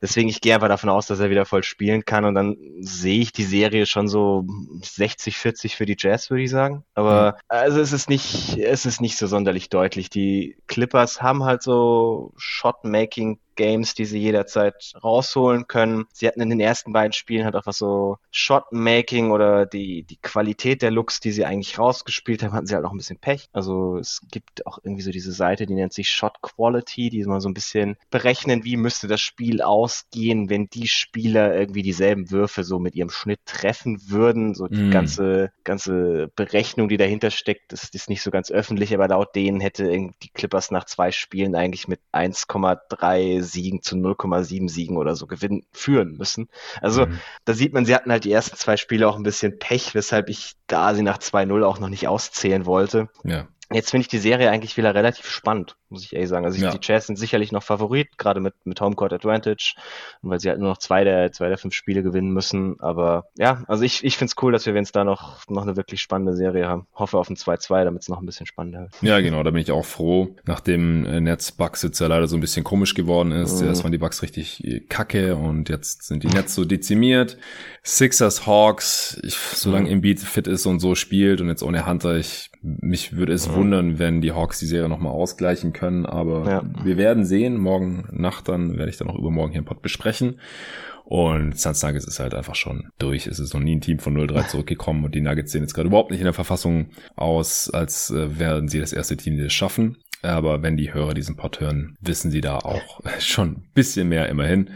Deswegen, 0.00 0.30
ich 0.30 0.40
gehe 0.40 0.54
einfach 0.54 0.68
davon 0.68 0.88
aus, 0.88 1.06
dass 1.06 1.20
er 1.20 1.28
wieder 1.28 1.44
voll 1.44 1.62
spielen 1.62 2.06
kann 2.06 2.24
und 2.24 2.34
dann 2.34 2.56
sehe 2.80 3.20
ich 3.20 3.32
die 3.32 3.44
Serie 3.44 3.84
schon 3.84 4.08
so 4.08 4.46
60, 4.80 5.36
40 5.36 5.76
für 5.76 5.84
die 5.84 5.96
Jazz, 5.98 6.30
würde 6.30 6.44
ich 6.44 6.50
sagen. 6.50 6.82
Aber 6.94 7.32
mhm. 7.32 7.40
also 7.48 7.80
es 7.80 7.92
ist 7.92 8.08
nicht, 8.08 8.56
es 8.56 8.86
ist 8.86 9.02
nicht 9.02 9.18
so 9.18 9.26
sonderlich 9.26 9.68
deutlich. 9.68 10.08
Die 10.08 10.56
Clippers 10.66 11.20
haben 11.20 11.44
halt 11.44 11.62
so 11.62 12.32
Shot-Making 12.38 13.38
Games, 13.56 13.94
die 13.94 14.04
sie 14.04 14.18
jederzeit 14.18 14.92
rausholen 15.02 15.66
können. 15.66 16.04
Sie 16.12 16.26
hatten 16.26 16.40
in 16.40 16.50
den 16.50 16.60
ersten 16.60 16.92
beiden 16.92 17.12
Spielen 17.12 17.44
halt 17.44 17.56
auch 17.56 17.66
was 17.66 17.78
so 17.78 18.18
Shot-Making 18.30 19.30
oder 19.30 19.66
die, 19.66 20.04
die 20.04 20.16
Qualität 20.16 20.82
der 20.82 20.90
Looks, 20.90 21.20
die 21.20 21.32
sie 21.32 21.44
eigentlich 21.44 21.78
rausgespielt 21.78 22.42
haben, 22.42 22.52
hatten 22.52 22.66
sie 22.66 22.74
halt 22.74 22.84
auch 22.84 22.92
ein 22.92 22.98
bisschen 22.98 23.18
Pech. 23.18 23.48
Also 23.52 23.98
es 23.98 24.20
gibt 24.30 24.66
auch 24.66 24.78
irgendwie 24.82 25.02
so 25.02 25.10
diese 25.10 25.32
Seite, 25.32 25.66
die 25.66 25.74
nennt 25.74 25.92
sich 25.92 26.10
Shot 26.10 26.40
Quality, 26.42 27.10
die 27.10 27.24
mal 27.24 27.40
so 27.40 27.48
ein 27.48 27.54
bisschen 27.54 27.96
berechnen, 28.10 28.64
wie 28.64 28.76
müsste 28.76 29.08
das 29.08 29.20
Spiel 29.20 29.62
ausgehen, 29.62 30.50
wenn 30.50 30.68
die 30.68 30.88
Spieler 30.88 31.54
irgendwie 31.54 31.82
dieselben 31.82 32.30
Würfe 32.30 32.64
so 32.64 32.78
mit 32.78 32.94
ihrem 32.94 33.10
Schnitt 33.10 33.40
treffen 33.46 34.10
würden. 34.10 34.54
So 34.54 34.68
die 34.68 34.82
mm. 34.84 34.90
ganze, 34.90 35.52
ganze 35.64 36.30
Berechnung, 36.36 36.88
die 36.88 36.96
dahinter 36.96 37.30
steckt, 37.30 37.72
ist, 37.72 37.94
ist 37.94 38.08
nicht 38.08 38.22
so 38.22 38.30
ganz 38.30 38.50
öffentlich, 38.50 38.94
aber 38.94 39.08
laut 39.08 39.34
denen 39.34 39.60
hätte 39.60 39.90
die 40.22 40.28
Clippers 40.30 40.70
nach 40.70 40.84
zwei 40.84 41.10
Spielen 41.12 41.54
eigentlich 41.54 41.88
mit 41.88 42.00
1,3 42.12 43.41
Siegen 43.42 43.82
zu 43.82 43.96
0,7 43.96 44.68
Siegen 44.68 44.96
oder 44.96 45.16
so 45.16 45.26
gewinnen, 45.26 45.64
führen 45.72 46.16
müssen. 46.16 46.48
Also 46.80 47.06
mhm. 47.06 47.18
da 47.44 47.54
sieht 47.54 47.72
man, 47.72 47.84
sie 47.84 47.94
hatten 47.94 48.10
halt 48.10 48.24
die 48.24 48.32
ersten 48.32 48.56
zwei 48.56 48.76
Spiele 48.76 49.08
auch 49.08 49.16
ein 49.16 49.22
bisschen 49.22 49.58
Pech, 49.58 49.94
weshalb 49.94 50.28
ich 50.28 50.54
da 50.66 50.94
sie 50.94 51.02
nach 51.02 51.18
2-0 51.18 51.64
auch 51.64 51.78
noch 51.78 51.88
nicht 51.88 52.08
auszählen 52.08 52.66
wollte. 52.66 53.08
Ja. 53.24 53.46
Jetzt 53.70 53.90
finde 53.90 54.02
ich 54.02 54.08
die 54.08 54.18
Serie 54.18 54.50
eigentlich 54.50 54.76
wieder 54.76 54.94
relativ 54.94 55.28
spannend 55.28 55.76
muss 55.92 56.04
ich 56.04 56.12
ehrlich 56.12 56.28
sagen. 56.28 56.44
Also 56.44 56.60
ja. 56.60 56.70
die 56.70 56.78
Jazz 56.80 57.06
sind 57.06 57.16
sicherlich 57.16 57.52
noch 57.52 57.62
Favorit, 57.62 58.18
gerade 58.18 58.40
mit, 58.40 58.54
mit 58.64 58.80
Homecourt 58.80 59.12
Advantage, 59.12 59.74
weil 60.22 60.40
sie 60.40 60.48
halt 60.48 60.58
nur 60.58 60.70
noch 60.70 60.78
zwei 60.78 61.04
der, 61.04 61.30
zwei 61.32 61.48
der 61.48 61.58
fünf 61.58 61.74
Spiele 61.74 62.02
gewinnen 62.02 62.32
müssen. 62.32 62.80
Aber 62.80 63.26
ja, 63.36 63.62
also 63.68 63.84
ich, 63.84 64.02
ich 64.02 64.16
finde 64.16 64.30
es 64.30 64.42
cool, 64.42 64.52
dass 64.52 64.66
wir 64.66 64.74
jetzt 64.74 64.96
da 64.96 65.04
noch, 65.04 65.46
noch 65.48 65.62
eine 65.62 65.76
wirklich 65.76 66.00
spannende 66.00 66.34
Serie 66.34 66.66
haben. 66.66 66.86
Hoffe 66.94 67.18
auf 67.18 67.28
ein 67.30 67.36
2-2, 67.36 67.84
damit 67.84 68.02
es 68.02 68.08
noch 68.08 68.20
ein 68.20 68.26
bisschen 68.26 68.46
spannender 68.46 68.80
wird. 68.80 69.02
Ja, 69.02 69.20
genau, 69.20 69.42
da 69.42 69.50
bin 69.50 69.60
ich 69.60 69.70
auch 69.70 69.84
froh. 69.84 70.34
Nachdem 70.44 71.04
äh, 71.04 71.20
Nets 71.20 71.52
Bucks 71.52 71.82
jetzt 71.82 72.00
ja 72.00 72.06
leider 72.06 72.26
so 72.26 72.36
ein 72.36 72.40
bisschen 72.40 72.64
komisch 72.64 72.94
geworden 72.94 73.30
ist. 73.30 73.60
Mhm. 73.60 73.68
Erst 73.68 73.84
waren 73.84 73.92
die 73.92 73.98
Bucks 73.98 74.22
richtig 74.22 74.64
äh, 74.64 74.80
kacke 74.80 75.36
und 75.36 75.68
jetzt 75.68 76.04
sind 76.04 76.24
die 76.24 76.28
Nets 76.28 76.54
so 76.54 76.64
dezimiert. 76.64 77.36
Sixers, 77.82 78.46
Hawks, 78.46 79.20
ich, 79.22 79.36
solange 79.36 79.86
mhm. 79.86 79.96
Embiid 79.96 80.20
fit 80.20 80.46
ist 80.46 80.66
und 80.66 80.80
so 80.80 80.94
spielt 80.94 81.40
und 81.40 81.48
jetzt 81.48 81.62
ohne 81.62 81.86
Hunter, 81.86 82.16
ich, 82.16 82.50
mich 82.62 83.16
würde 83.16 83.32
es 83.32 83.48
mhm. 83.48 83.54
wundern, 83.54 83.98
wenn 83.98 84.20
die 84.20 84.32
Hawks 84.32 84.58
die 84.58 84.66
Serie 84.66 84.88
nochmal 84.88 85.12
ausgleichen 85.12 85.72
können 85.72 85.81
können, 85.82 86.06
aber 86.06 86.48
ja. 86.48 86.62
wir 86.84 86.96
werden 86.96 87.24
sehen. 87.24 87.56
Morgen 87.56 88.04
Nacht 88.12 88.48
dann 88.48 88.78
werde 88.78 88.90
ich 88.90 88.96
dann 88.96 89.08
auch 89.08 89.18
übermorgen 89.18 89.52
hier 89.52 89.58
im 89.58 89.64
Pod 89.64 89.82
besprechen. 89.82 90.38
Und 91.04 91.58
Suns 91.58 91.82
Nuggets 91.82 92.06
ist 92.06 92.20
halt 92.20 92.34
einfach 92.34 92.54
schon 92.54 92.88
durch. 92.98 93.26
Es 93.26 93.38
ist 93.38 93.52
noch 93.52 93.60
nie 93.60 93.74
ein 93.74 93.80
Team 93.80 93.98
von 93.98 94.16
0-3 94.16 94.46
zurückgekommen 94.48 95.04
und 95.04 95.14
die 95.14 95.20
Nuggets 95.20 95.52
sehen 95.52 95.62
jetzt 95.62 95.74
gerade 95.74 95.88
überhaupt 95.88 96.10
nicht 96.10 96.20
in 96.20 96.24
der 96.24 96.32
Verfassung 96.32 96.90
aus, 97.16 97.68
als 97.68 98.10
äh, 98.10 98.38
werden 98.38 98.68
sie 98.68 98.78
das 98.78 98.92
erste 98.92 99.16
Team, 99.16 99.36
die 99.36 99.42
das 99.42 99.52
schaffen. 99.52 99.98
Aber 100.22 100.62
wenn 100.62 100.76
die 100.76 100.94
Hörer 100.94 101.14
diesen 101.14 101.36
Pod 101.36 101.60
hören, 101.60 101.96
wissen 102.00 102.30
sie 102.30 102.40
da 102.40 102.58
auch 102.58 103.00
schon 103.18 103.48
ein 103.48 103.64
bisschen 103.74 104.08
mehr 104.08 104.28
immerhin. 104.28 104.70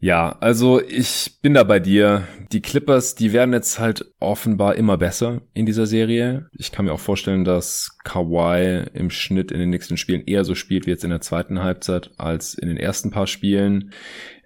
Ja, 0.00 0.36
also 0.38 0.80
ich 0.80 1.40
bin 1.42 1.54
da 1.54 1.64
bei 1.64 1.80
dir. 1.80 2.28
Die 2.52 2.62
Clippers, 2.62 3.16
die 3.16 3.32
werden 3.32 3.52
jetzt 3.52 3.80
halt 3.80 4.04
offenbar 4.20 4.76
immer 4.76 4.96
besser 4.96 5.42
in 5.54 5.66
dieser 5.66 5.86
Serie. 5.86 6.48
Ich 6.52 6.70
kann 6.70 6.84
mir 6.84 6.92
auch 6.92 7.00
vorstellen, 7.00 7.44
dass 7.44 7.98
Kawhi 8.04 8.84
im 8.94 9.10
Schnitt 9.10 9.50
in 9.50 9.58
den 9.58 9.70
nächsten 9.70 9.96
Spielen 9.96 10.22
eher 10.24 10.44
so 10.44 10.54
spielt 10.54 10.86
wie 10.86 10.90
jetzt 10.90 11.02
in 11.02 11.10
der 11.10 11.20
zweiten 11.20 11.62
Halbzeit 11.62 12.12
als 12.16 12.54
in 12.54 12.68
den 12.68 12.76
ersten 12.76 13.10
paar 13.10 13.26
Spielen. 13.26 13.92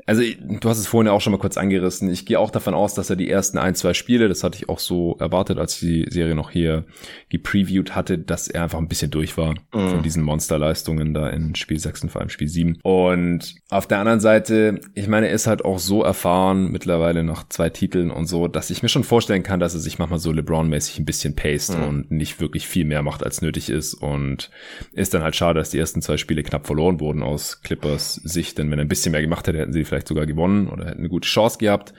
Also 0.06 0.22
du 0.22 0.68
hast 0.68 0.78
es 0.78 0.86
vorhin 0.86 1.10
auch 1.10 1.20
schon 1.20 1.32
mal 1.32 1.38
kurz 1.38 1.56
angerissen. 1.56 2.10
Ich 2.10 2.26
gehe 2.26 2.38
auch 2.38 2.50
davon 2.50 2.74
aus, 2.74 2.94
dass 2.94 3.10
er 3.10 3.16
die 3.16 3.30
ersten 3.30 3.58
ein, 3.58 3.74
zwei 3.74 3.94
Spiele, 3.94 4.28
das 4.28 4.42
hatte 4.42 4.58
ich 4.58 4.68
auch 4.68 4.78
so 4.78 5.16
erwartet, 5.18 5.58
als 5.58 5.78
die 5.78 6.06
Serie 6.08 6.34
noch 6.34 6.50
hier 6.50 6.84
gepreviewt 7.28 7.94
hatte, 7.94 8.18
dass 8.18 8.48
er 8.48 8.64
einfach 8.64 8.78
ein 8.78 8.88
bisschen 8.88 9.10
durch 9.10 9.36
war 9.36 9.54
mhm. 9.72 9.88
von 9.88 10.02
diesen 10.02 10.22
Monsterleistungen 10.22 11.14
da 11.14 11.28
in 11.30 11.54
Spiel 11.54 11.78
6 11.78 12.04
und 12.04 12.08
vor 12.10 12.20
allem 12.20 12.30
Spiel 12.30 12.48
7. 12.48 12.78
Und 12.82 13.54
auf 13.70 13.86
der 13.86 13.98
anderen 13.98 14.20
Seite, 14.20 14.80
ich 14.94 15.08
meine, 15.08 15.28
er 15.28 15.34
ist 15.34 15.46
halt 15.46 15.64
auch 15.64 15.78
so 15.78 16.02
erfahren 16.02 16.70
mittlerweile 16.72 17.22
nach 17.22 17.48
zwei 17.48 17.70
Titeln 17.70 18.10
und 18.10 18.26
so, 18.26 18.48
dass 18.48 18.70
ich 18.70 18.82
mir 18.82 18.88
schon 18.88 19.04
vorstellen 19.04 19.42
kann, 19.42 19.60
dass 19.60 19.74
er 19.74 19.80
sich 19.80 19.98
manchmal 19.98 20.18
so 20.18 20.32
LeBron-mäßig 20.32 20.98
ein 20.98 21.04
bisschen 21.04 21.36
paced 21.36 21.78
mhm. 21.78 21.84
und 21.84 22.10
nicht 22.10 22.40
wirklich 22.40 22.66
viel 22.66 22.84
mehr 22.84 23.02
macht, 23.02 23.22
als 23.22 23.40
nötig 23.40 23.70
ist. 23.70 23.94
Und 23.94 24.50
ist 24.92 25.14
dann 25.14 25.22
halt 25.22 25.36
schade, 25.36 25.60
dass 25.60 25.70
die 25.70 25.78
ersten 25.78 26.02
zwei 26.02 26.16
Spiele 26.16 26.42
knapp 26.42 26.66
verloren 26.66 27.00
wurden 27.00 27.22
aus 27.22 27.62
Clippers 27.62 28.14
Sicht, 28.14 28.58
denn 28.58 28.70
wenn 28.70 28.78
er 28.78 28.84
ein 28.84 28.88
bisschen 28.88 29.12
mehr 29.12 29.22
gemacht 29.22 29.46
hätte, 29.46 29.58
hätten 29.58 29.72
sie 29.72 29.84
vielleicht 29.92 30.08
sogar 30.08 30.26
gewonnen 30.26 30.68
oder 30.68 30.86
hätten 30.86 31.00
eine 31.00 31.08
gute 31.08 31.28
Chance 31.28 31.58
gehabt. 31.58 31.92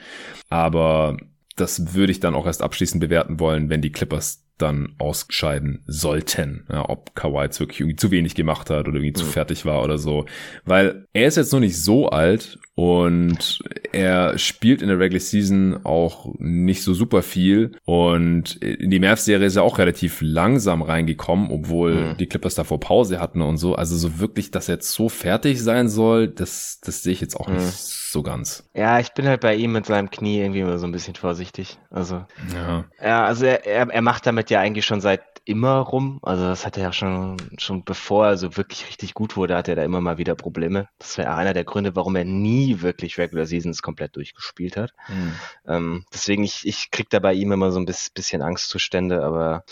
Aber 0.49 1.17
das 1.55 1.93
würde 1.93 2.11
ich 2.11 2.19
dann 2.19 2.33
auch 2.33 2.47
erst 2.47 2.63
abschließend 2.63 2.99
bewerten 2.99 3.39
wollen, 3.39 3.69
wenn 3.69 3.81
die 3.81 3.91
Clippers 3.91 4.43
dann 4.63 4.95
ausscheiden 4.97 5.83
sollten. 5.85 6.65
Ja, 6.71 6.89
ob 6.89 7.15
Kawhi 7.15 7.43
jetzt 7.43 7.59
wirklich 7.59 7.81
irgendwie 7.81 7.97
zu 7.97 8.11
wenig 8.11 8.35
gemacht 8.35 8.69
hat 8.69 8.87
oder 8.87 8.97
irgendwie 8.97 9.11
mhm. 9.11 9.15
zu 9.15 9.25
fertig 9.25 9.65
war 9.65 9.83
oder 9.83 9.97
so. 9.97 10.25
Weil 10.65 11.07
er 11.13 11.27
ist 11.27 11.37
jetzt 11.37 11.53
noch 11.53 11.59
nicht 11.59 11.81
so 11.81 12.09
alt 12.09 12.57
und 12.75 13.59
er 13.91 14.37
spielt 14.39 14.81
in 14.81 14.87
der 14.87 14.97
Regular 14.97 15.19
Season 15.19 15.79
auch 15.83 16.33
nicht 16.39 16.81
so 16.81 16.93
super 16.95 17.21
viel 17.21 17.73
und 17.85 18.55
in 18.55 18.89
die 18.89 18.99
Mavs-Serie 18.99 19.45
ist 19.45 19.55
er 19.55 19.63
auch 19.63 19.77
relativ 19.77 20.19
langsam 20.21 20.81
reingekommen, 20.81 21.51
obwohl 21.51 21.93
mhm. 21.93 22.17
die 22.17 22.25
Clippers 22.25 22.55
davor 22.55 22.79
Pause 22.79 23.19
hatten 23.19 23.41
und 23.41 23.57
so. 23.57 23.75
Also 23.75 23.95
so 23.95 24.19
wirklich, 24.19 24.49
dass 24.49 24.69
er 24.69 24.75
jetzt 24.75 24.91
so 24.91 25.07
fertig 25.07 25.61
sein 25.61 25.87
soll, 25.87 26.27
das, 26.27 26.79
das 26.81 27.03
sehe 27.03 27.13
ich 27.13 27.21
jetzt 27.21 27.35
auch 27.35 27.47
mhm. 27.47 27.55
nicht 27.55 27.73
so 28.13 28.23
ganz. 28.23 28.69
Ja, 28.73 28.99
ich 28.99 29.13
bin 29.13 29.27
halt 29.27 29.41
bei 29.41 29.55
ihm 29.55 29.73
mit 29.73 29.85
seinem 29.85 30.09
Knie 30.09 30.39
irgendwie 30.39 30.61
immer 30.61 30.77
so 30.77 30.87
ein 30.87 30.91
bisschen 30.91 31.15
vorsichtig. 31.15 31.77
Also, 31.89 32.23
ja, 32.53 32.85
ja 33.01 33.25
also 33.25 33.45
er, 33.45 33.65
er, 33.65 33.89
er 33.89 34.01
macht 34.01 34.25
damit 34.25 34.49
ja 34.49 34.52
eigentlich 34.59 34.85
schon 34.85 35.01
seit 35.01 35.21
immer 35.45 35.79
rum. 35.79 36.19
Also 36.21 36.43
das 36.43 36.65
hat 36.65 36.77
er 36.77 36.83
ja 36.83 36.93
schon, 36.93 37.37
schon 37.57 37.83
bevor 37.83 38.27
er 38.27 38.37
so 38.37 38.55
wirklich 38.55 38.87
richtig 38.87 39.13
gut 39.13 39.35
wurde, 39.35 39.57
hat 39.57 39.67
er 39.67 39.75
da 39.75 39.83
immer 39.83 39.99
mal 39.99 40.17
wieder 40.17 40.35
Probleme. 40.35 40.87
Das 40.99 41.17
wäre 41.17 41.33
einer 41.35 41.53
der 41.53 41.65
Gründe, 41.65 41.95
warum 41.95 42.15
er 42.15 42.23
nie 42.23 42.81
wirklich 42.81 43.17
Regular 43.17 43.45
Seasons 43.45 43.81
komplett 43.81 44.15
durchgespielt 44.15 44.77
hat. 44.77 44.93
Mhm. 45.09 45.33
Ähm, 45.67 46.05
deswegen, 46.13 46.43
ich, 46.43 46.65
ich 46.65 46.91
krieg 46.91 47.09
da 47.09 47.19
bei 47.19 47.33
ihm 47.33 47.51
immer 47.51 47.71
so 47.71 47.79
ein 47.79 47.85
bisschen 47.85 48.41
Angstzustände, 48.41 49.21
aber 49.21 49.65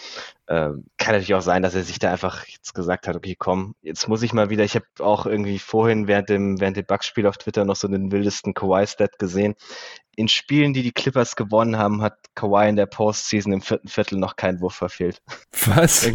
äh, 0.47 0.71
kann 0.97 1.13
natürlich 1.13 1.35
auch 1.35 1.41
sein, 1.41 1.61
dass 1.61 1.75
er 1.75 1.83
sich 1.83 1.99
da 1.99 2.11
einfach 2.11 2.45
jetzt 2.47 2.73
gesagt 2.73 3.07
hat, 3.07 3.15
okay, 3.15 3.35
komm, 3.37 3.75
jetzt 3.81 4.09
muss 4.09 4.23
ich 4.23 4.33
mal 4.33 4.49
wieder. 4.49 4.65
Ich 4.65 4.75
habe 4.75 4.85
auch 4.99 5.25
irgendwie 5.25 5.59
vorhin 5.59 6.07
während 6.07 6.27
dem, 6.27 6.59
während 6.59 6.75
dem 6.75 6.85
Bugspiel 6.85 7.27
auf 7.27 7.37
Twitter 7.37 7.63
noch 7.63 7.77
so 7.77 7.87
den 7.87 8.11
wildesten 8.11 8.53
Kawhi-Stat 8.53 9.17
gesehen 9.19 9.55
in 10.15 10.27
Spielen, 10.27 10.73
die 10.73 10.83
die 10.83 10.91
Clippers 10.91 11.35
gewonnen 11.35 11.77
haben, 11.77 12.01
hat 12.01 12.17
Kawhi 12.35 12.67
in 12.67 12.75
der 12.75 12.85
Postseason 12.85 13.53
im 13.53 13.61
vierten 13.61 13.87
Viertel 13.87 14.19
noch 14.19 14.35
keinen 14.35 14.59
Wurf 14.59 14.75
verfehlt. 14.75 15.21
Was? 15.65 16.09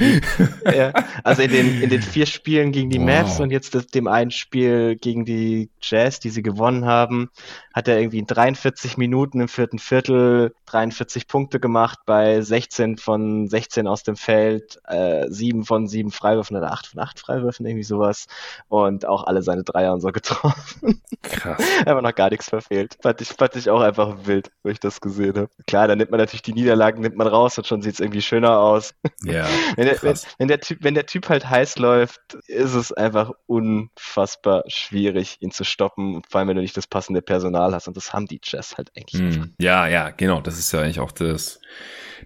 ja, 0.65 0.93
also 1.25 1.43
in 1.43 1.51
den, 1.51 1.83
in 1.83 1.89
den 1.89 2.03
vier 2.17 2.27
Spielen 2.27 2.73
gegen 2.73 2.91
die 2.91 2.99
wow. 2.99 3.07
Mavs 3.07 3.41
und 3.41 3.51
jetzt 3.51 3.75
das, 3.75 3.87
dem 3.87 4.07
einen 4.07 4.31
Spiel 4.31 4.97
gegen 4.97 5.25
die 5.25 5.71
Jazz, 5.81 6.21
die 6.21 6.31
sie 6.31 6.43
gewonnen 6.43 6.85
haben, 6.85 7.31
hat 7.73 7.89
er 7.89 7.99
irgendwie 7.99 8.19
in 8.19 8.27
43 8.27 8.99
Minuten 8.99 9.41
im 9.41 9.49
vierten 9.49 9.79
Viertel 9.79 10.55
43 10.67 11.27
Punkte 11.27 11.59
gemacht 11.59 12.01
bei 12.05 12.43
16 12.43 12.99
von 12.99 13.49
16 13.49 13.87
aus 13.87 14.03
dem 14.03 14.17
Feld, 14.17 14.79
äh, 14.87 15.27
7 15.29 15.65
von 15.65 15.89
7 15.89 16.11
Freiwürfen 16.11 16.57
oder 16.57 16.73
8 16.73 16.87
von 16.89 17.01
8 17.01 17.19
Freiwürfen, 17.19 17.65
irgendwie 17.65 17.85
sowas. 17.85 18.27
Und 18.69 19.07
auch 19.07 19.25
alle 19.25 19.43
seine 19.43 19.65
Dreier 19.65 19.95
und 19.95 20.01
so 20.01 20.09
getroffen. 20.09 21.03
Krass. 21.23 21.63
Einfach 21.87 22.03
noch 22.03 22.15
gar 22.15 22.31
nichts 22.31 22.49
verfehlt. 22.49 22.99
Fand 23.01 23.21
ich, 23.21 23.29
fand 23.29 23.57
ich 23.57 23.71
auch 23.71 23.87
einfach 23.87 23.96
wild, 23.97 24.51
wo 24.63 24.71
ich 24.71 24.81
das 24.81 25.01
gesehen 25.01 25.37
habe. 25.37 25.51
Klar, 25.67 25.89
dann 25.89 25.99
nimmt 25.99 26.11
man 26.11 26.19
natürlich 26.19 26.43
die 26.43 26.53
Niederlagen, 26.53 27.03
nimmt 27.03 27.17
man 27.17 27.27
raus 27.27 27.59
und 27.59 27.67
schon 27.67 27.83
sieht 27.83 27.95
es 27.95 28.01
irgendwie 28.01 28.23
schöner 28.23 28.59
aus. 28.59 28.95
Ja. 29.23 29.47
wenn, 29.77 29.87
der, 29.87 30.03
wenn, 30.03 30.17
wenn, 30.39 30.49
der 30.49 30.61
typ, 30.61 30.79
wenn 30.83 30.95
der 30.95 31.07
Typ 31.07 31.29
halt 31.29 31.49
heiß 31.49 31.79
läuft, 31.79 32.21
ist 32.47 32.75
es 32.75 32.93
einfach 32.93 33.33
unfassbar 33.47 34.65
schwierig, 34.67 35.39
ihn 35.41 35.51
zu 35.51 35.65
stoppen. 35.65 36.23
Vor 36.29 36.39
allem, 36.39 36.49
wenn 36.49 36.57
du 36.57 36.63
nicht 36.63 36.77
das 36.77 36.87
passende 36.87 37.23
Personal 37.23 37.75
hast. 37.75 37.89
Und 37.89 37.97
das 37.97 38.13
haben 38.13 38.27
die 38.27 38.41
Jazz 38.43 38.77
halt 38.77 38.91
eigentlich. 38.97 39.39
Mm. 39.39 39.55
Ja, 39.59 39.87
ja, 39.87 40.11
genau. 40.11 40.41
Das 40.41 40.59
ist 40.59 40.73
ja 40.73 40.81
eigentlich 40.81 41.01
auch 41.01 41.13
das 41.13 41.61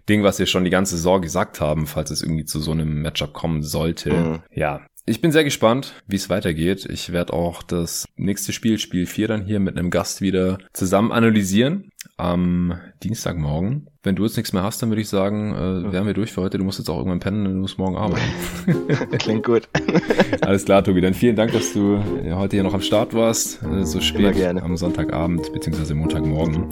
Ding, 0.08 0.22
was 0.22 0.38
wir 0.38 0.46
schon 0.46 0.64
die 0.64 0.70
ganze 0.70 0.96
Saison 0.96 1.20
gesagt 1.20 1.60
haben, 1.60 1.86
falls 1.86 2.10
es 2.10 2.22
irgendwie 2.22 2.44
zu 2.44 2.60
so 2.60 2.72
einem 2.72 3.02
Matchup 3.02 3.32
kommen 3.32 3.62
sollte. 3.62 4.12
Mm. 4.12 4.42
Ja, 4.52 4.80
ich 5.10 5.20
bin 5.20 5.32
sehr 5.32 5.42
gespannt, 5.42 5.92
wie 6.06 6.16
es 6.16 6.30
weitergeht. 6.30 6.86
Ich 6.88 7.12
werde 7.12 7.32
auch 7.32 7.64
das 7.64 8.06
nächste 8.16 8.52
Spiel, 8.52 8.78
Spiel 8.78 9.06
4, 9.06 9.26
dann 9.26 9.44
hier 9.44 9.58
mit 9.58 9.76
einem 9.76 9.90
Gast 9.90 10.20
wieder 10.20 10.58
zusammen 10.72 11.10
analysieren 11.10 11.89
am 12.16 12.78
Dienstagmorgen. 13.02 13.88
Wenn 14.02 14.16
du 14.16 14.24
jetzt 14.24 14.36
nichts 14.36 14.54
mehr 14.54 14.62
hast, 14.62 14.80
dann 14.80 14.88
würde 14.88 15.02
ich 15.02 15.10
sagen, 15.10 15.54
äh, 15.54 15.92
wären 15.92 16.06
wir 16.06 16.14
durch 16.14 16.32
für 16.32 16.40
heute. 16.40 16.56
Du 16.56 16.64
musst 16.64 16.78
jetzt 16.78 16.88
auch 16.88 16.96
irgendwann 16.96 17.20
pennen, 17.20 17.44
du 17.44 17.50
musst 17.50 17.78
morgen 17.78 17.96
arbeiten. 17.96 18.22
Klingt 19.18 19.44
gut. 19.44 19.68
Alles 20.40 20.64
klar, 20.64 20.82
Tobi. 20.82 21.02
Dann 21.02 21.12
vielen 21.12 21.36
Dank, 21.36 21.52
dass 21.52 21.74
du 21.74 22.02
heute 22.34 22.56
hier 22.56 22.62
noch 22.62 22.72
am 22.72 22.80
Start 22.80 23.12
warst, 23.12 23.62
äh, 23.62 23.84
so 23.84 24.00
spät 24.00 24.42
am 24.42 24.76
Sonntagabend 24.78 25.52
bzw. 25.52 25.92
Montagmorgen. 25.92 26.68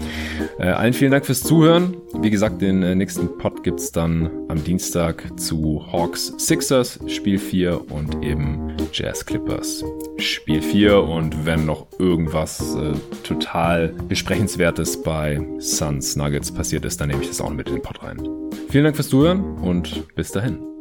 Äh, 0.59 0.69
allen 0.69 0.95
vielen 0.95 1.11
Dank 1.11 1.27
fürs 1.27 1.43
Zuhören. 1.43 1.97
Wie 2.23 2.31
gesagt, 2.31 2.63
den 2.63 2.83
äh, 2.83 2.95
nächsten 2.95 3.37
Pod 3.37 3.63
gibt's 3.63 3.93
dann 3.93 4.31
am 4.49 4.65
Dienstag 4.65 5.39
zu 5.39 5.85
Hawks 5.93 6.33
Sixers 6.39 6.99
Spiel 7.09 7.39
4 7.39 7.91
und 7.91 8.25
eben 8.25 8.73
Jazz 8.93 9.27
Clippers 9.27 9.85
Spiel 10.17 10.63
4. 10.63 11.03
Und 11.03 11.45
wenn 11.45 11.67
noch 11.67 11.87
irgendwas 11.99 12.75
äh, 12.75 12.93
total 13.23 13.89
besprechenswertes 14.09 15.03
bei 15.19 15.41
Suns 15.59 16.15
Nuggets 16.15 16.53
passiert 16.53 16.85
ist, 16.85 17.01
dann 17.01 17.09
nehme 17.09 17.23
ich 17.23 17.29
das 17.29 17.41
auch 17.41 17.51
mit 17.51 17.69
in 17.69 17.75
den 17.75 17.83
Pod 17.83 18.01
rein. 18.05 18.19
Vielen 18.71 18.85
Dank 18.85 18.95
fürs 18.95 19.09
Zuhören 19.09 19.59
und 19.59 20.15
bis 20.15 20.31
dahin. 20.31 20.78